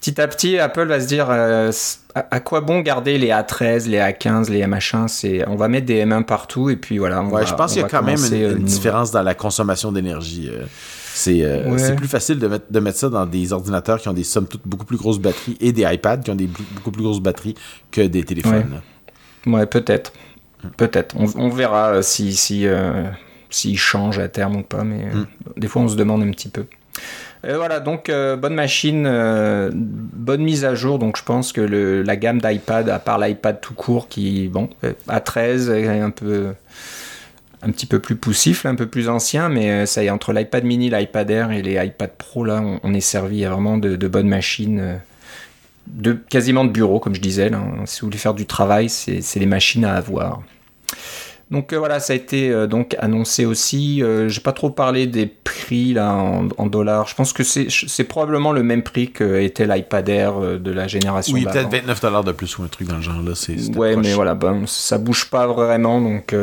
petit 0.02 0.20
à 0.20 0.28
petit, 0.28 0.58
Apple 0.58 0.88
va 0.88 1.00
se 1.00 1.06
dire 1.06 1.28
euh, 1.30 1.72
à, 2.16 2.40
quoi 2.40 2.62
bon 2.62 2.82
garder 2.82 3.18
les 3.20 3.30
A13, 3.30 3.88
les 3.88 4.00
A15, 4.00 4.50
les 4.50 4.64
M1 4.64 5.08
C'est 5.08 5.48
on 5.48 5.56
va 5.56 5.68
mettre 5.68 5.86
des 5.86 6.04
M1 6.04 6.24
partout 6.26 6.70
et 6.70 6.76
puis 6.76 6.98
voilà. 6.98 7.24
ouais, 7.24 7.46
je 7.46 7.54
pense 7.54 7.74
qu'il 7.74 7.82
y 7.82 7.86
a 7.86 7.88
quand 7.88 8.04
même 8.04 8.18
une, 8.18 8.34
euh, 8.34 8.56
différence 8.56 9.12
dans 9.12 9.22
la 9.22 9.36
consommation 9.36 9.92
d'énergie. 9.92 10.50
Euh. 10.52 10.66
C'est 11.14 11.96
plus 11.96 12.08
facile 12.08 12.40
de 12.40 12.48
mettre, 12.48 12.66
de 12.70 12.80
mettre 12.80 12.98
ça 12.98 13.10
dans 13.10 13.26
des 13.26 13.54
ordinateurs 13.54 14.00
qui 14.00 14.10
ont 14.10 14.14
des 14.14 14.24
sommes 14.24 14.48
toutes 14.48 14.66
beaucoup 14.66 14.86
plus 14.86 14.98
grosses 14.98 15.20
batteries 15.20 15.58
et 15.60 15.72
des 15.72 15.84
iPads 15.84 16.18
qui 16.18 16.32
ont 16.32 16.36
des 16.36 16.48
beaucoup 16.48 16.92
plus 16.92 17.04
grosses 17.04 17.20
batteries 17.20 17.56
que 17.92 18.02
des 18.02 18.24
téléphones. 18.24 18.82
Ouais, 19.46 19.66
peut-être. 19.68 20.14
Peut-être. 20.78 21.16
On, 21.36 21.50
verra 21.50 22.02
si 22.02 22.34
si 22.34 22.66
s'ils 23.50 23.78
changent 23.78 24.20
à 24.20 24.30
terme 24.30 24.56
ou 24.56 24.64
pas, 24.64 24.84
mais 24.84 25.06
hmm. 25.06 25.26
des 25.58 25.68
fois 25.68 25.84
on 25.84 25.88
se 25.88 25.96
demande 25.96 26.24
un 26.24 26.32
petit 26.32 26.50
peu. 26.50 26.66
Et 27.44 27.54
voilà, 27.54 27.80
donc 27.80 28.10
euh, 28.10 28.36
bonne 28.36 28.54
machine, 28.54 29.06
euh, 29.08 29.72
bonne 29.74 30.44
mise 30.44 30.64
à 30.64 30.76
jour. 30.76 31.00
Donc 31.00 31.18
je 31.18 31.24
pense 31.24 31.52
que 31.52 31.62
la 31.62 32.16
gamme 32.16 32.40
d'iPad, 32.40 32.88
à 32.90 33.00
part 33.00 33.18
l'iPad 33.18 33.60
tout 33.60 33.74
court, 33.74 34.08
qui 34.08 34.48
bon, 34.48 34.70
à 35.08 35.20
13 35.20 35.70
est 35.72 35.88
un 35.88 36.12
peu 36.12 36.54
petit 37.72 37.86
peu 37.86 38.00
plus 38.00 38.16
poussif, 38.16 38.66
un 38.66 38.76
peu 38.76 38.88
plus 38.88 39.10
ancien, 39.10 39.50
mais 39.50 39.72
euh, 39.72 39.86
ça 39.86 40.04
y 40.04 40.08
est, 40.08 40.10
entre 40.10 40.34
l'iPad 40.34 40.64
mini, 40.64 40.90
l'iPad 40.90 41.30
Air 41.30 41.52
et 41.52 41.62
les 41.62 41.84
iPad 41.84 42.12
Pro, 42.18 42.44
là, 42.44 42.62
on, 42.84 42.94
est 42.94 43.02
servi 43.02 43.44
vraiment 43.44 43.78
de, 43.78 44.08
bonnes 44.08 44.28
machines, 44.28 45.00
de, 45.88 46.14
quasiment 46.14 46.66
de 46.66 46.72
bureau, 46.72 47.00
comme 47.00 47.16
je 47.16 47.22
disais. 47.22 47.52
Si 47.86 48.02
vous 48.02 48.08
voulez 48.08 48.18
faire 48.18 48.34
du 48.34 48.46
travail, 48.46 48.90
c'est 48.90 49.40
les 49.40 49.46
machines 49.46 49.86
à 49.86 49.94
avoir. 49.94 50.42
Donc 51.52 51.74
euh, 51.74 51.78
voilà, 51.78 52.00
ça 52.00 52.14
a 52.14 52.16
été 52.16 52.50
euh, 52.50 52.66
donc 52.66 52.96
annoncé 53.00 53.46
aussi. 53.46 54.02
Euh, 54.02 54.30
j'ai 54.30 54.40
pas 54.40 54.54
trop 54.54 54.70
parlé 54.70 55.06
des 55.06 55.26
prix 55.26 55.94
là 55.94 56.14
en, 56.14 56.66
dollars. 56.66 57.10
Je 57.10 57.16
pense 57.16 57.34
que 57.34 57.44
c'est 57.44 58.04
probablement 58.06 58.54
le 58.54 58.64
même 58.64 58.84
prix 58.84 59.12
que 59.12 59.42
était 59.42 59.68
l'iPad 59.68 60.08
Air 60.08 60.40
de 60.40 60.72
la 60.72 60.88
génération. 60.88 61.34
Oui, 61.34 61.44
peut-être 61.44 61.70
29 61.70 62.02
dollars 62.02 62.24
de 62.24 62.32
plus 62.32 62.58
ou 62.58 62.64
un 62.64 62.68
truc 62.68 62.88
dans 62.88 62.96
le 62.96 63.02
genre 63.02 63.22
là. 63.22 63.34
Ouais, 63.76 63.98
mais 63.98 64.14
voilà, 64.14 64.34
bon, 64.34 64.66
ça 64.66 64.98
bouge 64.98 65.30
pas 65.30 65.46
vraiment. 65.48 66.00
Donc 66.00 66.34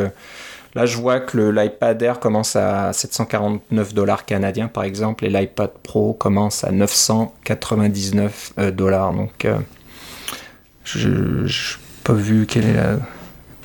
là, 0.75 0.85
je 0.85 0.99
vois 0.99 1.21
que 1.21 1.39
l'iPad 1.39 2.03
Air 2.03 2.21
commence 2.21 2.55
à 2.55 2.93
749 2.93 3.95
dollars 3.95 4.27
canadiens 4.27 4.69
par 4.69 4.85
exemple, 4.85 5.25
et 5.25 5.31
l'iPad 5.31 5.71
Pro 5.83 6.13
commence 6.13 6.65
à 6.65 6.71
999 6.71 8.53
dollars. 8.73 9.15
Donc 9.15 9.47
je 10.85 11.09
n'ai 11.09 11.51
pas 12.05 12.13
vu 12.13 12.45
quelle 12.47 12.67
est 12.67 12.75
la 12.75 12.99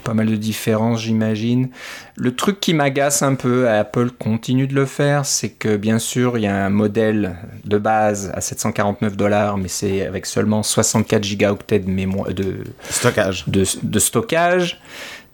pas 0.03 0.13
mal 0.13 0.27
de 0.27 0.35
différences, 0.35 1.01
j'imagine. 1.01 1.69
Le 2.15 2.35
truc 2.35 2.59
qui 2.59 2.73
m'agace 2.73 3.21
un 3.21 3.35
peu, 3.35 3.69
Apple 3.69 4.11
continue 4.11 4.67
de 4.67 4.75
le 4.75 4.85
faire, 4.85 5.25
c'est 5.25 5.49
que 5.49 5.77
bien 5.77 5.99
sûr, 5.99 6.37
il 6.37 6.43
y 6.43 6.47
a 6.47 6.65
un 6.65 6.69
modèle 6.69 7.37
de 7.65 7.77
base 7.77 8.31
à 8.35 8.41
749 8.41 9.17
dollars, 9.17 9.57
mais 9.57 9.67
c'est 9.67 10.05
avec 10.05 10.25
seulement 10.25 10.63
64 10.63 11.23
gigaoctets 11.23 11.79
de 11.79 11.89
mémoire, 11.89 12.33
de 12.33 12.63
stockage. 12.89 13.45
De, 13.47 13.99
stockage. 13.99 14.81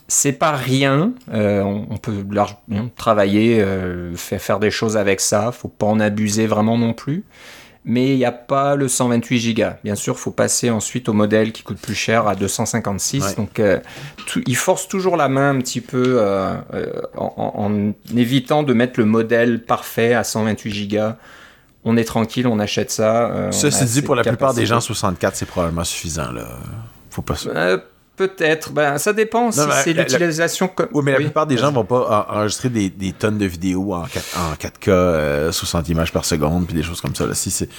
C'est 0.07 0.33
pas 0.33 0.53
rien. 0.53 1.11
Euh, 1.33 1.61
on, 1.61 1.97
peut 1.97 2.13
travailler, 2.95 3.61
euh, 3.61 4.15
faire, 4.15 4.41
faire 4.41 4.59
des 4.59 4.71
choses 4.71 4.97
avec 4.97 5.19
ça. 5.19 5.51
Faut 5.51 5.67
pas 5.67 5.85
en 5.85 5.99
abuser 5.99 6.47
vraiment 6.47 6.77
non 6.77 6.93
plus 6.93 7.25
mais 7.89 8.09
il 8.09 8.17
n'y 8.17 8.25
a 8.25 8.31
pas 8.31 8.75
le 8.75 8.87
128 8.87 9.53
Go. 9.55 9.63
Bien 9.83 9.95
sûr, 9.95 10.13
il 10.15 10.19
faut 10.19 10.29
passer 10.29 10.69
ensuite 10.69 11.09
au 11.09 11.13
modèle 11.13 11.51
qui 11.51 11.63
coûte 11.63 11.79
plus 11.81 11.95
cher 11.95 12.27
à 12.27 12.35
256. 12.35 13.35
Donc, 13.35 13.59
euh, 13.59 13.79
il 14.45 14.55
force 14.55 14.87
toujours 14.87 15.17
la 15.17 15.27
main 15.27 15.49
un 15.49 15.57
petit 15.57 15.81
peu 15.81 16.17
euh, 16.19 16.53
euh, 16.75 17.01
en, 17.17 17.91
évitant 18.15 18.61
de 18.61 18.73
mettre 18.73 18.99
le 18.99 19.07
modèle 19.07 19.63
parfait 19.63 20.13
à 20.13 20.23
128 20.23 20.87
Go. 20.87 20.99
On 21.83 21.97
est 21.97 22.03
tranquille, 22.03 22.45
on 22.45 22.59
achète 22.59 22.91
ça. 22.91 23.49
Ceci 23.49 23.85
dit, 23.85 24.01
pour 24.03 24.13
la 24.13 24.23
plupart 24.23 24.53
des 24.53 24.67
gens, 24.67 24.81
64, 24.81 25.35
c'est 25.35 25.47
probablement 25.47 25.83
suffisant. 25.83 26.31
Là. 26.31 26.45
Faut 27.09 27.23
pas. 27.23 27.35
Peut-être. 28.19 28.73
Ben, 28.73 28.97
ça 28.97 29.13
dépend 29.13 29.49
si 29.49 29.61
c'est 29.81 29.93
l'utilisation. 29.93 30.69
Oui, 30.91 31.03
mais 31.05 31.13
la 31.13 31.19
plupart 31.19 31.47
des 31.47 31.55
gens 31.55 31.71
vont 31.71 31.85
pas 31.85 32.27
enregistrer 32.29 32.67
des, 32.67 32.89
des, 32.89 33.13
tonnes 33.13 33.37
de 33.37 33.45
vidéos 33.45 33.93
en, 33.93 34.03
4, 34.03 34.37
en 34.37 34.53
4K, 34.55 35.53
60 35.53 35.87
images 35.87 36.11
par 36.11 36.25
seconde, 36.25 36.65
puis 36.65 36.75
des 36.75 36.83
choses 36.83 36.99
comme 36.99 37.15
ça. 37.15 37.25
Là. 37.25 37.33
Si 37.33 37.49
c'est, 37.49 37.69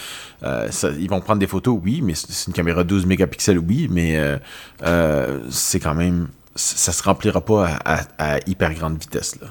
euh, 0.43 0.67
ils 0.99 1.11
vont 1.11 1.21
prendre 1.21 1.41
des 1.41 1.47
photos, 1.47 1.79
oui, 1.85 2.01
mais 2.03 2.15
c'est 2.15 2.47
une 2.47 2.55
caméra 2.55 2.85
12 2.85 3.05
mégapixels, 3.05 3.59
oui, 3.59 3.87
mais 3.91 4.19
euh, 4.19 4.39
euh, 4.83 5.41
c'est 5.51 5.79
quand 5.79 5.95
même. 5.95 6.29
Ça 6.55 6.93
se 6.93 7.03
remplira 7.03 7.43
pas 7.43 7.69
à, 7.85 7.99
à, 7.99 8.35
à 8.37 8.39
hyper 8.47 8.73
grande 8.73 8.99
vitesse. 8.99 9.39
Là. 9.43 9.49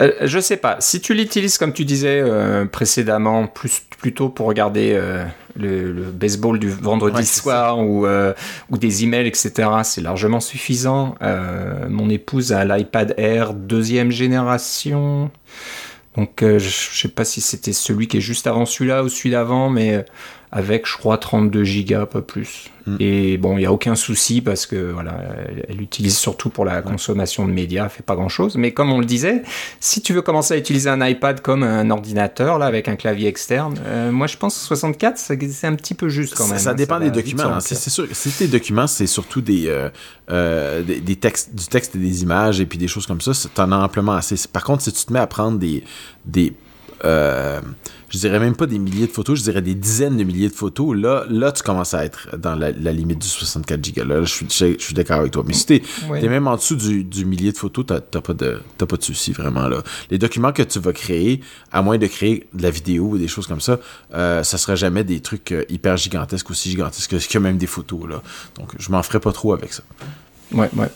Euh, 0.00 0.12
je 0.22 0.38
sais 0.38 0.56
pas. 0.56 0.76
Si 0.80 1.00
tu 1.00 1.14
l'utilises 1.14 1.58
comme 1.58 1.72
tu 1.72 1.84
disais 1.84 2.20
euh, 2.22 2.64
précédemment, 2.64 3.46
plus 3.46 3.82
plutôt 3.98 4.30
pour 4.30 4.46
regarder 4.46 4.92
euh, 4.94 5.24
le, 5.56 6.10
baseball 6.10 6.58
du 6.58 6.70
vendredi 6.70 7.26
soir 7.26 7.78
ou, 7.78 8.06
ou 8.70 8.78
des 8.78 9.04
emails, 9.04 9.26
etc., 9.26 9.68
c'est 9.82 10.00
largement 10.00 10.40
suffisant. 10.40 11.16
mon 11.88 12.08
épouse 12.08 12.52
a 12.52 12.64
l'iPad 12.64 13.14
Air 13.18 13.52
deuxième 13.52 14.10
génération. 14.10 15.30
Donc 16.16 16.42
je 16.42 16.58
sais 16.58 17.08
pas 17.08 17.24
si 17.24 17.42
c'était 17.42 17.74
celui 17.74 18.08
qui 18.08 18.16
est 18.16 18.22
juste 18.22 18.46
avant 18.46 18.64
celui-là 18.64 19.04
ou 19.04 19.08
celui 19.10 19.30
d'avant, 19.30 19.68
mais 19.68 20.04
avec, 20.52 20.86
je 20.86 20.96
crois, 20.96 21.16
32 21.16 21.62
gigas, 21.62 22.06
pas 22.06 22.22
plus. 22.22 22.70
Mm. 22.86 22.96
Et 22.98 23.36
bon, 23.36 23.56
il 23.56 23.60
n'y 23.60 23.66
a 23.66 23.72
aucun 23.72 23.94
souci 23.94 24.40
parce 24.40 24.66
que 24.66 24.90
voilà, 24.90 25.16
elle 25.68 25.76
l'utilise 25.76 26.16
surtout 26.16 26.50
pour 26.50 26.64
la 26.64 26.82
consommation 26.82 27.46
de 27.46 27.52
médias, 27.52 27.84
elle 27.84 27.90
fait 27.90 28.02
pas 28.02 28.16
grand 28.16 28.28
chose. 28.28 28.56
Mais 28.56 28.72
comme 28.72 28.90
on 28.90 28.98
le 28.98 29.04
disait, 29.04 29.42
si 29.78 30.02
tu 30.02 30.12
veux 30.12 30.22
commencer 30.22 30.54
à 30.54 30.56
utiliser 30.56 30.90
un 30.90 31.06
iPad 31.06 31.40
comme 31.40 31.62
un 31.62 31.88
ordinateur, 31.90 32.58
là, 32.58 32.66
avec 32.66 32.88
un 32.88 32.96
clavier 32.96 33.28
externe, 33.28 33.76
euh, 33.86 34.10
moi 34.10 34.26
je 34.26 34.36
pense 34.36 34.58
que 34.58 34.64
64, 34.64 35.18
c'est 35.18 35.66
un 35.66 35.76
petit 35.76 35.94
peu 35.94 36.08
juste 36.08 36.34
quand 36.34 36.48
même. 36.48 36.58
Ça, 36.58 36.70
hein, 36.70 36.74
dépend 36.74 36.98
des 36.98 37.12
documents. 37.12 37.44
Hein. 37.44 37.60
C'est 37.60 37.76
sûr, 37.76 38.06
si 38.10 38.30
tes 38.30 38.48
documents, 38.48 38.88
c'est 38.88 39.06
surtout 39.06 39.42
des, 39.42 39.68
euh, 39.68 39.88
euh, 40.32 40.82
des, 40.82 41.16
textes, 41.16 41.54
du 41.54 41.66
texte 41.66 41.94
et 41.94 41.98
des 41.98 42.22
images 42.22 42.60
et 42.60 42.66
puis 42.66 42.78
des 42.78 42.88
choses 42.88 43.06
comme 43.06 43.20
ça, 43.20 43.32
t'en 43.54 43.70
as 43.70 43.76
amplement 43.76 44.14
assez. 44.14 44.34
Par 44.52 44.64
contre, 44.64 44.82
si 44.82 44.92
tu 44.92 45.04
te 45.04 45.12
mets 45.12 45.20
à 45.20 45.28
prendre 45.28 45.58
des, 45.60 45.84
des 46.24 46.54
je 48.10 48.18
dirais 48.18 48.40
même 48.40 48.56
pas 48.56 48.66
des 48.66 48.78
milliers 48.78 49.06
de 49.06 49.12
photos, 49.12 49.38
je 49.38 49.44
dirais 49.44 49.62
des 49.62 49.74
dizaines 49.74 50.16
de 50.16 50.24
milliers 50.24 50.48
de 50.48 50.54
photos. 50.54 50.96
Là, 50.96 51.24
là 51.30 51.52
tu 51.52 51.62
commences 51.62 51.94
à 51.94 52.04
être 52.04 52.36
dans 52.36 52.56
la, 52.56 52.70
limite 52.70 53.20
du 53.20 53.28
64 53.28 53.94
Go. 53.94 54.04
Là, 54.04 54.22
je 54.22 54.32
suis, 54.32 54.46
je, 54.50 54.82
suis 54.82 54.94
d'accord 54.94 55.20
avec 55.20 55.32
toi. 55.32 55.44
Mais 55.46 55.54
si 55.54 55.66
t'es 55.66 55.82
es 56.14 56.28
même 56.28 56.48
en 56.48 56.56
dessous 56.56 56.76
du, 56.76 57.04
du 57.04 57.24
millier 57.24 57.52
de 57.52 57.56
photos, 57.56 57.86
t'as 57.86 58.20
pas 58.20 58.34
de 58.34 58.60
pas 58.78 58.96
de 58.96 59.02
souci 59.02 59.32
vraiment 59.32 59.68
là. 59.68 59.82
Les 60.10 60.18
documents 60.18 60.52
que 60.52 60.62
tu 60.62 60.80
vas 60.80 60.92
créer, 60.92 61.40
à 61.70 61.82
moins 61.82 61.98
de 61.98 62.06
créer 62.06 62.48
de 62.52 62.62
la 62.62 62.70
vidéo 62.70 63.10
ou 63.10 63.18
des 63.18 63.28
choses 63.28 63.46
comme 63.46 63.60
ça, 63.60 63.78
euh, 64.14 64.42
ça 64.42 64.58
sera 64.58 64.74
jamais 64.74 65.04
des 65.04 65.20
trucs 65.20 65.52
euh, 65.52 65.64
hyper 65.68 65.96
gigantesques, 65.96 66.50
aussi 66.50 66.70
gigantesques 66.70 67.10
que, 67.10 67.32
que 67.32 67.38
même 67.38 67.58
des 67.58 67.66
photos 67.66 68.08
là. 68.08 68.22
Donc, 68.58 68.74
je 68.78 68.90
m'en 68.90 69.02
ferai 69.02 69.20
pas 69.20 69.32
trop 69.32 69.52
avec 69.52 69.72
ça. 69.72 69.84
Ouais, 70.52 70.68
ouais. 70.76 70.88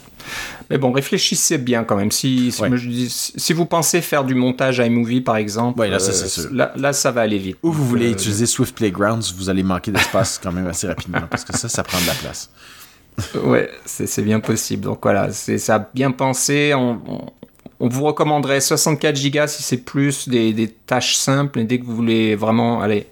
Mais 0.69 0.77
bon, 0.77 0.91
réfléchissez 0.91 1.57
bien 1.57 1.83
quand 1.83 1.95
même. 1.95 2.11
Si, 2.11 2.51
si, 2.51 3.53
vous 3.53 3.65
pensez 3.65 4.01
faire 4.01 4.23
du 4.23 4.33
montage 4.33 4.79
iMovie, 4.79 5.21
par 5.21 5.37
exemple, 5.37 5.85
là, 5.85 5.97
euh, 5.97 6.67
là, 6.75 6.93
ça 6.93 7.11
va 7.11 7.21
aller 7.21 7.37
vite. 7.37 7.57
Ou 7.61 7.71
vous 7.71 7.85
voulez 7.87 8.07
euh, 8.07 8.13
utiliser 8.13 8.45
Swift 8.45 8.75
Playgrounds, 8.75 9.33
vous 9.37 9.49
allez 9.49 9.63
manquer 9.63 9.91
d'espace 9.91 10.39
quand 10.41 10.51
même 10.51 10.67
assez 10.67 10.87
rapidement, 10.87 11.21
parce 11.29 11.43
que 11.43 11.55
ça, 11.55 11.69
ça 11.69 11.83
prend 11.83 11.99
de 12.01 12.07
la 12.07 12.13
place. 12.13 12.49
ouais, 13.43 13.69
c'est 13.85 14.23
bien 14.23 14.39
possible. 14.39 14.83
Donc 14.83 14.99
voilà, 15.03 15.31
c'est 15.31 15.59
ça 15.59 15.89
bien 15.93 16.11
pensé. 16.11 16.73
On, 16.75 16.99
on, 17.79 17.87
vous 17.87 18.03
recommanderait 18.03 18.59
64 18.59 19.31
Go 19.31 19.47
si 19.47 19.63
c'est 19.63 19.77
plus 19.77 20.27
des, 20.27 20.51
des, 20.51 20.67
tâches 20.67 21.15
simples. 21.15 21.59
Et 21.59 21.63
dès 21.63 21.79
que 21.79 21.85
vous 21.85 21.95
voulez 21.95 22.35
vraiment 22.35 22.81
aller 22.81 23.07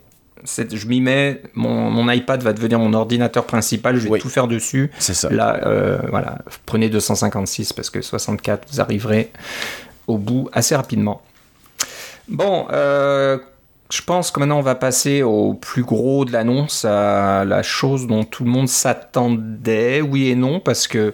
je 0.45 0.87
m'y 0.87 1.01
mets, 1.01 1.41
mon, 1.55 2.09
iPad 2.09 2.41
va 2.43 2.53
devenir 2.53 2.79
mon 2.79 2.93
ordinateur 2.93 3.45
principal, 3.45 3.97
je 3.97 4.09
vais 4.09 4.19
tout 4.19 4.29
faire 4.29 4.47
dessus. 4.47 4.91
C'est 4.99 5.13
ça. 5.13 5.29
Là, 5.29 5.61
euh, 5.65 5.99
voilà, 6.09 6.39
prenez 6.65 6.89
256 6.89 7.73
parce 7.73 7.89
que 7.89 8.01
64, 8.01 8.67
vous 8.71 8.81
arriverez 8.81 9.31
au 10.07 10.17
bout 10.17 10.49
assez 10.53 10.75
rapidement. 10.75 11.21
Bon, 12.27 12.67
euh, 12.71 13.37
je 13.91 14.01
pense 14.01 14.31
que 14.31 14.39
maintenant 14.39 14.59
on 14.59 14.63
va 14.63 14.75
passer 14.75 15.23
au 15.23 15.53
plus 15.53 15.83
gros 15.83 16.25
de 16.25 16.31
l'annonce, 16.31 16.85
à 16.85 17.45
la 17.45 17.63
chose 17.63 18.07
dont 18.07 18.23
tout 18.23 18.43
le 18.43 18.49
monde 18.49 18.69
s'attendait, 18.69 20.01
oui 20.01 20.29
et 20.29 20.35
non, 20.35 20.59
parce 20.59 20.87
que 20.87 21.13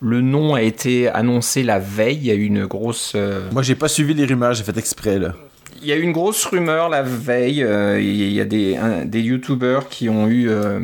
le 0.00 0.20
nom 0.20 0.54
a 0.54 0.62
été 0.62 1.08
annoncé 1.08 1.62
la 1.62 1.78
veille, 1.78 2.16
il 2.16 2.26
y 2.26 2.30
a 2.30 2.34
eu 2.34 2.44
une 2.44 2.66
grosse... 2.66 3.12
Euh, 3.16 3.48
Moi 3.52 3.62
j'ai 3.62 3.74
pas 3.74 3.88
suivi 3.88 4.14
les 4.14 4.26
rumeurs, 4.26 4.54
j'ai 4.54 4.64
fait 4.64 4.76
exprès 4.76 5.18
là 5.18 5.34
il 5.80 5.88
y 5.88 5.92
a 5.92 5.96
eu 5.96 6.02
une 6.02 6.12
grosse 6.12 6.44
rumeur 6.44 6.88
la 6.88 7.02
veille. 7.02 7.62
Euh, 7.62 8.00
il 8.00 8.32
y 8.32 8.40
a 8.40 8.44
des, 8.44 8.78
des 9.04 9.20
YouTubers 9.20 9.88
qui 9.88 10.08
ont 10.08 10.28
eu. 10.28 10.48
Euh, 10.48 10.80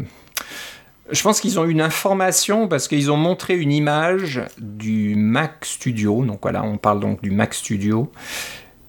je 1.11 1.23
pense 1.23 1.41
qu'ils 1.41 1.59
ont 1.61 1.65
eu 1.65 1.71
une 1.71 1.81
information 1.81 2.67
parce 2.69 2.89
qu'ils 2.89 3.11
ont 3.11 3.17
montré 3.17 3.57
une 3.57 3.73
image 3.73 4.43
du 4.59 5.15
Mac 5.17 5.65
Studio. 5.65 6.25
Donc 6.25 6.41
voilà, 6.43 6.65
on 6.65 6.79
parle 6.79 7.01
donc 7.01 7.23
du 7.23 7.31
Mac 7.31 7.55
Studio 7.55 8.11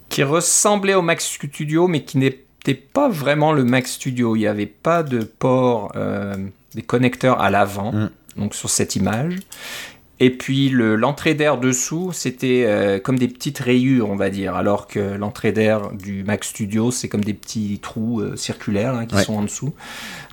qui 0.09 0.23
ressemblait 0.23 0.93
au 0.93 1.01
Mac 1.01 1.21
Studio 1.21 1.87
mais 1.87 2.03
qui 2.03 2.17
n'était 2.17 2.73
pas 2.73 3.09
vraiment 3.09 3.51
le 3.51 3.63
Mac 3.63 3.87
Studio. 3.87 4.35
Il 4.35 4.39
n'y 4.39 4.47
avait 4.47 4.65
pas 4.65 5.03
de 5.03 5.19
port, 5.19 5.91
euh, 5.95 6.35
des 6.73 6.81
connecteurs 6.81 7.39
à 7.41 7.49
l'avant. 7.49 7.91
Mm. 7.91 8.09
Donc 8.37 8.55
sur 8.55 8.69
cette 8.69 8.95
image. 8.95 9.35
Et 10.19 10.31
puis 10.31 10.69
l'entrée 10.69 11.35
d'air 11.35 11.59
dessous, 11.59 12.11
c'était 12.11 12.63
euh, 12.65 12.99
comme 12.99 13.19
des 13.19 13.27
petites 13.27 13.59
rayures, 13.59 14.09
on 14.09 14.15
va 14.15 14.31
dire, 14.31 14.55
alors 14.55 14.87
que 14.87 15.15
l'entrée 15.15 15.51
d'air 15.51 15.91
du 15.91 16.23
Mac 16.23 16.43
Studio, 16.43 16.89
c'est 16.89 17.07
comme 17.07 17.23
des 17.23 17.35
petits 17.35 17.79
trous 17.79 18.21
euh, 18.21 18.35
circulaires 18.35 18.95
hein, 18.95 19.05
qui 19.05 19.15
sont 19.19 19.35
en 19.35 19.43
dessous. 19.43 19.73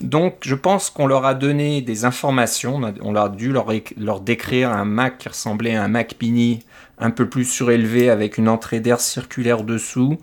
Donc 0.01 0.37
je 0.41 0.55
pense 0.55 0.89
qu'on 0.89 1.07
leur 1.07 1.27
a 1.27 1.35
donné 1.35 1.83
des 1.83 2.07
informations, 2.07 2.81
on, 3.03 3.13
leur 3.13 3.25
a 3.25 3.29
dû 3.29 3.53
leur, 3.53 3.67
leur, 3.99 4.21
décrire 4.21 4.71
un 4.71 4.87
Mac 4.87 5.19
qui 5.19 5.29
ressemblait 5.29 5.75
à 5.75 5.85
un 5.85 5.89
Mac 5.89 6.17
Mini 6.21 6.61
un 6.99 7.11
peu 7.11 7.29
plus 7.29 7.45
surélevé 7.45 8.09
avec 8.09 8.39
une 8.39 8.49
entrée 8.49 8.81
d'air 8.81 9.01
circulaire 9.01 9.65
dessous. 9.65 10.19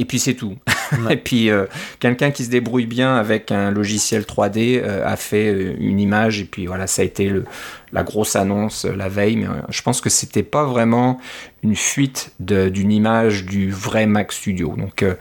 Et 0.00 0.04
puis 0.04 0.18
c'est 0.18 0.34
tout. 0.34 0.56
et 1.10 1.16
puis 1.16 1.50
euh, 1.50 1.66
quelqu'un 2.00 2.32
qui 2.32 2.44
se 2.44 2.50
débrouille 2.50 2.86
bien 2.86 3.14
avec 3.14 3.52
un 3.52 3.70
logiciel 3.70 4.22
3D 4.22 4.82
a 4.82 5.14
fait 5.14 5.76
une 5.78 6.00
image 6.00 6.40
et 6.40 6.44
puis 6.44 6.66
voilà, 6.66 6.88
ça 6.88 7.02
a 7.02 7.04
été 7.04 7.28
le, 7.28 7.44
la 7.92 8.02
grosse 8.02 8.36
annonce 8.36 8.84
la 8.84 9.08
veille, 9.08 9.36
mais 9.36 9.46
euh, 9.46 9.60
je 9.68 9.82
pense 9.82 10.00
que 10.00 10.10
c'était 10.10 10.42
pas 10.42 10.64
vraiment 10.64 11.20
une 11.62 11.76
fuite 11.76 12.32
d'une 12.38 12.92
image 12.92 13.44
du 13.44 13.70
vrai 13.70 14.06
Mac 14.06 14.32
Studio. 14.32 14.74
Donc, 14.76 15.02
euh, 15.02 15.14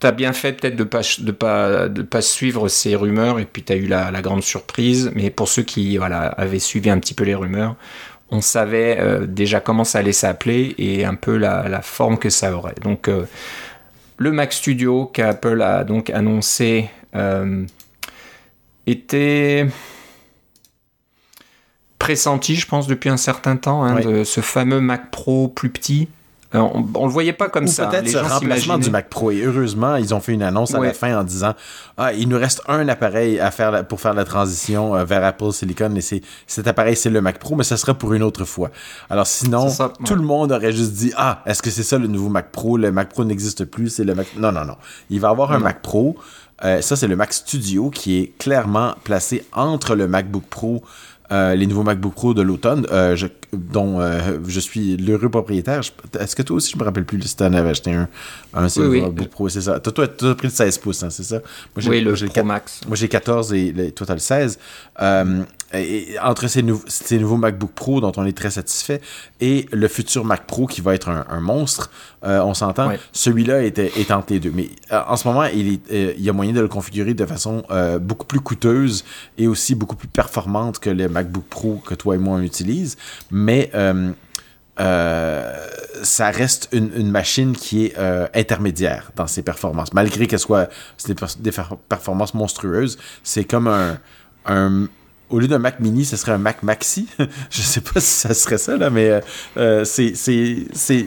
tu 0.00 0.06
as 0.06 0.12
bien 0.12 0.32
fait 0.32 0.52
peut-être 0.52 0.76
de 0.76 0.84
pas 0.84 1.00
de 1.18 1.32
pas 1.32 1.88
de 1.88 2.02
pas 2.02 2.22
suivre 2.22 2.68
ces 2.68 2.94
rumeurs 2.94 3.40
et 3.40 3.44
puis 3.44 3.64
tu 3.64 3.72
as 3.72 3.76
eu 3.76 3.86
la, 3.86 4.10
grande 4.22 4.42
surprise. 4.42 5.10
Mais 5.14 5.30
pour 5.30 5.48
ceux 5.48 5.62
qui 5.62 5.96
voilà 5.96 6.26
avaient 6.26 6.60
suivi 6.60 6.88
un 6.90 6.98
petit 6.98 7.14
peu 7.14 7.24
les 7.24 7.34
rumeurs, 7.34 7.74
on 8.30 8.40
savait 8.40 8.98
euh, 9.00 9.26
déjà 9.26 9.60
comment 9.60 9.84
ça 9.84 10.00
allait 10.00 10.12
s'appeler 10.12 10.74
et 10.78 11.04
un 11.04 11.14
peu 11.14 11.36
la, 11.36 11.80
forme 11.82 12.18
que 12.18 12.30
ça 12.30 12.54
aurait. 12.54 12.74
Donc 12.82 13.10
le 14.16 14.32
Mac 14.32 14.52
Studio 14.52 15.06
qu'Apple 15.06 15.62
a 15.62 15.84
donc 15.84 16.10
annoncé 16.10 16.90
était 18.86 19.66
pressenti, 21.98 22.54
je 22.54 22.66
pense, 22.66 22.86
depuis 22.86 23.10
un 23.10 23.16
certain 23.16 23.56
temps, 23.56 23.82
hein, 23.82 24.00
de 24.00 24.24
ce 24.24 24.40
fameux 24.40 24.80
Mac 24.80 25.10
Pro 25.10 25.48
plus 25.48 25.70
petit. 25.70 26.08
Euh, 26.54 26.60
on, 26.60 26.80
ne 26.80 27.06
le 27.06 27.12
voyait 27.12 27.34
pas 27.34 27.50
comme 27.50 27.66
ça. 27.66 27.86
Peut-être 27.86 28.08
ce 28.08 28.16
remplacement 28.16 28.78
du 28.78 28.90
Mac 28.90 29.10
Pro. 29.10 29.30
Et 29.30 29.42
heureusement, 29.42 29.96
ils 29.96 30.14
ont 30.14 30.20
fait 30.20 30.32
une 30.32 30.42
annonce 30.42 30.74
à 30.74 30.80
la 30.80 30.94
fin 30.94 31.18
en 31.18 31.24
disant 31.24 31.54
Ah, 31.98 32.14
il 32.14 32.28
nous 32.28 32.38
reste 32.38 32.62
un 32.68 32.88
appareil 32.88 33.38
à 33.38 33.50
faire 33.50 33.86
pour 33.86 34.00
faire 34.00 34.14
la 34.14 34.24
transition 34.24 34.96
euh, 34.96 35.04
vers 35.04 35.22
Apple 35.24 35.52
Silicon. 35.52 35.94
Et 35.94 36.22
cet 36.46 36.66
appareil, 36.66 36.96
c'est 36.96 37.10
le 37.10 37.20
Mac 37.20 37.38
Pro, 37.38 37.54
mais 37.54 37.64
ça 37.64 37.76
sera 37.76 37.92
pour 37.92 38.14
une 38.14 38.22
autre 38.22 38.46
fois. 38.46 38.70
Alors 39.10 39.26
sinon, 39.26 39.68
tout 40.04 40.14
le 40.14 40.22
monde 40.22 40.52
aurait 40.52 40.72
juste 40.72 40.92
dit 40.92 41.12
Ah, 41.16 41.42
est-ce 41.44 41.60
que 41.60 41.70
c'est 41.70 41.82
ça 41.82 41.98
le 41.98 42.06
nouveau 42.06 42.30
Mac 42.30 42.50
Pro? 42.50 42.78
Le 42.78 42.92
Mac 42.92 43.10
Pro 43.10 43.24
n'existe 43.24 43.66
plus, 43.66 43.90
c'est 43.90 44.04
le 44.04 44.14
Mac. 44.14 44.28
Non, 44.36 44.50
non, 44.50 44.64
non. 44.64 44.76
Il 45.10 45.20
va 45.20 45.28
avoir 45.28 45.52
un 45.52 45.58
Mac 45.58 45.82
Pro. 45.82 46.16
Euh, 46.64 46.80
ça, 46.80 46.96
c'est 46.96 47.06
le 47.06 47.14
Mac 47.14 47.32
Studio 47.32 47.90
qui 47.90 48.18
est 48.18 48.38
clairement 48.38 48.94
placé 49.04 49.46
entre 49.52 49.94
le 49.94 50.08
MacBook 50.08 50.44
Pro 50.48 50.82
euh, 51.30 51.54
les 51.54 51.66
nouveaux 51.66 51.82
MacBook 51.82 52.14
Pro 52.14 52.34
de 52.34 52.42
l'automne, 52.42 52.86
euh, 52.90 53.16
dont 53.52 54.00
euh, 54.00 54.38
je 54.46 54.60
suis 54.60 54.96
l'heureux 54.96 55.28
propriétaire. 55.28 55.82
Est-ce 56.18 56.34
que 56.34 56.42
toi 56.42 56.56
aussi, 56.56 56.72
je 56.72 56.78
me 56.78 56.84
rappelle 56.84 57.04
plus 57.04 57.20
si 57.22 57.36
tu 57.36 57.42
en 57.42 57.52
avais 57.52 57.70
acheté 57.70 57.92
un, 57.92 58.08
un 58.54 58.62
MacBook 58.62 59.28
Pro, 59.28 59.48
c'est 59.48 59.60
ça. 59.60 59.78
Toi, 59.80 60.08
tu 60.08 60.26
as 60.26 60.34
pris 60.34 60.46
le 60.46 60.52
16 60.52 60.78
pouces, 60.78 61.02
hein, 61.02 61.10
c'est 61.10 61.24
ça? 61.24 61.40
Moi, 61.76 61.84
oui, 61.88 62.00
le 62.00 62.14
Pro 62.14 62.44
Max. 62.44 62.80
Moi, 62.86 62.96
j'ai 62.96 63.08
14 63.08 63.52
et 63.52 63.92
toi, 63.94 64.06
tu 64.06 64.12
as 64.12 64.14
le 64.14 64.20
16 64.20 64.58
et 65.74 66.16
entre 66.22 66.48
ces, 66.48 66.64
ces, 66.86 67.18
nouveaux 67.18 67.36
MacBook 67.36 67.72
Pro 67.72 68.00
dont 68.00 68.12
on 68.16 68.24
est 68.24 68.36
très 68.36 68.50
satisfait 68.50 69.02
et 69.40 69.66
le 69.70 69.86
futur 69.88 70.24
Mac 70.24 70.46
Pro 70.46 70.66
qui 70.66 70.80
va 70.80 70.94
être 70.94 71.10
un, 71.10 71.40
monstre, 71.40 71.90
euh, 72.24 72.40
on 72.40 72.54
s'entend, 72.54 72.90
celui-là 73.12 73.62
est, 73.62 73.78
est, 73.78 74.10
entre 74.10 74.32
les 74.32 74.40
deux. 74.40 74.50
Mais 74.50 74.70
euh, 74.92 75.00
en 75.06 75.16
ce 75.16 75.28
moment, 75.28 75.44
il, 75.44 75.74
est, 75.74 75.92
euh, 75.92 76.14
il 76.16 76.24
y 76.24 76.30
a 76.30 76.32
moyen 76.32 76.52
de 76.52 76.60
le 76.60 76.68
configurer 76.68 77.12
de 77.12 77.26
façon 77.26 77.64
beaucoup 78.00 78.26
plus 78.26 78.40
coûteuse 78.40 79.04
et 79.36 79.46
aussi 79.46 79.74
beaucoup 79.74 79.96
plus 79.96 80.08
performante 80.08 80.78
que 80.78 80.90
les 80.90 81.08
MacBook 81.08 81.44
Pro 81.44 81.82
que 81.86 81.94
toi 81.94 82.14
et 82.14 82.18
moi 82.18 82.38
on 82.38 82.42
utilise. 82.42 82.96
Mais 83.30 83.70
ça 84.78 86.30
reste 86.30 86.68
une, 86.72 86.90
une, 86.96 87.10
machine 87.10 87.54
qui 87.54 87.86
est 87.86 87.96
intermédiaire 88.34 89.10
dans 89.16 89.26
ses 89.26 89.42
performances. 89.42 89.92
Malgré 89.92 90.26
qu'elle 90.26 90.38
soit 90.38 90.70
des, 91.06 91.14
des 91.40 91.50
performances 91.88 92.32
monstrueuses, 92.32 92.96
c'est 93.22 93.44
comme 93.44 93.66
un, 93.66 93.98
un, 94.46 94.88
au 95.30 95.38
lieu 95.38 95.48
d'un 95.48 95.58
Mac 95.58 95.80
mini, 95.80 96.04
ce 96.04 96.16
serait 96.16 96.32
un 96.32 96.38
Mac 96.38 96.62
Maxi. 96.62 97.08
je 97.50 97.62
sais 97.62 97.80
pas 97.80 98.00
si 98.00 98.06
ça 98.06 98.34
serait 98.34 98.58
ça, 98.58 98.76
là, 98.76 98.90
mais 98.90 99.10
euh, 99.10 99.20
euh 99.56 99.84
c'est, 99.84 101.06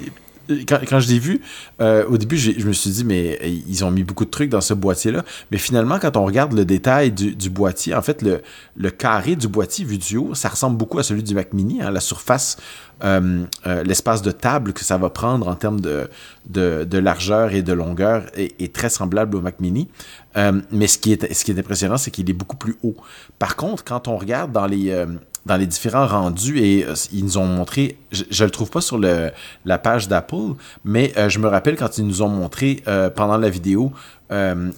quand, 0.67 0.99
je 0.99 1.08
l'ai 1.08 1.19
vu, 1.19 1.41
euh, 1.80 2.06
au 2.08 2.17
début, 2.17 2.38
je 2.38 2.65
me 2.65 2.73
suis 2.73 2.89
dit, 2.89 3.04
mais 3.04 3.39
ils 3.67 3.84
ont 3.84 3.91
mis 3.91 4.04
beaucoup 4.04 4.25
de 4.25 4.30
trucs 4.30 4.49
dans 4.49 4.62
ce 4.62 4.73
boîtier-là. 4.73 5.23
Mais 5.51 5.58
finalement, 5.58 5.99
quand 5.99 6.17
on 6.17 6.25
regarde 6.25 6.54
le 6.54 6.65
détail 6.65 7.12
du, 7.12 7.49
boîtier, 7.49 7.95
en 7.95 8.01
fait, 8.01 8.23
le, 8.23 8.89
carré 8.89 9.36
du 9.36 9.47
boîtier 9.47 9.86
vu 9.86 9.97
du 9.97 10.17
haut, 10.17 10.36
ça 10.36 10.49
ressemble 10.49 10.77
beaucoup 10.77 10.99
à 10.99 11.04
celui 11.04 11.23
du 11.23 11.36
Mac 11.36 11.54
Mini. 11.54 11.82
Hein, 11.82 11.91
la 11.91 11.99
surface, 11.99 12.58
euh, 13.04 13.43
euh, 13.65 13.84
l'espace 13.84 14.21
de 14.21 14.32
table 14.32 14.73
que 14.73 14.84
ça 14.84 14.97
va 14.97 15.10
prendre 15.10 15.47
en 15.47 15.56
termes 15.56 15.82
de, 15.82 16.97
largeur 16.97 17.54
et 17.54 17.62
de 17.62 17.73
longueur 17.73 18.25
est, 18.36 18.62
est, 18.62 18.73
très 18.73 18.89
semblable 18.89 19.36
au 19.38 19.41
Mac 19.41 19.60
Mini. 19.60 19.89
Euh, 20.38 20.61
mais 20.72 20.88
ce 20.88 20.97
qui 20.97 21.11
est, 21.13 21.34
ce 21.34 21.43
qui 21.43 21.51
est 21.51 21.59
impressionnant, 21.59 21.97
c'est 21.97 22.11
qu'il 22.11 22.30
est 22.30 22.34
beaucoup 22.34 22.55
plus 22.55 22.78
haut. 22.84 22.95
Par 23.39 23.55
contre, 23.55 23.84
quand 23.84 24.07
on 24.07 24.18
regarde 24.18 24.51
dans 24.51 24.66
les 24.66 24.91
euh, 24.91 25.07
dans 25.46 25.58
les 25.58 25.66
différents 25.66 26.08
rendus 26.08 26.60
et 26.60 26.86
euh, 26.86 26.94
ils 27.12 27.24
nous 27.24 27.38
ont 27.38 27.46
montré, 27.46 27.98
je, 28.12 28.24
je, 28.30 28.44
le 28.44 28.52
trouve 28.52 28.70
pas 28.70 28.82
sur 28.82 29.00
la 29.00 29.78
page 29.78 30.08
d'Apple, 30.08 30.56
mais 30.86 31.14
euh, 31.18 31.30
je 31.30 31.39
me 31.39 31.48
rappelle 31.48 31.76
quand 31.76 31.98
ils 31.98 32.06
nous 32.06 32.22
ont 32.22 32.30
montré 32.30 32.84
euh, 32.88 33.10
pendant 33.10 33.38
la 33.38 33.50
vidéo 33.50 33.92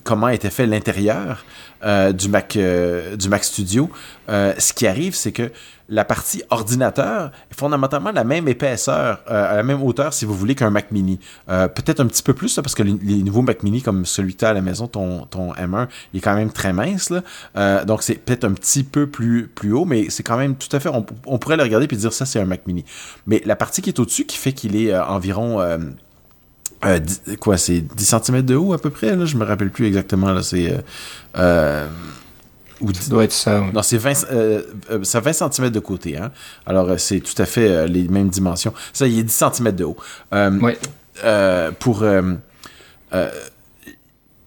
comment 0.03 0.29
était 0.29 0.49
fait 0.49 0.65
l'intérieur 0.65 1.45
du 2.13 2.29
Mac 2.29 2.57
du 2.57 3.29
Mac 3.29 3.43
Studio. 3.43 3.89
ce 4.27 4.73
qui 4.73 4.87
arrive, 4.87 5.15
c'est 5.15 5.31
que 5.31 5.51
la 5.89 6.05
partie 6.05 6.41
ordinateur 6.49 7.31
est 7.51 7.59
fondamentalement 7.59 8.11
la 8.11 8.23
même 8.23 8.47
épaisseur, 8.47 9.19
à 9.27 9.55
la 9.55 9.63
même 9.63 9.83
hauteur, 9.83 10.13
si 10.13 10.25
vous 10.25 10.33
voulez, 10.33 10.55
qu'un 10.55 10.69
Mac 10.69 10.91
Mini. 10.91 11.19
Peut-être 11.47 11.99
un 11.99 12.07
petit 12.07 12.23
peu 12.23 12.33
plus, 12.33 12.55
parce 12.55 12.73
que 12.73 12.83
les, 12.83 13.23
nouveaux 13.23 13.41
Mac 13.41 13.63
Mini, 13.63 13.81
comme 13.81 14.05
celui 14.05 14.33
que 14.33 14.39
tu 14.39 14.45
as 14.45 14.49
à 14.49 14.53
la 14.53 14.61
maison, 14.61 14.87
ton, 14.87 15.25
ton 15.25 15.53
M1, 15.53 15.87
il 16.13 16.17
est 16.17 16.21
quand 16.21 16.35
même 16.35 16.51
très 16.51 16.73
mince. 16.73 17.13
Donc, 17.85 18.01
c'est 18.03 18.15
peut-être 18.15 18.45
un 18.45 18.53
petit 18.53 18.83
peu 18.83 19.07
plus, 19.07 19.51
haut, 19.71 19.85
mais 19.85 20.09
c'est 20.09 20.23
quand 20.23 20.37
même 20.37 20.55
tout 20.55 20.73
à 20.75 20.79
fait... 20.79 20.89
On, 20.89 21.05
on 21.25 21.37
pourrait 21.37 21.57
le 21.57 21.63
regarder 21.63 21.87
puis 21.87 21.97
dire 21.97 22.13
ça, 22.13 22.25
c'est 22.25 22.39
un 22.39 22.45
Mac 22.45 22.65
Mini. 22.65 22.85
Mais 23.27 23.41
la 23.45 23.55
partie 23.55 23.81
qui 23.81 23.89
est 23.89 23.99
au-dessus, 23.99 24.25
qui 24.25 24.37
fait 24.37 24.53
qu'il 24.53 24.75
est 24.75 24.97
environ 24.97 25.59
euh, 26.85 26.99
quoi, 27.39 27.57
c'est 27.57 27.81
10 27.81 28.15
cm 28.23 28.41
de 28.41 28.55
haut 28.55 28.73
à 28.73 28.77
peu 28.77 28.89
près, 28.89 29.15
là, 29.15 29.25
je 29.25 29.37
me 29.37 29.45
rappelle 29.45 29.69
plus 29.69 29.87
exactement, 29.87 30.31
là, 30.31 30.43
c'est... 30.43 30.71
Euh, 30.71 30.77
euh 31.37 31.87
ou 32.81 32.93
ça 32.93 33.09
doit 33.09 33.23
être 33.23 33.31
ça. 33.31 33.61
Non, 33.73 33.81
c'est 33.81 33.97
20, 33.97 34.25
euh, 34.31 34.61
20 34.89 35.33
cm 35.33 35.69
de 35.69 35.79
côté, 35.79 36.17
hein. 36.17 36.31
Alors, 36.65 36.99
c'est 36.99 37.21
tout 37.21 37.39
à 37.41 37.45
fait 37.45 37.87
les 37.87 38.09
mêmes 38.09 38.27
dimensions. 38.27 38.73
Ça, 38.91 39.07
il 39.07 39.19
est 39.19 39.23
10 39.23 39.43
cm 39.53 39.71
de 39.71 39.85
haut. 39.85 39.95
oui. 40.33 40.73
pour... 41.79 42.03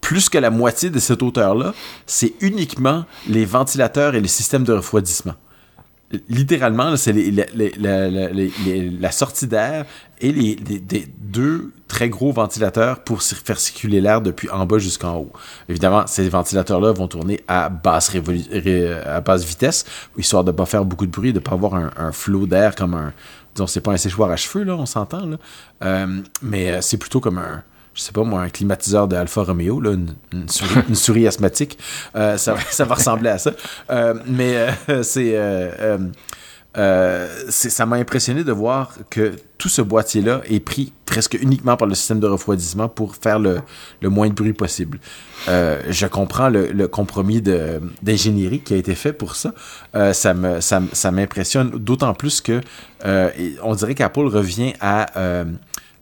plus 0.02 0.28
que 0.28 0.36
la 0.36 0.50
moitié 0.50 0.90
de 0.90 0.98
cette 0.98 1.22
hauteur-là, 1.22 1.72
c'est 2.04 2.34
uniquement 2.42 3.06
les 3.26 3.46
ventilateurs 3.46 4.14
et 4.14 4.20
les 4.20 4.28
systèmes 4.28 4.64
de 4.64 4.74
refroidissement 4.74 5.34
littéralement, 6.28 6.96
c'est 6.96 7.12
la 7.12 9.10
sortie 9.10 9.46
d'air 9.46 9.84
et 10.20 10.32
les, 10.32 10.56
deux 11.20 11.72
très 11.88 12.08
gros 12.08 12.32
ventilateurs 12.32 13.02
pour 13.02 13.22
faire 13.22 13.58
circuler 13.58 14.00
l'air 14.00 14.20
depuis 14.20 14.48
en 14.50 14.66
bas 14.66 14.78
jusqu'en 14.78 15.16
haut. 15.16 15.32
Évidemment, 15.68 16.06
ces 16.06 16.28
ventilateurs-là 16.28 16.92
vont 16.92 17.08
tourner 17.08 17.40
à 17.48 17.68
basse, 17.68 18.12
à 18.14 19.20
basse 19.20 19.44
vitesse, 19.44 19.84
histoire 20.16 20.44
de 20.44 20.52
ne 20.52 20.56
pas 20.56 20.66
faire 20.66 20.84
beaucoup 20.84 21.06
de 21.06 21.12
bruit, 21.12 21.32
de 21.32 21.38
ne 21.38 21.44
pas 21.44 21.52
avoir 21.52 21.74
un, 21.74 22.12
flot 22.12 22.46
d'air 22.46 22.74
comme 22.74 22.94
un... 22.94 23.12
Disons, 23.54 23.66
c'est 23.66 23.80
pas 23.80 23.92
un 23.92 23.96
séchoir 23.96 24.30
à 24.30 24.36
cheveux, 24.36 24.64
là, 24.64 24.74
on 24.76 24.84
s'entend, 24.84 25.30
euh, 25.82 26.20
mais 26.42 26.72
euh, 26.72 26.80
c'est 26.82 26.98
plutôt 26.98 27.20
comme 27.20 27.38
un 27.38 27.62
je 27.96 28.02
sais 28.02 28.12
pas 28.12 28.22
moi, 28.22 28.42
un 28.42 28.50
climatiseur 28.50 29.08
de 29.08 29.16
Alfa 29.16 29.42
Romeo, 29.42 29.80
là, 29.80 29.96
une, 30.32 30.46
souris, 30.94 31.26
asthmatique. 31.26 31.78
Euh, 32.14 32.36
ça, 32.36 32.54
ça, 32.70 32.84
va 32.84 32.94
ressembler 32.94 33.30
à 33.30 33.38
ça. 33.38 33.52
Euh, 33.90 34.14
mais 34.26 34.68
euh, 34.90 35.02
c'est, 35.02 35.34
ça 37.70 37.86
m'a 37.86 37.96
impressionné 37.96 38.44
de 38.44 38.52
voir 38.52 38.92
que 39.08 39.32
tout 39.56 39.70
ce 39.70 39.80
boîtier-là 39.80 40.42
est 40.44 40.60
pris 40.60 40.92
presque 41.06 41.38
uniquement 41.40 41.78
par 41.78 41.88
le 41.88 41.94
système 41.94 42.20
de 42.20 42.26
refroidissement 42.26 42.90
pour 42.90 43.16
faire 43.16 43.38
le, 43.38 43.60
le 44.02 44.10
moins 44.10 44.28
de 44.28 44.34
bruit 44.34 44.52
possible. 44.52 44.98
je 45.46 46.06
comprends 46.06 46.50
le, 46.50 46.88
compromis 46.88 47.40
d'ingénierie 47.40 48.60
qui 48.60 48.74
a 48.74 48.76
été 48.76 48.94
fait 48.94 49.14
pour 49.14 49.36
ça. 49.36 49.54
ça, 49.94 50.34
ça, 50.60 50.82
ça 50.92 51.10
m'impressionne 51.10 51.70
d'autant 51.70 52.12
plus 52.12 52.42
que 52.42 52.60
on 53.62 53.74
dirait 53.74 53.94
qu'Apple 53.94 54.26
revient 54.26 54.74
à 54.82 55.06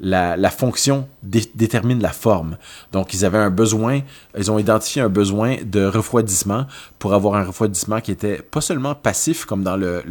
la, 0.01 0.51
fonction 0.51 1.09
détermine 1.23 2.03
la 2.03 2.11
forme. 2.11 2.57
Donc, 2.93 3.15
ils 3.15 3.25
avaient 3.25 3.39
un 3.39 3.51
besoin, 3.51 4.01
ils 4.37 4.51
ont 4.51 4.59
identifié 4.59 5.03
un 5.03 5.09
besoin 5.09 5.57
de 5.65 5.85
refroidissement 5.85 6.67
pour 6.99 7.15
avoir 7.15 7.35
un 7.37 7.45
refroidissement 7.45 8.01
qui 8.01 8.11
était 8.11 8.39
pas 8.39 8.61
seulement 8.61 8.95
passif 8.95 9.45
comme 9.45 9.63
dans 9.63 9.77
le, 9.77 10.03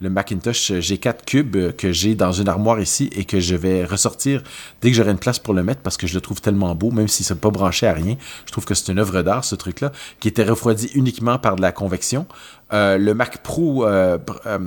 Macintosh 0.00 0.72
G4 0.72 1.24
Cube 1.24 1.72
que 1.76 1.92
j'ai 1.92 2.14
dans 2.14 2.32
une 2.32 2.48
armoire 2.48 2.80
ici 2.80 3.08
et 3.14 3.24
que 3.24 3.38
je 3.38 3.54
vais 3.54 3.84
ressortir 3.84 4.42
dès 4.80 4.90
que 4.90 4.96
j'aurai 4.96 5.12
une 5.12 5.18
place 5.18 5.38
pour 5.38 5.54
le 5.54 5.62
mettre 5.62 5.80
parce 5.80 5.96
que 5.96 6.06
je 6.06 6.14
le 6.14 6.20
trouve 6.20 6.40
tellement 6.40 6.74
beau, 6.74 6.90
même 6.90 7.08
si 7.08 7.22
c'est 7.22 7.40
pas 7.40 7.50
branché 7.50 7.86
à 7.86 7.92
rien. 7.92 8.16
Je 8.46 8.52
trouve 8.52 8.64
que 8.64 8.74
c'est 8.74 8.90
une 8.90 8.98
œuvre 8.98 9.22
d'art, 9.22 9.44
ce 9.44 9.54
truc-là, 9.54 9.92
qui 10.20 10.28
était 10.28 10.44
refroidi 10.44 10.90
uniquement 10.94 11.38
par 11.38 11.56
de 11.56 11.62
la 11.62 11.72
convection. 11.72 12.26
Euh, 12.72 12.96
le 12.96 13.14
Mac 13.14 13.42
Pro, 13.42 13.86
euh, 13.86 14.18
euh, 14.46 14.58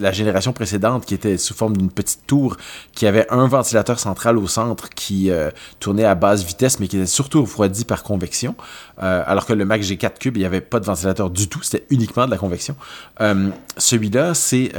la 0.00 0.12
génération 0.12 0.52
précédente, 0.52 1.06
qui 1.06 1.14
était 1.14 1.38
sous 1.38 1.54
forme 1.54 1.76
d'une 1.76 1.90
petite 1.90 2.26
tour, 2.26 2.56
qui 2.92 3.06
avait 3.06 3.26
un 3.30 3.46
ventilateur 3.46 3.98
central 3.98 4.38
au 4.38 4.48
centre 4.48 4.88
qui 4.90 5.30
tournait 5.80 6.04
à 6.04 6.14
basse 6.14 6.44
vitesse, 6.44 6.80
mais 6.80 6.88
qui 6.88 6.96
était 6.96 7.06
surtout 7.06 7.42
refroidi 7.42 7.84
par 7.84 8.02
convection. 8.02 8.54
Alors 9.02 9.46
que 9.46 9.52
le 9.52 9.64
Mac 9.64 9.82
G4 9.82 10.18
Cube, 10.18 10.36
il 10.36 10.40
n'y 10.40 10.46
avait 10.46 10.60
pas 10.60 10.80
de 10.80 10.84
ventilateur 10.84 11.30
du 11.30 11.48
tout, 11.48 11.62
c'était 11.62 11.86
uniquement 11.90 12.26
de 12.26 12.30
la 12.30 12.36
convection. 12.36 12.76
Celui-là, 13.76 14.34
c'est 14.34 14.72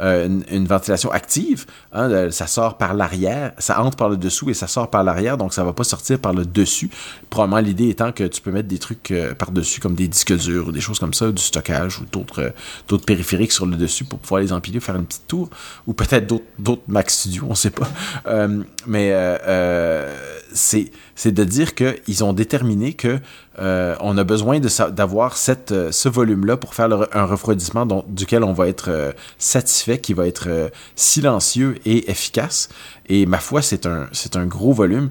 une, 0.00 0.66
ventilation 0.66 1.10
active. 1.10 1.66
Hein, 1.92 2.30
ça 2.30 2.46
sort 2.46 2.78
par 2.78 2.94
l'arrière, 2.94 3.52
ça 3.58 3.80
entre 3.80 3.96
par 3.96 4.08
le 4.08 4.16
dessous 4.16 4.50
et 4.50 4.54
ça 4.54 4.66
sort 4.66 4.90
par 4.90 5.04
l'arrière, 5.04 5.36
donc 5.36 5.54
ça 5.54 5.62
va 5.62 5.72
pas 5.72 5.84
sortir 5.84 6.18
par 6.18 6.32
le 6.32 6.44
dessus. 6.44 6.90
Probablement 7.30 7.60
l'idée 7.60 7.88
étant 7.88 8.12
que 8.12 8.24
tu 8.24 8.40
peux 8.40 8.50
mettre 8.50 8.68
des 8.68 8.78
trucs 8.78 9.12
par-dessus, 9.38 9.80
comme 9.80 9.94
des 9.94 10.08
disques 10.08 10.36
durs 10.36 10.68
ou 10.68 10.72
des 10.72 10.80
choses 10.80 10.98
comme 10.98 11.14
ça, 11.14 11.30
du 11.30 11.42
stockage 11.42 12.00
ou 12.00 12.04
d'autres 12.10 12.52
euh, 12.92 12.98
périphériques 12.98 13.52
sur 13.52 13.66
le 13.66 13.76
dessus 13.76 14.04
pour 14.04 14.18
pouvoir 14.18 14.40
les 14.40 14.52
empiler, 14.52 14.80
faire 14.80 14.96
une 14.96 15.06
petite 15.06 15.26
tour, 15.26 15.50
ou 15.86 15.92
peut-être 15.92 16.26
d'autres 16.58 16.82
Mac 16.88 17.10
Studio, 17.10 17.46
on 17.48 17.54
sait 17.54 17.70
pas. 17.70 17.88
Euh, 18.26 18.62
mais 18.86 19.10
euh, 19.12 20.12
c'est 20.54 20.90
de 21.26 21.44
dire 21.44 21.74
qu'ils 21.74 22.24
ont 22.24 22.32
déterminé 22.32 22.94
que 22.94 23.18
on 23.58 24.18
a 24.18 24.24
besoin 24.24 24.60
d'avoir 24.60 25.36
cette 25.36 25.74
ce 25.92 26.08
volume 26.08 26.46
là 26.46 26.56
pour 26.56 26.74
faire 26.74 26.88
un 27.12 27.24
refroidissement 27.24 27.86
dont, 27.86 28.04
duquel 28.08 28.44
on 28.44 28.52
va 28.52 28.68
être 28.68 29.14
satisfait, 29.38 29.98
qui 29.98 30.14
va 30.14 30.26
être 30.26 30.70
silencieux 30.96 31.76
et 31.84 32.10
efficace. 32.10 32.68
Et 33.08 33.26
ma 33.26 33.38
foi, 33.38 33.62
c'est 33.62 33.86
un 33.86 34.08
un 34.34 34.46
gros 34.46 34.72
volume. 34.72 35.10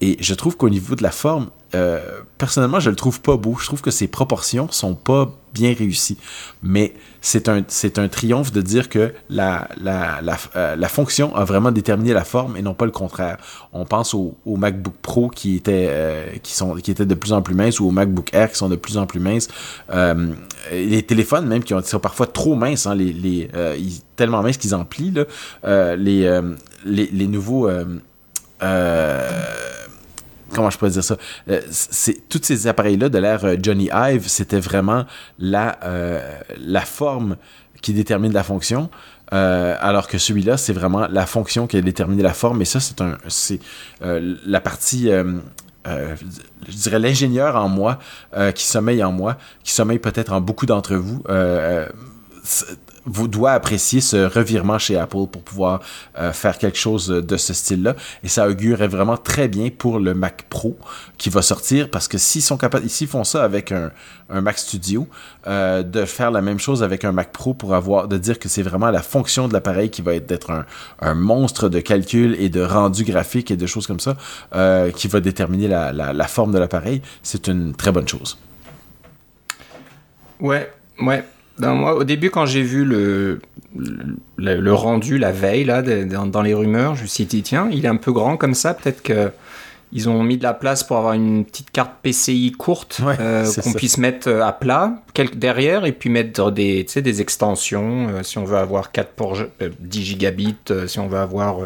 Et 0.00 0.16
je 0.20 0.34
trouve 0.34 0.56
qu'au 0.56 0.68
niveau 0.68 0.94
de 0.94 1.02
la 1.02 1.10
forme, 1.10 1.50
euh, 1.74 2.00
personnellement, 2.38 2.80
je 2.80 2.90
le 2.90 2.96
trouve 2.96 3.20
pas 3.20 3.36
beau. 3.36 3.56
Je 3.58 3.66
trouve 3.66 3.80
que 3.80 3.90
ses 3.90 4.08
proportions 4.08 4.70
sont 4.70 4.94
pas 4.94 5.32
bien 5.54 5.72
réussies. 5.72 6.18
Mais 6.62 6.92
c'est 7.20 7.48
un, 7.48 7.62
c'est 7.68 7.98
un 7.98 8.08
triomphe 8.08 8.52
de 8.52 8.60
dire 8.60 8.88
que 8.88 9.14
la, 9.30 9.68
la, 9.80 10.20
la, 10.20 10.36
euh, 10.56 10.76
la, 10.76 10.88
fonction 10.88 11.34
a 11.34 11.44
vraiment 11.44 11.70
déterminé 11.70 12.12
la 12.12 12.24
forme 12.24 12.56
et 12.56 12.62
non 12.62 12.74
pas 12.74 12.84
le 12.84 12.90
contraire. 12.90 13.38
On 13.72 13.86
pense 13.86 14.12
au, 14.12 14.36
au 14.44 14.56
MacBook 14.56 14.94
Pro 15.00 15.30
qui 15.30 15.56
étaient, 15.56 15.86
euh, 15.88 16.26
qui, 16.42 16.52
sont, 16.52 16.74
qui 16.74 16.90
étaient 16.90 17.06
de 17.06 17.14
plus 17.14 17.32
en 17.32 17.40
plus 17.40 17.54
minces 17.54 17.80
ou 17.80 17.86
au 17.86 17.90
MacBook 17.90 18.34
Air 18.34 18.50
qui 18.50 18.58
sont 18.58 18.68
de 18.68 18.76
plus 18.76 18.98
en 18.98 19.06
plus 19.06 19.20
minces. 19.20 19.48
les 20.70 21.02
téléphones 21.02 21.46
même 21.46 21.62
qui, 21.62 21.72
ont, 21.72 21.82
sont 21.82 22.00
parfois 22.00 22.26
trop 22.26 22.56
minces, 22.56 22.86
hein, 22.86 22.96
tellement 24.16 24.42
minces 24.42 24.58
qu'ils 24.58 24.74
en 24.74 24.84
plient. 24.84 25.14
Là. 25.62 25.96
les, 25.96 26.28
les, 26.84 27.26
nouveaux... 27.26 27.70
Euh, 28.62 29.30
comment 30.54 30.70
je 30.70 30.78
peux 30.78 30.88
dire 30.88 31.04
ça? 31.04 31.16
Euh, 31.48 31.60
c'est 31.70 32.28
tous 32.28 32.40
ces 32.42 32.66
appareils 32.66 32.96
là 32.96 33.08
de 33.08 33.18
l'ère 33.18 33.44
euh, 33.44 33.56
Johnny 33.60 33.90
Ive 33.92 34.28
c'était 34.28 34.60
vraiment 34.60 35.04
la 35.38 35.78
euh, 35.84 36.40
la 36.58 36.82
forme 36.82 37.36
qui 37.82 37.92
détermine 37.92 38.32
la 38.32 38.42
fonction 38.42 38.88
alors 39.30 40.06
que 40.06 40.16
celui-là 40.16 40.56
c'est 40.56 40.72
vraiment 40.72 41.08
la 41.08 41.26
fonction 41.26 41.66
qui 41.66 41.76
a 41.76 41.80
déterminé 41.80 42.22
la 42.22 42.32
forme 42.32 42.62
et 42.62 42.64
ça 42.64 42.78
c'est 42.78 43.00
un 43.00 43.18
c'est 43.26 43.58
la 44.00 44.60
partie 44.60 45.10
je 45.84 46.76
dirais 46.76 47.00
l'ingénieur 47.00 47.56
en 47.56 47.68
moi 47.68 47.98
qui 48.54 48.64
sommeille 48.64 49.02
en 49.02 49.10
moi 49.10 49.36
qui 49.64 49.72
sommeille 49.72 49.98
peut-être 49.98 50.32
en 50.32 50.40
beaucoup 50.40 50.66
d'entre 50.66 50.94
vous 50.94 51.24
vous 53.06 53.28
doit 53.28 53.52
apprécier 53.52 54.00
ce 54.00 54.26
revirement 54.26 54.78
chez 54.78 54.96
Apple 54.96 55.26
pour 55.30 55.42
pouvoir 55.42 55.80
euh, 56.18 56.32
faire 56.32 56.58
quelque 56.58 56.78
chose 56.78 57.08
de 57.08 57.36
ce 57.36 57.52
style-là. 57.52 57.94
Et 58.22 58.28
ça 58.28 58.48
augurait 58.48 58.88
vraiment 58.88 59.16
très 59.16 59.48
bien 59.48 59.68
pour 59.70 59.98
le 59.98 60.14
Mac 60.14 60.44
Pro 60.48 60.76
qui 61.18 61.30
va 61.30 61.42
sortir 61.42 61.90
parce 61.90 62.08
que 62.08 62.18
s'ils 62.18 62.42
sont 62.42 62.56
capables, 62.56 62.88
s'ils 62.88 63.08
font 63.08 63.24
ça 63.24 63.44
avec 63.44 63.72
un, 63.72 63.90
un 64.30 64.40
Mac 64.40 64.58
Studio, 64.58 65.06
euh, 65.46 65.82
de 65.82 66.04
faire 66.04 66.30
la 66.30 66.40
même 66.40 66.58
chose 66.58 66.82
avec 66.82 67.04
un 67.04 67.12
Mac 67.12 67.32
Pro 67.32 67.54
pour 67.54 67.74
avoir, 67.74 68.08
de 68.08 68.16
dire 68.16 68.38
que 68.38 68.48
c'est 68.48 68.62
vraiment 68.62 68.90
la 68.90 69.02
fonction 69.02 69.48
de 69.48 69.52
l'appareil 69.52 69.90
qui 69.90 70.02
va 70.02 70.14
être 70.14 70.26
d'être 70.26 70.50
un, 70.50 70.64
un, 71.00 71.14
monstre 71.14 71.68
de 71.68 71.80
calcul 71.80 72.34
et 72.38 72.48
de 72.48 72.62
rendu 72.62 73.04
graphique 73.04 73.50
et 73.50 73.56
de 73.56 73.66
choses 73.66 73.86
comme 73.86 74.00
ça 74.00 74.16
euh, 74.54 74.90
qui 74.90 75.08
va 75.08 75.20
déterminer 75.20 75.68
la, 75.68 75.92
la, 75.92 76.12
la 76.12 76.26
forme 76.26 76.52
de 76.52 76.58
l'appareil, 76.58 77.02
c'est 77.22 77.48
une 77.48 77.74
très 77.74 77.92
bonne 77.92 78.08
chose. 78.08 78.38
Ouais, 80.40 80.70
ouais. 81.00 81.24
Ben, 81.58 81.74
moi, 81.74 81.94
au 81.94 82.04
début, 82.04 82.30
quand 82.30 82.46
j'ai 82.46 82.62
vu 82.62 82.84
le, 82.84 83.40
le, 84.36 84.72
rendu 84.72 85.18
la 85.18 85.32
veille 85.32 85.64
là, 85.64 85.82
dans, 85.82 86.42
les 86.42 86.54
rumeurs, 86.54 86.96
je 86.96 87.02
me 87.02 87.06
suis 87.06 87.26
dit, 87.26 87.42
tiens, 87.42 87.68
il 87.70 87.84
est 87.84 87.88
un 87.88 87.96
peu 87.96 88.12
grand 88.12 88.36
comme 88.36 88.54
ça, 88.54 88.74
peut-être 88.74 89.02
que 89.02 89.30
ils 89.92 90.08
ont 90.08 90.24
mis 90.24 90.36
de 90.36 90.42
la 90.42 90.54
place 90.54 90.82
pour 90.82 90.96
avoir 90.96 91.12
une 91.12 91.44
petite 91.44 91.70
carte 91.70 91.92
PCI 92.02 92.50
courte 92.50 93.00
euh, 93.20 93.48
qu'on 93.62 93.72
puisse 93.74 93.96
mettre 93.96 94.28
euh, 94.28 94.42
à 94.42 94.52
plat 94.52 94.92
derrière 95.34 95.84
et 95.84 95.92
puis 95.92 96.10
mettre 96.10 96.50
des, 96.50 96.84
des 96.84 97.20
extensions 97.20 98.08
euh, 98.08 98.22
si 98.24 98.38
on 98.38 98.44
veut 98.44 98.56
avoir 98.56 98.90
4 98.90 99.12
pour 99.12 99.38
10 99.78 100.02
gigabits, 100.04 100.56
si 100.88 100.98
on 100.98 101.06
veut 101.06 101.18
avoir 101.18 101.58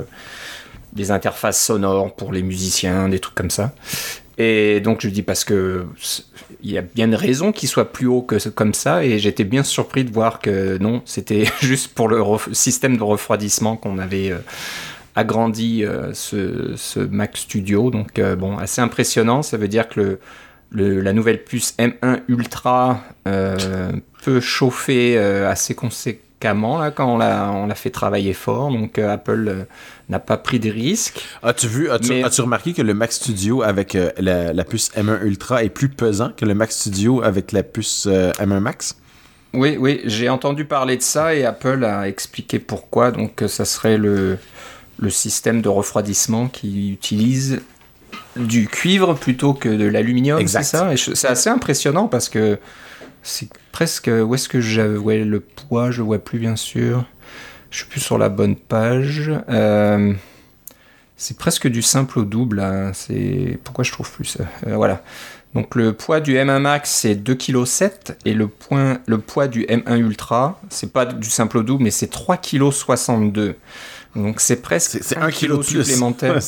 des 0.93 1.11
interfaces 1.11 1.65
sonores 1.65 2.15
pour 2.15 2.33
les 2.33 2.43
musiciens, 2.43 3.09
des 3.09 3.19
trucs 3.19 3.35
comme 3.35 3.51
ça. 3.51 3.73
Et 4.39 4.81
donc 4.81 5.01
je 5.01 5.09
dis 5.09 5.23
parce 5.23 5.45
que 5.45 5.85
il 6.63 6.71
y 6.71 6.79
a 6.79 6.83
bien 6.83 7.07
une 7.07 7.15
raison 7.15 7.53
qu'il 7.53 7.69
soit 7.69 7.93
plus 7.93 8.07
haut 8.07 8.23
que 8.23 8.49
comme 8.49 8.73
ça, 8.73 9.05
et 9.05 9.19
j'étais 9.19 9.45
bien 9.45 9.65
surpris 9.65 10.05
de 10.05 10.13
voir 10.13 10.39
que 10.39 10.79
non, 10.79 11.03
c'était 11.05 11.45
juste 11.61 11.95
pour 11.95 12.09
le 12.09 12.23
système 12.53 12.97
de 12.97 13.03
refroidissement 13.03 13.77
qu'on 13.77 13.99
avait 13.99 14.31
euh, 14.31 14.39
agrandi 15.17 15.85
ce, 16.13 16.75
ce, 16.77 17.01
Mac 17.01 17.37
Studio. 17.37 17.91
Donc 17.91 18.21
bon, 18.21 18.57
assez 18.57 18.81
impressionnant. 18.81 19.43
Ça 19.43 19.57
veut 19.57 19.67
dire 19.67 19.89
que 19.89 20.21
le, 20.71 21.01
la 21.01 21.13
nouvelle 21.13 21.43
puce 21.43 21.75
M1 21.79 22.21
Ultra 22.29 23.03
peut 23.25 24.41
chauffer 24.41 25.19
assez 25.19 25.75
conséquemment 25.75 26.28
là, 26.43 26.91
quand 26.91 27.15
on 27.15 27.19
l'a, 27.19 27.51
on 27.53 27.67
l'a 27.67 27.75
fait 27.75 27.91
travailler 27.91 28.33
fort. 28.33 28.71
Donc 28.71 28.99
euh, 28.99 29.13
Apple 29.13 29.49
euh, 29.49 29.65
n'a 30.09 30.19
pas 30.19 30.37
pris 30.37 30.59
de 30.59 30.71
risques. 30.71 31.25
As-tu 31.43 31.67
vu, 31.67 31.91
as-tu, 31.91 32.23
as 32.23 32.43
remarqué 32.43 32.73
que 32.73 32.83
le 32.83 32.95
Mac 32.95 33.13
Studio 33.13 33.63
avec 33.63 33.95
euh, 33.95 34.11
la, 34.19 34.65
puce 34.65 34.91
M1 34.97 35.23
Ultra 35.25 35.65
est 35.65 35.69
plus 35.69 35.89
pesant 35.89 36.31
que 36.37 36.45
le 36.45 36.55
Mac 36.55 36.73
Studio 36.73 37.23
avec 37.23 37.53
la 37.53 37.63
puce 37.63 38.07
M1 38.07 38.61
Max? 38.61 38.97
Oui, 39.55 39.77
oui, 39.79 40.03
j'ai 40.05 40.29
entendu 40.29 40.67
parler 40.67 40.97
de 40.99 41.03
ça 41.03 41.35
et 41.35 41.45
Apple 41.45 41.85
a 41.85 42.07
expliqué 42.07 42.59
pourquoi. 42.59 43.11
Donc 43.11 43.43
ça 43.47 43.65
serait 43.65 43.97
le, 43.97 44.39
le 44.99 45.11
système 45.11 45.63
de 45.63 45.69
refroidissement 45.69 46.49
qui 46.49 46.93
utilise 46.93 47.61
du 48.37 48.69
cuivre 48.69 49.15
plutôt 49.15 49.55
que 49.55 49.69
de 49.69 49.85
l'aluminium, 49.85 50.47
c'est 50.47 50.63
ça? 50.63 50.91
C'est 50.97 51.29
assez 51.29 51.51
impressionnant 51.51 52.09
parce 52.09 52.29
que 52.29 52.59
c'est 53.23 53.49
presque. 53.73 54.09
Où 54.09 54.35
est-ce 54.35 54.49
que 54.49 54.61
j'avais 54.61 55.25
le 55.25 55.41
poids 55.41 55.91
Je 55.91 55.99
le 55.99 56.05
vois 56.05 56.19
plus, 56.19 56.39
bien 56.39 56.57
sûr. 56.57 57.05
Je 57.71 57.79
suis 57.79 57.87
plus 57.87 58.01
sur 58.01 58.19
la 58.19 58.29
bonne 58.29 58.57
page. 58.57 59.31
Euh, 59.49 60.15
c'est 61.17 61.37
presque 61.37 61.69
du 61.69 61.83
simple 61.83 62.21
au 62.21 62.25
double. 62.25 62.61
Hein. 62.61 62.93
C'est 62.95 63.59
pourquoi 63.65 63.85
je 63.85 63.93
trouve 63.93 64.11
plus. 64.11 64.39
Euh, 64.67 64.77
voilà. 64.77 65.03
Donc 65.55 65.75
le 65.75 65.93
poids 65.93 66.21
du 66.21 66.35
M1 66.35 66.61
Max 66.61 66.91
c'est 66.91 67.15
2,7 67.15 67.37
kg 67.37 68.17
et 68.27 68.35
le, 68.35 68.49
le 69.07 69.19
poids 69.19 69.49
du 69.49 69.65
M1 69.65 69.97
Ultra, 69.97 70.61
c'est 70.69 70.93
pas 70.93 71.07
du 71.07 71.31
simple 71.31 71.59
au 71.59 71.63
double 71.63 71.85
mais 71.85 71.91
c'est 71.91 72.13
3,62 72.13 73.33
kg. 73.33 73.55
Donc 74.17 74.41
c'est 74.41 74.63
presque 74.63 74.99
c'est 75.03 75.19
un 75.19 75.31
kilo 75.31 75.63
supplémentaire, 75.63 76.39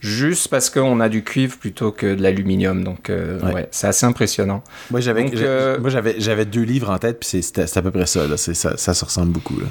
juste 0.00 0.48
parce 0.48 0.70
qu'on 0.70 1.00
a 1.00 1.08
du 1.08 1.24
cuivre 1.24 1.56
plutôt 1.56 1.90
que 1.90 2.14
de 2.14 2.22
l'aluminium. 2.22 2.84
Donc 2.84 3.10
euh, 3.10 3.40
ouais. 3.52 3.68
c'est 3.70 3.88
assez 3.88 4.06
impressionnant. 4.06 4.62
Moi 4.90 5.00
j'avais 5.00 5.28
euh, 5.34 5.78
moi 5.80 5.90
j'avais 5.90 6.16
j'avais 6.18 6.44
deux 6.44 6.62
livres 6.62 6.90
en 6.90 6.98
tête 6.98 7.20
puis 7.20 7.42
c'est 7.42 7.76
à 7.76 7.82
peu 7.82 7.90
près 7.90 8.06
ça 8.06 8.26
là. 8.26 8.36
Ça, 8.36 8.76
ça 8.76 8.94
se 8.94 9.04
ressemble 9.04 9.32
beaucoup 9.32 9.58
là. 9.58 9.66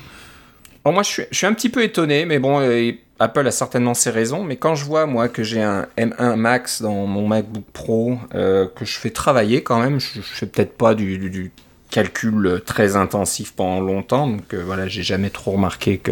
Bon, 0.84 0.92
moi 0.92 1.04
je 1.04 1.10
suis, 1.10 1.24
je 1.32 1.38
suis 1.38 1.48
un 1.48 1.54
petit 1.54 1.70
peu 1.70 1.84
étonné, 1.84 2.26
mais 2.26 2.40
bon 2.40 2.60
euh, 2.62 2.92
Apple 3.20 3.48
a 3.48 3.52
certainement 3.52 3.94
ses 3.94 4.10
raisons. 4.10 4.44
Mais 4.44 4.58
quand 4.58 4.76
je 4.76 4.84
vois 4.84 5.06
moi 5.06 5.30
que 5.30 5.44
j'ai 5.44 5.64
un 5.64 5.88
M1 5.98 6.36
Max 6.36 6.82
dans 6.82 7.06
mon 7.06 7.28
MacBook 7.28 7.66
Pro 7.72 8.20
que 8.32 8.86
je 8.86 8.98
fais 9.00 9.10
travailler 9.10 9.64
quand 9.64 9.80
même, 9.80 10.00
je, 10.00 10.22
fais 10.22 10.46
peut-être 10.46 10.78
pas 10.78 10.96
du, 10.96 11.18
du 11.30 11.52
calcul 11.90 12.62
très 12.66 12.98
intensif 12.98 13.54
pendant 13.54 13.80
longtemps, 13.80 14.28
donc 14.28 14.54
voilà 14.54 14.90
j'ai 14.90 15.04
jamais 15.04 15.30
trop 15.30 15.52
remarqué 15.52 15.98
que 15.98 16.12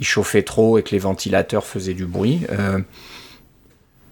il 0.00 0.06
chauffait 0.06 0.42
trop 0.42 0.78
et 0.78 0.82
que 0.82 0.90
les 0.90 0.98
ventilateurs 0.98 1.64
faisaient 1.64 1.94
du 1.94 2.06
bruit. 2.06 2.40
Euh, 2.50 2.78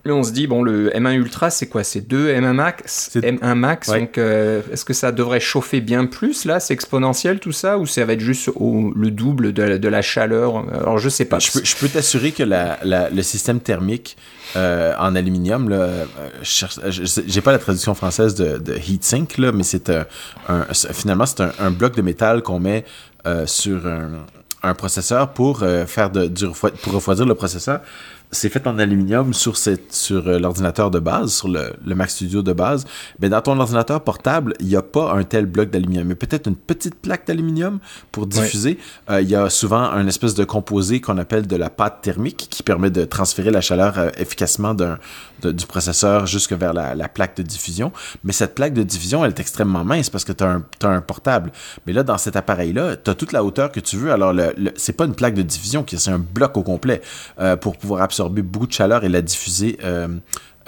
là, 0.04 0.14
on 0.14 0.22
se 0.22 0.32
dit, 0.32 0.46
bon, 0.46 0.62
le 0.62 0.90
M1 0.90 1.14
Ultra, 1.14 1.48
c'est 1.48 1.66
quoi? 1.66 1.82
C'est 1.82 2.02
2 2.02 2.28
M1 2.28 2.52
Max? 2.52 3.10
M1 3.16 3.54
Max, 3.54 3.88
donc 3.88 4.18
euh, 4.18 4.60
est-ce 4.70 4.84
que 4.84 4.92
ça 4.92 5.12
devrait 5.12 5.40
chauffer 5.40 5.80
bien 5.80 6.04
plus, 6.04 6.44
là? 6.44 6.60
C'est 6.60 6.74
exponentiel 6.74 7.40
tout 7.40 7.52
ça? 7.52 7.78
Ou 7.78 7.86
ça 7.86 8.04
va 8.04 8.12
être 8.12 8.20
juste 8.20 8.50
le 8.58 9.10
double 9.10 9.54
de, 9.54 9.88
la 9.88 10.02
chaleur? 10.02 10.58
Alors, 10.72 10.98
je 10.98 11.08
sais 11.08 11.24
pas. 11.24 11.38
Je 11.38 11.76
peux, 11.80 11.88
t'assurer 11.88 12.32
que 12.32 12.42
le 12.44 13.22
système 13.22 13.60
thermique 13.60 14.18
euh, 14.56 14.92
en 14.98 15.16
aluminium, 15.16 15.70
là, 15.70 15.88
j'ai 16.42 17.40
pas 17.40 17.52
la 17.52 17.58
traduction 17.58 17.94
française 17.94 18.34
de, 18.34 18.58
de 18.58 18.74
heatsink, 18.74 19.38
là, 19.38 19.52
mais 19.52 19.62
c'est 19.62 19.90
un, 19.90 20.66
finalement, 20.92 21.24
c'est 21.24 21.40
un, 21.40 21.70
bloc 21.70 21.96
de 21.96 22.02
métal 22.02 22.42
qu'on 22.42 22.60
met 22.60 22.84
sur 23.46 23.86
un 23.86 24.26
un 24.62 24.74
processeur 24.74 25.30
pour 25.30 25.62
euh, 25.62 25.86
faire 25.86 26.10
de, 26.10 26.26
du 26.26 26.46
pour 26.82 26.92
refroidir 26.92 27.26
le 27.26 27.34
processeur 27.34 27.80
c'est 28.30 28.50
fait 28.50 28.66
en 28.66 28.78
aluminium 28.78 29.32
sur, 29.32 29.56
cette, 29.56 29.92
sur 29.94 30.28
euh, 30.28 30.38
l'ordinateur 30.38 30.90
de 30.90 30.98
base, 30.98 31.32
sur 31.32 31.48
le, 31.48 31.72
le, 31.84 31.94
Mac 31.94 32.10
Studio 32.10 32.42
de 32.42 32.52
base, 32.52 32.84
mais 33.20 33.28
dans 33.28 33.40
ton 33.40 33.58
ordinateur 33.58 34.02
portable, 34.02 34.54
il 34.60 34.66
n'y 34.66 34.76
a 34.76 34.82
pas 34.82 35.14
un 35.14 35.24
tel 35.24 35.46
bloc 35.46 35.70
d'aluminium. 35.70 36.06
Mais 36.08 36.14
peut-être 36.14 36.46
une 36.46 36.56
petite 36.56 36.96
plaque 36.96 37.26
d'aluminium 37.26 37.78
pour 38.12 38.26
diffuser. 38.26 38.78
Euh, 39.08 39.22
il 39.22 39.30
y 39.30 39.34
a 39.34 39.48
souvent 39.48 39.82
un 39.82 40.06
espèce 40.06 40.34
de 40.34 40.44
composé 40.44 41.00
qu'on 41.00 41.16
appelle 41.16 41.46
de 41.46 41.56
la 41.56 41.70
pâte 41.70 42.00
thermique 42.02 42.48
qui 42.50 42.62
permet 42.62 42.90
de 42.90 43.04
transférer 43.04 43.50
la 43.50 43.62
chaleur 43.62 43.98
euh, 43.98 44.10
efficacement 44.18 44.74
d'un, 44.74 44.98
du 45.42 45.66
processeur 45.66 46.26
jusque 46.26 46.52
vers 46.52 46.74
la, 46.74 46.94
la, 46.94 47.08
plaque 47.08 47.36
de 47.36 47.42
diffusion. 47.42 47.92
Mais 48.24 48.32
cette 48.32 48.54
plaque 48.54 48.74
de 48.74 48.82
diffusion, 48.82 49.24
elle 49.24 49.30
est 49.30 49.40
extrêmement 49.40 49.84
mince 49.84 50.10
parce 50.10 50.24
que 50.24 50.32
tu 50.32 50.44
as 50.44 50.50
un, 50.50 50.64
un 50.82 51.00
portable. 51.00 51.50
Mais 51.86 51.94
là, 51.94 52.02
dans 52.02 52.18
cet 52.18 52.36
appareil-là, 52.36 52.96
tu 52.96 53.10
as 53.10 53.14
toute 53.14 53.32
la 53.32 53.42
hauteur 53.42 53.72
que 53.72 53.80
tu 53.80 53.96
veux. 53.96 54.12
Alors, 54.12 54.34
le, 54.34 54.52
le 54.58 54.72
c'est 54.76 54.92
pas 54.92 55.06
une 55.06 55.14
plaque 55.14 55.34
de 55.34 55.42
diffusion, 55.42 55.84
c'est 55.88 56.10
un 56.10 56.18
bloc 56.18 56.56
au 56.56 56.62
complet 56.62 57.00
pour 57.60 57.76
pouvoir 57.76 58.02
absorber 58.02 58.17
absorber 58.18 58.42
beaucoup 58.42 58.66
de 58.66 58.72
chaleur 58.72 59.04
et 59.04 59.08
la 59.08 59.22
diffuser 59.22 59.78
euh, 59.84 60.08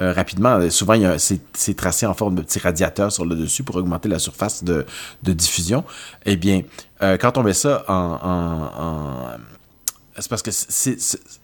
euh, 0.01 0.13
rapidement. 0.13 0.71
Souvent, 0.71 0.95
c'est 1.19 1.77
tracé 1.77 2.07
en 2.07 2.15
forme 2.15 2.37
de 2.37 2.43
petit 2.43 2.61
radiateur 2.61 3.11
sur 3.11 3.25
le 3.25 3.35
dessus 3.35 3.65
pour 3.65 3.77
augmenter 3.77 4.09
la 4.09 4.21
surface 4.21 4.63
de, 4.63 4.85
diffusion. 5.23 5.85
Eh 6.27 6.37
bien, 6.37 6.63
euh, 7.03 7.17
quand 7.17 7.39
on 7.39 7.43
met 7.43 7.53
ça 7.53 7.85
en 7.89 9.37
c'est 10.19 10.29
parce 10.29 10.43
que 10.43 10.51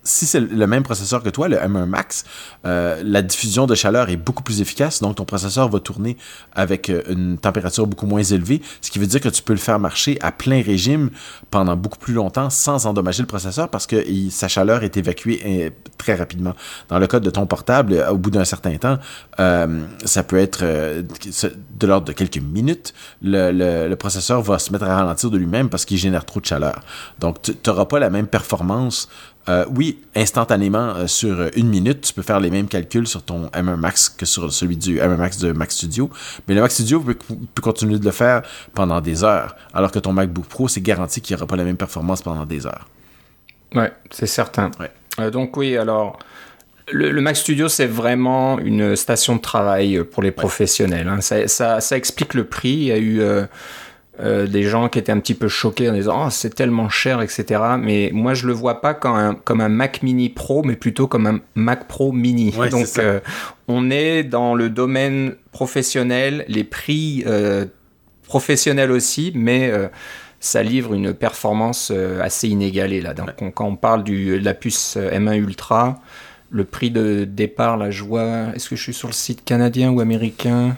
si 0.07 0.25
c'est 0.27 0.41
le 0.41 0.67
même 0.67 0.83
processeur 0.83 1.23
que 1.23 1.29
toi, 1.29 1.49
le 1.49 1.57
M1 1.57 1.87
Max, 1.87 2.25
euh, 2.65 3.03
la 3.05 3.23
diffusion 3.23 3.67
de 3.67 3.75
chaleur 3.75 4.09
est 4.09 4.17
beaucoup 4.17 4.43
plus 4.43 4.61
efficace, 4.61 5.03
donc 5.03 5.17
ton 5.17 5.25
processeur 5.25 5.69
va 5.69 5.81
tourner 5.81 6.17
avec 6.53 6.89
euh, 6.89 7.03
une 7.09 7.39
température 7.39 7.87
beaucoup 7.87 8.07
moins 8.07 8.23
élevée, 8.23 8.63
ce 8.81 8.91
qui 8.91 8.99
veut 8.99 9.07
dire 9.07 9.21
que 9.21 9.29
tu 9.29 9.43
peux 9.43 9.53
le 9.53 9.59
faire 9.59 9.79
marcher 9.79 10.17
à 10.23 10.33
plein 10.33 10.63
régime 10.63 11.11
pendant 11.51 11.77
beaucoup 11.77 11.99
plus 11.99 12.15
longtemps 12.15 12.51
sans 12.51 12.87
endommager 12.87 13.23
le 13.23 13.27
processeur 13.27 13.69
parce 13.69 13.87
que 13.87 14.05
sa 14.31 14.49
chaleur 14.49 14.85
est 14.85 14.97
évacuée 14.97 15.43
euh, 15.45 15.71
très 15.99 16.15
rapidement. 16.15 16.55
Dans 16.89 16.99
le 16.99 17.07
cas 17.07 17.21
de 17.21 17.31
ton 17.31 17.47
portable, 17.47 18.05
au 18.11 18.17
bout 18.17 18.31
d'un 18.31 18.45
certain 18.45 18.77
temps, 18.77 18.99
ça 19.37 20.23
peut 20.23 20.39
être 20.39 20.63
de 20.63 21.87
l'ordre 21.87 22.07
de 22.07 22.13
quelques 22.13 22.39
minutes, 22.39 22.95
le, 23.23 23.51
le, 23.89 23.97
processeur 23.97 24.43
va 24.43 24.59
se 24.59 24.73
mettre 24.73 24.85
à 24.85 24.97
ralentir 24.97 25.31
de 25.31 25.39
lui-même 25.39 25.69
parce 25.69 25.85
qu'il 25.85 25.99
génère 25.99 26.25
trop 26.25 26.41
de 26.41 26.47
chaleur. 26.47 26.81
Donc, 27.19 27.43
tu 27.43 27.53
n'auras 27.67 27.87
pas 27.87 27.99
la 27.99 28.11
même 28.11 28.27
performance. 28.27 29.09
Euh, 29.49 29.65
oui, 29.75 30.01
instantanément, 30.17 30.95
euh, 30.97 31.07
sur 31.07 31.51
une 31.55 31.69
minute, 31.69 32.01
tu 32.01 32.13
peux 32.13 32.23
faire 32.23 32.41
les 32.41 32.51
mêmes 32.51 32.67
calculs 32.67 33.07
sur 33.07 33.23
ton 33.23 33.47
M1 33.49 33.77
Max 33.77 34.09
que 34.09 34.27
sur 34.27 34.53
celui 34.53 34.77
du 34.77 34.99
M1 34.99 35.17
Max 35.17 35.39
de 35.39 35.53
Mac 35.53 35.71
Studio. 35.71 36.11
Mais 36.49 36.55
le 36.55 36.63
Mac 36.63 36.73
Studio 36.73 37.01
peut, 37.01 37.63
continuer 37.63 37.99
de 37.99 38.05
le 38.05 38.11
faire 38.11 38.43
pendant 38.75 39.01
des 39.01 39.23
heures, 39.23 39.55
alors 39.73 39.93
que 39.93 40.01
ton 40.01 40.13
MacBook 40.13 40.47
Pro, 40.47 40.67
c'est 40.67 40.81
garanti 40.81 41.21
qu'il 41.21 41.37
n'y 41.37 41.41
aura 41.41 41.47
pas 41.47 41.57
la 41.57 41.65
même 41.65 41.77
performance 41.77 42.23
pendant 42.23 42.45
des 42.45 42.67
heures. 42.67 42.89
Ouais, 43.75 43.93
c'est 44.11 44.27
certain. 44.27 44.71
Euh, 45.21 45.31
donc 45.31 45.57
oui, 45.57 45.77
alors 45.77 46.19
le, 46.91 47.21
Mac 47.21 47.37
Studio, 47.37 47.69
c'est 47.69 47.87
vraiment 47.87 48.59
une 48.59 48.97
station 48.97 49.37
de 49.37 49.41
travail 49.41 50.03
pour 50.05 50.25
les 50.25 50.33
professionnels. 50.33 51.07
Hein. 51.07 51.21
Ça, 51.21 51.81
ça, 51.81 51.97
explique 51.97 52.35
le 52.35 52.45
prix. 52.45 52.73
Il 52.73 52.85
y 52.85 52.93
a 52.93 52.99
eu 52.99 53.21
euh, 54.19 54.37
euh, 54.37 54.47
des 54.47 54.63
gens 54.65 54.89
qui 54.89 54.99
étaient 54.99 55.13
un 55.13 55.21
petit 55.21 55.35
peu 55.35 55.49
choqués 55.49 55.89
en 55.91 55.95
disant 55.95 56.27
oh, 56.27 56.31
c'est 56.31 56.55
tellement 56.55 56.89
cher, 56.89 57.21
etc. 57.23 57.61
Mais 57.79 58.11
moi, 58.13 58.35
je 58.35 58.47
le 58.47 58.53
vois 58.53 58.81
pas 58.81 58.95
comme 58.95 59.15
un, 59.15 59.35
comme 59.35 59.61
un 59.61 59.69
Mac 59.69 60.03
Mini 60.03 60.29
Pro, 60.29 60.63
mais 60.63 60.77
plutôt 60.77 61.07
comme 61.07 61.27
un 61.27 61.41
Mac 61.55 61.87
Pro 61.87 62.13
Mini. 62.13 62.53
Donc, 62.71 62.99
euh, 62.99 63.21
on 63.69 63.91
est 63.91 64.25
dans 64.25 64.55
le 64.55 64.69
domaine 64.69 65.35
professionnel, 65.53 66.45
les 66.49 66.65
prix 66.65 67.25
professionnels 68.25 68.91
aussi, 68.91 69.33
mais 69.35 69.73
ça 70.41 70.63
livre 70.63 70.95
une 70.95 71.15
performance 71.15 71.93
assez 72.23 72.49
inégalée 72.49 73.01
là. 73.01 73.15
Donc, 73.15 73.31
quand 73.55 73.67
on 73.67 73.77
parle 73.77 74.05
du, 74.05 74.39
de 74.39 74.45
la 74.45 74.55
puce 74.55 74.97
M1 74.97 75.37
Ultra, 75.37 76.01
le 76.51 76.65
prix 76.65 76.91
de 76.91 77.25
départ, 77.25 77.77
là, 77.77 77.91
je 77.91 78.05
vois, 78.05 78.55
est-ce 78.55 78.69
que 78.69 78.77
je 78.77 78.83
suis 78.83 78.95
sur 78.95 79.09
le 79.09 79.15
site 79.15 79.45
canadien 79.45 79.91
ou 79.91 80.01
américain? 80.01 80.77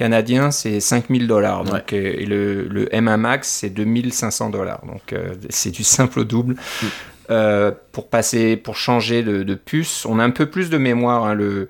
Canadien, 0.00 0.50
c'est 0.50 0.80
5000 0.80 1.26
dollars. 1.26 1.62
Donc, 1.64 1.92
euh, 1.92 2.14
et 2.16 2.24
le, 2.24 2.66
le, 2.68 2.86
M1 2.86 3.18
Max, 3.18 3.50
c'est 3.50 3.68
2500 3.68 4.48
dollars. 4.48 4.80
Donc, 4.86 5.12
euh, 5.12 5.34
c'est 5.50 5.70
du 5.70 5.84
simple 5.84 6.20
au 6.20 6.24
double. 6.24 6.54
Mm. 6.54 6.86
Euh, 7.28 7.70
pour 7.92 8.08
passer, 8.08 8.56
pour 8.56 8.76
changer 8.76 9.22
de, 9.22 9.54
puce, 9.54 10.06
on 10.06 10.18
a 10.18 10.24
un 10.24 10.30
peu 10.30 10.46
plus 10.46 10.70
de 10.70 10.78
mémoire. 10.78 11.24
Hein, 11.26 11.34
le, 11.34 11.68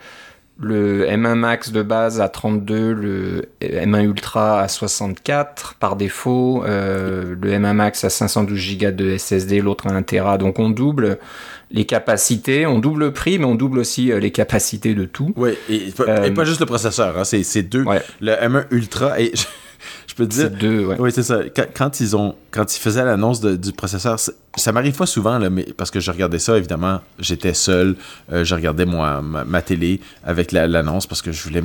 le 0.60 1.06
M1 1.06 1.34
Max 1.34 1.72
de 1.72 1.82
base 1.82 2.20
à 2.20 2.28
32, 2.28 2.92
le 2.92 3.48
M1 3.62 4.04
Ultra 4.04 4.60
à 4.60 4.68
64 4.68 5.74
par 5.80 5.96
défaut, 5.96 6.62
le 6.66 7.36
M1 7.42 7.72
Max 7.72 8.04
à 8.04 8.10
512 8.10 8.78
Go 8.78 8.90
de 8.90 9.16
SSD, 9.16 9.60
l'autre 9.60 9.86
à 9.86 9.92
1 9.92 10.02
Tera. 10.02 10.36
Donc 10.36 10.58
on 10.58 10.68
double 10.68 11.18
les 11.70 11.84
capacités, 11.84 12.66
on 12.66 12.78
double 12.78 13.00
le 13.00 13.12
prix, 13.12 13.38
mais 13.38 13.44
on 13.44 13.54
double 13.54 13.78
aussi 13.78 14.10
euh, 14.10 14.18
les 14.18 14.30
capacités 14.30 14.94
de 14.94 15.04
tout. 15.04 15.32
Oui, 15.36 15.50
et, 15.68 15.90
pas 15.92 16.04
euh, 16.04 16.44
juste 16.44 16.60
le 16.60 16.66
processeur, 16.66 17.16
hein, 17.18 17.24
c'est 17.24 17.62
deux. 17.62 17.84
Le 18.20 18.32
M1 18.32 18.66
Ultra, 18.70 19.20
et 19.20 19.32
peux 20.20 20.28
te 20.28 20.34
dire. 20.34 20.50
C'est 20.52 20.58
deux, 20.58 20.84
ouais. 20.86 20.96
Oui, 20.98 21.10
c'est 21.12 21.22
ça. 21.22 21.40
Quand, 21.54 21.64
quand 21.74 22.00
ils 22.00 22.16
ont, 22.16 22.34
quand 22.50 22.74
ils 22.76 22.78
faisaient 22.80 23.04
l'annonce 23.04 23.40
du 23.40 23.72
processeur, 23.72 24.18
ça 24.56 24.72
m'arrive 24.72 24.96
pas 24.96 25.06
souvent, 25.06 25.38
là, 25.38 25.50
mais 25.50 25.64
parce 25.76 25.90
que 25.90 26.00
je 26.00 26.10
regardais 26.10 26.38
ça, 26.38 26.56
évidemment, 26.56 27.00
j'étais 27.18 27.54
seul, 27.54 27.96
euh, 28.32 28.44
je 28.44 28.54
regardais 28.54 28.86
moi, 28.86 29.22
ma, 29.22 29.44
ma 29.44 29.62
télé 29.62 30.00
avec 30.24 30.52
la- 30.52 30.66
l'annonce 30.68 31.06
parce 31.06 31.22
que 31.22 31.32
je 31.32 31.42
voulais 31.44 31.62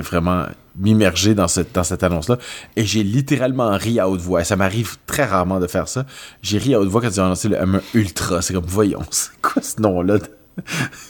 vraiment 0.00 0.44
m'immerger 0.78 1.34
dans 1.34 1.48
cette, 1.48 1.74
dans 1.74 1.84
cette 1.84 2.02
annonce-là. 2.02 2.38
Et 2.76 2.84
j'ai 2.84 3.02
littéralement 3.02 3.70
ri 3.76 3.98
à 3.98 4.08
haute 4.08 4.20
voix. 4.20 4.42
Et 4.42 4.44
ça 4.44 4.56
m'arrive 4.56 4.96
très 5.06 5.24
rarement 5.24 5.58
de 5.60 5.66
faire 5.66 5.88
ça. 5.88 6.04
J'ai 6.42 6.58
ri 6.58 6.74
à 6.74 6.80
haute 6.80 6.88
voix 6.88 7.00
quand 7.00 7.08
ils 7.08 7.20
ont 7.20 7.24
annoncé 7.24 7.48
le 7.48 7.56
M1 7.56 7.80
Ultra. 7.94 8.42
C'est 8.42 8.52
comme, 8.54 8.66
voyons, 8.66 9.00
c'est 9.10 9.30
quoi 9.40 9.62
ce 9.62 9.80
nom-là? 9.80 10.18
Ils 10.58 10.62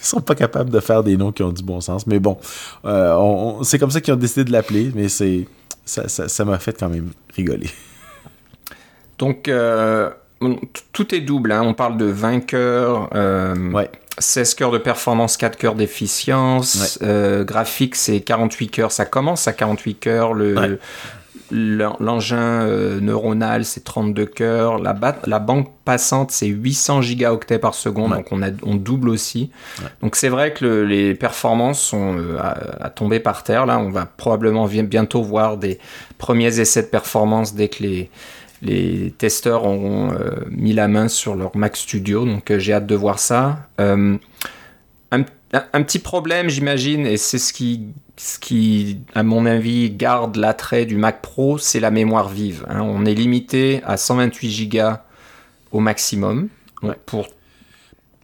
sont 0.06 0.20
pas 0.20 0.34
capables 0.34 0.70
de 0.70 0.80
faire 0.80 1.02
des 1.04 1.16
noms 1.16 1.30
qui 1.32 1.42
ont 1.44 1.52
du 1.52 1.62
bon 1.62 1.80
sens. 1.80 2.06
Mais 2.06 2.18
bon, 2.18 2.36
euh, 2.84 3.52
c'est 3.62 3.78
comme 3.78 3.90
ça 3.92 4.00
qu'ils 4.00 4.12
ont 4.14 4.16
décidé 4.18 4.44
de 4.44 4.52
l'appeler, 4.52 4.90
mais 4.94 5.08
c'est 5.08 5.46
ça 5.86 6.06
ça- 6.08 6.28
ça 6.28 6.44
m'a 6.44 6.58
fait 6.58 6.78
quand 6.78 6.90
même 6.90 7.10
rigoler. 7.34 7.70
Donc, 9.18 9.48
euh, 9.48 10.10
tout 10.92 11.14
est 11.14 11.20
double. 11.20 11.52
hein. 11.52 11.62
On 11.64 11.72
parle 11.74 11.96
de 11.96 12.04
20 12.04 12.40
cœurs, 12.40 13.08
euh, 13.14 13.70
Ouais. 13.72 13.90
16 14.18 14.54
cœurs 14.54 14.70
de 14.70 14.78
performance, 14.78 15.36
4 15.36 15.56
cœurs 15.58 15.74
d'efficience. 15.74 16.98
Euh, 17.02 17.44
graphique, 17.44 17.96
c'est 17.96 18.20
48 18.20 18.68
cœurs. 18.68 18.92
Ça 18.92 19.04
commence 19.04 19.46
à 19.48 19.52
48 19.52 19.94
cœurs. 19.96 20.32
Le, 20.34 20.54
Ouais. 20.58 20.78
L'en- 21.50 21.96
L'engin 22.00 22.36
euh, 22.62 23.00
neuronal, 23.00 23.64
c'est 23.64 23.84
32 23.84 24.26
cœurs. 24.26 24.78
La, 24.78 24.92
ba- 24.92 25.16
la 25.26 25.38
banque 25.38 25.68
passante, 25.84 26.30
c'est 26.30 26.46
800 26.46 27.02
gigaoctets 27.02 27.58
par 27.58 27.74
seconde. 27.74 28.10
Ouais. 28.12 28.16
Donc, 28.18 28.28
on, 28.32 28.42
a, 28.42 28.48
on 28.64 28.74
double 28.74 29.08
aussi. 29.08 29.50
Donc, 30.02 30.16
c'est 30.16 30.28
vrai 30.28 30.52
que 30.52 30.64
le- 30.64 30.84
les 30.84 31.14
performances 31.14 31.80
sont 31.80 32.16
euh, 32.18 32.38
à, 32.38 32.86
à 32.86 32.90
tomber 32.90 33.20
par 33.20 33.42
terre. 33.42 33.66
Là, 33.66 33.78
on 33.78 33.90
va 33.90 34.06
probablement 34.06 34.66
bientôt 34.66 35.22
voir 35.22 35.56
des 35.56 35.78
premiers 36.18 36.58
essais 36.60 36.82
de 36.82 36.88
performance 36.88 37.54
dès 37.54 37.68
que 37.68 37.82
les, 37.82 38.10
les 38.62 39.14
testeurs 39.16 39.64
auront 39.64 40.12
euh, 40.12 40.30
mis 40.50 40.72
la 40.72 40.88
main 40.88 41.08
sur 41.08 41.34
leur 41.36 41.56
Mac 41.56 41.76
Studio, 41.76 42.24
donc 42.24 42.52
j'ai 42.56 42.72
hâte 42.72 42.86
de 42.86 42.94
voir 42.94 43.18
ça. 43.18 43.58
Un, 45.52 45.82
petit 45.82 46.00
problème, 46.00 46.48
j'imagine, 46.48 47.06
et 47.06 47.16
c'est 47.16 47.38
ce 47.38 47.52
qui, 47.52 47.82
ce 48.16 48.38
qui, 48.38 48.98
à 49.14 49.22
mon 49.22 49.46
avis, 49.46 49.90
garde 49.90 50.36
l'attrait 50.36 50.86
du 50.86 50.96
Mac 50.96 51.22
Pro, 51.22 51.56
c'est 51.56 51.80
la 51.80 51.90
mémoire 51.90 52.28
vive. 52.28 52.66
hein. 52.68 52.80
On 52.82 53.06
est 53.06 53.14
limité 53.14 53.80
à 53.86 53.96
128 53.96 54.68
Go 54.68 54.78
au 55.72 55.80
maximum. 55.80 56.48
Ouais. 56.82 56.96
Pour 57.06 57.28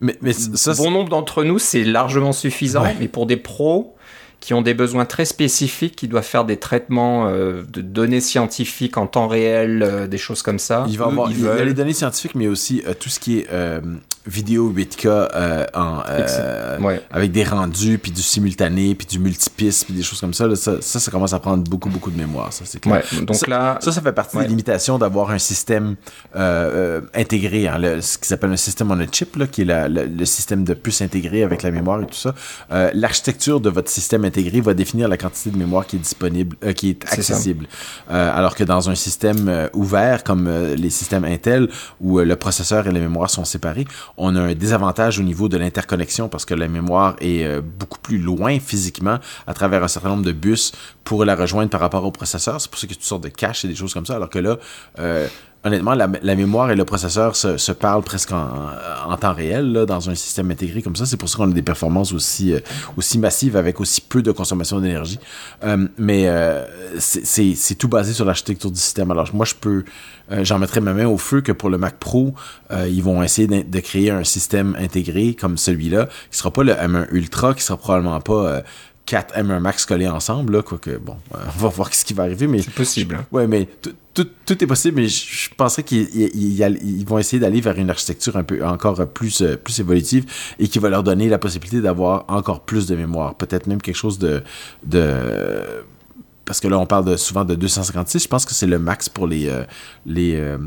Mais, 0.00 0.16
mais 0.20 0.32
ça, 0.32 0.74
bon 0.74 0.90
nombre 0.90 1.08
d'entre 1.10 1.44
nous, 1.44 1.58
c'est 1.58 1.84
largement 1.84 2.32
suffisant, 2.32 2.82
Ouais. 2.82 2.96
mais 2.98 3.08
pour 3.08 3.26
des 3.26 3.36
pros 3.36 3.96
qui 4.40 4.52
ont 4.54 4.62
des 4.62 4.74
besoins 4.74 5.04
très 5.04 5.24
spécifiques, 5.24 5.94
qui 5.94 6.08
doivent 6.08 6.24
faire 6.26 6.44
des 6.44 6.56
traitements 6.56 7.28
euh, 7.28 7.62
de 7.62 7.80
données 7.80 8.20
scientifiques 8.20 8.96
en 8.98 9.06
temps 9.06 9.28
réel, 9.28 9.84
euh, 9.84 10.06
des 10.08 10.18
choses 10.18 10.42
comme 10.42 10.58
ça. 10.58 10.84
Il 10.88 10.98
va 10.98 11.04
eux, 11.04 11.08
avoir 11.08 11.30
ils 11.30 11.38
il 11.38 11.44
y 11.44 11.48
a 11.48 11.64
les 11.64 11.72
données 11.74 11.92
scientifiques, 11.92 12.34
mais 12.34 12.48
aussi 12.48 12.82
euh, 12.88 12.94
tout 12.98 13.08
ce 13.08 13.20
qui 13.20 13.38
est 13.38 13.46
euh, 13.52 13.80
vidéo 14.26 14.72
8K 14.72 15.06
euh, 15.06 15.66
en, 15.74 15.98
euh, 16.08 16.78
Ouais. 16.80 17.02
avec 17.10 17.32
des 17.32 17.44
rendus, 17.44 17.98
puis 17.98 18.12
du 18.12 18.22
simultané, 18.22 18.94
puis 18.94 19.06
du 19.06 19.18
multipiste, 19.18 19.84
puis 19.86 19.94
des 19.94 20.02
choses 20.02 20.20
comme 20.20 20.32
ça, 20.34 20.46
là, 20.46 20.54
ça, 20.56 20.80
ça, 20.80 21.00
ça 21.00 21.10
commence 21.10 21.32
à 21.32 21.40
prendre 21.40 21.64
beaucoup, 21.68 21.88
beaucoup 21.88 22.10
de 22.10 22.16
mémoire. 22.16 22.52
Ça, 22.52 22.64
c'est 22.64 22.80
clair. 22.80 23.02
Ouais, 23.12 23.20
donc 23.24 23.34
ça, 23.36 23.46
là, 23.48 23.78
ça, 23.80 23.90
ça 23.92 24.00
fait 24.00 24.12
partie 24.12 24.36
Ouais. 24.36 24.44
des 24.44 24.48
limitations 24.50 24.98
d'avoir 24.98 25.30
un 25.30 25.38
système 25.38 25.96
euh, 26.36 26.98
euh, 26.98 27.00
intégré, 27.14 27.66
hein, 27.68 27.78
le- 27.78 28.00
ce 28.00 28.16
qui 28.18 28.28
s'appelle 28.28 28.52
un 28.52 28.56
système 28.56 28.90
on 28.90 28.98
a 29.00 29.06
chip, 29.10 29.36
là, 29.36 29.46
qui 29.46 29.62
est 29.62 29.64
la- 29.66 29.88
le, 29.88 30.06
le 30.06 30.24
système 30.24 30.64
de 30.64 30.74
puce 30.74 31.02
intégré 31.02 31.42
avec 31.42 31.62
la 31.62 31.70
mémoire 31.70 32.00
et 32.02 32.06
tout 32.06 32.14
ça. 32.14 32.34
Euh, 32.72 32.90
L'architecture 32.94 33.60
de 33.60 33.70
votre 33.70 33.90
système 33.90 34.24
intégré 34.24 34.60
va 34.60 34.74
définir 34.74 35.08
la 35.08 35.16
quantité 35.16 35.50
de 35.50 35.56
mémoire 35.58 35.86
qui 35.86 35.96
est 35.96 36.00
disponible, 36.00 36.56
euh, 36.64 36.72
qui 36.72 36.90
est 36.90 37.04
accessible. 37.04 37.66
Euh, 38.10 38.36
alors 38.36 38.54
que 38.54 38.64
dans 38.64 38.88
un 38.88 38.94
système 38.94 39.68
ouvert 39.72 40.22
comme 40.24 40.48
les 40.76 40.90
systèmes 40.90 41.24
Intel 41.24 41.68
où 42.00 42.18
le 42.20 42.36
processeur 42.36 42.86
et 42.86 42.92
la 42.92 43.00
mémoire 43.00 43.30
sont 43.30 43.44
séparés, 43.44 43.86
on 44.16 44.36
a 44.36 44.40
un 44.40 44.54
désavantage 44.54 45.18
au 45.18 45.22
niveau 45.22 45.48
de 45.48 45.56
l'interconnexion 45.56 46.28
parce 46.28 46.44
que 46.44 46.54
la 46.54 46.68
mémoire 46.68 47.16
est 47.20 47.44
euh, 47.44 47.60
beaucoup 47.60 47.98
plus 47.98 48.18
loin 48.18 48.58
physiquement 48.58 49.18
à 49.46 49.54
travers 49.54 49.82
un 49.82 49.88
certain 49.88 50.10
nombre 50.10 50.24
de 50.24 50.32
bus 50.32 50.72
pour 51.04 51.24
la 51.24 51.34
rejoindre 51.34 51.70
par 51.70 51.80
rapport 51.80 52.04
au 52.04 52.10
processeur. 52.10 52.60
C'est 52.60 52.70
pour 52.70 52.78
ça 52.78 52.86
qu'il 52.86 52.96
y 52.96 52.98
a 52.98 53.00
toutes 53.00 53.08
sortes 53.08 53.24
de 53.24 53.28
caches 53.28 53.64
et 53.64 53.68
des 53.68 53.74
choses 53.74 53.94
comme 53.94 54.06
ça. 54.06 54.16
Alors 54.16 54.30
que 54.30 54.38
là, 54.38 54.58
euh, 54.98 55.26
honnêtement, 55.64 55.94
la, 55.94 56.34
mémoire 56.34 56.70
et 56.70 56.76
le 56.76 56.84
processeur 56.84 57.36
se, 57.36 57.72
parlent 57.72 58.02
presque 58.02 58.32
en, 58.32 59.16
temps 59.16 59.32
réel 59.32 59.72
là, 59.72 59.86
dans 59.86 60.10
un 60.10 60.14
système 60.14 60.50
intégré 60.50 60.82
comme 60.82 60.96
ça. 60.96 61.06
C'est 61.06 61.16
pour 61.16 61.28
ça 61.28 61.36
qu'on 61.36 61.50
a 61.50 61.54
des 61.54 61.62
performances 61.62 62.12
aussi, 62.12 62.52
euh, 62.52 62.58
aussi 62.96 63.18
massives 63.18 63.56
avec 63.56 63.80
aussi 63.80 64.00
peu 64.00 64.22
de 64.22 64.32
consommation 64.32 64.80
d'énergie. 64.80 65.20
Euh, 65.62 65.86
mais 65.98 66.28
euh, 66.28 66.64
c'est- 66.98 67.78
tout 67.78 67.88
basé 67.88 68.12
sur 68.12 68.24
l'architecture 68.24 68.70
du 68.70 68.78
système. 68.78 69.10
Alors 69.10 69.28
moi, 69.32 69.46
je 69.46 69.54
peux, 69.54 69.84
j'en 70.42 70.58
mettrai 70.58 70.80
ma 70.80 70.92
main 70.92 71.06
au 71.06 71.16
feu 71.16 71.40
que 71.40 71.52
pour 71.52 71.70
le 71.70 71.78
Mac 71.78 71.96
Pro, 71.98 72.34
ils 72.70 73.02
vont 73.02 73.22
essayer 73.22 73.48
de 73.48 73.80
créer 73.80 74.10
un 74.10 74.24
système 74.24 74.76
intégré 74.78 75.34
comme 75.34 75.56
celui-là, 75.56 76.08
qui 76.30 76.38
sera 76.38 76.50
pas 76.50 76.62
le 76.62 76.74
M1 76.74 77.06
Ultra, 77.10 77.54
qui 77.54 77.62
sera 77.62 77.78
probablement 77.78 78.20
pas 78.20 78.62
4 79.06 79.34
M1 79.36 79.58
Max 79.60 79.84
collés 79.84 80.08
ensemble, 80.08 80.54
là, 80.56 80.62
quoique, 80.62 80.96
bon, 80.96 81.16
on 81.32 81.60
va 81.60 81.68
voir 81.68 81.92
ce 81.92 82.04
qui 82.04 82.14
va 82.14 82.22
arriver, 82.24 82.46
mais 82.46 82.62
c'est 82.62 82.72
possible. 82.74 83.16
hein. 83.16 83.26
Ouais, 83.32 83.46
mais 83.46 83.66
tout- 83.82 83.92
tout, 84.14 84.62
est 84.62 84.66
possible, 84.66 85.00
mais 85.00 85.08
je 85.08 85.48
penserais 85.56 85.82
qu'ils 85.82 86.08
ils- 86.14 86.60
ils- 86.60 86.78
ils 87.00 87.06
vont 87.06 87.18
essayer 87.18 87.40
d'aller 87.40 87.60
vers 87.62 87.78
une 87.78 87.88
architecture 87.90 88.36
un 88.36 88.44
peu 88.44 88.64
encore 88.64 89.06
plus, 89.08 89.40
euh, 89.40 89.56
plus 89.56 89.80
évolutive 89.80 90.26
et 90.58 90.68
qui 90.68 90.78
va 90.78 90.90
leur 90.90 91.02
donner 91.02 91.28
la 91.30 91.38
possibilité 91.38 91.80
d'avoir 91.80 92.26
encore 92.28 92.60
plus 92.60 92.86
de 92.86 92.94
mémoire. 92.94 93.34
Peut-être 93.34 93.66
même 93.66 93.80
quelque 93.80 93.96
chose 93.96 94.18
de. 94.18 94.42
de 94.84 95.84
parce 96.44 96.60
que 96.60 96.68
là, 96.68 96.78
on 96.78 96.86
parle 96.86 97.04
de, 97.06 97.16
souvent 97.16 97.44
de 97.44 97.54
256. 97.54 98.22
Je 98.24 98.28
pense 98.28 98.44
que 98.44 98.52
c'est 98.52 98.66
le 98.66 98.78
max 98.78 99.08
pour 99.08 99.26
les, 99.26 99.48
euh, 99.48 99.62
les, 100.04 100.34
euh, 100.34 100.58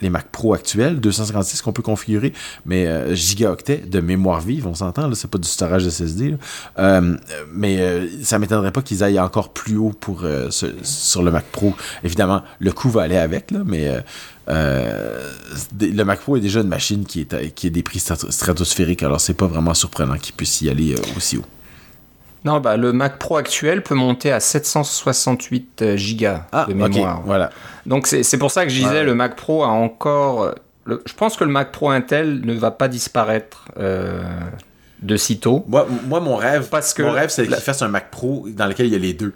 les 0.00 0.10
Mac 0.10 0.28
Pro 0.30 0.54
actuels. 0.54 1.00
256 1.00 1.62
qu'on 1.62 1.72
peut 1.72 1.82
configurer, 1.82 2.32
mais 2.66 2.86
euh, 2.86 3.14
gigaoctets 3.14 3.84
de 3.88 4.00
mémoire 4.00 4.40
vive, 4.40 4.66
on 4.66 4.74
s'entend, 4.74 5.12
c'est 5.14 5.30
pas 5.30 5.38
du 5.38 5.48
storage 5.48 5.88
SSD. 5.88 6.30
là. 6.30 6.36
Euh, 6.78 7.16
mais 7.52 7.78
euh, 7.80 8.06
ça 8.22 8.38
m'étonnerait 8.38 8.72
pas 8.72 8.82
qu'ils 8.82 9.02
aillent 9.02 9.20
encore 9.20 9.52
plus 9.52 9.76
haut 9.76 9.92
sur 10.82 11.22
le 11.22 11.30
Mac 11.30 11.44
Pro. 11.50 11.74
Évidemment, 12.04 12.42
le 12.58 12.72
coût 12.72 12.90
va 12.90 13.02
aller 13.02 13.16
avec, 13.16 13.50
là, 13.50 13.60
mais 13.64 13.92
le 14.48 16.02
Mac 16.04 16.20
Pro 16.20 16.36
est 16.36 16.40
déjà 16.40 16.60
une 16.60 16.68
machine 16.68 17.04
qui 17.04 17.20
est, 17.20 17.66
des 17.66 17.82
prix 17.82 17.98
strato- 17.98 18.30
stratosphériques, 18.30 19.02
alors 19.02 19.20
c'est 19.20 19.34
pas 19.34 19.46
vraiment 19.46 19.74
surprenant 19.74 20.16
qu'il 20.16 20.34
puisse 20.34 20.60
y 20.62 20.68
aller 20.70 20.94
aussi 21.16 21.36
haut. 21.36 21.44
Non, 22.44 22.60
bah, 22.60 22.76
le 22.76 22.92
Mac 22.92 23.18
Pro 23.18 23.36
actuel 23.36 23.82
peut 23.82 23.94
monter 23.94 24.30
à 24.32 24.40
768 24.40 25.82
euh, 25.82 25.96
gigas 25.96 26.46
de 26.52 26.72
ok, 26.72 26.74
mémoire. 26.74 27.22
voilà. 27.24 27.50
Donc 27.86 28.06
c'est 28.06 28.38
pour 28.38 28.50
ça 28.50 28.64
que 28.64 28.70
je 28.70 28.76
disais, 28.76 28.88
Ouais. 28.90 29.04
le 29.04 29.14
Mac 29.14 29.36
Pro 29.36 29.64
a 29.64 29.68
encore... 29.68 30.54
le- 30.84 31.02
je 31.06 31.12
pense 31.14 31.36
que 31.36 31.44
le 31.44 31.50
Mac 31.50 31.72
Pro 31.72 31.90
Intel 31.90 32.40
ne 32.44 32.52
va 32.54 32.70
pas 32.70 32.88
disparaître 32.88 33.64
euh, 33.78 34.22
de 35.02 35.16
sitôt. 35.16 35.64
Moi, 35.68 35.86
moi, 36.06 36.20
mon 36.20 36.36
rêve, 36.36 36.68
Parce 36.70 36.94
que 36.94 37.02
mon 37.02 37.12
rêve, 37.12 37.30
c'est 37.30 37.46
qu'ils 37.46 37.56
fassent 37.56 37.82
un 37.82 37.88
Mac 37.88 38.10
Pro 38.10 38.46
dans 38.48 38.66
lequel 38.66 38.86
il 38.86 38.92
y 38.92 38.96
a 38.96 38.98
les 38.98 39.14
deux. 39.14 39.32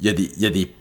Il 0.00 0.06
y 0.06 0.08
a 0.08 0.12
des, 0.12 0.30
il 0.36 0.42
y 0.42 0.46
a 0.46 0.50
des, 0.50 0.72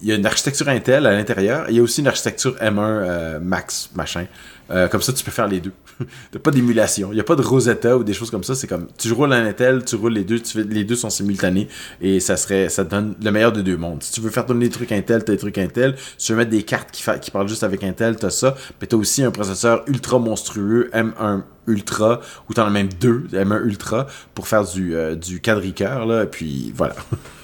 il 0.00 0.08
y 0.08 0.12
a 0.12 0.14
une 0.14 0.26
architecture 0.26 0.68
Intel 0.68 1.06
à 1.06 1.12
l'intérieur. 1.12 1.66
Il 1.68 1.76
y 1.76 1.78
a 1.78 1.82
aussi 1.82 2.00
une 2.00 2.08
architecture 2.08 2.56
M1 2.56 2.78
euh, 2.78 3.40
Max, 3.40 3.90
machin. 3.94 4.26
Euh, 4.70 4.88
comme 4.88 5.02
ça, 5.02 5.12
tu 5.12 5.22
peux 5.24 5.30
faire 5.30 5.46
les 5.46 5.60
deux. 5.60 5.72
T'as 6.32 6.38
pas 6.38 6.50
d'émulation. 6.50 7.10
Il 7.12 7.16
y 7.16 7.20
a 7.20 7.24
pas 7.24 7.36
de 7.36 7.42
Rosetta 7.42 7.96
ou 7.96 8.04
des 8.04 8.14
choses 8.14 8.30
comme 8.30 8.44
ça. 8.44 8.54
C'est 8.54 8.66
comme, 8.66 8.88
tu 8.98 9.12
roules 9.12 9.32
un 9.32 9.44
Intel, 9.46 9.84
tu 9.84 9.96
roules 9.96 10.14
les 10.14 10.24
deux, 10.24 10.40
tu 10.40 10.62
les 10.62 10.84
deux 10.84 10.96
sont 10.96 11.10
simultanés 11.10 11.68
et 12.00 12.18
ça 12.20 12.36
serait, 12.36 12.68
ça 12.68 12.84
donne 12.84 13.14
le 13.22 13.30
meilleur 13.30 13.52
de 13.52 13.60
deux 13.60 13.76
mondes. 13.76 14.02
Si 14.02 14.12
tu 14.12 14.20
veux 14.20 14.30
faire 14.30 14.46
tourner 14.46 14.66
des 14.66 14.72
trucs 14.72 14.92
Intel, 14.92 15.22
t'as 15.24 15.32
des 15.32 15.38
trucs 15.38 15.58
Intel. 15.58 15.96
Si 16.16 16.26
tu 16.26 16.32
veux 16.32 16.38
mettre 16.38 16.50
des 16.50 16.62
cartes 16.62 16.90
qui 16.90 17.30
parlent 17.30 17.48
juste 17.48 17.64
avec 17.64 17.84
Intel, 17.84 18.16
t'as 18.16 18.30
ça. 18.30 18.54
Mais 18.80 18.86
t'as 18.86 18.96
aussi 18.96 19.22
un 19.22 19.30
processeur 19.30 19.84
ultra 19.86 20.18
monstrueux, 20.18 20.90
M1 20.94 21.42
Ultra, 21.66 22.20
ou 22.48 22.54
t'en 22.54 22.66
as 22.66 22.70
même 22.70 22.88
deux, 23.00 23.24
M1 23.32 23.64
Ultra, 23.64 24.06
pour 24.34 24.48
faire 24.48 24.64
du, 24.64 24.94
euh, 24.94 25.14
du 25.14 25.40
quadricœur, 25.40 26.04
là. 26.04 26.24
Et 26.24 26.26
puis, 26.26 26.72
voilà. 26.76 26.94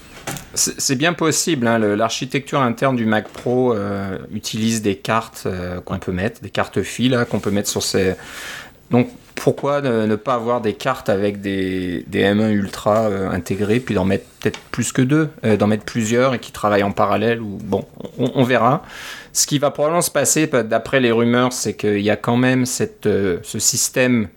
C'est 0.55 0.97
bien 0.97 1.13
possible. 1.13 1.67
hein, 1.67 1.79
L'architecture 1.79 2.61
interne 2.61 2.97
du 2.97 3.07
Mac 3.07 3.29
Pro 3.29 3.73
euh, 3.73 4.19
utilise 4.33 4.83
des 4.83 4.97
cartes 4.97 5.45
euh, 5.47 5.81
qu'on 5.81 5.99
peut 5.99 6.13
mettre, 6.13 6.41
des 6.41 6.51
cartes 6.51 6.83
fil 6.83 7.13
là, 7.13 7.25
qu'on 7.25 7.41
peut 7.41 7.51
mettre 7.51 7.69
sur 7.69 7.83
ces. 7.83 8.15
Donc 8.91 9.09
pourquoi 9.37 9.81
ne, 9.81 10.17
pas 10.17 10.35
avoir 10.35 10.61
des 10.61 10.75
cartes 10.75 11.09
avec 11.09 11.41
des, 11.41 12.05
des 12.09 12.25
M1 12.25 12.51
Ultra 12.51 13.05
euh, 13.05 13.31
intégrés, 13.31 13.81
puis 13.81 13.95
d'en 13.95 14.05
mettre 14.05 14.27
peut-être 14.41 14.59
plus 14.71 14.93
que 14.93 15.01
deux, 15.01 15.31
euh, 15.45 15.57
d'en 15.57 15.67
mettre 15.67 15.85
plusieurs 15.85 16.35
et 16.35 16.41
qui 16.41 16.53
travaillent 16.53 16.83
en 16.83 16.91
parallèle 16.91 17.41
ou 17.41 17.59
bon, 17.63 17.87
on, 18.19 18.43
verra. 18.43 18.83
Ce 19.33 19.47
qui 19.47 19.59
va 19.59 19.71
probablement 19.71 20.03
se 20.03 20.11
passer, 20.11 20.47
d'après 20.47 21.01
les 21.01 21.13
rumeurs, 21.13 21.53
c'est 21.53 21.75
qu'il 21.75 22.01
y 22.01 22.11
a 22.11 22.17
quand 22.17 22.37
même 22.37 22.67
ce 22.67 23.41
système 23.43 24.29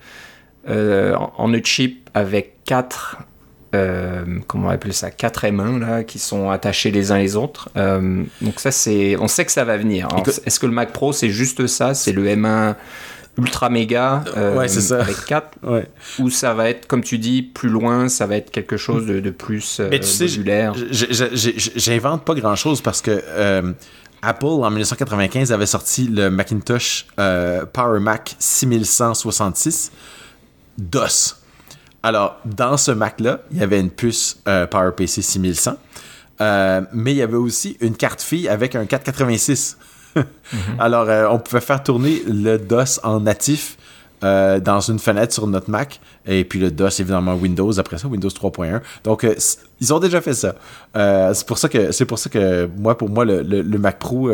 en, 0.68 1.34
en 1.38 1.64
chip 1.64 2.10
avec 2.14 2.64
quatre 2.64 3.18
euh, 3.74 4.24
comment 4.48 4.66
on 4.66 4.68
va 4.68 4.74
appeler 4.74 4.94
ça, 4.94 5.12
4 5.12 5.46
M1 5.46 5.80
là, 5.80 6.04
qui 6.04 6.20
sont 6.20 6.50
attachés 6.50 6.92
les 6.92 7.12
uns 7.12 7.18
les 7.18 7.36
autres. 7.36 7.70
Euh, 7.78 8.24
donc 8.42 8.60
ça, 8.60 8.72
c'est, 8.72 9.18
on 9.18 9.28
sait 9.28 9.46
que 9.46 9.52
ça 9.52 9.64
va 9.64 9.78
venir. 9.78 10.08
Est-ce 10.46 10.60
que 10.60 10.66
le 10.66 10.72
Mac 10.72 10.92
Pro, 10.92 11.14
c'est 11.14 11.30
juste 11.30 11.68
ça? 11.68 11.94
C'est 11.94 12.12
le 12.12 12.26
M1 12.26 12.76
ultra 13.38 13.70
méga 13.70 14.24
euh, 14.38 14.56
Ouais, 14.56 14.68
ça. 14.68 15.02
avec 15.02 15.26
4 15.26 15.48
Ouais. 15.64 15.88
Ou 16.20 16.30
ça 16.30 16.54
va 16.54 16.70
être, 16.70 16.88
comme 16.88 17.04
tu 17.04 17.18
dis, 17.18 17.42
plus 17.42 17.70
loin, 17.70 18.10
ça 18.10 18.28
va 18.28 18.36
être 18.36 18.52
quelque 18.52 18.78
chose 18.78 19.08
de, 19.08 19.20
de 19.20 19.30
plus 19.32 19.82
Mais 19.90 20.00
tu 20.00 20.24
modulaire? 20.24 20.74
J'invente 20.92 22.26
pas 22.26 22.36
grand 22.36 22.56
chose 22.56 22.82
parce 22.82 23.02
que 23.02 23.24
Apple, 24.24 24.46
en 24.46 24.70
1995, 24.70 25.52
avait 25.52 25.66
sorti 25.66 26.08
le 26.08 26.30
Macintosh 26.30 27.08
euh, 27.20 27.66
Power 27.66 28.00
Mac 28.00 28.36
6166 28.40 29.92
DOS. 30.78 31.36
Alors, 32.06 32.38
dans 32.44 32.76
ce 32.76 32.92
Mac-là, 32.92 33.40
il 33.50 33.60
y 33.60 33.64
avait 33.64 33.80
une 33.80 33.90
puce 33.90 34.42
euh, 34.50 34.68
PowerPC 34.68 35.22
6100, 35.22 35.78
euh, 36.42 36.82
mais 36.92 37.14
il 37.14 37.18
y 37.18 37.22
avait 37.22 37.38
aussi 37.38 37.78
une 37.80 37.96
carte 37.96 38.22
fille 38.22 38.50
avec 38.50 38.76
un 38.76 38.86
486. 38.86 39.78
Alors, 40.80 41.10
euh, 41.10 41.28
on 41.30 41.40
pouvait 41.40 41.62
faire 41.62 41.82
tourner 41.82 42.22
le 42.28 42.58
DOS 42.58 43.00
en 43.04 43.22
natif 43.22 43.78
euh, 44.24 44.60
dans 44.60 44.80
une 44.80 45.00
fenêtre 45.00 45.34
sur 45.34 45.46
notre 45.48 45.70
Mac. 45.70 46.00
Et 46.26 46.44
puis 46.46 46.60
le 46.60 46.72
DOS, 46.72 47.00
évidemment, 47.00 47.36
Windows, 47.36 47.78
après 47.80 47.98
ça, 47.98 48.08
Windows 48.08 48.30
3.1. 48.30 48.82
Donc, 49.04 49.24
euh, 49.24 49.36
ils 49.82 49.94
ont 49.94 50.00
déjà 50.00 50.22
fait 50.22 50.34
ça. 50.34 50.56
Euh, 50.96 51.34
c'est 51.34 51.46
pour 51.46 51.58
ça 51.58 51.68
que 51.70 51.92
c'est 51.92 52.06
pour 52.06 52.18
ça 52.20 52.30
que 52.30 52.70
moi, 52.78 52.98
pour 52.98 53.10
moi, 53.10 53.26
le, 53.26 53.42
le- 53.42 53.78
Mac 53.78 54.00
Pro, 54.00 54.32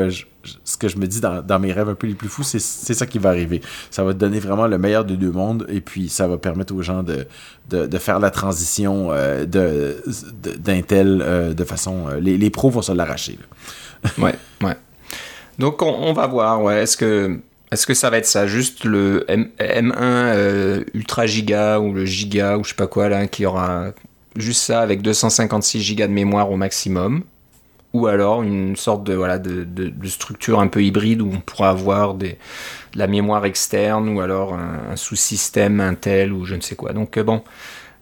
ce 0.63 0.77
que 0.77 0.87
je 0.87 0.97
me 0.97 1.07
dis 1.07 1.19
dans, 1.19 1.41
dans 1.41 1.59
mes 1.59 1.71
rêves 1.73 1.89
un 1.89 1.95
peu 1.95 2.05
les 2.07 2.13
plus 2.13 2.29
fous, 2.29 2.43
c'est 2.43 2.59
ça 2.59 3.05
qui 3.05 3.17
va 3.17 3.29
arriver. 3.29 3.61
Ça 3.89 4.03
va 4.03 4.13
donner 4.13 4.39
vraiment 4.39 4.67
le 4.67 4.77
meilleur 4.77 5.03
des 5.05 5.17
deux 5.17 5.31
mondes. 5.31 5.65
Et 5.69 5.81
puis, 5.81 6.07
ça 6.09 6.27
va 6.27 6.37
permettre 6.37 6.73
aux 6.75 6.81
gens 6.83 7.01
de, 7.03 7.25
de, 7.69 7.97
faire 7.97 8.19
la 8.19 8.29
transition 8.29 9.09
euh, 9.11 9.45
de 9.45 10.03
de- 10.43 10.55
d'Intel 10.55 11.21
façon... 11.63 12.07
les, 12.21 12.37
les 12.37 12.49
pros 12.49 12.69
vont 12.69 12.81
se 12.81 12.91
l'arracher. 12.91 13.37
Ouais, 14.17 14.35
ouais. 14.63 14.77
Donc 15.57 15.81
on, 15.81 15.87
on 15.93 16.13
va 16.13 16.25
voir, 16.27 16.61
ouais. 16.63 16.83
Est-ce 16.83 16.95
que, 16.95 17.39
est-ce 17.71 17.85
que 17.85 17.93
ça 17.93 18.09
va 18.09 18.17
être 18.17 18.25
ça, 18.25 18.47
juste 18.47 18.83
le 18.83 19.25
M, 19.27 19.49
1 19.59 19.91
euh, 20.01 20.83
Ultra 20.93 21.25
Giga 21.27 21.79
ou 21.79 21.93
le 21.93 22.05
Giga 22.05 22.57
ou 22.57 22.63
je 22.63 22.69
sais 22.69 22.75
pas 22.75 22.87
quoi 22.87 23.09
là, 23.09 23.27
qui 23.27 23.45
aura 23.45 23.87
juste 24.35 24.61
ça 24.63 24.81
avec 24.81 25.01
256 25.01 25.81
gigas 25.81 26.07
de 26.07 26.13
mémoire 26.13 26.51
au 26.51 26.55
maximum? 26.57 27.23
Ou 27.93 28.05
alors 28.05 28.43
une 28.43 28.75
sorte 28.75 29.03
de 29.03 29.13
voilà 29.15 29.39
de, 29.39 29.63
de- 29.63 29.89
de 29.89 30.07
structure 30.07 30.59
un 30.59 30.67
peu 30.67 30.83
hybride 30.83 31.21
où 31.23 31.31
on 31.33 31.39
pourra 31.39 31.69
avoir 31.71 32.13
des, 32.13 32.37
de 32.93 32.99
la 32.99 33.07
mémoire 33.07 33.45
externe 33.45 34.07
ou 34.09 34.21
alors 34.21 34.53
un, 34.53 34.91
un 34.91 34.95
sous-système 34.95 35.79
Intel 35.79 36.31
ou 36.31 36.45
je 36.45 36.53
ne 36.55 36.61
sais 36.61 36.75
quoi. 36.75 36.93
Donc 36.93 37.17
euh, 37.17 37.23
bon, 37.23 37.41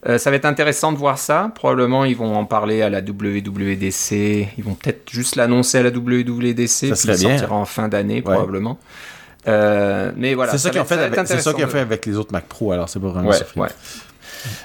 euh, 0.07 0.17
ça 0.17 0.29
va 0.29 0.35
être 0.35 0.43
intéressant 0.45 0.91
de 0.91 0.97
voir 0.97 1.17
ça. 1.17 1.51
Probablement 1.55 2.03
ils 2.03 2.17
vont 2.17 2.35
en 2.35 2.43
parler 2.43 2.81
à 2.81 2.89
la 2.89 2.99
WWDC. 3.01 4.47
Ils 4.57 4.63
vont 4.63 4.73
peut-être 4.75 5.09
juste 5.09 5.35
l'annoncer 5.37 5.77
à 5.77 5.83
la 5.83 5.89
WWDC 5.89 6.67
Ça 6.67 6.87
puis 6.87 6.95
serait 6.97 7.15
il 7.15 7.19
bien. 7.19 7.37
sortira 7.37 7.55
en 7.55 7.65
fin 7.65 7.87
d'année 7.87 8.21
probablement. 8.21 8.77
Euh, 9.47 10.11
mais 10.15 10.33
voilà, 10.33 10.51
c'est 10.53 10.57
ça, 10.57 10.69
qu'ils 10.69 10.79
va 10.79 10.83
ont 10.83 10.87
fait, 10.87 10.95
ça 10.95 11.03
avec- 11.05 11.27
c'est 11.27 11.39
ça 11.41 11.53
qu'ils 11.53 11.67
fait 11.67 11.79
avec 11.79 12.05
les 12.05 12.17
autres 12.17 12.31
Mac 12.33 12.45
Pro, 12.47 12.71
alors 12.71 12.89
c'est 12.89 12.99
pas 12.99 13.07
vraiment 13.09 13.29
Ouais, 13.29 13.37
ouais. 13.55 13.69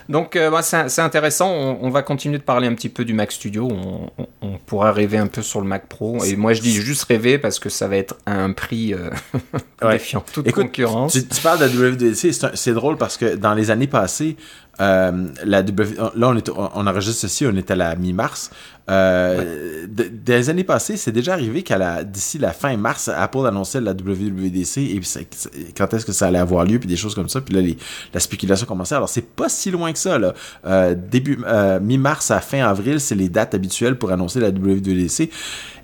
Donc, 0.09 0.37
euh, 0.37 0.51
bah, 0.51 0.61
c'est 0.63 1.01
intéressant. 1.01 1.49
On, 1.51 1.79
on 1.83 1.91
va 1.91 2.03
continuer 2.03 2.39
de 2.39 2.43
parler 2.43 2.69
un 2.69 2.75
petit 2.75 2.89
peu 2.91 3.05
du 3.05 3.15
Mac 3.15 3.33
Studio. 3.33 3.69
On, 3.71 4.11
on- 4.19 4.27
on 4.43 4.59
pourra 4.59 4.93
rêver 4.93 5.17
un 5.19 5.27
peu 5.27 5.41
sur 5.43 5.61
le 5.61 5.67
Mac 5.67 5.87
Pro. 5.89 6.23
Et 6.25 6.37
moi, 6.37 6.53
je 6.53 6.61
dis 6.61 6.73
juste 6.73 7.05
rêver 7.05 7.39
parce 7.39 7.59
que 7.59 7.69
ça 7.69 7.89
va 7.89 7.97
être 7.97 8.17
à 8.27 8.35
un 8.35 8.53
prix 8.53 8.93
euh, 8.95 9.11
défiant 9.91 10.23
toute 10.33 10.47
Écoute, 10.47 10.65
concurrence. 10.67 11.13
Tu, 11.15 11.27
tu 11.27 11.41
parles 11.41 11.59
de 11.61 11.67
WWDC, 11.69 12.33
c'est 12.55 12.73
drôle 12.75 12.97
parce 12.97 13.17
que 13.17 13.35
dans 13.35 13.55
les 13.55 13.71
années 13.71 13.87
passées, 13.87 14.37
euh, 14.81 15.27
la 15.45 15.63
W, 15.63 15.97
là 16.17 16.29
on, 16.31 16.37
est, 16.37 16.49
on, 16.49 16.87
enregistre 16.87 17.21
ceci, 17.21 17.47
on 17.47 17.55
est 17.57 17.71
à 17.71 17.77
la 17.77 17.95
mi-mars. 17.95 18.51
Euh, 18.91 19.87
de- 19.87 20.09
dans 20.09 20.35
les 20.35 20.51
années 20.51 20.65
passées, 20.65 20.97
c'est 20.97 21.13
déjà 21.13 21.35
arrivé 21.35 21.63
qu'à 21.63 21.79
la 21.79 22.03
d'ici 22.05 22.39
la 22.39 22.53
fin 22.53 22.77
mars, 22.77 23.09
Apple 23.09 23.47
annonçait 23.47 23.81
la 23.81 23.93
WWDC 23.93 24.79
et 24.79 24.97
puis 24.99 25.05
c'est- 25.05 25.27
c'est- 25.35 25.51
quand 25.77 25.93
est-ce 25.95 26.05
que 26.05 26.13
ça 26.13 26.27
allait 26.27 26.39
avoir 26.39 26.65
lieu 26.65 26.79
puis 26.79 26.89
des 26.89 26.97
choses 26.97 27.15
comme 27.15 27.29
ça. 27.29 27.41
Puis 27.41 27.55
là, 27.55 27.61
les- 27.61 27.77
la 28.13 28.21
spéculation 28.21 28.67
commençait. 28.67 28.95
Alors 28.97 29.09
c'est 29.09 29.27
pas 29.37 29.49
si 29.49 29.71
loin 29.71 29.93
que 29.93 29.99
ça 29.99 30.19
là. 30.19 30.35
Euh, 30.67 30.95
début 30.97 31.39
euh, 31.47 31.79
mi-mars 31.79 32.31
à 32.31 32.41
fin 32.41 32.65
avril, 32.67 32.99
c'est 33.01 33.15
les 33.15 33.29
dates 33.29 33.55
habituelles 33.55 33.97
pour 33.97 34.11
annoncer 34.11 34.41
la 34.41 34.51
WWDC. 34.51 35.31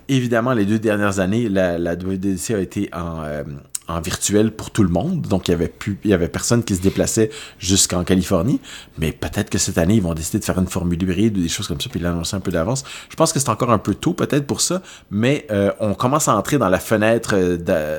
Évidemment, 0.09 0.53
les 0.53 0.65
deux 0.65 0.79
dernières 0.79 1.19
années, 1.19 1.47
la, 1.49 1.77
la 1.77 1.95
WWDC 1.95 2.55
a 2.55 2.59
été 2.59 2.89
en, 2.93 3.21
euh, 3.23 3.43
en 3.89 3.99
virtuel 4.01 4.51
pour 4.51 4.71
tout 4.71 4.83
le 4.83 4.89
monde. 4.89 5.21
Donc, 5.21 5.47
il 5.47 5.51
y 5.51 5.53
avait 5.53 5.67
plus, 5.67 5.97
il 6.03 6.11
y 6.11 6.13
avait 6.13 6.27
personne 6.29 6.63
qui 6.63 6.75
se 6.75 6.81
déplaçait 6.81 7.29
jusqu'en 7.57 8.03
Californie. 8.03 8.61
Mais 8.97 9.11
peut-être 9.11 9.49
que 9.49 9.57
cette 9.57 9.77
année, 9.77 9.95
ils 9.95 10.01
vont 10.01 10.13
décider 10.13 10.39
de 10.39 10.45
faire 10.45 10.59
une 10.59 10.67
formule 10.67 11.01
hybride 11.01 11.37
ou 11.37 11.41
des 11.41 11.49
choses 11.49 11.67
comme 11.67 11.81
ça, 11.81 11.89
puis 11.89 11.99
l'annoncer 11.99 12.35
un 12.35 12.39
peu 12.39 12.51
d'avance. 12.51 12.83
Je 13.09 13.15
pense 13.15 13.33
que 13.33 13.39
c'est 13.39 13.49
encore 13.49 13.71
un 13.71 13.77
peu 13.79 13.95
tôt, 13.95 14.13
peut-être, 14.13 14.45
pour 14.45 14.61
ça. 14.61 14.81
Mais 15.11 15.45
euh, 15.51 15.71
on 15.79 15.93
commence 15.95 16.27
à 16.27 16.35
entrer 16.35 16.57
dans 16.57 16.69
la 16.69 16.79
fenêtre 16.79 17.31
euh, 17.33 17.57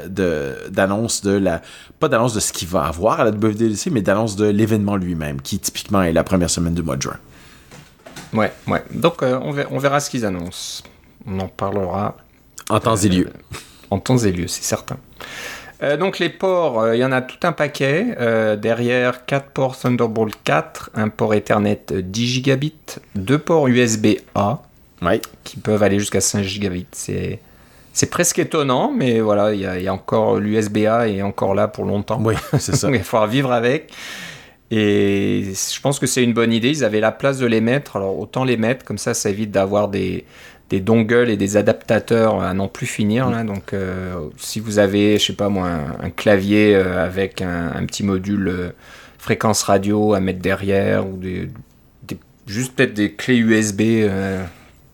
de- 0.08 0.68
d'annonce 0.70 1.22
de, 1.22 1.32
la... 1.32 1.60
Pas 1.98 2.08
d'annonce 2.08 2.34
de 2.34 2.40
ce 2.40 2.52
qu'il 2.52 2.68
va 2.68 2.84
avoir 2.84 3.20
à 3.20 3.24
la 3.24 3.30
WWDC, 3.30 3.88
mais 3.90 4.02
d'annonce 4.02 4.36
de 4.36 4.46
l'événement 4.46 4.96
lui-même, 4.96 5.40
qui 5.42 5.58
typiquement 5.58 6.02
est 6.02 6.12
la 6.12 6.24
première 6.24 6.50
semaine 6.50 6.74
du 6.74 6.82
mois 6.82 6.96
de 6.96 7.02
juin. 7.02 7.16
Ouais, 8.32 8.52
ouais. 8.68 8.84
Donc, 8.94 9.22
euh, 9.22 9.38
on, 9.42 9.50
verra, 9.50 9.68
on 9.72 9.78
verra 9.78 9.98
ce 10.00 10.08
qu'ils 10.08 10.24
annoncent. 10.24 10.84
On 11.26 11.38
en 11.40 11.48
parlera 11.48 12.16
En 12.68 12.78
temps 12.80 12.96
et 12.96 13.08
lieu. 13.08 13.28
en 13.90 13.98
temps 13.98 14.18
et 14.18 14.30
lieu, 14.32 14.46
c'est 14.46 14.62
certain. 14.62 14.96
Euh, 15.82 15.96
donc 15.96 16.18
les 16.18 16.28
ports, 16.28 16.80
euh, 16.80 16.96
il 16.96 17.00
y 17.00 17.04
en 17.04 17.12
a 17.12 17.22
tout 17.22 17.38
un 17.46 17.52
paquet. 17.52 18.14
Euh, 18.20 18.56
derrière, 18.56 19.24
4 19.24 19.46
ports 19.50 19.78
Thunderbolt 19.78 20.34
4, 20.44 20.90
un 20.94 21.08
port 21.08 21.32
Ethernet 21.34 21.80
euh, 21.92 22.02
10 22.02 22.26
gigabits, 22.26 22.74
deux 23.14 23.38
ports 23.38 23.68
USB-A 23.68 24.62
Ouais. 25.02 25.20
qui 25.44 25.56
peuvent 25.56 25.82
aller 25.82 25.98
jusqu'à 25.98 26.20
5 26.20 26.42
gigabits. 26.42 26.86
C'est 26.92 27.40
c'est 27.92 28.08
presque 28.10 28.38
étonnant, 28.38 28.92
mais 28.96 29.20
voilà, 29.20 29.52
il 29.52 29.60
y, 29.60 29.66
a- 29.66 29.76
il 29.78 29.82
y 29.84 29.88
a 29.88 29.92
encore 29.92 30.38
l'USB-A 30.38 31.08
est 31.08 31.22
encore 31.22 31.54
là 31.56 31.66
pour 31.66 31.84
longtemps. 31.84 32.20
Oui, 32.22 32.34
c'est 32.58 32.76
ça. 32.76 32.86
Donc, 32.86 32.94
il 32.94 32.98
va 32.98 33.04
falloir 33.04 33.28
vivre 33.28 33.50
avec. 33.50 33.90
Et 34.70 35.42
je 35.54 35.80
pense 35.80 35.98
que 35.98 36.06
c'est 36.06 36.22
une 36.22 36.32
bonne 36.32 36.52
idée. 36.52 36.68
Ils 36.68 36.84
avaient 36.84 37.00
la 37.00 37.10
place 37.10 37.38
de 37.38 37.46
les 37.46 37.60
mettre. 37.60 37.96
Alors 37.96 38.16
autant 38.18 38.44
les 38.44 38.56
mettre, 38.56 38.84
comme 38.84 38.98
ça, 38.98 39.14
ça 39.14 39.28
évite 39.30 39.50
d'avoir 39.50 39.88
des, 39.88 40.24
des 40.70 40.80
dongles 40.80 41.28
et 41.28 41.36
des 41.36 41.56
adaptateurs 41.56 42.40
à 42.40 42.54
n'en 42.54 42.68
plus 42.68 42.86
finir. 42.86 43.28
Donc 43.44 43.72
euh, 43.72 44.14
si 44.38 44.60
vous 44.60 44.78
avez, 44.78 45.18
je 45.18 45.26
sais 45.26 45.32
pas 45.32 45.48
moi, 45.48 45.68
un, 46.00 46.10
clavier 46.10 46.74
euh, 46.74 47.04
avec 47.04 47.42
un, 47.42 47.84
petit 47.86 48.04
module 48.04 48.48
euh, 48.48 48.70
fréquence 49.18 49.64
radio 49.64 50.14
à 50.14 50.20
mettre 50.20 50.38
derrière, 50.38 51.06
ou 51.06 51.16
des, 51.16 51.50
juste 52.46 52.74
peut-être 52.76 52.94
des 52.94 53.12
clés 53.12 53.36
USB 53.36 54.08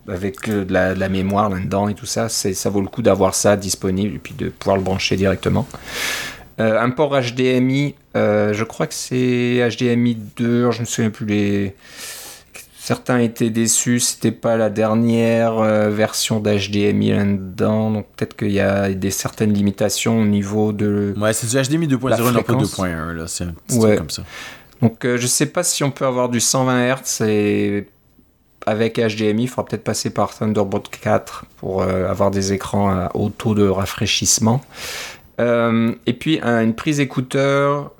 avec 0.09 0.49
de, 0.49 0.72
la, 0.72 0.95
de 0.95 1.01
la 1.01 1.09
mémoire 1.09 1.51
là-dedans 1.51 1.89
et 1.89 1.95
tout 1.95 2.07
ça, 2.07 2.29
ça 2.29 2.70
vaut 2.70 2.81
le 2.81 2.87
coup 2.87 3.03
d'avoir 3.03 3.35
ça 3.35 3.57
disponible 3.57 4.16
et 4.16 4.18
puis 4.18 4.35
de 4.35 4.49
pouvoir 4.49 4.77
le 4.77 4.83
brancher 4.83 5.16
directement. 5.16 5.66
Un 6.59 6.91
port 6.91 7.18
HDMI, 7.20 7.95
je 8.14 8.64
crois 8.64 8.87
que 8.87 8.95
c'est 8.95 9.68
HDMI 9.70 10.16
2, 10.37 10.70
je 10.70 10.77
ne 10.77 10.81
me 10.81 10.87
souviens 10.87 11.11
plus 11.11 11.27
les. 11.27 11.74
Certains 12.87 13.18
étaient 13.18 13.51
déçus, 13.51 13.99
c'était 13.99 14.30
pas 14.30 14.57
la 14.57 14.70
dernière 14.70 15.59
euh, 15.59 15.91
version 15.91 16.39
d'HDMI 16.39 17.11
là-dedans, 17.11 17.91
donc 17.91 18.07
peut-être 18.14 18.37
qu'il 18.37 18.53
y 18.53 18.61
a 18.61 18.91
des 18.91 19.11
certaines 19.11 19.53
limitations 19.53 20.20
au 20.20 20.24
niveau 20.24 20.72
de. 20.72 21.12
Ouais, 21.20 21.32
c'est 21.32 21.49
du 21.49 21.57
HDMI 21.68 21.89
2.0, 21.89 22.09
La 22.11 22.16
non 22.18 22.24
pas 22.34 22.43
fréquence. 22.45 22.78
2.1, 22.78 23.12
là. 23.12 23.24
C'est 23.26 23.43
un 23.43 23.55
petit 23.66 23.76
Ouais. 23.78 23.87
truc 23.89 23.99
comme 23.99 24.11
ça. 24.11 24.22
Donc 24.82 25.05
euh, 25.05 25.16
je 25.18 25.26
sais 25.26 25.47
pas 25.47 25.64
si 25.64 25.82
on 25.82 25.91
peut 25.91 26.07
avoir 26.07 26.28
du 26.28 26.39
120 26.39 26.95
Hz 26.95 27.22
et 27.26 27.89
avec 28.66 29.01
HDMI, 29.01 29.43
il 29.45 29.49
faudra 29.49 29.64
peut-être 29.64 29.82
passer 29.82 30.11
par 30.11 30.32
Thunderbolt 30.32 30.89
4 30.89 31.45
pour 31.57 31.82
euh, 31.82 32.09
avoir 32.09 32.30
des 32.30 32.53
écrans 32.53 32.89
à 32.91 33.11
haut 33.14 33.30
taux 33.30 33.57
de 33.57 33.66
rafraîchissement. 33.66 34.61
Euh, 35.41 35.93
et 36.07 36.12
puis 36.12 36.39
un- 36.43 36.62
une 36.62 36.74
prise 36.74 37.01
écouteur 37.01 37.91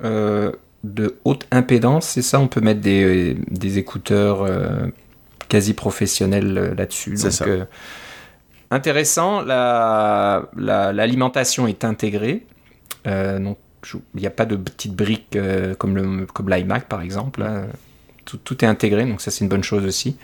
de 0.83 1.17
haute 1.25 1.45
impédance, 1.51 2.07
c'est 2.07 2.21
ça, 2.21 2.39
on 2.39 2.47
peut 2.47 2.61
mettre 2.61 2.81
des, 2.81 3.35
des 3.49 3.77
écouteurs 3.77 4.43
euh, 4.43 4.87
quasi 5.49 5.73
professionnels 5.73 6.57
euh, 6.57 6.75
là-dessus. 6.75 7.17
C'est 7.17 7.31
ça. 7.31 7.45
euh, 7.45 7.65
intéressant, 8.71 9.41
la- 9.41 10.49
la- 10.55 10.93
l'alimentation 10.93 11.67
est 11.67 11.83
intégrée. 11.83 12.45
Euh, 13.07 13.39
donc 13.39 13.57
il 14.15 14.19
n'y 14.21 14.27
a 14.27 14.31
pas 14.31 14.45
de 14.45 14.55
petites 14.57 14.95
briques 14.95 15.37
comme 15.77 15.95
le 15.95 16.25
comme 16.25 16.49
l'iMac 16.49 16.87
par 16.89 17.01
exemple. 17.01 17.39
là. 17.41 17.63
Tout, 18.25 18.37
tout 18.37 18.65
est 18.65 18.67
intégré, 18.67 19.05
donc 19.05 19.21
ça 19.21 19.31
c'est 19.31 19.45
une 19.45 19.49
bonne 19.49 19.63
chose 19.63 19.85
aussi. 19.85 20.17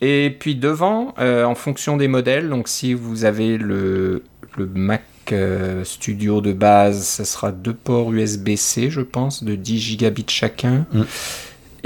Et 0.00 0.34
puis 0.38 0.56
devant, 0.56 1.14
en 1.18 1.54
fonction 1.54 1.96
des 1.96 2.08
modèles, 2.08 2.48
donc 2.48 2.66
si 2.68 2.92
vous 2.94 3.24
avez 3.24 3.56
le, 3.58 4.24
le 4.58 4.66
Mac 4.66 5.02
euh, 5.32 5.84
Studio 5.84 6.40
de 6.40 6.52
base, 6.52 7.02
ça 7.02 7.24
sera 7.24 7.52
deux 7.52 7.74
ports 7.74 8.12
USB-C, 8.12 8.90
je 8.90 9.00
pense, 9.00 9.42
de 9.44 9.54
10 9.54 9.78
gigabits 9.78 10.24
chacun. 10.28 10.86
Mm. 10.92 11.02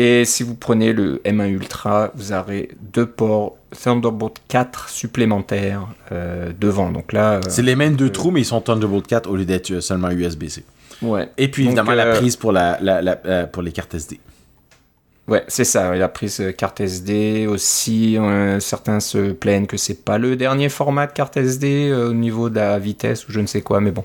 Et 0.00 0.24
si 0.24 0.44
vous 0.44 0.54
prenez 0.54 0.92
le 0.92 1.20
M1 1.24 1.48
Ultra, 1.48 2.12
vous 2.14 2.32
aurez 2.32 2.68
deux 2.92 3.06
ports 3.06 3.56
Thunderbolt 3.82 4.36
4 4.48 4.88
supplémentaires 4.88 5.88
euh, 6.12 6.52
devant. 6.58 6.90
Donc 6.92 7.12
là, 7.12 7.34
euh, 7.34 7.40
C'est 7.48 7.62
les 7.62 7.74
mêmes 7.76 7.96
deux 7.96 8.10
trous, 8.10 8.30
mais 8.30 8.42
ils 8.42 8.44
sont 8.44 8.60
Thunderbolt 8.60 9.06
4 9.06 9.28
au 9.28 9.34
lieu 9.36 9.44
d'être 9.44 9.80
seulement 9.80 10.10
USB-C. 10.10 10.62
ouais. 11.02 11.28
Et 11.36 11.48
puis 11.48 11.64
Donc, 11.64 11.72
évidemment 11.72 11.92
la 11.94 12.14
prise 12.14 12.36
pour, 12.36 12.52
la, 12.52 12.78
la- 12.80 13.02
la- 13.02 13.46
pour 13.48 13.62
les 13.62 13.72
cartes 13.72 13.94
SD. 13.94 14.20
Ouais, 15.28 15.44
c'est 15.46 15.64
ça. 15.64 15.94
La 15.94 16.08
prise 16.08 16.42
carte 16.56 16.80
SD 16.80 17.46
aussi. 17.46 18.16
euh, 18.16 18.60
certains 18.60 18.98
se 18.98 19.32
plaignent 19.32 19.66
que 19.66 19.76
c'est 19.76 20.02
pas 20.02 20.16
le 20.16 20.36
dernier 20.36 20.70
format 20.70 21.06
de 21.06 21.12
carte 21.12 21.36
SD 21.36 21.90
euh, 21.90 22.08
au 22.08 22.14
niveau 22.14 22.48
de 22.48 22.56
la 22.56 22.78
vitesse 22.78 23.28
ou 23.28 23.32
je 23.32 23.40
ne 23.40 23.46
sais 23.46 23.60
quoi, 23.60 23.80
mais 23.80 23.90
bon, 23.90 24.04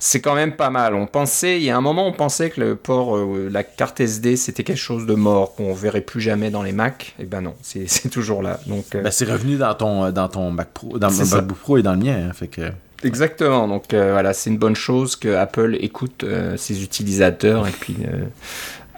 c'est 0.00 0.20
quand 0.20 0.34
même 0.34 0.56
pas 0.56 0.68
mal. 0.70 0.94
On 0.94 1.06
pensait, 1.06 1.58
il 1.58 1.62
y 1.62 1.70
a 1.70 1.76
un 1.76 1.80
moment, 1.80 2.06
on 2.08 2.12
pensait 2.12 2.50
que 2.50 2.60
le 2.60 2.74
port, 2.74 3.16
euh, 3.16 3.48
la 3.52 3.62
carte 3.62 4.00
SD, 4.00 4.36
c'était 4.36 4.64
quelque 4.64 4.76
chose 4.76 5.06
de 5.06 5.14
mort 5.14 5.54
qu'on 5.54 5.72
verrait 5.74 6.00
plus 6.00 6.20
jamais 6.20 6.50
dans 6.50 6.64
les 6.64 6.72
Mac. 6.72 7.14
Et 7.20 7.24
ben 7.24 7.40
non, 7.40 7.54
c'est 7.62 8.10
toujours 8.10 8.42
là. 8.42 8.58
Donc 8.66 8.84
Ben, 8.92 9.12
c'est 9.12 9.30
revenu 9.30 9.56
dans 9.58 9.74
ton, 9.74 10.10
dans 10.10 10.28
ton 10.28 10.50
Mac 10.50 10.70
Pro, 10.74 10.98
dans 10.98 11.10
ça. 11.10 11.36
MacBook 11.36 11.58
Pro 11.58 11.78
et 11.78 11.82
dans 11.82 11.92
le 11.92 11.98
mien. 11.98 12.16
hein, 12.28 12.32
fait 12.32 12.48
que... 12.48 12.62
Exactement, 13.04 13.68
donc 13.68 13.94
euh, 13.94 14.10
voilà, 14.10 14.32
c'est 14.32 14.50
une 14.50 14.58
bonne 14.58 14.74
chose 14.74 15.14
que 15.14 15.32
Apple 15.36 15.76
écoute 15.80 16.24
euh, 16.24 16.56
ses 16.56 16.82
utilisateurs 16.82 17.68
et 17.68 17.70
puis 17.70 17.94
euh, 18.02 18.24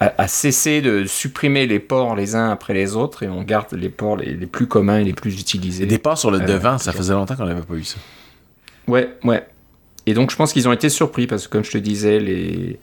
a, 0.01 0.13
a 0.17 0.27
cessé 0.27 0.81
de 0.81 1.05
supprimer 1.05 1.67
les 1.67 1.79
ports 1.79 2.15
les 2.15 2.35
uns 2.35 2.49
après 2.49 2.73
les 2.73 2.95
autres 2.95 3.23
et 3.23 3.29
on 3.29 3.43
garde 3.43 3.71
les 3.73 3.89
ports 3.89 4.17
les, 4.17 4.33
les 4.33 4.47
plus 4.47 4.67
communs 4.67 4.99
et 4.99 5.05
les 5.05 5.13
plus 5.13 5.39
utilisés. 5.39 5.85
Des 5.85 5.99
ports 5.99 6.17
sur 6.17 6.31
le 6.31 6.41
Euh, 6.41 6.45
devant, 6.45 6.77
ça 6.77 6.91
faisait 6.91 7.13
longtemps 7.13 7.35
qu'on 7.35 7.45
n'avait 7.45 7.61
pas 7.61 7.75
eu 7.75 7.83
ça. 7.83 7.97
Ouais, 8.87 9.15
ouais. 9.23 9.45
Et 10.07 10.13
donc 10.13 10.31
je 10.31 10.35
pense 10.35 10.51
qu'ils 10.51 10.67
ont 10.67 10.73
été 10.73 10.89
surpris 10.89 11.27
parce 11.27 11.47
que 11.47 11.51
comme 11.53 11.63
je 11.63 11.71
te 11.71 11.77
disais, 11.77 12.19
les, 12.19 12.79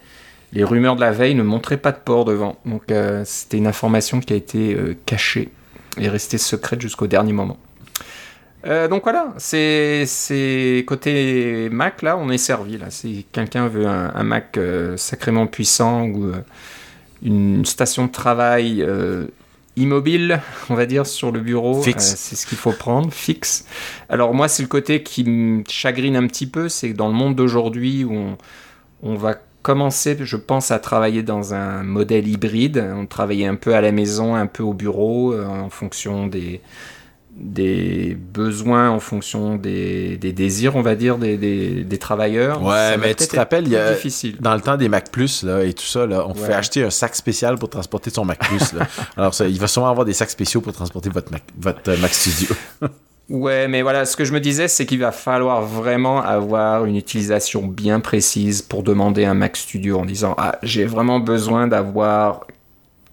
les 0.52 0.64
rumeurs 0.64 0.94
de 0.94 1.00
la 1.00 1.10
veille 1.10 1.34
ne 1.34 1.42
montraient 1.42 1.76
pas 1.76 1.92
de 1.92 1.98
port 1.98 2.24
devant. 2.24 2.56
Donc 2.64 2.90
euh, 2.90 3.22
c'était 3.26 3.58
une 3.58 3.66
information 3.66 4.20
qui 4.20 4.32
a 4.32 4.36
été 4.36 4.74
euh, 4.74 4.96
cachée 5.04 5.50
et 5.98 6.08
restée 6.08 6.38
secrète 6.38 6.80
jusqu'au 6.80 7.08
dernier 7.08 7.32
moment. 7.32 7.58
Euh, 8.66 8.88
donc 8.88 9.02
voilà, 9.04 9.34
c'est 9.38 10.84
côté 10.86 11.68
Mac 11.70 12.02
là, 12.02 12.16
on 12.16 12.30
est 12.30 12.38
servi 12.38 12.78
là. 12.78 12.90
Si 12.90 13.26
quelqu'un 13.32 13.68
veut 13.68 13.86
un, 13.86 14.12
un 14.14 14.24
Mac 14.24 14.58
sacrément 14.96 15.46
puissant 15.46 16.04
ou 16.06 16.32
une 17.22 17.64
station 17.64 18.06
de 18.06 18.12
travail 18.12 18.82
euh, 18.82 19.26
immobile, 19.76 20.40
on 20.70 20.74
va 20.74 20.86
dire, 20.86 21.06
sur 21.06 21.30
le 21.32 21.40
bureau, 21.40 21.82
Fixe. 21.82 22.12
euh, 22.12 22.16
c'est 22.16 22.36
ce 22.36 22.46
qu'il 22.46 22.58
faut 22.58 22.72
prendre, 22.72 23.12
fixe. 23.12 23.64
Alors 24.08 24.34
moi, 24.34 24.48
c'est 24.48 24.62
le 24.62 24.68
côté 24.68 25.02
qui 25.02 25.24
me 25.24 25.62
chagrine 25.68 26.16
un 26.16 26.26
petit 26.26 26.46
peu, 26.46 26.68
c'est 26.68 26.90
que 26.92 26.96
dans 26.96 27.08
le 27.08 27.14
monde 27.14 27.34
d'aujourd'hui 27.36 28.04
où 28.04 28.12
on, 28.12 28.38
on 29.02 29.14
va 29.14 29.36
commencer, 29.62 30.16
je 30.20 30.36
pense, 30.36 30.70
à 30.70 30.78
travailler 30.78 31.22
dans 31.22 31.52
un 31.54 31.82
modèle 31.82 32.26
hybride. 32.26 32.84
On 32.96 33.06
travaillait 33.06 33.46
un 33.46 33.56
peu 33.56 33.74
à 33.74 33.80
la 33.80 33.92
maison, 33.92 34.34
un 34.34 34.46
peu 34.46 34.62
au 34.62 34.72
bureau, 34.72 35.34
euh, 35.34 35.46
en 35.46 35.68
fonction 35.68 36.26
des 36.26 36.60
des 37.40 38.16
besoins, 38.34 38.90
en 38.90 39.00
fonction 39.00 39.56
des, 39.56 40.16
des 40.16 40.32
désirs, 40.32 40.74
on 40.76 40.82
va 40.82 40.94
dire, 40.96 41.18
des, 41.18 41.36
des, 41.36 41.84
des 41.84 41.98
travailleurs. 41.98 42.62
Ouais, 42.62 42.70
Ça 42.92 42.96
mais 42.98 43.14
tu 43.14 43.26
te 43.28 43.36
rappelles, 43.36 43.64
il 43.66 43.72
y 43.72 43.76
a- 43.76 43.92
difficile. 43.94 44.36
Dans 44.40 44.54
le 44.54 44.60
temps 44.60 44.76
des 44.76 44.88
Mac 44.88 45.10
Plus 45.12 45.44
là, 45.44 45.62
et 45.62 45.72
tout 45.72 45.84
ça, 45.84 46.06
là, 46.06 46.24
on 46.26 46.32
Ouais. 46.32 46.46
fait 46.46 46.52
acheter 46.54 46.82
un 46.82 46.90
sac 46.90 47.14
spécial 47.14 47.56
pour 47.56 47.70
transporter 47.70 48.10
son 48.10 48.24
Mac 48.24 48.38
Plus. 48.40 48.72
là. 48.72 48.86
Alors, 49.16 49.34
ça, 49.34 49.46
il 49.46 49.58
va 49.58 49.66
sûrement 49.68 49.90
avoir 49.90 50.04
des 50.04 50.12
sacs 50.14 50.30
spéciaux 50.30 50.60
pour 50.60 50.72
transporter 50.72 51.10
votre 51.10 51.30
Mac, 51.30 51.42
votre 51.58 51.88
euh, 51.90 51.96
Mac 51.98 52.12
Studio. 52.12 52.54
Ouais, 53.30 53.68
mais 53.68 53.82
voilà, 53.82 54.06
ce 54.06 54.16
que 54.16 54.24
je 54.24 54.32
me 54.32 54.40
disais, 54.40 54.68
c'est 54.68 54.86
qu'il 54.86 55.00
va 55.00 55.12
falloir 55.12 55.60
vraiment 55.60 56.22
avoir 56.22 56.86
une 56.86 56.96
utilisation 56.96 57.66
bien 57.66 58.00
précise 58.00 58.62
pour 58.62 58.82
demander 58.82 59.26
un 59.26 59.34
Mac 59.34 59.54
Studio 59.58 59.98
en 59.98 60.06
disant 60.06 60.34
Ah, 60.38 60.58
j'ai 60.62 60.86
vraiment 60.86 61.20
besoin 61.20 61.68
d'avoir 61.68 62.46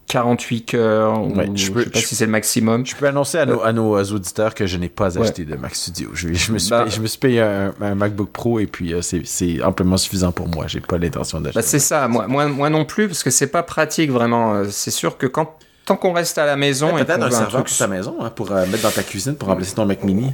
48 0.07 0.61
cœurs, 0.65 1.21
ou 1.23 1.35
Ouais, 1.35 1.49
je, 1.55 1.65
je 1.65 1.71
peux- 1.71 1.83
sais 1.83 1.89
pas 1.89 1.99
je- 1.99 2.05
si 2.05 2.15
c'est 2.15 2.25
le 2.25 2.31
maximum. 2.31 2.85
Je 2.85 2.95
peux 2.95 3.07
annoncer 3.07 3.37
à 3.39 3.45
nos, 3.45 3.61
à 3.63 3.73
nos 3.73 3.97
euh, 3.97 4.03
auditeurs 4.13 4.53
que 4.53 4.65
je 4.67 4.77
n'ai 4.77 4.89
pas 4.89 5.17
Ouais. 5.17 5.23
acheté 5.23 5.45
de 5.45 5.55
Mac 5.55 5.73
Studio. 5.75 6.09
Je, 6.13 6.31
je 6.33 6.51
me, 6.51 6.59
suis 6.59 6.69
Bah- 6.69 6.83
payé, 6.83 6.95
je 6.95 7.01
me 7.01 7.07
suis 7.07 7.17
payé 7.19 7.41
un, 7.41 7.73
un 7.81 7.95
MacBook 7.95 8.29
Pro 8.29 8.59
et 8.59 8.67
puis 8.67 8.93
euh, 8.93 9.01
c'est 9.01 9.63
amplement 9.63 9.97
suffisant 9.97 10.31
pour 10.31 10.47
moi. 10.47 10.65
J'ai 10.67 10.79
pas 10.81 10.97
l'intention 10.97 11.41
d'acheter. 11.41 11.59
Bah, 11.59 11.63
c'est 11.65 11.79
ça, 11.79 12.07
moi, 12.07 12.27
moi, 12.27 12.47
moi 12.47 12.69
non 12.69 12.85
plus, 12.85 13.07
parce 13.07 13.23
que 13.23 13.29
c'est 13.31 13.47
pas 13.47 13.63
pratique 13.63 14.11
vraiment. 14.11 14.53
Euh, 14.53 14.65
C'est 14.69 14.91
sûr 14.91 15.17
que 15.17 15.25
quand, 15.27 15.55
tant 15.85 15.95
qu'on 15.95 16.13
reste 16.13 16.37
à 16.37 16.45
la 16.45 16.55
maison 16.55 16.97
et 16.97 17.05
Peut-être 17.05 17.21
un 17.23 17.29
serveur 17.31 17.63
truc 17.63 17.67
pour 17.67 17.77
ta 17.77 17.87
maison 17.87 18.15
hein, 18.19 18.29
pour 18.31 18.51
euh, 18.51 18.65
mettre 18.65 18.83
dans 18.83 18.91
ta 18.91 19.03
cuisine 19.03 19.35
pour 19.35 19.47
remplacer 19.49 19.75
ton 19.75 19.85
Mac 19.85 20.03
Mini. 20.03 20.31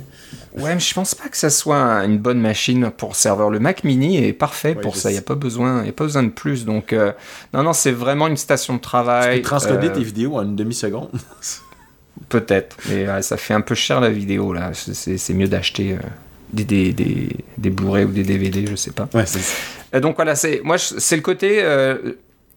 Ouais, 0.58 0.74
mais 0.74 0.80
je 0.80 0.94
pense 0.94 1.14
pas 1.16 1.28
que 1.30 1.38
ça 1.38 1.50
soit 1.50 1.78
un- 1.78 2.04
une 2.06 2.18
bonne 2.18 2.40
machine 2.40 2.92
pour 2.96 3.16
serveur. 3.16 3.50
Le 3.50 3.60
Mac 3.60 3.84
Mini 3.84 4.24
est 4.26 4.34
parfait 4.34 4.76
Ouais, 4.76 4.82
pour 4.82 4.96
ça. 4.96 5.10
Il 5.10 5.14
n'y 5.14 5.20
a 5.20 5.24
pas 5.24 5.36
besoin, 5.36 5.84
y 5.86 5.90
a 5.90 5.94
pas 5.94 6.04
besoin 6.06 6.24
de 6.24 6.30
plus. 6.30 6.66
Donc, 6.66 6.94
euh, 6.94 7.12
non, 7.54 7.64
non, 7.64 7.74
c'est 7.74 7.92
vraiment 7.92 8.28
une 8.28 8.38
station 8.38 8.74
de 8.74 8.80
Tu 8.80 8.84
travail. 8.84 9.38
peux 9.42 9.48
transcoder 9.48 9.88
euh, 9.88 9.94
tes 9.94 10.04
vidéos 10.04 10.36
en 10.38 10.44
une 10.44 10.56
demi-seconde. 10.56 11.10
Peut-être. 12.30 12.78
Mais 12.90 13.22
ça 13.22 13.38
fait 13.38 13.54
un 13.54 13.62
peu 13.62 13.76
cher 13.76 14.00
la 14.02 14.10
vidéo 14.10 14.54
là. 14.54 14.72
C'est- 14.74 15.34
mieux 15.34 15.48
d'acheter 15.48 15.94
euh, 15.94 15.98
des, 16.54 16.64
des, 16.66 16.94
des, 16.94 17.30
des 17.58 17.70
Blu-ray 17.70 18.06
ou 18.06 18.12
des 18.12 18.24
DVD, 18.24 18.66
je 18.70 18.76
sais 18.76 18.92
pas. 18.92 19.08
Ouais, 19.14 19.26
c'est 19.26 19.40
ça. 19.40 20.00
Donc 20.00 20.16
voilà, 20.16 20.36
c'est 20.36 20.62
moi 20.64 20.78
c'est 20.78 21.16
le 21.16 21.22
côté. 21.22 21.60
euh, 21.62 21.98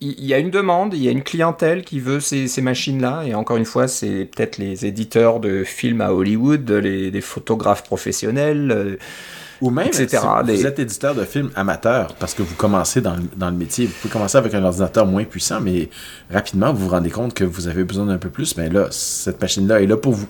Il 0.06 0.24
y 0.26 0.34
a 0.34 0.38
une 0.38 0.50
demande, 0.50 0.92
il 0.94 1.02
y 1.02 1.08
a 1.08 1.10
une 1.12 1.22
clientèle 1.22 1.82
qui 1.82 1.98
veut 1.98 2.20
ces, 2.20 2.46
ces 2.46 2.60
machines-là, 2.60 3.22
et 3.26 3.34
encore 3.34 3.56
une 3.56 3.64
fois, 3.64 3.88
c'est 3.88 4.26
peut-être 4.26 4.58
les 4.58 4.84
éditeurs 4.84 5.40
de 5.40 5.64
films 5.64 6.00
à 6.02 6.12
Hollywood, 6.12 6.70
les, 6.70 7.10
des 7.10 7.20
photographes 7.22 7.84
professionnels, 7.84 8.70
euh, 8.70 8.96
Ou 9.60 9.70
même, 9.70 9.86
etc. 9.86 10.08
si 10.10 10.16
vous 10.26 10.42
Des- 10.42 10.66
êtes 10.66 10.78
éditeur 10.78 11.14
de 11.14 11.24
films 11.24 11.50
amateur, 11.54 12.14
parce 12.16 12.34
que 12.34 12.42
vous 12.42 12.54
commencez 12.54 13.00
dans 13.00 13.16
le, 13.16 13.22
dans 13.36 13.48
le 13.50 13.56
métier, 13.56 13.86
vous 13.86 13.94
pouvez 14.00 14.12
commencer 14.12 14.36
avec 14.36 14.52
un 14.54 14.62
ordinateur 14.64 15.06
moins 15.06 15.24
puissant, 15.24 15.60
mais 15.60 15.88
rapidement, 16.30 16.72
vous 16.74 16.84
vous 16.84 16.90
rendez 16.90 17.10
compte 17.10 17.32
que 17.32 17.44
vous 17.44 17.68
avez 17.68 17.84
besoin 17.84 18.06
d'un 18.06 18.18
peu 18.18 18.30
plus. 18.30 18.56
Mais 18.58 18.68
là, 18.68 18.88
cette 18.90 19.40
machine-là 19.40 19.80
est 19.80 19.86
là 19.86 19.96
pour 19.96 20.12
vous. 20.12 20.26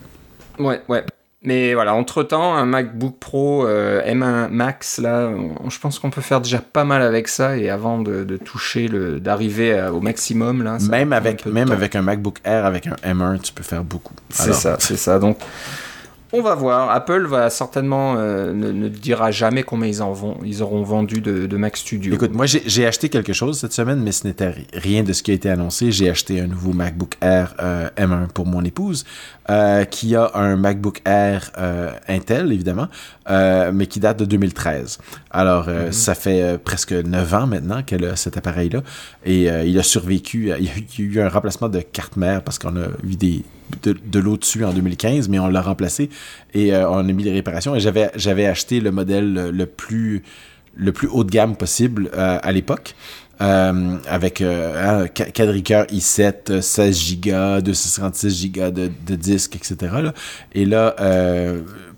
Ouais, 0.59 0.83
ouais. 0.89 1.05
Mais 1.47 1.75
voilà, 1.75 1.95
entre-temps, 1.95 2.55
un 2.55 2.65
MacBook 2.65 3.19
Pro 3.21 3.67
euh, 3.67 4.01
M1 4.07 4.49
Max, 4.49 4.99
là, 4.99 5.29
on- 5.29 5.69
je 5.69 5.79
pense 5.79 5.99
qu'on 5.99 6.09
peut 6.11 6.23
faire 6.23 6.41
déjà 6.41 6.59
pas 6.59 6.85
mal 6.85 7.03
avec 7.03 7.29
ça, 7.29 7.57
et 7.59 7.69
avant 7.69 7.99
de, 8.01 8.25
de 8.25 8.37
toucher, 8.39 8.89
le, 8.89 9.21
d'arriver 9.21 9.89
au 9.93 10.01
maximum, 10.01 10.63
là. 10.63 10.79
ça 10.79 10.89
Même 10.89 11.13
avec, 11.13 11.45
même 11.45 11.69
temps. 11.69 11.75
avec 11.75 11.97
un 11.97 12.03
MacBook 12.03 12.39
Air, 12.45 12.65
avec 12.65 12.87
un 12.87 12.97
M1, 13.05 13.41
tu 13.41 13.53
peux 13.53 13.63
faire 13.63 13.85
beaucoup. 13.85 14.15
C'est 14.31 14.55
ça, 14.55 14.77
c'est 14.79 14.97
ça. 14.97 15.19
Donc, 15.19 15.37
on 16.37 16.43
va 16.43 16.55
voir. 16.55 16.91
Apple 16.91 17.26
va 17.26 17.49
certainement 17.51 18.16
euh, 18.18 18.53
ne, 18.53 18.70
ne 18.72 18.89
dira 18.89 19.30
jamais 19.30 19.62
combien 19.62 19.89
ils 19.89 20.03
en 20.03 20.12
vont. 20.12 20.37
Ils 20.45 20.62
auront 20.62 20.82
vendu 20.82 21.20
de, 21.20 21.47
de 21.47 21.57
Mac 21.57 21.76
Studio. 21.76 22.12
Écoute, 22.14 22.32
moi 22.35 22.47
j'ai 22.47 22.87
acheté 22.87 23.09
quelque 23.09 23.32
chose 23.32 23.59
cette 23.59 23.72
semaine, 23.72 24.01
mais 24.01 24.12
ce 24.12 24.26
n'était 24.26 24.51
ri- 24.51 24.66
rien 24.74 25.03
de 25.03 25.12
ce 25.12 25.22
qui 25.22 25.30
a 25.30 25.35
été 25.35 25.49
annoncé. 25.51 25.93
J'ai 25.93 26.11
acheté 26.11 26.41
un 26.41 26.47
nouveau 26.47 26.72
MacBook 26.72 27.14
Air 27.20 27.55
euh, 27.62 27.89
M1 27.97 28.28
pour 28.28 28.47
mon 28.47 28.64
épouse, 28.64 29.05
euh, 29.51 29.85
qui 29.85 30.16
a 30.16 30.30
un 30.35 30.57
MacBook 30.57 31.01
Air 31.05 31.51
Intel, 32.09 32.53
évidemment, 32.53 32.89
mais 33.28 33.87
qui 33.87 34.01
date 34.01 34.18
de 34.18 34.24
2013. 34.24 34.99
Alors, 35.30 35.66
euh, 35.68 35.91
ça 35.93 36.14
fait 36.14 36.59
presque 36.59 36.93
9 36.93 37.35
ans 37.35 37.47
maintenant 37.47 37.82
qu'elle 37.82 38.05
a 38.05 38.16
cet 38.16 38.37
appareil-là, 38.37 38.82
et 39.24 39.51
euh, 39.51 39.64
il 39.64 39.78
a 39.78 39.82
survécu. 39.82 40.51
Il 40.59 40.64
y 40.64 40.68
a 40.68 40.72
eu 40.99 41.20
un 41.20 41.28
remplacement 41.28 41.68
de 41.68 41.80
carte 41.80 42.16
mère 42.16 42.43
parce 42.43 42.59
qu'on 42.59 42.76
a 42.76 42.87
eu 43.05 43.16
des 43.16 43.45
de, 43.83 43.93
de 44.05 44.18
l'eau 44.18 44.37
dessus 44.37 44.64
en 44.64 44.72
2015, 44.72 45.29
mais 45.29 45.39
on 45.39 45.49
l'a 45.49 45.62
remplacé 45.62 46.11
et 46.53 46.75
euh, 46.75 46.89
on 46.89 46.99
a 46.99 47.12
mis 47.12 47.25
des 47.25 47.33
réparations. 47.33 47.75
Et 47.75 47.81
j'avais 47.81 48.47
acheté 48.47 48.81
le 48.81 48.91
modèle 48.91 49.51
le- 49.53 49.66
plus 50.93 51.09
haut 51.09 51.25
de 51.25 51.31
gamme 51.31 51.57
possible 51.57 52.11
euh, 52.14 52.39
à 52.43 52.53
l'époque. 52.53 52.95
euh, 53.41 53.97
avec 54.09 54.41
euh, 54.41 55.03
un 55.03 55.09
quadricœur 55.09 55.87
i7, 55.87 56.35
euh, 56.51 56.61
16 56.61 57.16
Go, 57.20 57.61
256 57.62 58.51
Go 58.53 58.70
de, 58.70 59.14
disque, 59.16 59.57
etc. 59.57 59.77
Et 60.55 60.64
là, 60.64 60.95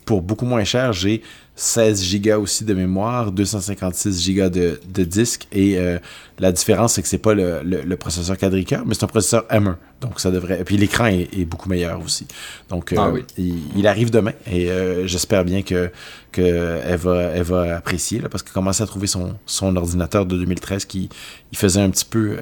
pour 0.07 0.23
beaucoup 0.23 0.47
moins 0.47 0.65
cher, 0.65 0.93
j'ai 0.95 1.23
16 1.57 2.21
Go 2.21 2.43
aussi 2.43 2.65
de 2.65 2.75
mémoire, 2.75 3.33
256 3.33 4.35
Go 4.35 4.49
de, 4.51 4.79
de 4.89 5.05
disque. 5.05 5.49
Et 5.53 5.79
euh, 5.79 5.99
la 6.39 6.53
différence, 6.53 6.93
c'est 6.95 7.03
que 7.03 7.09
c'est 7.09 7.17
pas 7.19 7.33
le, 7.35 7.63
le, 7.65 7.81
le 7.83 7.97
processeur 7.97 8.37
quadricœur, 8.37 8.85
mais 8.87 8.95
c'est 8.95 9.05
un 9.05 9.09
processeur 9.09 9.47
M1. 9.51 9.77
Donc 10.03 10.21
ça 10.21 10.31
devrait. 10.31 10.61
Et 10.61 10.65
puis 10.65 10.77
l'écran 10.77 11.07
est, 11.07 11.29
est 11.37 11.47
beaucoup 11.47 11.69
meilleur 11.71 12.01
aussi. 12.03 12.27
Donc 12.69 12.93
euh, 12.93 12.97
Ah 12.99 13.11
oui. 13.11 13.25
il, 13.39 13.57
il 13.77 13.87
arrive 13.87 14.11
demain 14.11 14.33
et 14.47 14.71
euh, 14.71 15.07
j'espère 15.07 15.45
bien 15.47 15.63
que, 15.63 15.91
que 16.31 16.43
elle 16.85 16.99
va, 16.99 17.17
elle 17.23 17.43
va 17.43 17.77
apprécier 17.77 18.21
là, 18.21 18.29
parce 18.29 18.43
qu'elle 18.43 18.53
commence 18.53 18.83
à 18.83 18.87
trouver 18.87 19.07
son, 19.07 19.35
son 19.47 19.75
ordinateur 19.77 20.27
de 20.27 20.37
2013 20.37 20.85
qui 20.85 21.09
il 21.53 21.57
faisait 21.59 21.81
un 21.81 21.89
petit 21.89 22.05
peu. 22.05 22.37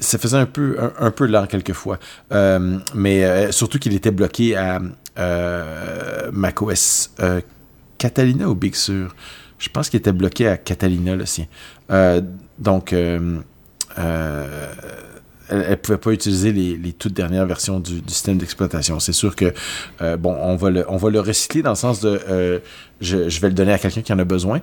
ça 0.00 0.18
faisait 0.18 0.36
un 0.38 0.46
peu, 0.46 0.76
un, 0.80 0.92
un 1.06 1.10
peu 1.10 1.26
lent 1.26 1.46
quelquefois. 1.46 1.98
Euh, 2.32 2.78
mais 2.94 3.24
euh, 3.24 3.52
surtout 3.52 3.78
qu'il 3.78 3.94
était 3.94 4.10
bloqué 4.10 4.56
à 4.56 4.80
macOS 6.32 7.10
euh, 7.20 7.40
Catalina 7.98 8.48
ou 8.48 8.54
Big 8.54 8.74
Sur? 8.74 9.14
Je 9.58 9.68
pense 9.68 9.90
qu'il 9.90 9.98
était 9.98 10.12
bloqué 10.12 10.48
à 10.48 10.56
Catalina, 10.56 11.14
le 11.14 11.26
sien. 11.26 11.46
Euh, 11.90 12.22
donc, 12.58 12.92
euh, 12.92 13.40
euh, 13.98 14.72
elle 15.50 15.70
ne 15.70 15.74
pouvait 15.74 15.98
pas 15.98 16.12
utiliser 16.12 16.52
les, 16.52 16.92
toutes 16.92 17.12
dernières 17.12 17.46
versions 17.46 17.80
du, 17.80 18.00
système 18.06 18.38
d'exploitation. 18.38 19.00
C'est 19.00 19.12
sûr 19.12 19.34
que, 19.34 19.52
euh, 20.00 20.16
bon, 20.16 20.36
on 20.40 20.56
va, 20.56 20.70
le, 20.70 21.20
recycler 21.20 21.62
dans 21.62 21.70
le 21.70 21.76
sens 21.76 22.00
de, 22.00 22.20
euh, 22.28 22.60
je, 23.00 23.40
vais 23.40 23.48
le 23.48 23.54
donner 23.54 23.72
à 23.72 23.78
quelqu'un 23.78 24.02
qui 24.02 24.12
en 24.12 24.18
a 24.18 24.24
besoin, 24.24 24.60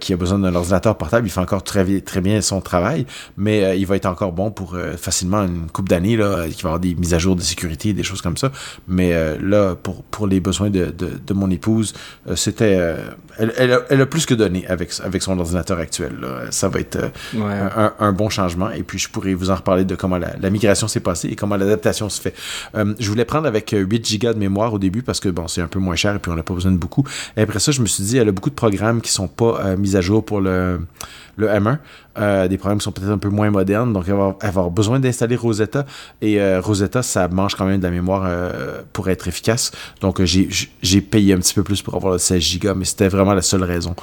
qui 0.00 0.12
a 0.12 0.16
besoin 0.16 0.38
d'un 0.38 0.54
ordinateur 0.54 0.96
portable. 0.96 1.26
Il 1.26 1.30
fait 1.30 1.40
encore 1.40 1.62
très, 1.62 2.00
très 2.00 2.20
bien 2.20 2.40
son 2.40 2.60
travail, 2.60 3.06
mais 3.36 3.78
il 3.78 3.86
va 3.86 3.96
être 3.96 4.06
encore 4.06 4.32
bon 4.32 4.50
pour 4.50 4.76
facilement 4.96 5.42
une 5.42 5.66
coupe 5.70 5.88
d'années, 5.88 6.16
là, 6.16 6.46
qui 6.48 6.62
va 6.62 6.70
avoir 6.70 6.80
des 6.80 6.94
mises 6.94 7.14
à 7.14 7.18
jour 7.18 7.36
de 7.36 7.42
sécurité, 7.42 7.92
des 7.92 8.02
choses 8.02 8.22
comme 8.22 8.36
ça. 8.36 8.50
Mais 8.88 9.12
là, 9.38 9.74
pour, 9.74 10.02
pour 10.04 10.26
les 10.26 10.40
besoins 10.40 10.70
de, 10.70 10.86
de, 10.86 11.34
mon 11.34 11.50
épouse, 11.50 11.94
c'était... 12.34 12.96
Elle, 13.38 13.52
elle, 13.88 14.00
a, 14.00 14.06
plus 14.06 14.26
que 14.26 14.34
donné 14.34 14.66
avec, 14.68 14.92
avec 15.02 15.22
son 15.22 15.38
ordinateur 15.38 15.78
actuel. 15.78 16.12
Ça 16.50 16.68
va 16.68 16.80
être 16.80 17.10
un, 17.36 17.92
un, 17.98 18.12
bon 18.12 18.28
changement. 18.28 18.70
Et 18.70 18.82
puis, 18.82 18.98
je 18.98 19.08
pourrais 19.08 19.34
vous 19.34 19.50
en 19.50 19.56
reparler 19.56 19.84
de 19.84 19.94
comment 19.94 20.18
la, 20.18 20.36
la 20.40 20.50
migration 20.50 20.88
s'est 20.88 21.00
passée 21.00 21.28
et 21.28 21.36
comment 21.36 21.56
l'adaptation 21.56 22.08
se 22.08 22.20
fait. 22.20 22.34
je 22.74 23.08
voulais 23.08 23.24
prendre 23.24 23.46
avec 23.46 23.74
8 23.76 24.06
gigas 24.06 24.32
de 24.32 24.38
mémoire 24.38 24.72
au 24.72 24.78
début 24.78 25.02
parce 25.02 25.20
que 25.20 25.28
bon, 25.28 25.48
c'est 25.48 25.60
un 25.60 25.68
peu 25.68 25.78
moins 25.78 25.96
cher 25.96 26.16
et 26.16 26.18
puis 26.18 26.30
on 26.30 26.36
n'a 26.36 26.42
pas 26.42 26.54
besoin 26.54 26.72
de 26.72 26.76
beaucoup. 26.76 27.04
Et 27.36 27.42
après 27.42 27.58
ça, 27.58 27.72
je 27.74 27.82
me 27.82 27.86
suis 27.86 28.04
dit, 28.04 28.16
elle 28.16 28.28
a 28.28 28.32
beaucoup 28.32 28.50
de 28.50 28.54
programmes 28.54 29.00
qui 29.00 29.12
sont 29.12 29.28
pas 29.28 29.60
euh, 29.64 29.76
mis 29.76 29.96
à 29.96 30.00
jour 30.00 30.24
pour 30.24 30.40
le, 30.40 30.80
le 31.36 31.48
M1. 31.48 31.78
Euh, 32.16 32.46
des 32.46 32.58
programmes 32.58 32.78
qui 32.78 32.84
sont 32.84 32.92
peut-être 32.92 33.10
un 33.10 33.18
peu 33.18 33.28
moins 33.28 33.50
modernes, 33.50 33.92
donc 33.92 34.08
avoir 34.08 34.70
besoin 34.70 35.00
d'installer 35.00 35.36
Rosetta. 35.36 35.84
Et 36.20 36.40
euh, 36.40 36.60
Rosetta, 36.60 37.02
ça 37.02 37.28
mange 37.28 37.54
quand 37.54 37.64
même 37.64 37.78
de 37.78 37.84
la 37.84 37.90
mémoire 37.90 38.28
pour 38.92 39.08
être 39.08 39.28
efficace. 39.28 39.72
Donc 40.00 40.22
j'ai 40.22 41.00
payé 41.00 41.34
un 41.34 41.38
petit 41.38 41.54
peu 41.54 41.62
plus 41.62 41.82
pour 41.82 41.94
avoir 41.94 42.12
le 42.12 42.18
16 42.18 42.58
Go, 42.60 42.74
mais 42.74 42.84
c'était 42.84 43.08
vraiment 43.08 43.34
la 43.34 43.42
seule 43.42 43.64
raison. 43.64 43.94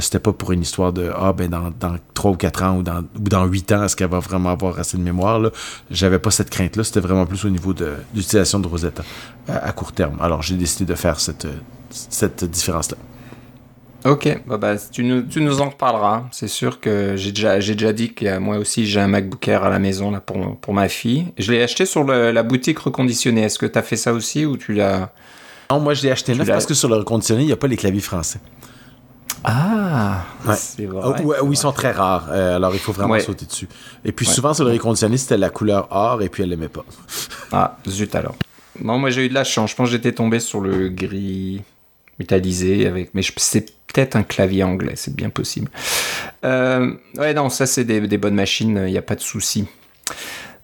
c'était 0.00 0.18
pas 0.18 0.32
pour 0.32 0.52
une 0.52 0.62
histoire 0.62 0.92
de 0.92 1.10
ah 1.14 1.32
ben 1.32 1.48
dans, 1.50 1.72
dans 1.78 1.96
3 2.14 2.30
ou 2.30 2.36
4 2.36 2.62
ans 2.62 2.76
ou 2.78 2.82
dans, 2.82 2.98
ou 2.98 3.28
dans 3.28 3.44
8 3.44 3.72
ans, 3.72 3.84
est-ce 3.84 3.96
qu'elle 3.96 4.10
va 4.10 4.20
vraiment 4.20 4.50
avoir 4.50 4.78
assez 4.78 4.96
de 4.96 5.02
mémoire. 5.02 5.40
J'avais 5.90 6.18
pas 6.18 6.30
cette 6.30 6.50
crainte-là, 6.50 6.84
c'était 6.84 7.00
vraiment 7.00 7.26
plus 7.26 7.44
au 7.44 7.50
niveau 7.50 7.72
de 7.72 7.92
l'utilisation 8.14 8.60
de 8.60 8.66
Rosetta 8.66 9.02
à 9.48 9.72
court 9.72 9.92
terme. 9.92 10.16
Alors 10.20 10.42
j'ai 10.42 10.56
décidé 10.56 10.84
de 10.84 10.96
faire 10.96 11.20
cette 11.20 12.44
différence-là. 12.44 12.96
Ok, 14.04 14.40
bah, 14.46 14.56
bah 14.56 14.74
tu, 14.90 15.04
nous, 15.04 15.22
tu 15.22 15.40
nous 15.40 15.60
en 15.60 15.70
reparleras. 15.70 16.24
C'est 16.32 16.48
sûr 16.48 16.80
que 16.80 17.14
j'ai 17.16 17.30
déjà, 17.30 17.60
j'ai 17.60 17.74
déjà 17.74 17.92
dit 17.92 18.12
que 18.12 18.38
moi 18.38 18.58
aussi 18.58 18.86
j'ai 18.86 19.00
un 19.00 19.06
MacBook 19.06 19.46
Air 19.46 19.62
à 19.62 19.70
la 19.70 19.78
maison 19.78 20.10
là, 20.10 20.20
pour, 20.20 20.56
pour 20.56 20.74
ma 20.74 20.88
fille. 20.88 21.32
Je 21.38 21.52
l'ai 21.52 21.62
acheté 21.62 21.86
sur 21.86 22.04
la 22.04 22.42
boutique 22.42 22.80
reconditionnée. 22.80 23.42
Est-ce 23.42 23.58
que 23.58 23.66
tu 23.66 23.78
as 23.78 23.82
fait 23.82 23.96
ça 23.96 24.12
aussi 24.12 24.44
ou 24.44 24.56
tu 24.56 24.72
l'as... 24.72 25.12
Non, 25.70 25.80
moi 25.80 25.94
je 25.94 26.02
l'ai 26.02 26.10
acheté 26.10 26.34
neuf 26.34 26.48
parce 26.48 26.66
que 26.66 26.74
sur 26.74 26.88
le 26.88 26.96
reconditionné, 26.96 27.42
il 27.42 27.46
n'y 27.46 27.52
a 27.52 27.56
pas 27.56 27.68
les 27.68 27.76
claviers 27.76 28.00
français. 28.00 28.40
Ah, 29.44 30.24
c'est 30.54 30.86
vrai. 30.86 31.22
Oui, 31.24 31.34
ils 31.50 31.56
sont 31.56 31.72
très 31.72 31.90
rares. 31.90 32.28
Euh, 32.30 32.56
alors, 32.56 32.74
il 32.74 32.78
faut 32.78 32.92
vraiment 32.92 33.18
sauter 33.18 33.46
dessus. 33.46 33.68
Et 34.04 34.12
puis, 34.12 34.24
souvent, 34.24 34.54
sur 34.54 34.64
le 34.64 34.70
reconditionné, 34.70 35.16
c'était 35.16 35.36
la 35.36 35.50
couleur 35.50 35.88
or 35.90 36.22
et 36.22 36.28
puis 36.28 36.42
elle 36.42 36.50
l'aimait 36.50 36.68
pas. 36.68 36.84
ah, 37.50 37.76
zut 37.88 38.14
alors. 38.14 38.36
Non, 38.80 38.98
moi 38.98 39.10
j'ai 39.10 39.26
eu 39.26 39.28
de 39.28 39.34
la 39.34 39.44
chance. 39.44 39.70
Je 39.70 39.76
pense 39.76 39.88
que 39.88 39.92
j'étais 39.92 40.12
tombé 40.12 40.40
sur 40.40 40.60
le 40.60 40.88
gris 40.88 41.62
métallisé 42.18 42.86
avec. 42.86 43.14
Mais 43.14 43.22
c'est 43.36 43.72
peut-être 43.92 44.16
un 44.16 44.22
clavier 44.22 44.64
anglais, 44.64 44.92
c'est 44.96 45.14
bien 45.14 45.30
possible. 45.30 45.70
Euh, 46.44 46.94
ouais, 47.16 47.34
non, 47.34 47.48
ça 47.48 47.66
c'est 47.66 47.84
des, 47.84 48.18
bonnes 48.18 48.34
machines, 48.34 48.84
il 48.86 48.92
n'y 48.92 48.98
a 48.98 49.02
pas 49.02 49.14
de 49.14 49.20
souci. 49.20 49.66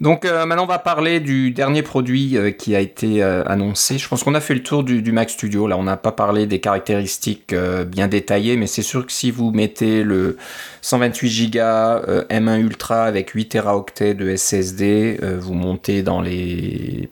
Donc 0.00 0.24
euh, 0.24 0.46
maintenant 0.46 0.62
on 0.62 0.68
va 0.68 0.78
parler 0.78 1.18
du 1.18 1.50
dernier 1.50 1.82
produit 1.82 2.36
euh, 2.36 2.52
qui 2.52 2.76
a 2.76 2.80
été 2.80 3.20
annoncé. 3.20 3.98
Je 3.98 4.06
pense 4.06 4.22
qu'on 4.22 4.36
a 4.36 4.40
fait 4.40 4.54
le 4.54 4.62
tour 4.62 4.84
du, 4.84 5.02
du, 5.02 5.10
Mac 5.10 5.28
Studio. 5.28 5.66
Là 5.66 5.76
on 5.76 5.82
n'a 5.82 5.96
pas 5.96 6.12
parlé 6.12 6.46
des 6.46 6.60
caractéristiques 6.60 7.52
bien 7.86 8.06
détaillées, 8.06 8.56
mais 8.56 8.68
c'est 8.68 8.82
sûr 8.82 9.04
que 9.04 9.12
si 9.12 9.32
vous 9.32 9.50
mettez 9.50 10.04
le 10.04 10.36
128 10.82 11.50
Go 11.50 11.58
M1 11.58 12.60
Ultra 12.60 13.04
avec 13.04 13.30
8 13.30 13.48
Teraoctets 13.48 14.14
de 14.14 14.36
SSD, 14.36 15.18
vous 15.40 15.54
montez 15.54 16.02
dans 16.02 16.20
les 16.20 17.08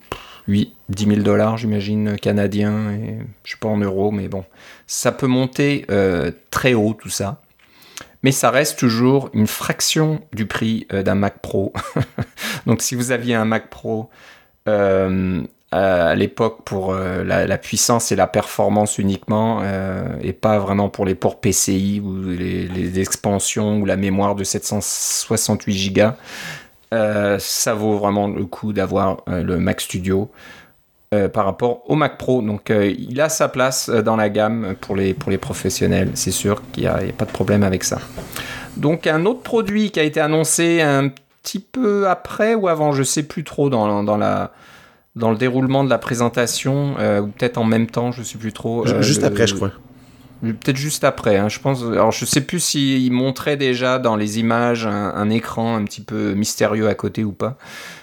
8, 0.49 0.75
10 0.89 1.07
000 1.07 1.21
dollars, 1.23 1.57
j'imagine, 1.57 2.17
canadiens, 2.17 2.93
et 2.93 3.19
je 3.45 3.53
sais 3.53 3.59
pas 3.59 3.69
en 3.69 3.79
euros, 3.79 4.11
mais 4.11 4.29
bon, 4.29 4.45
ça 4.87 5.13
peut 5.13 5.27
monter 5.27 5.85
euh, 5.91 6.31
très 6.51 6.75
haut 6.75 6.95
tout 6.95 7.09
ça. 7.09 7.43
Mais 8.23 8.33
ça 8.33 8.51
reste 8.51 8.79
toujours 8.79 9.31
une 9.35 9.47
fraction 9.47 10.21
du 10.33 10.47
prix 10.47 10.87
euh, 10.93 11.03
d'un 11.03 11.15
Mac 11.15 11.41
Pro. 11.41 11.73
Donc 12.67 12.83
si 12.83 12.95
vous 12.95 13.13
aviez 13.13 13.35
un 13.35 13.45
Mac 13.45 13.71
Pro 13.71 14.09
euh, 14.69 15.43
à 15.73 16.15
l'époque 16.15 16.63
pour 16.65 16.95
la, 16.95 17.59
puissance 17.59 18.13
et 18.13 18.17
la 18.17 18.27
performance 18.27 18.99
uniquement, 18.99 19.63
et 20.23 20.33
pas 20.33 20.59
vraiment 20.59 20.89
pour 20.89 21.05
les 21.05 21.17
ports 21.17 21.41
PCI 21.41 22.01
ou 22.01 22.23
les, 22.31 22.69
les 22.69 23.01
expansions 23.01 23.81
ou 23.81 23.85
la 23.85 23.97
mémoire 23.97 24.37
de 24.37 24.45
768 24.45 25.93
Go, 25.93 26.03
euh, 26.95 27.37
ça 27.39 27.75
vaut 27.75 27.99
vraiment 27.99 28.29
le 28.29 28.45
coup 28.45 28.73
d'avoir 28.73 29.23
euh, 29.29 29.43
le 29.43 29.59
Mac 29.59 29.81
Studio 29.81 30.31
euh, 31.15 31.29
par 31.29 31.45
rapport 31.45 31.83
au 31.91 31.97
Mac 31.97 32.19
Pro. 32.19 32.43
Donc 32.43 32.71
il 32.71 33.21
a 33.21 33.29
sa 33.29 33.49
place 33.49 33.91
dans 33.91 34.17
la 34.17 34.29
gamme 34.29 34.75
pour 34.81 34.97
les, 34.97 35.15
pour 35.15 35.31
les 35.31 35.39
professionnels, 35.39 36.11
c'est 36.15 36.31
sûr 36.31 36.63
qu'il 36.73 36.85
n'y 36.85 36.89
a, 36.89 37.01
pas 37.17 37.25
de 37.25 37.33
problème 37.33 37.63
avec 37.63 37.85
ça. 37.85 37.99
Donc 38.77 39.07
un 39.07 39.25
autre 39.27 39.43
produit 39.43 39.91
qui 39.91 40.01
a 40.01 40.03
été 40.03 40.21
annoncé 40.21 40.83
un 40.83 41.09
petit 41.43 41.61
peu 41.61 42.09
après 42.09 42.55
ou 42.55 42.69
avant, 42.69 42.93
je 42.93 43.03
sais 43.03 43.23
plus 43.23 43.45
trop 43.45 43.71
dans, 43.71 44.03
dans 44.03 44.17
la 44.17 44.53
dans 45.15 45.31
le 45.31 45.39
déroulement 45.39 45.83
de 45.83 45.89
la 45.89 45.97
présentation, 45.97 46.93
ou 46.93 47.29
peut-être 47.29 47.57
en 47.57 47.65
même 47.65 47.87
temps, 47.87 48.13
je 48.13 48.23
sais 48.23 48.37
plus 48.37 48.53
trop. 48.53 48.85
Juste 49.01 49.25
après, 49.25 49.47
je 49.47 49.55
crois. 49.55 49.71
Peut-être 50.43 50.77
juste 50.77 51.05
après. 51.05 51.37
Hein. 51.37 51.49
Je 51.49 51.59
pense. 51.61 51.83
Alors, 51.83 52.13
je 52.13 52.25
sais 52.25 52.41
plus 52.41 52.61
s'ils 52.61 53.13
montraient 53.13 53.57
déjà 53.57 53.99
dans 53.99 54.17
les 54.17 54.39
images 54.39 54.87
un, 54.87 55.31
écran 55.31 55.77
un 55.77 55.85
petit 55.85 56.03
peu 56.03 56.35
mystérieux 56.35 56.89
à 56.89 56.95
côté 56.95 57.25
ou 57.25 57.33
pas. 57.33 57.57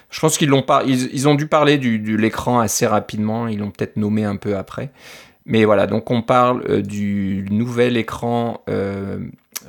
Je 0.09 0.19
pense 0.19 0.37
qu'ils 0.37 0.49
l'ont 0.49 0.63
pas. 0.63 0.83
Ils, 0.85 1.27
ont 1.27 1.35
dû 1.35 1.47
parler 1.47 1.77
du, 1.77 1.99
de 1.99 2.15
l'écran 2.15 2.59
assez 2.59 2.85
rapidement. 2.85 3.47
Ils 3.47 3.59
l'ont 3.59 3.71
peut-être 3.71 3.97
nommé 3.97 4.23
un 4.23 4.35
peu 4.35 4.57
après. 4.57 4.91
Mais 5.45 5.65
voilà. 5.65 5.87
Donc, 5.87 6.09
on 6.11 6.21
parle 6.21 6.63
euh, 6.69 6.81
du 6.81 7.45
nouvel 7.51 7.97
écran. 7.97 8.61
Euh, 8.69 9.19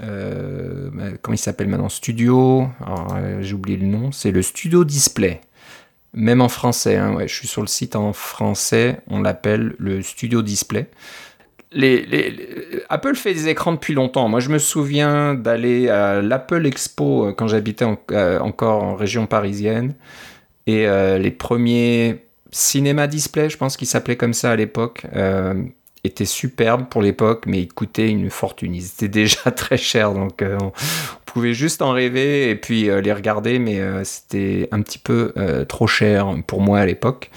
euh, 0.02 0.90
bah, 0.92 1.04
comment 1.20 1.34
il 1.34 1.38
s'appelle 1.38 1.68
maintenant 1.68 1.88
Studio. 1.88 2.68
J'ai 3.40 3.54
oublié 3.54 3.76
le 3.76 3.86
nom. 3.86 4.10
C'est 4.12 4.30
le 4.30 4.42
Studio 4.42 4.84
Display. 4.84 5.40
Même 6.14 6.40
en 6.40 6.48
français. 6.48 6.96
Hein. 6.96 7.14
ouais, 7.14 7.28
je 7.28 7.34
suis 7.34 7.48
sur 7.48 7.60
le 7.60 7.66
site 7.66 7.96
en 7.96 8.12
français. 8.12 9.00
On 9.08 9.20
l'appelle 9.20 9.74
le 9.78 10.00
Studio 10.02 10.42
Display 10.42 10.88
Apple 12.88 13.14
fait 13.16 13.34
des 13.34 13.48
écrans 13.48 13.72
depuis 13.72 13.94
longtemps. 13.94 14.28
Moi, 14.28 14.40
je 14.40 14.48
me 14.48 14.58
souviens 14.58 15.34
d'aller 15.34 15.88
à 15.88 16.20
l'Apple 16.20 16.66
Expo 16.66 17.26
euh, 17.26 17.32
quand 17.32 17.48
j'habitais 17.48 17.86
euh, 18.12 18.38
encore 18.38 18.82
en 18.82 18.94
région 18.94 19.26
parisienne. 19.26 19.94
Et 20.66 20.86
euh, 20.86 21.18
les 21.18 21.30
premiers 21.30 22.24
cinéma 22.50 23.08
display, 23.08 23.50
je 23.50 23.56
pense 23.56 23.76
qu'ils 23.76 23.88
s'appelaient 23.88 24.16
comme 24.16 24.32
ça 24.32 24.52
à 24.52 24.56
l'époque, 24.56 25.04
étaient 26.04 26.24
superbes 26.24 26.84
pour 26.88 27.02
l'époque, 27.02 27.46
mais 27.46 27.62
ils 27.62 27.72
coûtaient 27.72 28.08
une 28.08 28.30
fortune. 28.30 28.76
Ils 28.76 28.84
étaient 28.84 29.08
déjà 29.24 29.50
très 29.50 29.76
chers, 29.76 30.14
donc 30.14 30.40
on 30.40 30.70
pouvait 31.26 31.52
juste 31.52 31.82
en 31.82 31.90
rêver 31.90 32.50
et 32.50 32.54
puis 32.54 32.82
les 32.84 33.12
regarder, 33.12 33.58
mais 33.58 33.80
c'était 34.04 34.68
un 34.70 34.82
petit 34.82 35.00
peu 35.00 35.34
trop 35.68 35.88
cher 35.88 36.32
pour 36.46 36.60
moi 36.60 36.78
à 36.78 36.86
l'époque. 36.86 37.28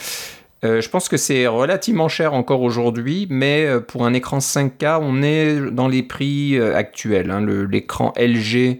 Euh, 0.64 0.82
je 0.82 0.90
pense 0.90 1.08
que 1.08 1.18
c'est 1.18 1.46
relativement 1.48 2.08
cher 2.08 2.34
encore 2.34 2.62
aujourd'hui, 2.62 3.28
mais 3.30 3.66
euh, 3.66 3.80
pour 3.80 4.06
un 4.06 4.14
écran 4.14 4.40
5K, 4.40 5.00
on 5.02 5.22
est 5.22 5.72
dans 5.72 5.88
les 5.88 6.04
prix 6.04 6.58
euh, 6.58 6.76
actuels. 6.76 7.30
Hein. 7.30 7.46
L'écran 7.70 8.14
LG 8.18 8.80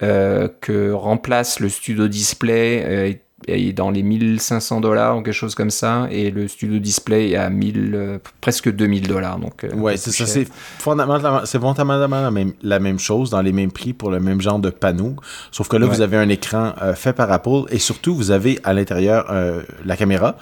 que 0.00 0.92
remplace 0.92 1.58
le 1.58 1.68
Studio 1.68 2.06
Display 2.06 3.20
est 3.48 3.72
dans 3.72 3.90
les 3.90 4.04
1500 4.04 4.80
dollars 4.80 5.16
ou 5.16 5.22
quelque 5.22 5.34
chose 5.34 5.56
comme 5.56 5.70
ça, 5.70 6.06
et 6.12 6.30
le 6.30 6.46
Studio 6.46 6.78
Display 6.78 7.30
est 7.30 7.36
à 7.36 7.50
1000, 7.50 8.20
presque 8.40 8.70
2000 8.70 9.08
dollars. 9.08 9.40
Donc, 9.40 9.66
ouais, 9.74 9.96
c'est 9.96 10.12
ça. 10.12 10.24
C'est 10.24 10.46
fondamentalement, 10.78 11.40
c'est 11.46 11.58
fondamentalement 11.58 12.20
la 12.20 12.30
même, 12.30 12.52
la 12.62 12.78
même 12.78 13.00
chose, 13.00 13.30
dans 13.30 13.42
les 13.42 13.50
mêmes 13.50 13.72
prix 13.72 13.92
pour 13.92 14.12
le 14.12 14.20
même 14.20 14.40
genre 14.40 14.60
de 14.60 14.70
panneau. 14.70 15.16
Sauf 15.50 15.66
que 15.66 15.76
là, 15.76 15.86
vous 15.86 16.00
avez 16.00 16.16
un 16.16 16.28
écran 16.28 16.74
fait 16.94 17.12
par 17.12 17.32
Apple, 17.32 17.64
et 17.70 17.80
surtout, 17.80 18.14
vous 18.14 18.30
avez 18.30 18.60
à 18.62 18.72
l'intérieur 18.74 19.34
la 19.84 19.96
caméra. 19.96 20.36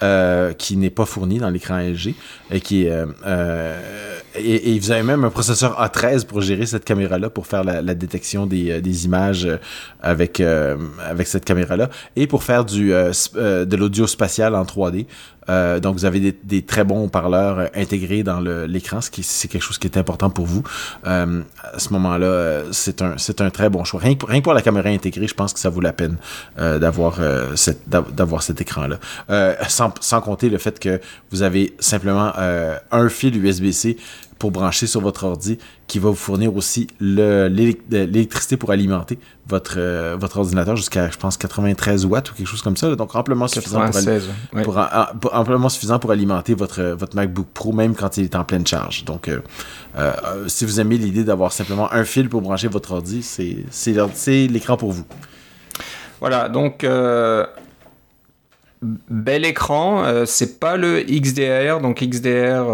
Euh, 0.00 0.52
qui 0.52 0.76
n'est 0.76 0.90
pas 0.90 1.06
fourni 1.06 1.38
dans 1.40 1.50
l'écran 1.50 1.76
LG 1.80 2.14
et 2.52 2.60
qui 2.60 2.88
euh, 2.88 3.06
euh, 3.26 4.20
et, 4.34 4.74
et, 4.74 4.78
vous 4.78 4.90
avez 4.90 5.02
même 5.02 5.24
un 5.24 5.30
processeur 5.30 5.80
A13 5.80 6.26
pour 6.26 6.40
gérer 6.40 6.66
cette 6.66 6.84
caméra 6.84 7.18
là 7.18 7.30
pour 7.30 7.46
faire 7.46 7.64
la, 7.64 7.82
la 7.82 7.94
détection 7.94 8.46
des, 8.46 8.80
des, 8.80 9.04
images 9.04 9.48
avec 10.00 10.40
avec 10.40 11.26
cette 11.26 11.44
caméra 11.44 11.76
là 11.76 11.88
et 12.16 12.26
pour 12.26 12.42
faire 12.42 12.64
du 12.64 12.88
de 12.90 13.76
l'audio 13.76 14.06
spatial 14.06 14.54
en 14.54 14.64
3D 14.64 15.06
euh, 15.48 15.80
donc, 15.80 15.94
vous 15.94 16.04
avez 16.04 16.20
des, 16.20 16.36
des 16.44 16.62
très 16.62 16.84
bons 16.84 17.08
parleurs 17.08 17.58
euh, 17.58 17.66
intégrés 17.74 18.22
dans 18.22 18.40
l'écran, 18.40 19.00
ce 19.00 19.10
qui 19.10 19.22
c'est 19.22 19.48
quelque 19.48 19.62
chose 19.62 19.78
qui 19.78 19.86
est 19.86 19.96
important 19.96 20.30
pour 20.30 20.46
vous. 20.46 20.62
Euh, 21.06 21.42
à 21.72 21.78
ce 21.78 21.92
moment-là, 21.94 22.26
euh, 22.26 22.68
c'est 22.72 23.02
un 23.02 23.14
c'est 23.16 23.40
un 23.40 23.50
très 23.50 23.68
bon 23.70 23.84
choix. 23.84 24.00
Rien 24.00 24.14
que, 24.14 24.18
pour, 24.18 24.28
rien 24.28 24.40
pour 24.40 24.54
la 24.54 24.62
caméra 24.62 24.88
intégrée, 24.88 25.26
je 25.26 25.34
pense 25.34 25.52
que 25.52 25.60
ça 25.60 25.70
vaut 25.70 25.80
la 25.80 25.92
peine 25.92 26.16
euh, 26.58 26.78
d'avoir 26.78 27.18
cette 27.54 27.88
d'avoir 27.88 28.42
cet 28.42 28.60
écran-là. 28.60 28.98
sans, 29.68 29.92
sans 30.00 30.20
compter 30.20 30.48
le 30.48 30.58
fait 30.58 30.78
que 30.78 31.00
vous 31.30 31.42
avez 31.42 31.74
simplement 31.78 32.32
un 32.36 33.08
fil 33.08 33.36
USB-C 33.44 33.96
pour 34.38 34.50
brancher 34.50 34.86
sur 34.86 35.00
votre 35.00 35.24
ordi 35.24 35.58
qui 35.86 35.98
va 35.98 36.10
vous 36.10 36.14
fournir 36.14 36.54
aussi 36.54 36.86
l'électricité 37.00 38.56
pour 38.56 38.70
alimenter 38.70 39.18
votre, 39.48 39.76
euh, 39.78 40.16
votre 40.18 40.38
ordinateur 40.38 40.76
jusqu'à, 40.76 41.10
je 41.10 41.16
pense, 41.16 41.36
93 41.36 42.04
watts 42.06 42.30
ou 42.30 42.34
quelque 42.34 42.46
chose 42.46 42.62
comme 42.62 42.76
ça. 42.76 42.94
donc, 42.94 43.14
amplement 43.14 43.48
suffisant, 43.48 43.80
pour, 44.62 44.78
amplement 45.32 45.68
suffisant 45.68 45.98
pour 45.98 46.10
alimenter 46.12 46.54
votre, 46.54 46.82
votre 46.82 47.16
MacBook 47.16 47.46
Pro, 47.52 47.72
même 47.72 47.94
quand 47.94 48.16
il 48.16 48.24
est 48.24 48.36
en 48.36 48.44
pleine 48.44 48.66
charge. 48.66 49.04
Donc, 49.04 49.28
euh, 49.28 49.40
euh, 49.96 50.46
si 50.46 50.64
vous 50.64 50.80
aimez 50.80 50.98
l'idée 50.98 51.24
d'avoir 51.24 51.52
simplement 51.52 51.92
un 51.92 52.04
fil 52.04 52.28
pour 52.28 52.42
brancher 52.42 52.68
votre 52.68 52.92
ordi, 52.92 53.22
c'est 53.22 54.46
l'écran 54.46 54.76
pour 54.76 54.92
vous. 54.92 55.04
Voilà, 56.20 56.48
donc 56.48 56.86
bel 59.08 59.44
écran, 59.44 60.04
c'est 60.26 60.60
pas 60.60 60.76
le 60.76 61.02
XDR, 61.02 61.80
donc 61.80 62.02
XDR 62.02 62.64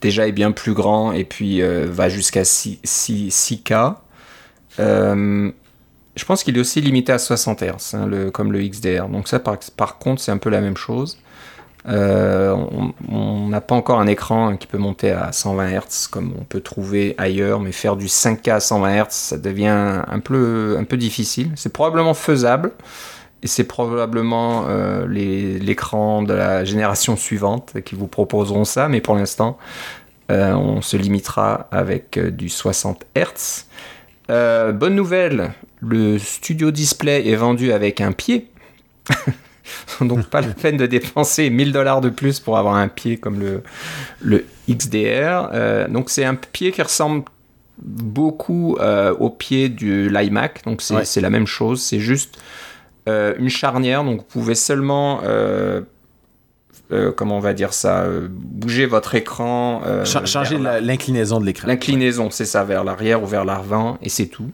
déjà 0.00 0.26
est 0.26 0.32
bien 0.32 0.52
plus 0.52 0.72
grand 0.72 1.12
et 1.12 1.24
puis 1.24 1.62
euh, 1.62 1.86
va 1.90 2.08
jusqu'à 2.08 2.44
6, 2.44 2.80
6, 2.82 3.62
k 3.64 3.74
euh, 4.78 5.50
je 6.16 6.24
pense 6.24 6.42
qu'il 6.42 6.56
est 6.56 6.60
aussi 6.60 6.80
limité 6.80 7.12
à 7.12 7.18
60 7.18 7.62
Hz, 7.62 7.94
hein, 7.94 8.30
comme 8.32 8.52
le 8.52 8.60
XDR. 8.60 9.08
Donc 9.08 9.28
ça, 9.28 9.38
par, 9.38 9.98
contre, 9.98 10.20
c'est 10.20 10.32
un 10.32 10.38
peu 10.38 10.50
la 10.50 10.60
même 10.60 10.76
chose. 10.76 11.18
Euh, 11.88 12.54
on 13.08 13.48
n'a 13.48 13.60
pas 13.62 13.74
encore 13.74 14.00
un 14.00 14.06
écran 14.06 14.56
qui 14.56 14.66
peut 14.66 14.76
monter 14.78 15.12
à 15.12 15.32
120 15.32 15.70
Hz 15.70 16.08
comme 16.10 16.34
on 16.38 16.44
peut 16.44 16.60
trouver 16.60 17.14
ailleurs, 17.16 17.60
mais 17.60 17.72
faire 17.72 17.96
du 17.96 18.06
5K 18.06 18.52
à 18.52 18.60
120 18.60 19.04
Hz, 19.04 19.06
ça 19.10 19.38
devient 19.38 20.02
un 20.06 20.20
peu 20.20 20.96
difficile. 20.98 21.52
C'est 21.56 21.72
probablement 21.72 22.14
faisable, 22.14 22.72
et 23.42 23.46
c'est 23.46 23.64
probablement 23.64 24.66
euh, 24.68 25.06
l'écran 25.08 26.22
de 26.22 26.34
la 26.34 26.64
génération 26.64 27.16
suivante 27.16 27.76
qui 27.84 27.94
vous 27.94 28.06
proposeront 28.06 28.64
ça, 28.64 28.88
mais 28.88 29.00
pour 29.00 29.14
l'instant, 29.14 29.58
euh, 30.30 30.52
on 30.52 30.82
se 30.82 30.96
limitera 30.96 31.68
avec 31.70 32.18
euh, 32.18 32.30
du 32.30 32.48
60 32.48 33.04
Hz. 33.16 33.64
bonne 34.74 34.94
nouvelle, 34.94 35.52
le 35.80 36.18
Studio 36.18 36.70
Display 36.70 37.28
est 37.28 37.36
vendu 37.36 37.72
avec 37.72 38.00
un 38.00 38.12
pied. 38.12 38.50
Donc 40.00 40.26
pas 40.26 40.42
la 40.42 40.48
peine 40.48 40.76
de 40.76 40.86
dépenser 40.86 41.48
1000 41.48 41.72
dollars 41.72 42.00
de 42.00 42.10
plus 42.10 42.40
pour 42.40 42.58
avoir 42.58 42.74
un 42.74 42.88
pied 42.88 43.16
comme 43.16 43.40
le, 43.40 43.62
le 44.20 44.44
XDR. 44.68 45.88
donc 45.88 46.10
c'est 46.10 46.24
un 46.24 46.34
pied 46.34 46.72
qui 46.72 46.82
ressemble 46.82 47.24
beaucoup 47.78 48.76
au 49.20 49.30
pied 49.30 49.68
du 49.68 50.10
l'iMac. 50.10 50.64
Donc 50.64 50.82
c'est 50.82 51.20
la 51.20 51.30
même 51.30 51.46
chose, 51.46 51.82
c'est 51.82 52.00
juste 52.00 52.36
euh, 53.08 53.34
une 53.38 53.48
charnière, 53.48 54.04
donc 54.04 54.18
vous 54.18 54.26
pouvez 54.26 54.54
seulement, 54.54 55.20
euh, 55.24 55.80
euh, 56.92 57.12
comment 57.12 57.38
on 57.38 57.40
va 57.40 57.54
dire 57.54 57.72
ça, 57.72 58.04
bouger 58.28 58.86
votre 58.86 59.14
écran. 59.14 59.82
changer 60.04 60.58
l'inclinaison 60.58 61.40
de 61.40 61.46
l'écran. 61.46 61.68
L'inclinaison, 61.68 62.30
c'est 62.30 62.44
ça, 62.44 62.64
vers 62.64 62.84
l'arrière 62.84 63.22
ou 63.22 63.26
vers 63.26 63.44
l'avant, 63.44 63.98
et 64.02 64.08
c'est 64.08 64.26
tout. 64.26 64.50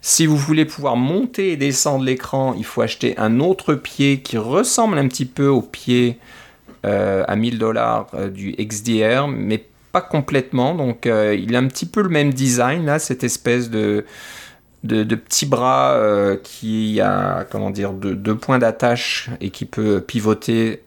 Si 0.00 0.26
vous 0.26 0.36
voulez 0.36 0.64
pouvoir 0.64 0.96
monter 0.96 1.52
et 1.52 1.56
descendre 1.56 2.04
l'écran, 2.04 2.54
il 2.56 2.64
faut 2.64 2.82
acheter 2.82 3.16
un 3.18 3.40
autre 3.40 3.74
pied 3.74 4.20
qui 4.20 4.38
ressemble 4.38 4.98
un 4.98 5.08
petit 5.08 5.26
peu 5.26 5.48
au 5.48 5.62
pied 5.62 6.18
à 6.84 7.36
1000 7.36 7.58
dollars 7.58 8.06
du 8.32 8.52
XDR, 8.52 9.28
mais 9.28 9.66
pas 9.92 10.00
complètement. 10.00 10.74
Donc 10.74 11.06
il 11.06 11.56
a 11.56 11.58
un 11.58 11.66
petit 11.66 11.86
peu 11.86 12.02
le 12.02 12.08
même 12.08 12.32
design, 12.32 12.86
là, 12.86 12.98
cette 12.98 13.24
espèce 13.24 13.70
de 13.70 14.04
de, 14.84 15.14
petits 15.14 15.46
bras 15.46 15.92
euh, 15.92 16.36
qui 16.42 17.00
a 17.00 17.44
comment 17.50 17.70
dire 17.70 17.92
deux 17.92 18.36
points 18.36 18.58
d'attache 18.58 19.30
et 19.40 19.50
qui 19.50 19.64
peut 19.64 20.00
pivoter 20.00 20.82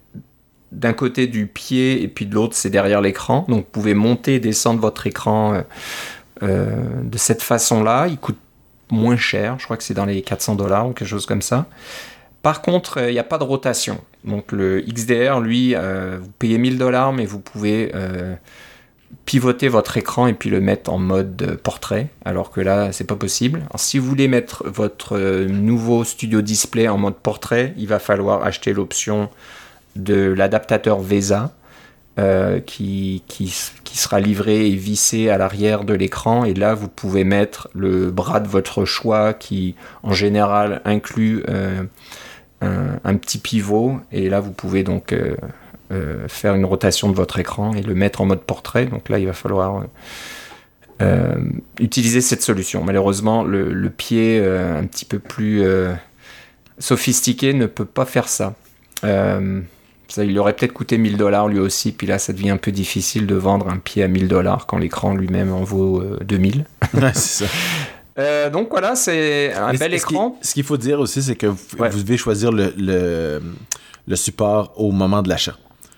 d'un 0.72 0.94
côté 0.94 1.28
du 1.28 1.48
pied 1.48 2.02
et 2.02 2.08
puis 2.08 2.26
de 2.26 2.34
l'autre 2.34 2.56
c'est 2.56 2.70
derrière 2.70 3.02
l'écran. 3.02 3.46
Donc 3.50 3.66
vous 3.66 3.72
pouvez 3.72 3.94
monter 3.94 4.36
et 4.36 4.40
descendre 4.40 4.80
votre 4.80 5.08
écran 5.08 5.54
euh, 5.54 5.62
euh, 6.44 6.68
de 7.04 7.18
cette 7.18 7.42
façon-là. 7.42 8.08
Il 8.08 8.18
coûte 8.18 8.40
moins 8.90 9.18
cher, 9.18 9.58
je 9.60 9.66
crois 9.66 9.78
que 9.78 9.84
c'est 9.84 9.94
dans 9.94 10.06
les 10.06 10.22
400 10.22 10.56
dollars 10.56 10.88
ou 10.88 10.94
quelque 10.94 11.08
chose 11.08 11.26
comme 11.26 11.42
ça. 11.42 11.66
Par 12.42 12.62
contre, 12.62 12.98
il 13.08 13.12
n'y 13.12 13.20
a 13.20 13.24
pas 13.24 13.38
de 13.38 13.44
rotation. 13.44 14.00
Donc 14.24 14.52
le 14.52 14.82
XDR, 14.82 15.40
lui, 15.40 15.76
vous 15.76 16.32
payez 16.40 16.58
1000 16.58 16.78
dollars, 16.78 17.14
mais 17.14 17.26
vous 17.26 17.40
pouvez 17.40 17.92
pivoter 19.26 19.68
votre 19.68 19.98
écran 19.98 20.28
et 20.28 20.34
puis 20.34 20.50
le 20.50 20.62
mettre 20.62 20.92
en 20.92 20.98
mode 20.98 21.60
portrait, 21.64 22.08
alors 22.26 22.52
que 22.52 22.62
là, 22.62 22.92
c'est 22.92 23.06
pas 23.06 23.16
possible. 23.16 23.64
si 23.76 24.00
vous 24.00 24.08
voulez 24.08 24.28
mettre 24.28 24.64
votre 24.68 25.18
euh, 25.18 25.48
nouveau 25.48 26.04
studio 26.04 26.42
display 26.42 26.88
en 26.88 26.98
mode 26.98 27.16
portrait, 27.16 27.74
il 27.78 27.88
va 27.88 28.00
falloir 28.00 28.44
acheter 28.44 28.74
l'option 28.74 29.30
de 29.96 30.34
l'adaptateur 30.34 31.00
VESA. 31.00 31.54
Euh, 32.20 32.60
qui, 32.60 33.24
sera 33.94 34.20
livré 34.20 34.68
et 34.68 34.76
vissé 34.76 35.30
à 35.30 35.38
l'arrière 35.38 35.86
de 35.86 35.94
l'écran 35.94 36.44
et 36.44 36.54
là 36.54 36.74
vous 36.76 36.90
pouvez 36.90 37.24
mettre 37.24 37.70
le 37.74 38.12
bras 38.12 38.42
de 38.42 38.50
votre 38.50 38.84
choix 38.84 39.34
qui 39.34 39.76
en 40.04 40.12
général 40.12 40.82
inclut 40.84 41.44
euh, 41.48 41.84
un, 42.62 43.16
petit 43.16 43.38
pivot 43.38 44.00
et 44.12 44.30
là 44.30 44.42
vous 44.42 44.52
pouvez 44.52 44.84
donc 44.84 45.14
euh, 45.14 45.36
faire 46.28 46.56
une 46.56 46.66
rotation 46.66 47.10
de 47.10 47.16
votre 47.16 47.40
écran 47.40 47.74
et 47.74 47.82
le 47.82 47.94
mettre 47.96 48.22
en 48.22 48.26
mode 48.26 48.42
portrait. 48.42 48.86
Donc 48.86 49.10
là, 49.10 49.20
il 49.20 49.26
va 49.26 49.34
falloir 49.34 49.84
euh, 51.02 51.36
utiliser 51.80 52.22
cette 52.22 52.44
solution. 52.44 52.84
Malheureusement, 52.84 53.44
le, 53.44 53.90
pied 53.90 54.40
euh, 54.40 54.80
un 54.80 54.86
petit 54.86 55.06
peu 55.06 55.20
plus 55.20 55.64
sophistiqué 56.78 57.54
ne 57.54 57.66
peut 57.66 57.86
pas 57.86 58.06
faire 58.06 58.28
ça. 58.28 58.54
ça 59.02 60.24
il 60.24 60.38
aurait 60.38 60.54
peut-être 60.54 60.74
coûté 60.74 60.98
1000 60.98 61.18
dollars 61.18 61.48
lui 61.48 61.60
aussi, 61.60 61.92
puis 61.92 62.06
là, 62.06 62.20
ça 62.20 62.34
devient 62.34 62.52
un 62.52 62.58
peu 62.58 62.72
difficile 62.72 63.26
de 63.26 63.36
vendre 63.36 63.70
un 63.70 63.78
pied 63.78 64.04
à 64.04 64.08
1000 64.08 64.28
dollars 64.28 64.68
quand 64.68 64.78
l'écran 64.78 65.16
lui-même 65.16 65.52
en 65.52 65.64
vaut 65.64 66.04
2000. 66.22 66.66
c'est 67.14 67.46
ça. 67.46 68.50
donc 68.50 68.70
voilà, 68.70 68.96
c'est 68.96 69.54
un 69.54 69.74
bel 69.74 69.94
écran. 69.94 70.38
Ce 70.42 70.54
qu'il 70.54 70.64
faut 70.64 70.78
dire 70.78 71.00
aussi, 71.00 71.24
c'est 71.24 71.36
que 71.36 71.48
vous, 71.48 71.78
devez 71.78 72.18
choisir 72.18 72.52
le, 72.52 73.42
le 74.08 74.16
support 74.16 74.74
au 74.76 74.92
moment 74.92 75.24
de 75.24 75.30
l'achat. 75.30 75.58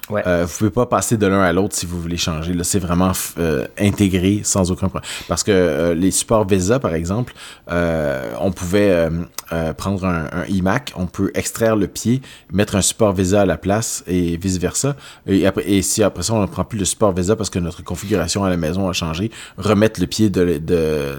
Ouais. 0.10 0.22
Euh, 0.28 0.46
vous 0.46 0.58
pouvez 0.58 0.70
pas 0.70 0.86
passer 0.86 1.16
de 1.16 1.26
l'un 1.26 1.42
à 1.42 1.54
l'autre 1.54 1.76
si 1.76 1.86
vous 1.86 2.02
voulez 2.02 2.18
changer. 2.18 2.54
Là, 2.54 2.66
c'est 2.66 2.80
vraiment 2.80 3.14
euh, 3.38 3.66
intégré 3.80 4.42
sans 4.44 4.70
aucun 4.70 4.90
problème. 4.90 5.10
Parce 5.30 5.44
que 5.44 5.52
euh, 5.52 5.94
les 5.94 6.12
supports 6.12 6.46
VESA, 6.46 6.80
par 6.80 6.94
exemple, 6.94 7.34
euh, 7.72 8.34
on 8.42 8.52
pouvait 8.52 9.10
prendre 9.78 10.06
un, 10.06 10.46
iMac, 10.50 10.92
on 10.96 11.06
peut 11.06 11.32
extraire 11.36 11.76
le 11.76 11.88
pied, 11.88 12.22
mettre 12.52 12.76
un 12.76 12.82
support 12.82 13.14
VESA 13.14 13.42
à 13.42 13.46
la 13.46 13.58
place 13.58 14.04
et 14.08 14.36
vice 14.36 14.58
versa. 14.58 14.96
Et, 15.26 15.46
après, 15.46 15.70
et 15.70 15.82
si 15.82 16.04
après 16.04 16.24
ça 16.24 16.34
on 16.34 16.42
ne 16.42 16.48
prend 16.48 16.66
plus 16.66 16.80
le 16.80 16.86
support 16.86 17.14
VESA 17.14 17.36
parce 17.36 17.50
que 17.50 17.60
notre 17.60 17.84
configuration 17.84 18.44
à 18.44 18.50
la 18.50 18.58
maison 18.58 18.90
a 18.90 18.94
changé, 18.94 19.32
remettre 19.58 20.02
le 20.02 20.08
pied 20.08 20.30
de, 20.30 20.58
de 20.58 21.16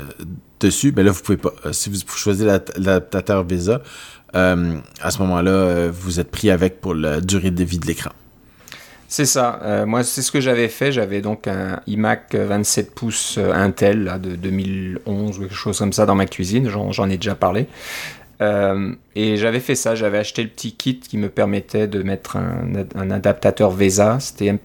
dessus, 0.61 0.93
ben 0.93 1.07
là 1.07 1.13
vous 1.13 1.23
pouvez 1.23 1.39
pas. 1.39 1.53
Si 1.73 1.89
vous 1.89 1.99
choisissez 2.17 2.45
l'adaptateur 2.45 3.45
VESA, 3.45 3.81
à 4.35 5.11
ce 5.11 5.19
moment-là, 5.21 5.89
vous 5.89 6.21
êtes 6.21 6.31
pris 6.31 6.51
avec 6.51 6.81
pour 6.81 6.95
la 6.95 7.21
durée 7.21 7.51
de 7.51 7.65
vie 7.65 7.79
de 7.79 7.87
l'écran. 7.87 8.11
C'est 9.09 9.27
ça. 9.27 9.61
Euh, 9.63 9.87
moi, 9.87 10.03
c'est 10.03 10.23
ce 10.23 10.33
que 10.33 10.41
j'avais 10.41 10.69
fait. 10.69 10.93
J'avais 10.93 11.21
donc 11.21 11.47
un 11.47 11.81
iMac 11.87 12.35
27 12.35 12.95
pouces 12.95 13.37
euh, 13.39 13.53
Intel 13.53 14.05
là, 14.05 14.19
de 14.19 14.35
2011 14.37 15.39
ou 15.39 15.43
quelque 15.43 15.55
chose 15.55 15.79
comme 15.79 15.93
ça 15.93 16.07
dans 16.07 16.15
ma 16.15 16.27
cuisine. 16.27 16.69
J'en 16.69 17.09
ai 17.09 17.17
déjà 17.17 17.35
parlé. 17.35 17.67
Euh, 18.41 18.93
et 19.15 19.37
j'avais 19.37 19.61
fait 19.61 19.75
ça. 19.75 19.95
J'avais 19.95 20.19
acheté 20.19 20.43
le 20.43 20.49
petit 20.49 20.73
kit 20.73 20.99
qui 20.99 21.19
me 21.19 21.29
permettait 21.29 21.87
de 21.87 22.03
mettre 22.03 22.37
un, 22.37 22.67
un 22.95 23.11
adaptateur 23.11 23.71
VESA. 23.71 24.19
C'était 24.21 24.59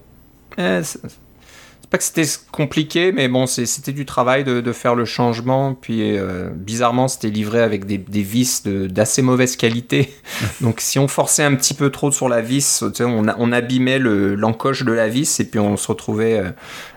pas 1.90 1.98
que 1.98 2.04
c'était 2.04 2.28
compliqué, 2.52 3.10
mais 3.10 3.26
bon, 3.26 3.46
c'était 3.46 3.90
du 3.90 4.06
travail 4.06 4.44
de, 4.44 4.72
faire 4.72 4.94
le 4.94 5.04
changement. 5.04 5.74
Puis 5.74 6.16
euh, 6.16 6.48
bizarrement, 6.54 7.08
c'était 7.08 7.30
livré 7.30 7.60
avec 7.60 7.84
des, 7.84 8.22
vis 8.22 8.62
d'assez 8.64 9.22
mauvaise 9.22 9.56
qualité. 9.56 10.14
Donc 10.60 10.80
si 10.80 11.00
on 11.00 11.08
forçait 11.08 11.42
un 11.42 11.56
petit 11.56 11.74
peu 11.74 11.90
trop 11.90 12.12
sur 12.12 12.28
la 12.28 12.42
vis, 12.42 12.84
on, 13.00 13.26
on 13.26 13.52
abîmait 13.52 13.98
l'encoche 13.98 14.84
de 14.84 14.92
la 14.92 15.08
vis 15.08 15.40
et 15.40 15.44
puis 15.44 15.58
on 15.58 15.76
se 15.76 15.88
retrouvait 15.88 16.38
euh, 16.38 16.50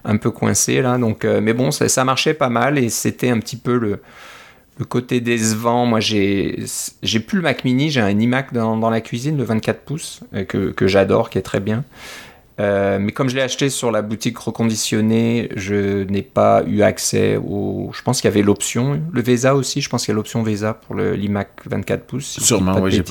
un 0.06 0.18
peu 0.18 0.30
coincé 0.30 0.84
là. 0.84 1.00
Donc, 1.00 1.26
euh, 1.26 1.42
mais 1.42 1.54
bon, 1.54 1.72
ça, 1.72 1.90
ça, 1.90 2.06
marchait 2.06 2.36
pas 2.36 2.50
mal 2.50 2.78
et 2.78 2.90
c'était 2.90 3.30
un 3.30 3.40
petit 3.40 3.58
peu 3.58 3.80
le, 3.80 4.00
le 4.78 4.86
côté 4.86 5.22
décevant. 5.22 5.88
Moi, 5.88 6.02
j'ai 6.02 6.60
plus 7.26 7.38
le 7.38 7.42
Mac 7.42 7.64
Mini, 7.66 7.90
j'ai 7.90 8.02
un 8.02 8.20
iMac 8.20 8.54
dans, 8.54 8.78
dans, 8.78 8.92
la 8.92 9.02
cuisine 9.02 9.38
de 9.38 9.44
24 9.44 9.82
pouces 9.82 10.20
que, 10.48 10.70
que 10.70 10.86
j'adore, 10.86 11.32
qui 11.32 11.40
est 11.40 11.44
très 11.44 11.62
bien. 11.62 11.84
Euh, 12.60 13.00
mais 13.00 13.12
comme 13.12 13.30
je 13.30 13.36
l'ai 13.36 13.42
acheté 13.42 13.70
sur 13.70 13.92
la 13.92 14.02
boutique 14.02 14.38
reconditionnée, 14.38 15.50
je 15.56 16.04
n'ai 16.04 16.22
pas 16.22 16.64
eu 16.68 16.82
accès 16.82 17.38
au. 17.38 17.90
Je 17.94 18.02
pense 18.04 18.22
qu'il 18.22 18.30
y 18.30 18.34
avait 18.34 18.44
l'option, 18.44 19.02
le 19.12 19.22
VESA 19.22 19.56
aussi. 19.56 19.82
Je 19.82 19.90
pense 19.90 20.06
qu'il 20.06 20.12
y 20.12 20.16
a 20.16 20.18
l'option 20.18 20.44
VESA 20.44 20.76
pour 20.76 20.96
l'iMac 20.96 21.50
24 21.66 22.06
pouces. 22.06 22.40
Sûrement, 22.40 22.80
oui, 22.80 22.92
j'ai 22.92 23.04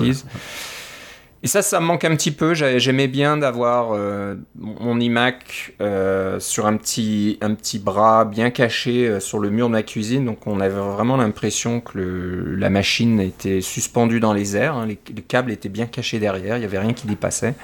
Et 1.45 1.49
ça, 1.49 1.61
ça 1.61 1.81
me 1.81 1.87
manque 1.87 2.05
un 2.05 2.15
petit 2.15 2.31
peu. 2.31 2.55
J'aimais 2.55 3.09
bien 3.09 3.37
d'avoir 3.37 3.95
euh, 3.95 4.37
mon 4.57 5.01
iMac 5.01 5.75
euh, 5.81 6.39
sur 6.39 6.67
un 6.67 6.77
petit, 6.77 7.39
un 7.41 7.55
petit 7.55 7.81
bras 7.81 8.25
bien 8.25 8.51
caché 8.51 9.19
sur 9.19 9.41
le 9.41 9.51
mur 9.51 9.67
de 9.67 9.73
ma 9.73 9.83
cuisine. 9.83 10.25
Donc, 10.25 10.47
on 10.47 10.61
avait 10.61 10.79
vraiment 10.79 11.17
l'impression 11.17 11.81
que 11.81 11.99
le, 11.99 12.55
la 12.55 12.71
machine 12.71 13.19
était 13.19 13.61
suspendue 13.61 14.21
dans 14.21 14.33
les 14.33 14.57
airs. 14.57 14.77
Hein. 14.77 14.87
Les, 14.87 15.01
le 15.17 15.21
câble 15.21 15.51
était 15.51 15.69
bien 15.69 15.87
caché 15.87 16.21
derrière. 16.21 16.59
Il 16.59 16.61
n'y 16.61 16.67
avait 16.67 16.79
rien 16.79 16.93
qui 16.93 17.09
dépassait. 17.09 17.55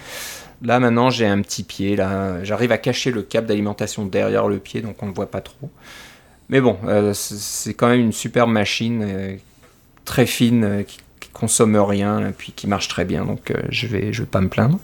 Là 0.63 0.81
maintenant 0.81 1.11
j'ai 1.11 1.27
un 1.27 1.41
petit 1.41 1.63
pied, 1.63 1.95
là 1.97 2.43
j'arrive 2.45 2.73
à 2.73 2.79
cacher 2.79 3.11
le 3.11 3.23
câble 3.23 3.47
d'alimentation 3.47 4.05
derrière 4.05 4.49
le 4.49 4.59
pied, 4.59 4.81
donc 4.81 5.03
on 5.03 5.07
ne 5.07 5.13
voit 5.13 5.31
pas 5.31 5.41
trop. 5.41 5.71
Mais 6.49 6.61
bon, 6.61 6.79
euh, 6.87 7.13
c'est 7.15 7.75
quand 7.75 7.89
même 7.89 8.01
une 8.01 8.13
superbe 8.13 8.51
machine, 8.51 9.03
euh, 9.07 9.37
très 10.05 10.27
fine, 10.27 10.65
euh, 10.65 10.83
qui, 10.83 10.99
consomme 11.31 11.77
rien, 11.77 12.27
et 12.27 12.33
puis 12.33 12.51
qui 12.51 12.67
marche 12.67 12.89
très 12.89 13.05
bien, 13.05 13.25
donc 13.25 13.53
je 13.69 13.87
vais 13.87 14.13
je 14.13 14.23
vais 14.23 14.27
pas 14.27 14.41
me 14.41 14.49
plaindre. 14.49 14.81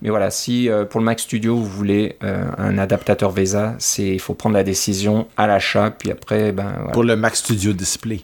Mais 0.00 0.08
voilà, 0.08 0.30
si 0.30 0.70
pour 0.88 1.00
le 1.00 1.04
Mac 1.04 1.20
Studio 1.20 1.54
vous 1.54 1.66
voulez 1.66 2.16
un 2.22 2.78
adaptateur 2.78 3.30
VESA, 3.30 3.74
c'est 3.78 4.08
il 4.08 4.18
faut 4.20 4.32
prendre 4.32 4.54
la 4.54 4.64
décision 4.64 5.28
à 5.36 5.46
l'achat, 5.46 5.90
puis 5.90 6.10
après 6.10 6.52
ben 6.52 6.88
pour 6.94 7.04
le 7.04 7.14
Mac 7.14 7.36
Studio 7.36 7.74
Display. 7.74 8.22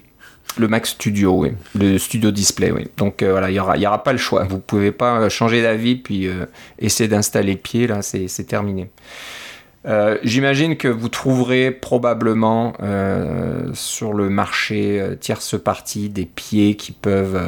Le 0.59 0.69
Mac 0.69 0.87
Studio, 0.87 1.33
oui. 1.33 1.53
Le 1.79 1.99
Studio 1.99 2.31
Display, 2.31 2.71
oui. 2.71 2.89
Donc 2.97 3.23
euh, 3.23 3.33
voilà, 3.33 3.51
il 3.51 3.55
n'y 3.55 3.59
aura, 3.59 3.77
y 3.77 3.87
aura 3.87 4.03
pas 4.03 4.13
le 4.13 4.19
choix. 4.19 4.45
Vous 4.45 4.59
pouvez 4.59 4.93
pas 4.93 5.19
euh, 5.19 5.29
changer 5.29 5.63
d'avis 5.63 5.97
puis 5.97 6.29
euh, 6.29 6.47
essayer 6.79 7.09
d'installer 7.09 7.57
pied, 7.57 7.87
là, 7.87 8.03
c'est 8.03 8.47
terminé. 8.47 8.91
J'imagine 10.23 10.79
que 10.79 10.89
vous 10.89 11.11
trouverez 11.11 11.71
probablement 11.71 12.73
sur 13.75 14.15
le 14.15 14.31
marché 14.31 15.07
tierce 15.21 15.61
partie 15.63 16.09
des 16.09 16.25
pieds 16.25 16.75
qui 16.77 16.93
peuvent 16.93 17.39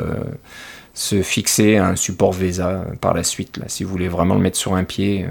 se 0.92 1.22
fixer 1.22 1.76
à 1.76 1.88
un 1.88 1.96
support 1.96 2.34
VESA 2.34 2.84
par 3.00 3.14
la 3.14 3.24
suite. 3.24 3.58
Si 3.68 3.84
vous 3.84 3.90
voulez 3.90 4.08
vraiment 4.08 4.34
le 4.34 4.42
mettre 4.42 4.58
sur 4.58 4.74
un 4.74 4.84
pied, 4.84 5.24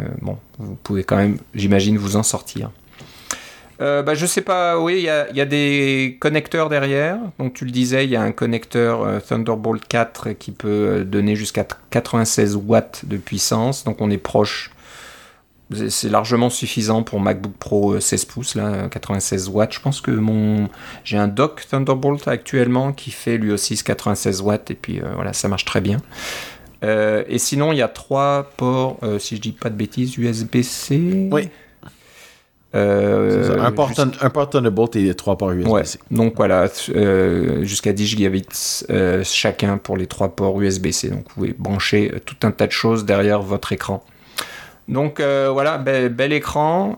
vous 0.57 0.75
pouvez 0.81 1.03
quand 1.03 1.17
même, 1.17 1.37
j'imagine, 1.53 1.95
vous 1.99 2.15
en 2.15 2.23
sortir. 2.23 2.71
Euh, 3.81 4.03
bah, 4.03 4.15
je 4.15 4.25
sais 4.25 4.41
pas, 4.41 4.79
oui, 4.79 4.99
il 4.99 5.35
y 5.35 5.41
a, 5.41 5.45
des 5.45 6.17
connecteurs 6.19 6.69
derrière. 6.69 7.19
Donc 7.39 7.53
tu 7.53 7.65
le 7.65 7.71
disais, 7.71 8.05
il 8.05 8.09
y 8.09 8.15
a 8.15 8.21
un 8.21 8.31
connecteur 8.31 9.03
euh, 9.03 9.19
Thunderbolt 9.19 9.85
4 9.87 10.31
qui 10.31 10.51
peut 10.51 10.67
euh, 10.67 11.03
donner 11.03 11.35
jusqu'à 11.35 11.65
96 11.89 12.55
watts 12.55 13.05
de 13.05 13.17
puissance. 13.17 13.83
Donc 13.83 14.01
on 14.01 14.09
est 14.09 14.17
proche. 14.17 14.71
C'est 15.89 16.09
largement 16.09 16.51
suffisant 16.51 17.01
pour 17.01 17.19
MacBook 17.19 17.53
Pro 17.57 17.99
16 17.99 18.25
pouces, 18.25 18.53
là, 18.53 18.87
96 18.87 19.49
watts. 19.49 19.73
Je 19.73 19.79
pense 19.79 19.99
que 19.99 20.11
mon 20.11 20.69
j'ai 21.03 21.17
un 21.17 21.27
dock 21.27 21.65
Thunderbolt 21.67 22.27
actuellement 22.27 22.93
qui 22.93 23.09
fait 23.09 23.37
lui 23.37 23.51
aussi 23.51 23.75
96 23.75 24.41
watts 24.41 24.69
et 24.69 24.75
puis 24.75 25.01
voilà, 25.15 25.33
ça 25.33 25.47
marche 25.47 25.65
très 25.65 25.81
bien. 25.81 25.97
et 26.83 27.39
sinon, 27.39 27.71
il 27.71 27.79
y 27.79 27.81
a 27.81 27.87
trois 27.87 28.51
ports, 28.57 28.99
si 29.17 29.37
je 29.37 29.41
dis 29.41 29.53
pas 29.53 29.71
de 29.71 29.75
bêtises, 29.75 30.15
USB-C. 30.19 31.29
Oui. 31.31 31.49
Euh, 32.75 33.57
un, 33.59 33.71
port 33.71 33.91
un, 33.97 34.45
Thunderbolt 34.45 34.95
et 34.97 35.13
trois 35.13 35.37
ports 35.37 35.51
USB-C. 35.51 35.99
donc 36.11 36.33
voilà, 36.35 36.67
euh, 36.89 37.63
jusqu'à 37.63 37.93
10 37.93 38.05
gigabits 38.05 38.83
euh, 38.89 39.23
chacun 39.23 39.77
pour 39.77 39.95
les 39.95 40.07
trois 40.07 40.29
ports 40.29 40.59
USB-C. 40.61 41.09
Donc 41.09 41.19
vous 41.19 41.33
pouvez 41.33 41.55
brancher 41.57 42.11
tout 42.25 42.35
un 42.43 42.51
tas 42.51 42.67
de 42.67 42.73
choses 42.73 43.05
derrière 43.05 43.41
votre 43.41 43.71
écran. 43.71 44.03
Donc 44.89 45.21
voilà, 45.21 45.77
bel, 45.77 46.33
écran. 46.33 46.95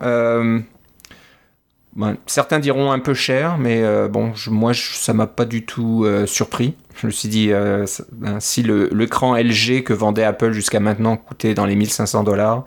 Ben, 1.96 2.16
certains 2.26 2.60
diront 2.60 2.92
un 2.92 2.98
peu 3.00 3.14
cher, 3.14 3.56
mais 3.58 3.82
bon, 4.08 4.32
moi 4.48 4.72
ça 4.74 5.12
m'a 5.12 5.26
pas 5.26 5.44
du 5.44 5.64
tout 5.64 6.06
surpris. 6.26 6.74
Je 6.96 7.06
me 7.06 7.12
suis 7.12 7.28
dit, 7.28 7.50
ben, 8.12 8.40
si 8.40 8.62
l'écran 8.64 9.36
LG 9.36 9.84
que 9.84 9.92
vendait 9.92 10.24
Apple 10.24 10.52
jusqu'à 10.52 10.80
maintenant 10.80 11.16
coûtait 11.16 11.54
dans 11.54 11.66
les 11.66 11.76
1500 11.76 12.24
dollars, 12.24 12.64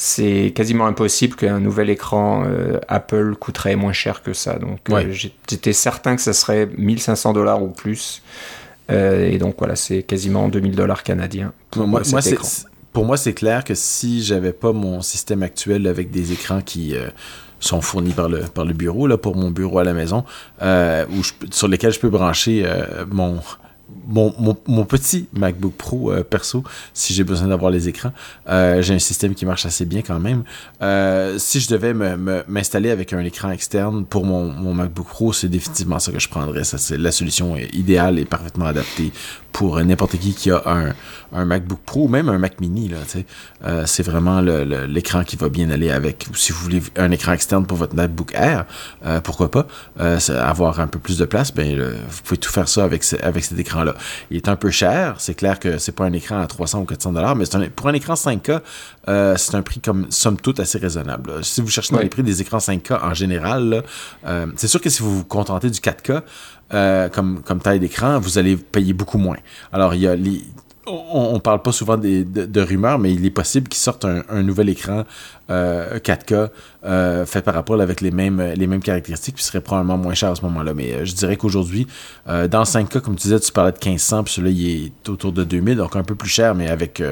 c'est 0.00 0.52
quasiment 0.54 0.86
impossible 0.86 1.34
qu'un 1.34 1.58
nouvel 1.58 1.90
écran 1.90 2.44
euh, 2.46 2.78
Apple 2.86 3.34
coûterait 3.34 3.74
moins 3.74 3.92
cher 3.92 4.22
que 4.22 4.32
ça. 4.32 4.56
Donc 4.56 4.78
euh, 4.90 5.10
j'étais 5.10 5.72
certain 5.72 6.14
que 6.14 6.22
ça 6.22 6.32
serait 6.32 6.66
1500 6.78 7.32
dollars 7.32 7.60
ou 7.60 7.66
plus. 7.66 8.22
Euh, 8.92 9.28
et 9.28 9.38
donc 9.38 9.56
voilà, 9.58 9.74
c'est 9.74 10.04
quasiment 10.04 10.48
2000 10.48 10.76
dollars 10.76 11.02
canadiens. 11.02 11.52
Pour 11.72 11.88
moi, 11.88 12.02
pour 12.92 13.06
moi, 13.06 13.16
c'est 13.16 13.34
clair 13.34 13.64
que 13.64 13.74
si 13.74 14.22
j'avais 14.22 14.52
pas 14.52 14.72
mon 14.72 15.02
système 15.02 15.42
actuel 15.42 15.88
avec 15.88 16.12
des 16.12 16.30
écrans 16.32 16.60
qui 16.60 16.94
sont 17.58 17.80
fournis 17.80 18.12
par 18.12 18.28
le, 18.28 18.42
par 18.42 18.64
le 18.64 18.74
bureau, 18.74 19.08
là, 19.08 19.18
pour 19.18 19.34
mon 19.34 19.50
bureau 19.50 19.80
à 19.80 19.84
la 19.84 19.94
maison, 19.94 20.24
où 20.62 21.22
sur 21.50 21.66
lesquels 21.66 21.92
je 21.92 21.98
peux 21.98 22.08
brancher 22.08 22.64
mon 23.10 23.40
mon, 24.08 24.84
petit 24.84 25.28
MacBook 25.32 25.74
Pro 25.74 26.12
euh, 26.12 26.22
perso, 26.22 26.64
si 26.94 27.14
j'ai 27.14 27.24
besoin 27.24 27.48
d'avoir 27.48 27.70
les 27.70 27.88
écrans, 27.88 28.12
euh, 28.48 28.82
j'ai 28.82 28.94
un 28.94 28.98
système 28.98 29.34
qui 29.34 29.44
marche 29.44 29.66
assez 29.66 29.84
bien 29.84 30.02
quand 30.02 30.18
même. 30.18 30.44
Euh, 30.82 31.38
si 31.38 31.60
je 31.60 31.68
devais 31.68 31.94
m'installer 32.48 32.90
avec 32.90 33.12
un 33.12 33.20
écran 33.20 33.50
externe 33.50 34.04
pour 34.04 34.24
mon, 34.24 34.50
mon 34.50 34.74
MacBook 34.74 35.06
Pro, 35.06 35.32
c'est 35.32 35.48
définitivement 35.48 35.98
ça 35.98 36.12
que 36.12 36.18
je 36.18 36.28
prendrais. 36.28 36.64
Ça, 36.64 36.78
c'est 36.78 36.98
la 36.98 37.12
solution 37.12 37.56
idéale 37.56 38.18
et 38.18 38.24
parfaitement 38.24 38.66
adaptée 38.66 39.12
pour 39.52 39.80
n'importe 39.82 40.18
qui 40.18 40.34
qui 40.34 40.50
a 40.50 40.62
un, 40.66 40.94
un, 41.32 41.44
MacBook 41.44 41.80
Pro 41.84 42.04
ou 42.04 42.08
même 42.08 42.28
un 42.28 42.38
Mac 42.38 42.60
Mini. 42.60 42.88
Là, 42.88 42.98
c'est 43.86 44.02
vraiment 44.02 44.40
l'écran 44.40 45.24
qui 45.24 45.36
va 45.36 45.48
bien 45.48 45.70
aller 45.70 45.90
avec. 45.90 46.26
Si 46.34 46.52
vous 46.52 46.60
voulez 46.60 46.82
un 46.96 47.10
écran 47.10 47.32
externe 47.32 47.66
pour 47.66 47.76
votre 47.76 47.94
MacBook 47.94 48.32
Air, 48.34 48.66
pourquoi 49.24 49.50
pas 49.50 49.66
avoir 49.96 50.80
un 50.80 50.86
peu 50.86 50.98
plus 50.98 51.18
de 51.18 51.24
place, 51.24 51.52
ben, 51.52 51.78
vous 51.80 52.22
pouvez 52.24 52.38
tout 52.38 52.52
faire 52.52 52.68
ça 52.68 52.84
avec, 52.84 53.04
avec 53.22 53.44
cet 53.44 53.58
écran-là. 53.78 53.94
Il 54.30 54.36
est 54.36 54.48
un 54.48 54.56
peu 54.56 54.70
cher. 54.70 55.14
C'est 55.18 55.34
clair 55.34 55.58
que 55.58 55.78
c'est 55.78 55.92
pas 55.92 56.04
un 56.04 56.12
écran 56.12 56.40
à 56.40 56.46
300 56.46 56.80
ou 56.80 56.84
400 56.84 57.12
dollars, 57.12 57.36
mais 57.36 57.44
un, 57.54 57.68
pour 57.68 57.88
un 57.88 57.94
écran 57.94 58.14
5K, 58.14 58.60
c'est 59.36 59.54
un 59.54 59.62
prix 59.62 59.80
comme 59.80 60.06
somme 60.10 60.38
toute 60.38 60.60
assez 60.60 60.78
raisonnable. 60.78 61.44
Si 61.44 61.60
vous 61.60 61.68
cherchez 61.68 61.94
dans 61.94 62.00
les 62.00 62.08
prix 62.08 62.22
des 62.22 62.40
écrans 62.40 62.58
5K 62.58 63.02
en 63.02 63.14
général, 63.14 63.82
c'est 64.56 64.68
sûr 64.68 64.80
que 64.80 64.90
si 64.90 65.02
vous 65.02 65.18
vous 65.18 65.24
contentez 65.24 65.70
du 65.70 65.80
4K, 65.80 66.22
euh, 66.74 67.08
comme, 67.08 67.40
comme 67.42 67.60
taille 67.60 67.80
d'écran, 67.80 68.18
vous 68.18 68.36
allez 68.36 68.56
payer 68.56 68.92
beaucoup 68.92 69.16
moins. 69.16 69.38
Alors, 69.72 69.94
il 69.94 70.02
y 70.02 70.06
a 70.06 70.14
les, 70.14 70.42
on, 70.88 71.34
on 71.34 71.40
parle 71.40 71.62
pas 71.62 71.72
souvent 71.72 71.96
de, 71.96 72.22
de, 72.22 72.60
rumeurs, 72.60 72.98
mais 72.98 73.12
il 73.12 73.24
est 73.24 73.30
possible 73.30 73.68
qu'ils 73.68 73.80
sortent 73.80 74.04
un, 74.04 74.22
un, 74.28 74.42
nouvel 74.42 74.68
écran 74.68 75.04
euh, 75.50 75.98
4K 75.98 76.48
euh, 76.84 77.26
fait 77.26 77.42
par 77.42 77.56
Apple 77.56 77.80
avec 77.80 78.00
les 78.00 78.10
mêmes, 78.10 78.42
les 78.56 78.66
mêmes 78.66 78.82
caractéristiques, 78.82 79.36
puis 79.36 79.44
serait 79.44 79.60
probablement 79.60 79.98
moins 79.98 80.14
cher 80.14 80.30
à 80.30 80.34
ce 80.34 80.42
moment-là. 80.42 80.74
Mais 80.74 80.94
euh, 80.94 81.04
je 81.04 81.14
dirais 81.14 81.36
qu'aujourd'hui, 81.36 81.86
euh, 82.28 82.48
dans 82.48 82.62
5K, 82.62 83.00
comme 83.00 83.16
tu 83.16 83.22
disais, 83.22 83.40
tu 83.40 83.52
parlais 83.52 83.72
de 83.72 83.78
1500, 83.84 84.24
puis 84.24 84.34
celui-là, 84.34 84.54
il 84.56 84.86
est 84.86 85.08
autour 85.08 85.32
de 85.32 85.44
2000, 85.44 85.76
donc 85.76 85.96
un 85.96 86.04
peu 86.04 86.14
plus 86.14 86.30
cher, 86.30 86.54
mais 86.54 86.68
avec 86.68 87.02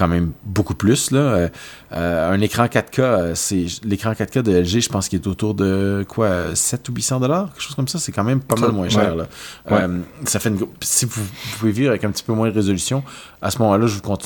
quand 0.00 0.08
même 0.08 0.32
beaucoup 0.44 0.74
plus. 0.74 1.10
Là. 1.10 1.18
Euh, 1.18 1.48
euh, 1.92 2.32
un 2.32 2.40
écran 2.40 2.64
4K, 2.64 3.00
euh, 3.00 3.34
c'est 3.34 3.66
l'écran 3.84 4.12
4K 4.12 4.40
de 4.40 4.52
LG, 4.52 4.80
je 4.80 4.88
pense 4.88 5.10
qu'il 5.10 5.20
est 5.20 5.26
autour 5.26 5.52
de 5.52 6.06
quoi 6.08 6.54
7 6.54 6.88
ou 6.88 6.94
800 6.94 7.20
dollars, 7.20 7.52
quelque 7.52 7.62
chose 7.62 7.74
comme 7.74 7.86
ça. 7.86 7.98
C'est 7.98 8.10
quand 8.10 8.24
même 8.24 8.40
pas 8.40 8.56
mal 8.56 8.72
moins 8.72 8.88
cher. 8.88 9.14
Là. 9.14 9.26
ça 10.24 10.40
fait 10.40 10.54
si 10.80 11.04
vous, 11.04 11.20
pouvez 11.58 11.72
vivre 11.72 11.90
avec 11.90 12.02
un 12.04 12.10
petit 12.10 12.22
peu 12.22 12.32
moins 12.32 12.48
de 12.48 12.54
résolution, 12.54 13.04
à 13.42 13.50
ce 13.50 13.58
moment-là, 13.58 13.86
je 13.86 13.98
vous, 13.98 14.16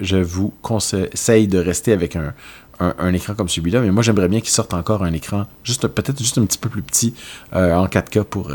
je 0.00 0.16
vous 0.16 0.54
conseille 0.62 1.46
de 1.46 1.58
rester 1.58 1.92
avec 1.92 2.16
un, 2.16 2.32
un, 2.80 3.12
écran 3.12 3.34
comme 3.34 3.50
celui-là, 3.50 3.82
mais 3.82 3.90
moi 3.90 4.02
j'aimerais 4.02 4.28
bien 4.28 4.40
qu'il 4.40 4.48
sorte 4.48 4.72
encore 4.72 5.04
un 5.04 5.12
écran, 5.12 5.44
juste 5.62 5.86
peut-être 5.88 6.18
juste 6.18 6.38
un 6.38 6.46
petit 6.46 6.58
peu 6.58 6.70
plus 6.70 6.82
petit 6.82 7.12
en 7.52 7.84
4K 7.84 8.24
pour 8.24 8.50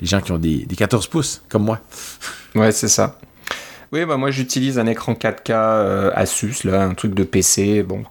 les 0.00 0.06
gens 0.06 0.20
qui 0.20 0.30
ont 0.30 0.38
des, 0.38 0.66
des 0.66 0.76
14 0.76 1.08
pouces, 1.08 1.42
comme 1.48 1.64
moi. 1.64 1.80
Ouais, 2.54 2.70
c'est 2.70 2.88
ça. 2.88 3.18
Oui, 3.92 4.06
bah 4.06 4.16
moi 4.16 4.30
j'utilise 4.30 4.78
un 4.78 4.86
écran 4.86 5.12
4K 5.12 5.50
euh, 5.50 6.10
Asus, 6.14 6.64
là, 6.64 6.82
un 6.82 6.94
truc 6.94 7.12
de 7.12 7.24
PC, 7.24 7.82
bon, 7.82 8.04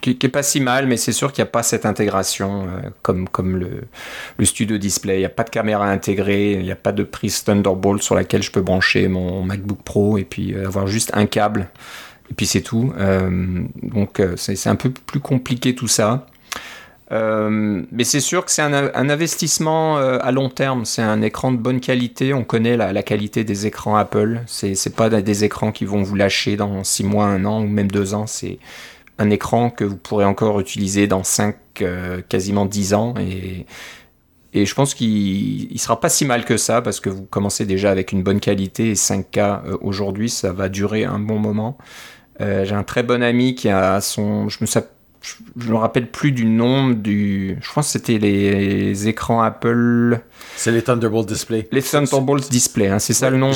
qui, 0.00 0.16
qui, 0.16 0.26
est 0.26 0.30
pas 0.30 0.42
si 0.42 0.60
mal, 0.60 0.86
mais 0.86 0.96
c'est 0.96 1.12
sûr 1.12 1.30
qu'il 1.30 1.44
n'y 1.44 1.48
a 1.48 1.52
pas 1.52 1.62
cette 1.62 1.84
intégration 1.84 2.64
euh, 2.64 2.88
comme, 3.02 3.28
comme 3.28 3.56
le, 3.56 3.82
le 4.38 4.44
Studio 4.46 4.78
Display. 4.78 5.16
Il 5.16 5.18
n'y 5.18 5.26
a 5.26 5.30
pas 5.30 5.44
de 5.44 5.50
caméra 5.50 5.86
intégrée, 5.90 6.52
il 6.52 6.62
n'y 6.62 6.72
a 6.72 6.76
pas 6.76 6.92
de 6.92 7.02
prise 7.02 7.44
Thunderbolt 7.44 8.02
sur 8.02 8.14
laquelle 8.14 8.42
je 8.42 8.50
peux 8.50 8.62
brancher 8.62 9.08
mon 9.08 9.42
MacBook 9.42 9.82
Pro 9.82 10.16
et 10.16 10.24
puis 10.24 10.54
euh, 10.54 10.66
avoir 10.66 10.86
juste 10.86 11.10
un 11.12 11.26
câble. 11.26 11.68
Et 12.30 12.34
puis 12.34 12.46
c'est 12.46 12.62
tout. 12.62 12.92
donc 13.82 14.22
c'est 14.36 14.68
un 14.68 14.76
peu 14.76 14.90
plus 14.90 15.18
compliqué 15.18 15.74
tout 15.74 15.88
ça. 15.88 16.28
Euh, 17.12 17.82
mais 17.90 18.04
c'est 18.04 18.20
sûr 18.20 18.44
que 18.44 18.52
c'est 18.52 18.62
un, 18.62 19.08
investissement 19.10 19.98
euh, 19.98 20.18
à 20.20 20.30
long 20.30 20.48
terme. 20.48 20.84
C'est 20.84 21.02
un 21.02 21.22
écran 21.22 21.52
de 21.52 21.56
bonne 21.56 21.80
qualité. 21.80 22.32
On 22.32 22.44
connaît 22.44 22.76
la, 22.76 23.02
qualité 23.02 23.44
des 23.44 23.66
écrans 23.66 23.96
Apple. 23.96 24.40
C'est, 24.46 24.94
pas 24.94 25.08
des 25.08 25.44
écrans 25.44 25.72
qui 25.72 25.84
vont 25.84 26.02
vous 26.02 26.14
lâcher 26.14 26.56
dans 26.56 26.84
6 26.84 27.04
mois, 27.04 27.26
1 27.26 27.44
an 27.44 27.62
ou 27.62 27.66
même 27.66 27.90
2 27.90 28.14
ans. 28.14 28.26
C'est 28.26 28.58
un 29.18 29.30
écran 29.30 29.70
que 29.70 29.84
vous 29.84 29.96
pourrez 29.96 30.24
encore 30.24 30.60
utiliser 30.60 31.06
dans 31.06 31.24
5, 31.24 31.56
euh, 31.82 32.22
quasiment 32.28 32.64
10 32.64 32.94
ans. 32.94 33.14
Et, 33.18 33.66
je 34.52 34.74
pense 34.74 34.94
qu'il 34.94 35.72
il 35.72 35.78
sera 35.78 36.00
pas 36.00 36.08
si 36.08 36.24
mal 36.24 36.44
que 36.44 36.56
ça 36.56 36.82
parce 36.82 36.98
que 36.98 37.08
vous 37.08 37.22
commencez 37.22 37.64
déjà 37.66 37.92
avec 37.92 38.10
une 38.10 38.24
bonne 38.24 38.40
qualité 38.40 38.90
et 38.90 38.94
5K 38.94 39.78
aujourd'hui, 39.80 40.28
ça 40.28 40.52
va 40.52 40.68
durer 40.68 41.04
un 41.04 41.20
bon 41.20 41.38
moment. 41.38 41.78
j'ai 42.40 42.72
un 42.72 42.82
très 42.82 43.04
bon 43.04 43.22
ami 43.22 43.54
qui 43.54 43.68
a 43.68 44.00
son, 44.00 44.48
je 45.22 45.66
ne 45.66 45.72
me 45.72 45.76
rappelle 45.76 46.10
plus 46.10 46.32
du 46.32 46.46
nom 46.46 46.88
du. 46.90 47.58
Je 47.60 47.72
pense 47.72 47.86
que 47.86 47.92
c'était 47.92 48.18
les 48.18 49.06
écrans 49.06 49.42
Apple. 49.42 50.20
C'est 50.56 50.72
les 50.72 50.82
Thunderbolt 50.82 51.28
Display. 51.28 51.68
Les 51.72 51.82
Thunderbolt 51.82 52.50
Display, 52.50 52.88
hein, 52.88 52.98
c'est 52.98 53.12
ça 53.12 53.28
le 53.28 53.36
nom. 53.36 53.52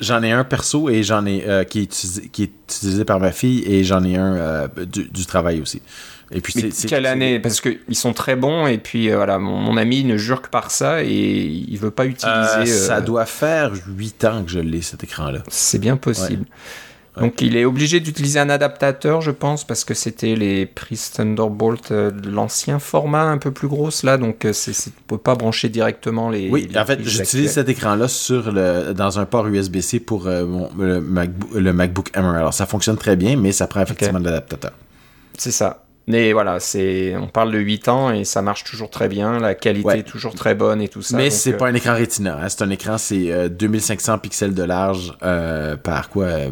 J'en 0.00 0.22
ai 0.22 0.30
un 0.30 0.44
perso 0.44 0.88
et 0.88 1.02
j'en 1.02 1.26
ai 1.26 1.44
euh, 1.46 1.64
qui, 1.64 1.80
est 1.80 1.82
utilisé, 1.84 2.28
qui 2.28 2.44
est 2.44 2.50
utilisé 2.68 3.04
par 3.04 3.18
ma 3.18 3.32
fille 3.32 3.64
et 3.66 3.82
j'en 3.82 4.04
ai 4.04 4.16
un 4.16 4.34
euh, 4.34 4.68
du, 4.86 5.26
travail 5.26 5.60
aussi. 5.60 5.82
Et 6.30 6.40
puis 6.40 6.52
c'est 6.52 6.88
quelle 6.88 7.06
année? 7.06 7.40
Parce 7.40 7.60
qu'ils 7.60 7.96
sont 7.96 8.12
très 8.12 8.36
bons 8.36 8.66
et 8.68 8.78
puis 8.78 9.10
euh, 9.10 9.16
voilà, 9.16 9.38
mon, 9.38 9.76
ami 9.76 10.04
ne 10.04 10.16
jure 10.16 10.42
que 10.42 10.48
par 10.48 10.70
ça 10.70 11.02
et 11.02 11.08
il 11.08 11.76
veut 11.76 11.90
pas 11.90 12.06
utiliser. 12.06 12.66
ça 12.66 13.00
doit 13.00 13.26
faire 13.26 13.72
8 13.96 14.24
ans 14.24 14.44
que 14.44 14.50
je 14.50 14.60
l'ai 14.60 14.80
cet 14.80 15.02
écran-là. 15.02 15.42
C'est 15.48 15.78
bien 15.78 15.96
possible. 15.96 16.44
Donc 17.20 17.40
il 17.42 17.56
est 17.56 17.64
obligé 17.64 18.00
d'utiliser 18.00 18.40
un 18.40 18.50
adaptateur, 18.50 19.20
je 19.20 19.30
pense, 19.30 19.64
parce 19.64 19.84
que 19.84 19.94
c'était 19.94 20.34
les 20.34 20.66
prises 20.66 21.12
Thunderbolt 21.12 21.92
euh, 21.92 22.10
l'ancien 22.26 22.80
format 22.80 23.22
un 23.22 23.38
peu 23.38 23.52
plus 23.52 23.68
grosse 23.68 24.02
là, 24.02 24.16
donc 24.18 24.44
euh, 24.44 24.52
c'est, 24.52 24.72
c'est, 24.72 24.92
peut 25.06 25.16
pas 25.16 25.36
brancher 25.36 25.68
directement 25.68 26.28
les. 26.28 26.50
Oui, 26.50 26.68
les 26.68 26.76
en 26.78 26.84
fait, 26.84 26.98
j'utilise 27.04 27.52
cet 27.52 27.68
écran-là 27.68 28.08
sur 28.08 28.50
le, 28.50 28.92
dans 28.94 29.20
un 29.20 29.26
port 29.26 29.46
USB-C 29.46 30.00
pour 30.00 30.26
euh, 30.26 30.44
mon- 30.44 30.70
le, 30.76 31.00
MacBook, 31.00 31.50
le 31.54 31.72
MacBook. 31.72 32.10
Alors, 32.14 32.52
ça 32.52 32.66
fonctionne 32.66 32.96
très 32.96 33.14
bien, 33.14 33.36
mais 33.36 33.52
ça 33.52 33.68
prend 33.68 33.80
effectivement 33.82 34.18
de 34.18 34.24
l'adaptateur. 34.24 34.72
C'est 35.38 35.52
ça. 35.52 35.84
Mais 36.06 36.32
voilà, 36.34 36.58
c'est, 36.60 37.16
on 37.16 37.28
parle 37.28 37.50
de 37.52 37.58
8 37.58 37.88
ans 37.88 38.10
et 38.12 38.24
ça 38.24 38.42
marche 38.42 38.64
toujours 38.64 38.90
très 38.90 39.08
bien, 39.08 39.38
la 39.38 39.54
qualité 39.54 39.86
Ouais. 39.86 39.98
est 40.00 40.02
toujours 40.02 40.34
très 40.34 40.54
bonne 40.54 40.82
et 40.82 40.88
tout 40.88 41.00
ça. 41.00 41.16
mais 41.16 41.30
c'est 41.30 41.54
euh, 41.54 41.56
pas 41.56 41.68
un 41.68 41.74
écran 41.74 41.94
Retina. 41.94 42.40
hein. 42.42 42.48
C'est 42.48 42.62
un 42.62 42.68
écran, 42.70 42.98
c'est 42.98 43.32
euh, 43.32 43.48
2500 43.48 44.18
pixels 44.18 44.52
de 44.52 44.62
large 44.64 45.16
par 45.82 46.10
quoi 46.10 46.24
euh, 46.24 46.50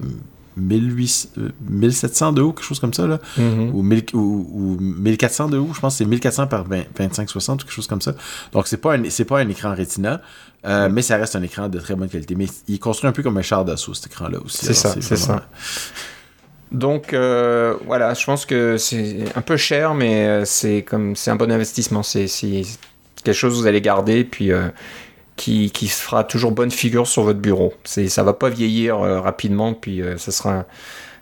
1800, 0.57 1.29
euh, 1.39 1.51
1700 1.69 2.33
de 2.33 2.43
haut, 2.43 2.53
quelque 2.53 2.65
chose 2.65 2.81
comme 2.81 2.95
ça, 2.95 3.07
là. 3.07 3.19
mhm. 3.37 3.75
ou, 3.75 3.83
1000 3.83 4.05
ou, 4.15 4.19
ou 4.19 4.77
1400 4.81 5.49
de 5.49 5.59
haut, 5.59 5.71
je 5.75 5.81
pense 5.81 5.95
que 5.95 5.99
c'est 5.99 6.05
1400 6.05 6.47
par 6.47 6.65
20 6.65 6.83
25-60 6.99 7.53
ou 7.53 7.57
quelque 7.59 7.73
chose 7.73 7.87
comme 7.87 8.01
ça. 8.01 8.15
Donc 8.53 8.69
c'est 8.69 8.77
pas 8.77 8.97
un, 8.97 9.11
c'est 9.11 9.25
pas 9.25 9.41
un 9.41 9.49
écran 9.49 9.75
Retina, 9.75 10.21
euh, 10.65 10.89
mais 10.91 11.03
ça 11.03 11.17
reste 11.17 11.37
un 11.37 11.43
écran 11.43 11.69
de 11.69 11.79
très 11.79 11.95
bonne 11.95 12.09
qualité. 12.09 12.35
Mais 12.35 12.47
il 12.69 12.79
construit 12.79 13.09
un 13.09 13.13
peu 13.13 13.23
comme 13.23 13.39
un 13.39 13.43
char 13.43 13.65
d'assaut, 13.65 13.95
cet 13.95 14.13
écran-là 14.13 14.39
aussi. 14.45 14.67
C'est 14.67 14.75
ça, 14.75 14.95
c'est 15.01 15.17
ça. 15.17 15.47
Donc 16.71 17.13
euh, 17.13 17.77
voilà, 17.87 18.15
je 18.15 18.25
pense 18.25 18.47
que 18.47 18.79
c'est 18.79 19.25
un 19.37 19.43
peu 19.43 19.57
cher, 19.57 19.95
mais 19.95 20.45
c'est 20.47 20.83
comme 20.83 21.17
c'est 21.17 21.31
un 21.31 21.37
bon 21.37 21.51
investissement. 21.51 22.03
C'est 22.03 22.29
c'est 22.29 22.63
quelque 23.23 23.37
chose 23.37 23.55
que 23.55 23.59
vous 23.59 23.67
allez 23.67 23.81
garder, 23.81 24.25
puis 24.25 24.53
euh, 24.53 24.69
qui, 25.37 25.71
qui 25.71 25.89
se 25.89 26.03
fera 26.03 26.25
toujours 26.25 26.53
bonne 26.53 26.71
figure 26.71 27.07
sur 27.07 27.23
votre 27.23 27.41
bureau. 27.41 27.75
C'est 27.85 28.09
ça 28.09 28.23
va 28.23 28.33
pas 28.33 28.49
vieillir 28.49 28.99
euh, 28.99 29.21
rapidement, 29.21 29.75
puis 29.75 30.03
euh, 30.03 30.19
ça 30.19 30.33
sera 30.33 30.67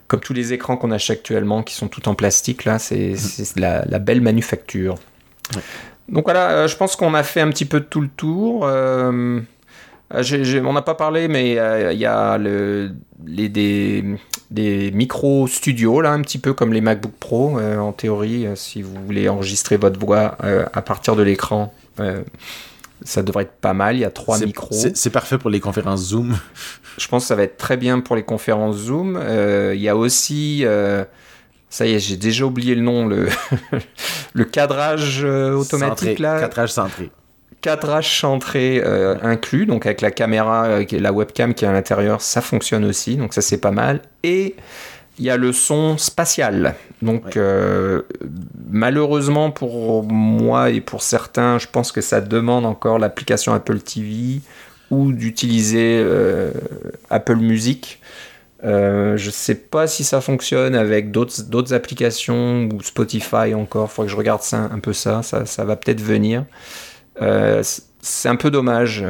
comme 0.09 0.21
tous 0.21 0.33
les 0.33 0.53
écrans 0.53 0.77
qu'on 0.77 0.91
achète 0.91 1.19
actuellement, 1.19 1.63
qui 1.63 1.75
sont 1.75 1.89
tout 1.89 2.09
en 2.09 2.15
plastique 2.15 2.65
là. 2.65 2.79
C'est 2.79 3.17
c'est 3.17 3.59
la, 3.59 3.85
la 3.87 3.99
belle 3.99 4.21
manufacture. 4.21 4.97
Ouais. 5.55 5.63
Donc 6.09 6.25
voilà, 6.25 6.51
euh, 6.51 6.69
je 6.69 6.77
pense 6.77 6.97
qu'on 6.97 7.15
a 7.15 7.23
fait 7.23 7.41
un 7.41 7.51
petit 7.51 7.65
peu 7.65 7.81
tout 7.81 8.01
le 8.01 8.09
tour. 8.09 8.65
On 10.13 10.73
n'a 10.73 10.83
pas 10.83 10.95
parlé, 10.95 11.29
mais 11.29 11.51
il 11.53 11.99
y 11.99 12.07
a 12.07 12.37
le, 12.37 12.91
les, 13.25 13.49
des, 13.49 14.05
des 14.51 14.91
micros 14.91 15.47
studio, 15.47 16.01
là, 16.01 16.11
un 16.11 16.21
petit 16.23 16.39
peu 16.39 16.53
comme 16.53 16.73
les 16.73 16.81
MacBook 16.81 17.13
Pro, 17.21 17.59
euh, 17.59 17.79
en 17.79 17.93
théorie, 17.93 18.47
euh, 18.47 18.57
si 18.57 18.83
vous 18.83 18.95
voulez 19.05 19.29
enregistrer 19.29 19.77
votre 19.77 20.01
voix 20.01 20.37
euh, 20.43 20.67
à 20.73 20.83
partir 20.83 21.17
de 21.17 21.23
l'écran. 21.23 21.73
Ça 23.03 23.23
devrait 23.23 23.45
être 23.45 23.53
pas 23.61 23.73
mal, 23.73 23.97
il 23.97 24.01
y 24.01 24.05
a 24.05 24.11
trois 24.11 24.39
micros. 24.39 24.75
C'est 24.95 25.11
parfait 25.11 25.39
pour 25.39 25.51
les 25.51 25.61
conférences 25.61 26.09
Zoom. 26.09 26.37
Je 26.99 27.09
pense 27.09 27.25
que 27.25 27.29
ça 27.29 27.35
va 27.37 27.43
être 27.45 27.57
très 27.57 27.77
bien 27.77 28.01
pour 28.01 28.17
les 28.17 28.23
conférences 28.23 28.77
Zoom. 28.77 29.17
Euh, 29.17 29.73
Il 29.75 29.81
y 29.81 29.89
a 29.89 29.97
aussi, 29.97 30.63
euh, 30.65 31.05
ça 31.71 31.87
y 31.87 31.95
est, 31.95 31.99
j'ai 31.99 32.17
déjà 32.17 32.45
oublié 32.45 32.75
le 32.75 32.83
nom, 32.83 33.07
le, 33.07 33.29
le 34.35 34.45
cadrage 34.45 35.21
euh, 35.25 35.53
automatique 35.55 36.09
Centré, 36.09 36.23
là. 36.23 36.41
Cadrage 36.41 36.73
centré. 36.73 37.11
cadrage 37.61 38.21
centré 38.21 38.83
euh, 38.85 39.17
inclus, 39.23 39.67
donc 39.67 39.87
avec 39.87 40.01
la 40.01 40.11
caméra, 40.11 40.81
la 40.91 41.13
webcam 41.13 41.55
qui 41.55 41.65
est 41.65 41.69
à 41.69 41.73
l'intérieur, 41.73 42.21
ça 42.21 42.41
fonctionne 42.41 42.85
aussi, 42.85 43.17
donc 43.17 43.35
ça 43.35 43.41
c'est 43.41 43.61
pas 43.61 43.71
mal. 43.71 44.03
Et 44.23 44.57
il 45.21 45.27
y 45.27 45.31
a 45.31 45.37
le 45.37 45.53
son 45.53 45.99
spatial. 45.99 46.75
Donc 47.03 47.25
Ouais. 47.27 47.33
euh, 47.37 48.03
malheureusement 48.71 49.51
pour 49.51 50.03
moi 50.03 50.71
et 50.71 50.81
pour 50.81 51.03
certains, 51.03 51.59
je 51.59 51.67
pense 51.71 51.93
que 51.93 52.01
ça 52.01 52.21
demande 52.21 52.65
encore 52.67 52.99
l'application 52.99 53.53
Apple 53.53 53.79
TV 53.81 54.41
ou 54.91 55.13
d'utiliser 55.13 56.01
euh, 56.03 56.51
Apple 57.11 57.37
Music. 57.37 58.01
Euh, 58.65 59.17
je 59.17 59.31
sais 59.31 59.55
pas 59.55 59.87
si 59.87 60.05
ça 60.05 60.21
fonctionne 60.21 60.75
avec 60.75 61.11
d'autres 61.11 61.73
applications 61.75 62.69
ou 62.73 62.83
Spotify 62.83 63.55
encore. 63.55 63.91
Faudrait 63.91 64.07
que 64.09 64.13
je 64.13 64.17
regarde 64.17 64.43
ça 64.43 64.69
un 64.73 64.79
peu 64.81 64.93
ça. 64.93 65.23
Ça, 65.23 65.47
ça 65.47 65.65
va 65.65 65.77
peut-être 65.77 66.01
venir. 66.03 66.45
C'est 68.03 68.29
un 68.29 68.37
peu 68.37 68.51
dommage. 68.51 69.05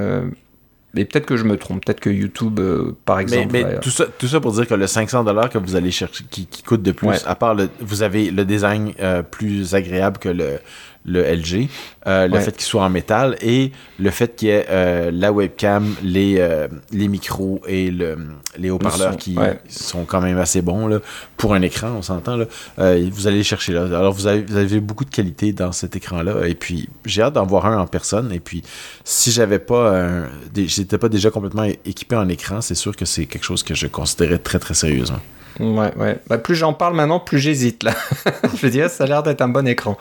Euh, 0.91 0.95
mais 0.95 1.05
peut-être 1.05 1.27
que 1.27 1.37
je 1.37 1.45
me 1.45 1.57
trompe. 1.57 1.85
Peut-être 1.85 2.01
que 2.01 2.11
YouTube, 2.11 2.59
euh, 2.61 2.97
par 3.05 3.17
Mais, 3.19 3.23
exemple. 3.23 3.49
mais 3.53 3.62
va- 3.62 3.75
tout, 3.79 3.91
ça, 3.91 4.07
tout 4.19 4.27
ça 4.29 4.41
pour 4.41 4.53
dire 4.53 4.67
que 4.67 4.75
le 4.75 4.87
500 4.87 5.25
que 5.49 5.59
vous 5.59 5.77
allez 5.77 5.91
chercher, 5.91 6.25
qui, 6.31 6.47
qui 6.47 6.62
coûte 6.62 6.83
de 6.83 6.93
plus, 6.93 7.09
Ouais. 7.09 7.17
à 7.27 7.35
part 7.35 7.55
le, 7.55 7.69
vous 7.81 8.03
avez 8.03 8.31
le 8.31 8.45
design 8.45 8.93
euh, 9.01 9.23
plus 9.23 9.75
agréable 9.75 10.19
que 10.19 10.29
le, 10.29 10.59
le 11.06 11.22
LG, 11.24 11.68
euh, 12.06 12.27
le 12.28 12.35
Ouais. 12.35 12.40
fait 12.40 12.52
qu'il 12.52 12.64
soit 12.64 12.82
en 12.82 12.90
métal 12.90 13.36
et 13.40 13.72
le 13.98 14.10
fait 14.10 14.36
qu'il 14.36 14.48
y 14.48 14.51
ait 14.51 14.66
euh, 14.68 15.10
la 15.12 15.32
webcam, 15.32 15.94
les, 16.02 16.36
euh, 16.39 16.68
les 16.93 17.09
micros 17.09 17.62
et 17.66 17.90
le, 17.90 18.18
les 18.59 18.68
haut-parleurs 18.70 19.16
qui 19.16 19.36
ouais. 19.36 19.59
sont 19.68 20.05
quand 20.05 20.20
même 20.20 20.36
assez 20.39 20.60
bons 20.60 20.86
là, 20.89 20.98
pour 21.39 21.55
un 21.55 21.62
écran, 21.62 21.93
on 21.97 22.02
s'entend. 22.02 22.36
là. 22.36 22.44
Vous 22.77 23.27
allez 23.27 23.39
les 23.39 23.43
chercher 23.43 23.72
là. 23.72 23.85
Alors 23.85 24.12
vous 24.12 24.27
avez, 24.27 24.43
vous 24.43 24.56
avez 24.56 24.81
beaucoup 24.81 25.05
de 25.06 25.10
qualité 25.10 25.52
dans 25.52 25.72
cet 25.72 25.97
écran-là 25.97 26.47
et 26.47 26.55
puis 26.55 26.89
j'ai 27.06 27.22
hâte 27.22 27.35
d'en 27.35 27.47
voir 27.47 27.64
un 27.66 27.78
en 27.78 27.86
personne 27.86 28.31
et 28.32 28.40
puis 28.40 28.62
si 29.05 29.31
j'avais 29.32 29.59
pas 29.59 29.98
un, 29.98 30.28
des- 30.52 30.68
j'étais 30.68 30.98
pas 30.98 31.09
déjà 31.09 31.31
complètement 31.31 31.64
équipé 31.85 32.14
en 32.16 32.28
écran, 32.28 32.60
c'est 32.60 32.74
sûr 32.74 32.94
que 32.94 33.06
c'est 33.06 33.24
quelque 33.27 33.44
chose 33.44 33.62
que 33.62 33.74
je 33.74 33.86
considérais 33.86 34.39
très 34.39 34.59
très 34.59 34.74
sérieusement. 34.74 35.20
Ouais, 35.59 35.93
ouais. 35.97 36.18
Bah, 36.28 36.39
plus 36.39 36.55
j'en 36.55 36.72
parle 36.74 36.94
maintenant, 36.94 37.20
plus 37.20 37.39
j'hésite 37.39 37.82
là. 37.82 37.94
je 38.55 38.60
veux 38.60 38.70
dire, 38.70 38.89
ça 38.90 39.05
a 39.05 39.06
l'air 39.06 39.22
d'être 39.22 39.40
un 39.43 39.48
bon 39.48 39.66
écran. 39.66 39.97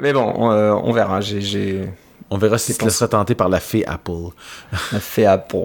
Mais 0.00 0.12
bon, 0.12 0.32
on, 0.36 0.50
euh, 0.50 0.72
on 0.72 0.92
verra. 0.92 1.20
J'ai- 1.20 1.88
On 2.30 2.38
verra 2.38 2.58
si 2.58 2.72
tu 2.72 2.78
te 2.78 2.84
laisseras 2.84 3.06
tenter 3.08 3.34
par 3.34 3.48
la 3.48 3.60
fée 3.60 3.86
Apple. 3.86 4.30
fait 4.72 5.26
Apple. 5.26 5.56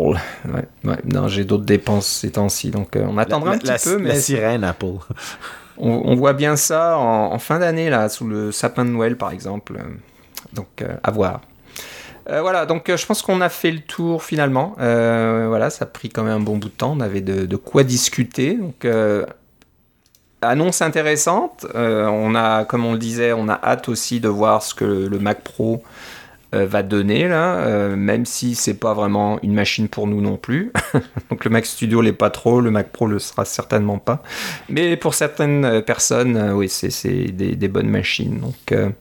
Ouais, 0.45 0.65
ouais. 0.84 0.97
Non, 1.06 1.27
j'ai 1.27 1.45
d'autres 1.45 1.64
dépenses 1.65 2.06
ces 2.07 2.31
temps-ci, 2.31 2.69
donc 2.69 2.95
euh, 2.95 3.06
on 3.10 3.18
attendra 3.18 3.51
la, 3.51 3.56
un 3.56 3.60
petit 3.60 3.68
la- 3.68 3.80
peu, 3.80 3.97
la 3.97 4.14
mais 4.14 4.19
sirène 4.19 4.64
Apple. 4.64 4.85
on, 5.77 5.89
on 6.06 6.15
voit 6.15 6.34
bien 6.34 6.56
ça 6.57 6.97
en, 6.97 7.31
en 7.34 7.39
fin 7.39 7.60
d'année 7.60 7.89
là, 7.89 8.07
sous 8.10 8.27
le 8.27 8.51
sapin 8.51 8.85
de 8.85 8.89
Noël 8.91 9.15
par 9.18 9.31
exemple. 9.31 9.80
Donc 10.53 10.68
euh, 10.81 10.95
à 11.01 11.11
voir. 11.11 11.41
Euh, 12.30 12.41
voilà, 12.41 12.68
donc 12.68 12.93
je 12.95 13.06
pense 13.07 13.23
qu'on 13.23 13.41
a 13.41 13.49
fait 13.49 13.72
le 13.72 13.80
tour 13.80 14.22
finalement. 14.23 14.73
Voilà, 14.77 15.69
ça 15.72 15.85
a 15.85 15.88
pris 15.88 16.10
quand 16.10 16.23
même 16.23 16.34
un 16.35 16.39
bon 16.39 16.57
bout 16.57 16.68
de 16.68 16.73
temps. 16.73 16.93
On 16.95 16.99
avait 16.99 17.22
de, 17.22 17.45
de 17.47 17.56
quoi 17.56 17.84
discuter. 17.84 18.53
Donc 18.56 18.85
annonce 20.41 20.82
intéressante. 20.82 21.66
Euh, 21.76 22.07
on 22.07 22.36
a, 22.36 22.66
comme 22.66 22.86
on 22.86 22.94
le 22.94 22.99
disait, 22.99 23.34
on 23.34 23.49
a 23.49 23.60
hâte 23.64 23.90
aussi 23.90 24.20
de 24.20 24.30
voir 24.30 24.64
ce 24.64 24.74
que 24.74 24.86
le 24.86 25.20
Mac 25.20 25.41
Pro 25.41 25.84
euh, 26.56 26.66
va 26.66 26.82
donner 26.82 27.28
euh, 27.30 27.95
même 27.95 28.26
si 28.26 28.56
c'est 28.56 28.80
pas 28.80 28.95
vraiment 28.95 29.40
une 29.44 29.53
machine 29.53 29.88
pour 29.88 30.07
nous 30.07 30.22
non 30.22 30.38
plus. 30.38 30.72
Donc 31.30 31.45
le 31.45 31.52
Mac 31.52 31.66
Studio 31.66 32.02
l'est 32.02 32.14
pas 32.14 32.30
trop, 32.30 32.61
le 32.61 32.72
Mac 32.72 32.90
Pro 32.90 33.07
le 33.07 33.20
sera 33.20 33.45
certainement 33.45 33.99
pas. 33.99 34.24
Mais 34.70 34.98
pour 34.98 35.14
certaines 35.14 35.82
personnes, 35.84 36.52
oui, 36.53 36.70
c'est 36.70 37.32
des, 37.32 37.68
bonnes 37.68 37.90
machines. 37.90 38.40
Donc 38.40 38.91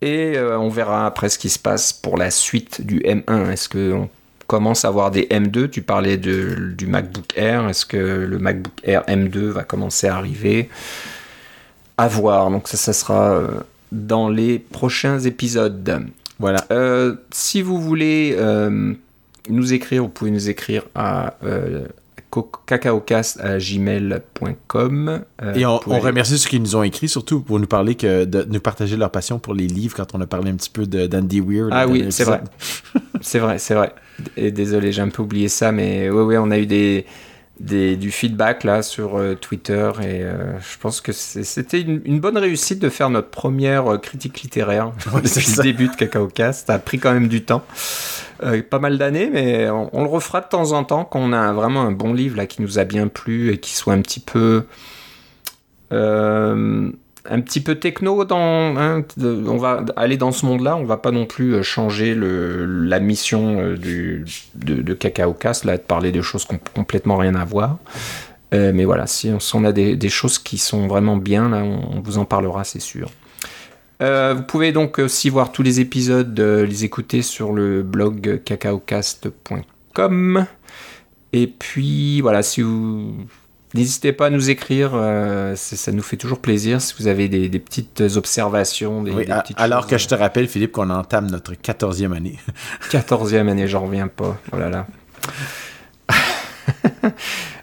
et 0.00 0.38
on 0.38 0.68
verra 0.68 1.06
après 1.06 1.28
ce 1.28 1.38
qui 1.38 1.48
se 1.48 1.58
passe 1.58 1.92
pour 1.92 2.16
la 2.16 2.30
suite 2.30 2.86
du 2.86 3.00
M1. 3.00 3.50
Est-ce 3.50 3.68
que 3.68 3.92
on 3.92 4.08
commence 4.48 4.84
à 4.84 4.88
avoir 4.88 5.12
des 5.12 5.26
M2 5.26 5.70
Tu 5.70 5.82
parlais 5.82 6.16
de, 6.16 6.72
du 6.76 6.88
MacBook 6.88 7.36
Air. 7.36 7.68
Est-ce 7.68 7.86
que 7.86 7.96
le 7.96 8.38
MacBook 8.40 8.72
Air 8.82 9.04
M2 9.06 9.38
va 9.50 9.62
commencer 9.62 10.08
à 10.08 10.16
arriver? 10.16 10.68
À 11.96 12.08
voir. 12.08 12.50
Donc 12.50 12.66
ça, 12.66 12.76
ça 12.76 12.92
sera 12.92 13.34
euh, 13.34 13.60
dans 13.92 14.28
les 14.28 14.58
prochains 14.58 15.20
épisodes. 15.20 16.06
Voilà. 16.38 16.64
Euh, 16.70 17.16
si 17.30 17.62
vous 17.62 17.80
voulez 17.80 18.34
euh, 18.36 18.94
nous 19.48 19.72
écrire, 19.72 20.02
vous 20.02 20.08
pouvez 20.08 20.30
nous 20.30 20.48
écrire 20.48 20.84
à 20.94 21.34
euh, 21.44 21.86
cacaocast.gmail.com. 22.42 25.20
Euh, 25.42 25.54
Et 25.54 25.66
on, 25.66 25.78
remercie 25.78 26.38
ceux 26.38 26.48
qui 26.48 26.60
nous 26.60 26.76
ont 26.76 26.82
écrit, 26.82 27.08
surtout 27.08 27.40
pour 27.40 27.58
nous 27.58 27.66
parler 27.66 27.94
que 27.94 28.24
de 28.24 28.46
nous 28.48 28.60
partager 28.60 28.96
leur 28.96 29.10
passion 29.10 29.38
pour 29.38 29.54
les 29.54 29.66
livres 29.66 29.96
quand 29.96 30.14
on 30.14 30.20
a 30.20 30.26
parlé 30.26 30.50
un 30.50 30.56
petit 30.56 30.70
peu 30.70 30.86
d'Andy 30.86 31.40
Weir. 31.40 31.68
Ah 31.70 31.86
oui, 31.86 32.06
c'est 32.10 32.24
vrai. 32.24 32.42
C'est 33.20 33.40
vrai, 33.40 33.58
c'est 33.58 33.74
vrai. 33.74 33.92
Et 34.36 34.52
désolé, 34.52 34.92
j'ai 34.92 35.02
un 35.02 35.08
peu 35.08 35.22
oublié 35.22 35.48
ça, 35.48 35.72
mais 35.72 36.08
oui, 36.08 36.22
oui, 36.22 36.36
on 36.38 36.52
a 36.52 36.58
eu 36.58 36.66
des, 36.66 37.04
des, 37.60 37.96
du 37.96 38.10
feedback 38.10 38.64
là 38.64 38.82
sur 38.82 39.18
euh, 39.18 39.34
Twitter 39.34 39.90
et 40.00 40.22
euh, 40.22 40.58
je 40.60 40.78
pense 40.78 41.00
que 41.00 41.12
c'était 41.12 41.80
une, 41.80 42.00
une 42.04 42.20
bonne 42.20 42.38
réussite 42.38 42.78
de 42.78 42.88
faire 42.88 43.10
notre 43.10 43.30
première 43.30 43.94
euh, 43.94 43.98
critique 43.98 44.40
littéraire 44.42 44.92
Ouais, 45.12 45.22
depuis 45.22 45.54
le 45.56 45.62
début 45.62 45.88
de 45.88 45.96
Cacao 45.96 46.28
Cast. 46.28 46.66
Ça 46.68 46.74
a 46.74 46.78
pris 46.78 46.98
quand 46.98 47.12
même 47.12 47.28
du 47.28 47.42
temps, 47.44 47.64
Euh, 48.44 48.62
pas 48.62 48.78
mal 48.78 48.98
d'années, 48.98 49.28
mais 49.32 49.68
on, 49.68 49.90
on 49.92 50.02
le 50.04 50.08
refera 50.08 50.40
de 50.40 50.46
temps 50.46 50.70
en 50.72 50.84
temps 50.84 51.04
quand 51.04 51.18
on 51.18 51.32
a 51.32 51.52
vraiment 51.52 51.82
un 51.82 51.90
bon 51.90 52.12
livre 52.14 52.36
là 52.36 52.46
qui 52.46 52.62
nous 52.62 52.78
a 52.78 52.84
bien 52.84 53.08
plu 53.08 53.50
et 53.52 53.58
qui 53.58 53.74
soit 53.74 53.94
un 53.94 54.00
petit 54.00 54.20
peu 54.20 54.64
euh, 55.92 56.90
un 57.30 57.40
petit 57.40 57.60
peu 57.60 57.76
techno 57.76 58.24
dans 58.24 58.76
hein, 58.76 59.04
on 59.20 59.56
va 59.56 59.84
aller 59.96 60.16
dans 60.16 60.32
ce 60.32 60.46
monde 60.46 60.62
là 60.62 60.76
on 60.76 60.84
va 60.84 60.96
pas 60.96 61.10
non 61.10 61.26
plus 61.26 61.54
euh, 61.54 61.62
changer 61.62 62.16
la 62.16 63.00
mission 63.00 63.60
euh, 63.60 63.76
de, 63.76 64.24
de 64.54 64.94
Cacao 64.94 65.34
Cast 65.34 65.64
là 65.64 65.76
de 65.76 65.82
parler 65.82 66.12
de 66.12 66.22
choses 66.22 66.44
qui 66.44 66.54
ont 66.54 66.60
complètement 66.74 67.16
rien 67.16 67.34
à 67.34 67.44
voir. 67.44 67.78
Euh, 68.54 68.72
mais 68.74 68.86
voilà 68.86 69.06
si 69.06 69.30
on, 69.52 69.64
a 69.64 69.72
des, 69.72 70.08
choses 70.08 70.38
qui 70.38 70.56
sont 70.56 70.86
vraiment 70.86 71.18
bien 71.18 71.50
là 71.50 71.64
on, 71.64 72.00
vous 72.00 72.16
en 72.16 72.24
parlera 72.24 72.64
c'est 72.64 72.80
sûr. 72.80 73.10
Vous 74.00 74.42
pouvez 74.46 74.72
donc 74.72 74.98
aussi 75.00 75.28
voir 75.28 75.52
tous 75.52 75.62
les 75.62 75.80
épisodes, 75.80 76.40
les 76.40 76.84
écouter 76.84 77.20
sur 77.20 77.52
le 77.52 77.82
blog 77.82 78.40
cacaocast.com. 78.44 80.46
Et 81.32 81.48
puis 81.48 82.20
voilà, 82.20 82.42
si 82.42 82.62
vous 82.62 83.16
N'hésitez 83.74 84.12
pas 84.12 84.26
à 84.26 84.30
nous 84.30 84.48
écrire, 84.48 84.92
euh, 84.94 85.54
ça 85.54 85.92
nous 85.92 86.02
fait 86.02 86.16
toujours 86.16 86.38
plaisir 86.38 86.80
si 86.80 86.94
vous 86.98 87.06
avez 87.06 87.28
des, 87.28 87.58
petites 87.58 88.00
observations. 88.16 89.02
Des, 89.02 89.28
alors 89.56 89.86
que 89.86 89.98
je 89.98 90.08
te 90.08 90.14
rappelle, 90.14 90.48
Philippe, 90.48 90.72
qu'on 90.72 90.88
entame 90.88 91.30
notre 91.30 91.52
14e 91.52 92.16
année. 92.16 92.38
14e 92.90 93.46
année, 93.48 93.68
j'en 93.68 93.84
reviens 93.84 94.08
pas. 94.08 94.40
Oh 94.52 94.56
là 94.56 94.70
là. 94.70 94.86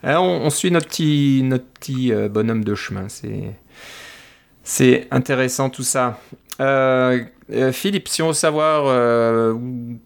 on, 0.19 0.49
suit 0.51 0.69
notre 0.69 0.87
petit, 0.87 1.41
notre 1.43 1.65
petit 1.65 2.13
euh, 2.13 2.29
bonhomme 2.29 2.63
de 2.63 2.75
chemin. 2.75 3.07
C'est, 4.63 5.07
intéressant 5.09 5.71
tout 5.71 5.83
ça. 5.83 6.19
Euh, 6.59 7.23
Philippe, 7.71 8.07
si 8.09 8.21
on 8.21 8.27
veut 8.27 8.33
savoir 8.33 9.55
où 9.55 9.97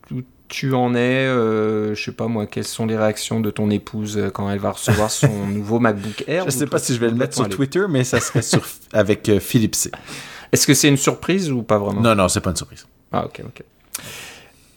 tu 0.49 0.73
en 0.73 0.95
es 0.95 1.27
euh, 1.27 1.95
Je 1.95 2.03
sais 2.03 2.11
pas 2.11 2.27
moi, 2.27 2.47
quelles 2.47 2.65
sont 2.65 2.85
les 2.85 2.97
réactions 2.97 3.39
de 3.39 3.51
ton 3.51 3.69
épouse 3.69 4.17
euh, 4.17 4.29
quand 4.29 4.49
elle 4.49 4.59
va 4.59 4.71
recevoir 4.71 5.09
son 5.09 5.47
nouveau 5.47 5.79
MacBook 5.79 6.25
Air 6.27 6.45
Je 6.45 6.49
sais 6.49 6.65
pas 6.67 6.79
si 6.79 6.93
je 6.93 6.99
vais 6.99 7.07
le 7.07 7.15
mettre 7.15 7.35
sur 7.35 7.47
Twitter, 7.47 7.85
mais 7.87 8.03
ça 8.03 8.19
serait 8.19 8.41
sur, 8.41 8.61
avec 8.93 9.29
euh, 9.29 9.39
Philippe 9.39 9.75
C. 9.75 9.91
Est-ce 10.51 10.67
que 10.67 10.73
c'est 10.73 10.89
une 10.89 10.97
surprise 10.97 11.51
ou 11.51 11.61
pas 11.61 11.77
vraiment? 11.77 12.01
Non, 12.01 12.15
non, 12.15 12.27
c'est 12.27 12.41
pas 12.41 12.49
une 12.49 12.55
surprise. 12.55 12.85
Ah, 13.11 13.25
ok, 13.25 13.41
ok. 13.45 13.63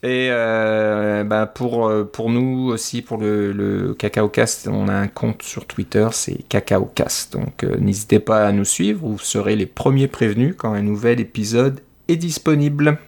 Et 0.04 0.28
euh, 0.30 1.22
bah, 1.24 1.46
pour, 1.46 1.90
pour 2.12 2.28
nous 2.28 2.70
aussi, 2.72 3.02
pour 3.02 3.18
le, 3.18 3.52
le 3.52 3.94
CacaoCast, 3.94 4.68
on 4.68 4.88
a 4.88 4.94
un 4.94 5.06
compte 5.06 5.42
sur 5.42 5.64
Twitter, 5.64 6.08
c'est 6.10 6.42
CacaoCast. 6.48 7.32
Donc 7.32 7.62
n'hésitez 7.62 8.18
pas 8.18 8.44
à 8.44 8.52
nous 8.52 8.64
suivre, 8.64 9.06
vous 9.06 9.18
serez 9.18 9.54
les 9.54 9.66
premiers 9.66 10.08
prévenus 10.08 10.54
quand 10.58 10.74
un 10.74 10.82
nouvel 10.82 11.20
épisode 11.20 11.80
est 12.08 12.16
disponible. 12.16 12.98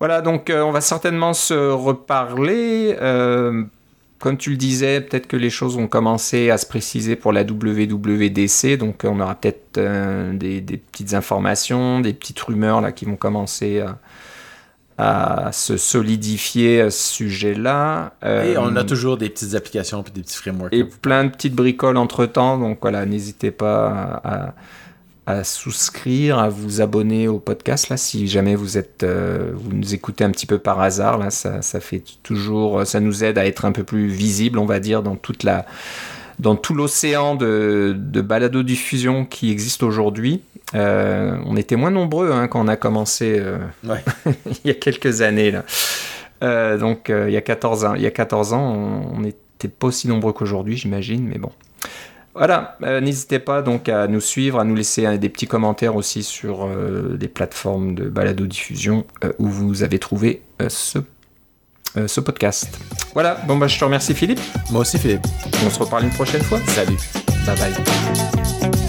Voilà, 0.00 0.20
donc 0.20 0.48
euh, 0.48 0.62
on 0.62 0.70
va 0.70 0.80
certainement 0.80 1.34
se 1.34 1.54
reparler. 1.54 2.96
Euh, 3.00 3.64
comme 4.18 4.36
tu 4.36 4.50
le 4.50 4.56
disais, 4.56 5.00
peut-être 5.00 5.26
que 5.26 5.36
les 5.36 5.50
choses 5.50 5.76
ont 5.76 5.86
commencé 5.88 6.50
à 6.50 6.58
se 6.58 6.66
préciser 6.66 7.16
pour 7.16 7.32
la 7.32 7.42
WWDC, 7.42 8.76
donc 8.76 9.02
on 9.04 9.20
aura 9.20 9.34
peut-être 9.34 9.78
euh, 9.78 10.32
des, 10.32 10.60
petites 10.60 11.14
informations, 11.14 12.00
des 12.00 12.12
petites 12.12 12.40
rumeurs 12.40 12.80
là 12.80 12.92
qui 12.92 13.04
vont 13.04 13.16
commencer 13.16 13.80
à, 14.98 15.50
se 15.52 15.76
solidifier 15.76 16.80
à 16.80 16.90
ce 16.90 17.14
sujet-là. 17.14 18.14
et 18.24 18.58
on 18.58 18.74
a 18.74 18.82
toujours 18.82 19.16
des 19.16 19.28
petites 19.28 19.54
applications 19.54 20.02
et 20.02 20.10
des 20.10 20.22
petits 20.22 20.36
frameworks. 20.36 20.72
Et 20.72 20.82
plein 20.82 21.24
de 21.24 21.30
petites 21.30 21.54
bricoles 21.54 21.96
entre 21.96 22.26
temps, 22.26 22.58
donc 22.58 22.78
voilà, 22.82 23.06
n'hésitez 23.06 23.52
pas 23.52 24.20
à 24.24 24.54
à 25.28 25.44
souscrire, 25.44 26.38
à 26.38 26.48
vous 26.48 26.80
abonner 26.80 27.28
au 27.28 27.38
podcast 27.38 27.90
là, 27.90 27.98
si 27.98 28.26
jamais 28.28 28.54
vous 28.54 28.78
êtes, 28.78 29.02
euh, 29.02 29.52
vous 29.52 29.74
nous 29.74 29.92
écoutez 29.92 30.24
un 30.24 30.30
petit 30.30 30.46
peu 30.46 30.56
par 30.56 30.80
hasard 30.80 31.18
là, 31.18 31.28
ça, 31.28 31.60
ça, 31.60 31.80
fait 31.80 32.02
toujours, 32.22 32.86
ça 32.86 32.98
nous 32.98 33.24
aide 33.24 33.36
à 33.36 33.44
être 33.44 33.66
un 33.66 33.72
peu 33.72 33.84
plus 33.84 34.06
visible, 34.06 34.58
on 34.58 34.64
va 34.64 34.80
dire, 34.80 35.02
dans 35.02 35.16
toute 35.16 35.42
la, 35.42 35.66
dans 36.38 36.56
tout 36.56 36.72
l'océan 36.72 37.34
de, 37.34 37.94
de 37.94 38.20
balado 38.22 38.62
diffusion 38.62 39.26
qui 39.26 39.50
existe 39.50 39.82
aujourd'hui. 39.82 40.40
Euh, 40.74 41.36
on 41.44 41.58
était 41.58 41.76
moins 41.76 41.90
nombreux 41.90 42.32
hein, 42.32 42.48
quand 42.48 42.64
on 42.64 42.68
a 42.68 42.76
commencé 42.76 43.36
euh, 43.38 43.58
il 44.64 44.68
y 44.68 44.70
a 44.70 44.74
quelques 44.74 45.20
années 45.20 45.50
là. 45.50 46.78
donc 46.78 47.12
il 47.14 47.32
y 47.32 47.36
a 47.36 47.42
14 47.42 47.84
ans, 47.84 47.94
il 47.94 48.00
y 48.00 48.06
a 48.06 48.10
14 48.10 48.54
ans, 48.54 49.12
on 49.12 49.20
n'était 49.20 49.68
pas 49.68 49.88
aussi 49.88 50.08
nombreux 50.08 50.32
qu'aujourd'hui, 50.32 50.78
j'imagine, 50.78 51.28
mais 51.28 51.36
bon. 51.36 51.50
Voilà, 52.38 52.76
euh, 52.84 53.00
n'hésitez 53.00 53.40
pas 53.40 53.62
donc 53.62 53.88
à 53.88 54.06
nous 54.06 54.20
suivre, 54.20 54.60
à 54.60 54.64
nous 54.64 54.76
laisser 54.76 55.04
euh, 55.04 55.16
des 55.18 55.28
petits 55.28 55.48
commentaires 55.48 55.96
aussi 55.96 56.22
sur 56.22 56.64
euh, 56.64 57.16
des 57.18 57.26
plateformes 57.26 57.96
de 57.96 58.08
balado-diffusion 58.08 59.04
où 59.38 59.48
vous 59.48 59.82
avez 59.82 59.98
trouvé 59.98 60.42
ce, 60.68 61.00
ce 62.06 62.20
podcast. 62.20 62.78
Voilà, 63.12 63.40
bon 63.48 63.56
bah 63.56 63.66
je 63.66 63.78
te 63.78 63.84
remercie 63.84 64.14
Philippe. 64.14 64.40
Moi 64.70 64.82
aussi 64.82 64.98
Philippe. 64.98 65.26
On 65.66 65.70
se 65.70 65.80
reparle 65.80 66.04
une 66.04 66.10
prochaine 66.10 66.42
fois. 66.42 66.60
Salut. 66.68 66.96
Bye 67.44 67.56
bye. 67.58 68.87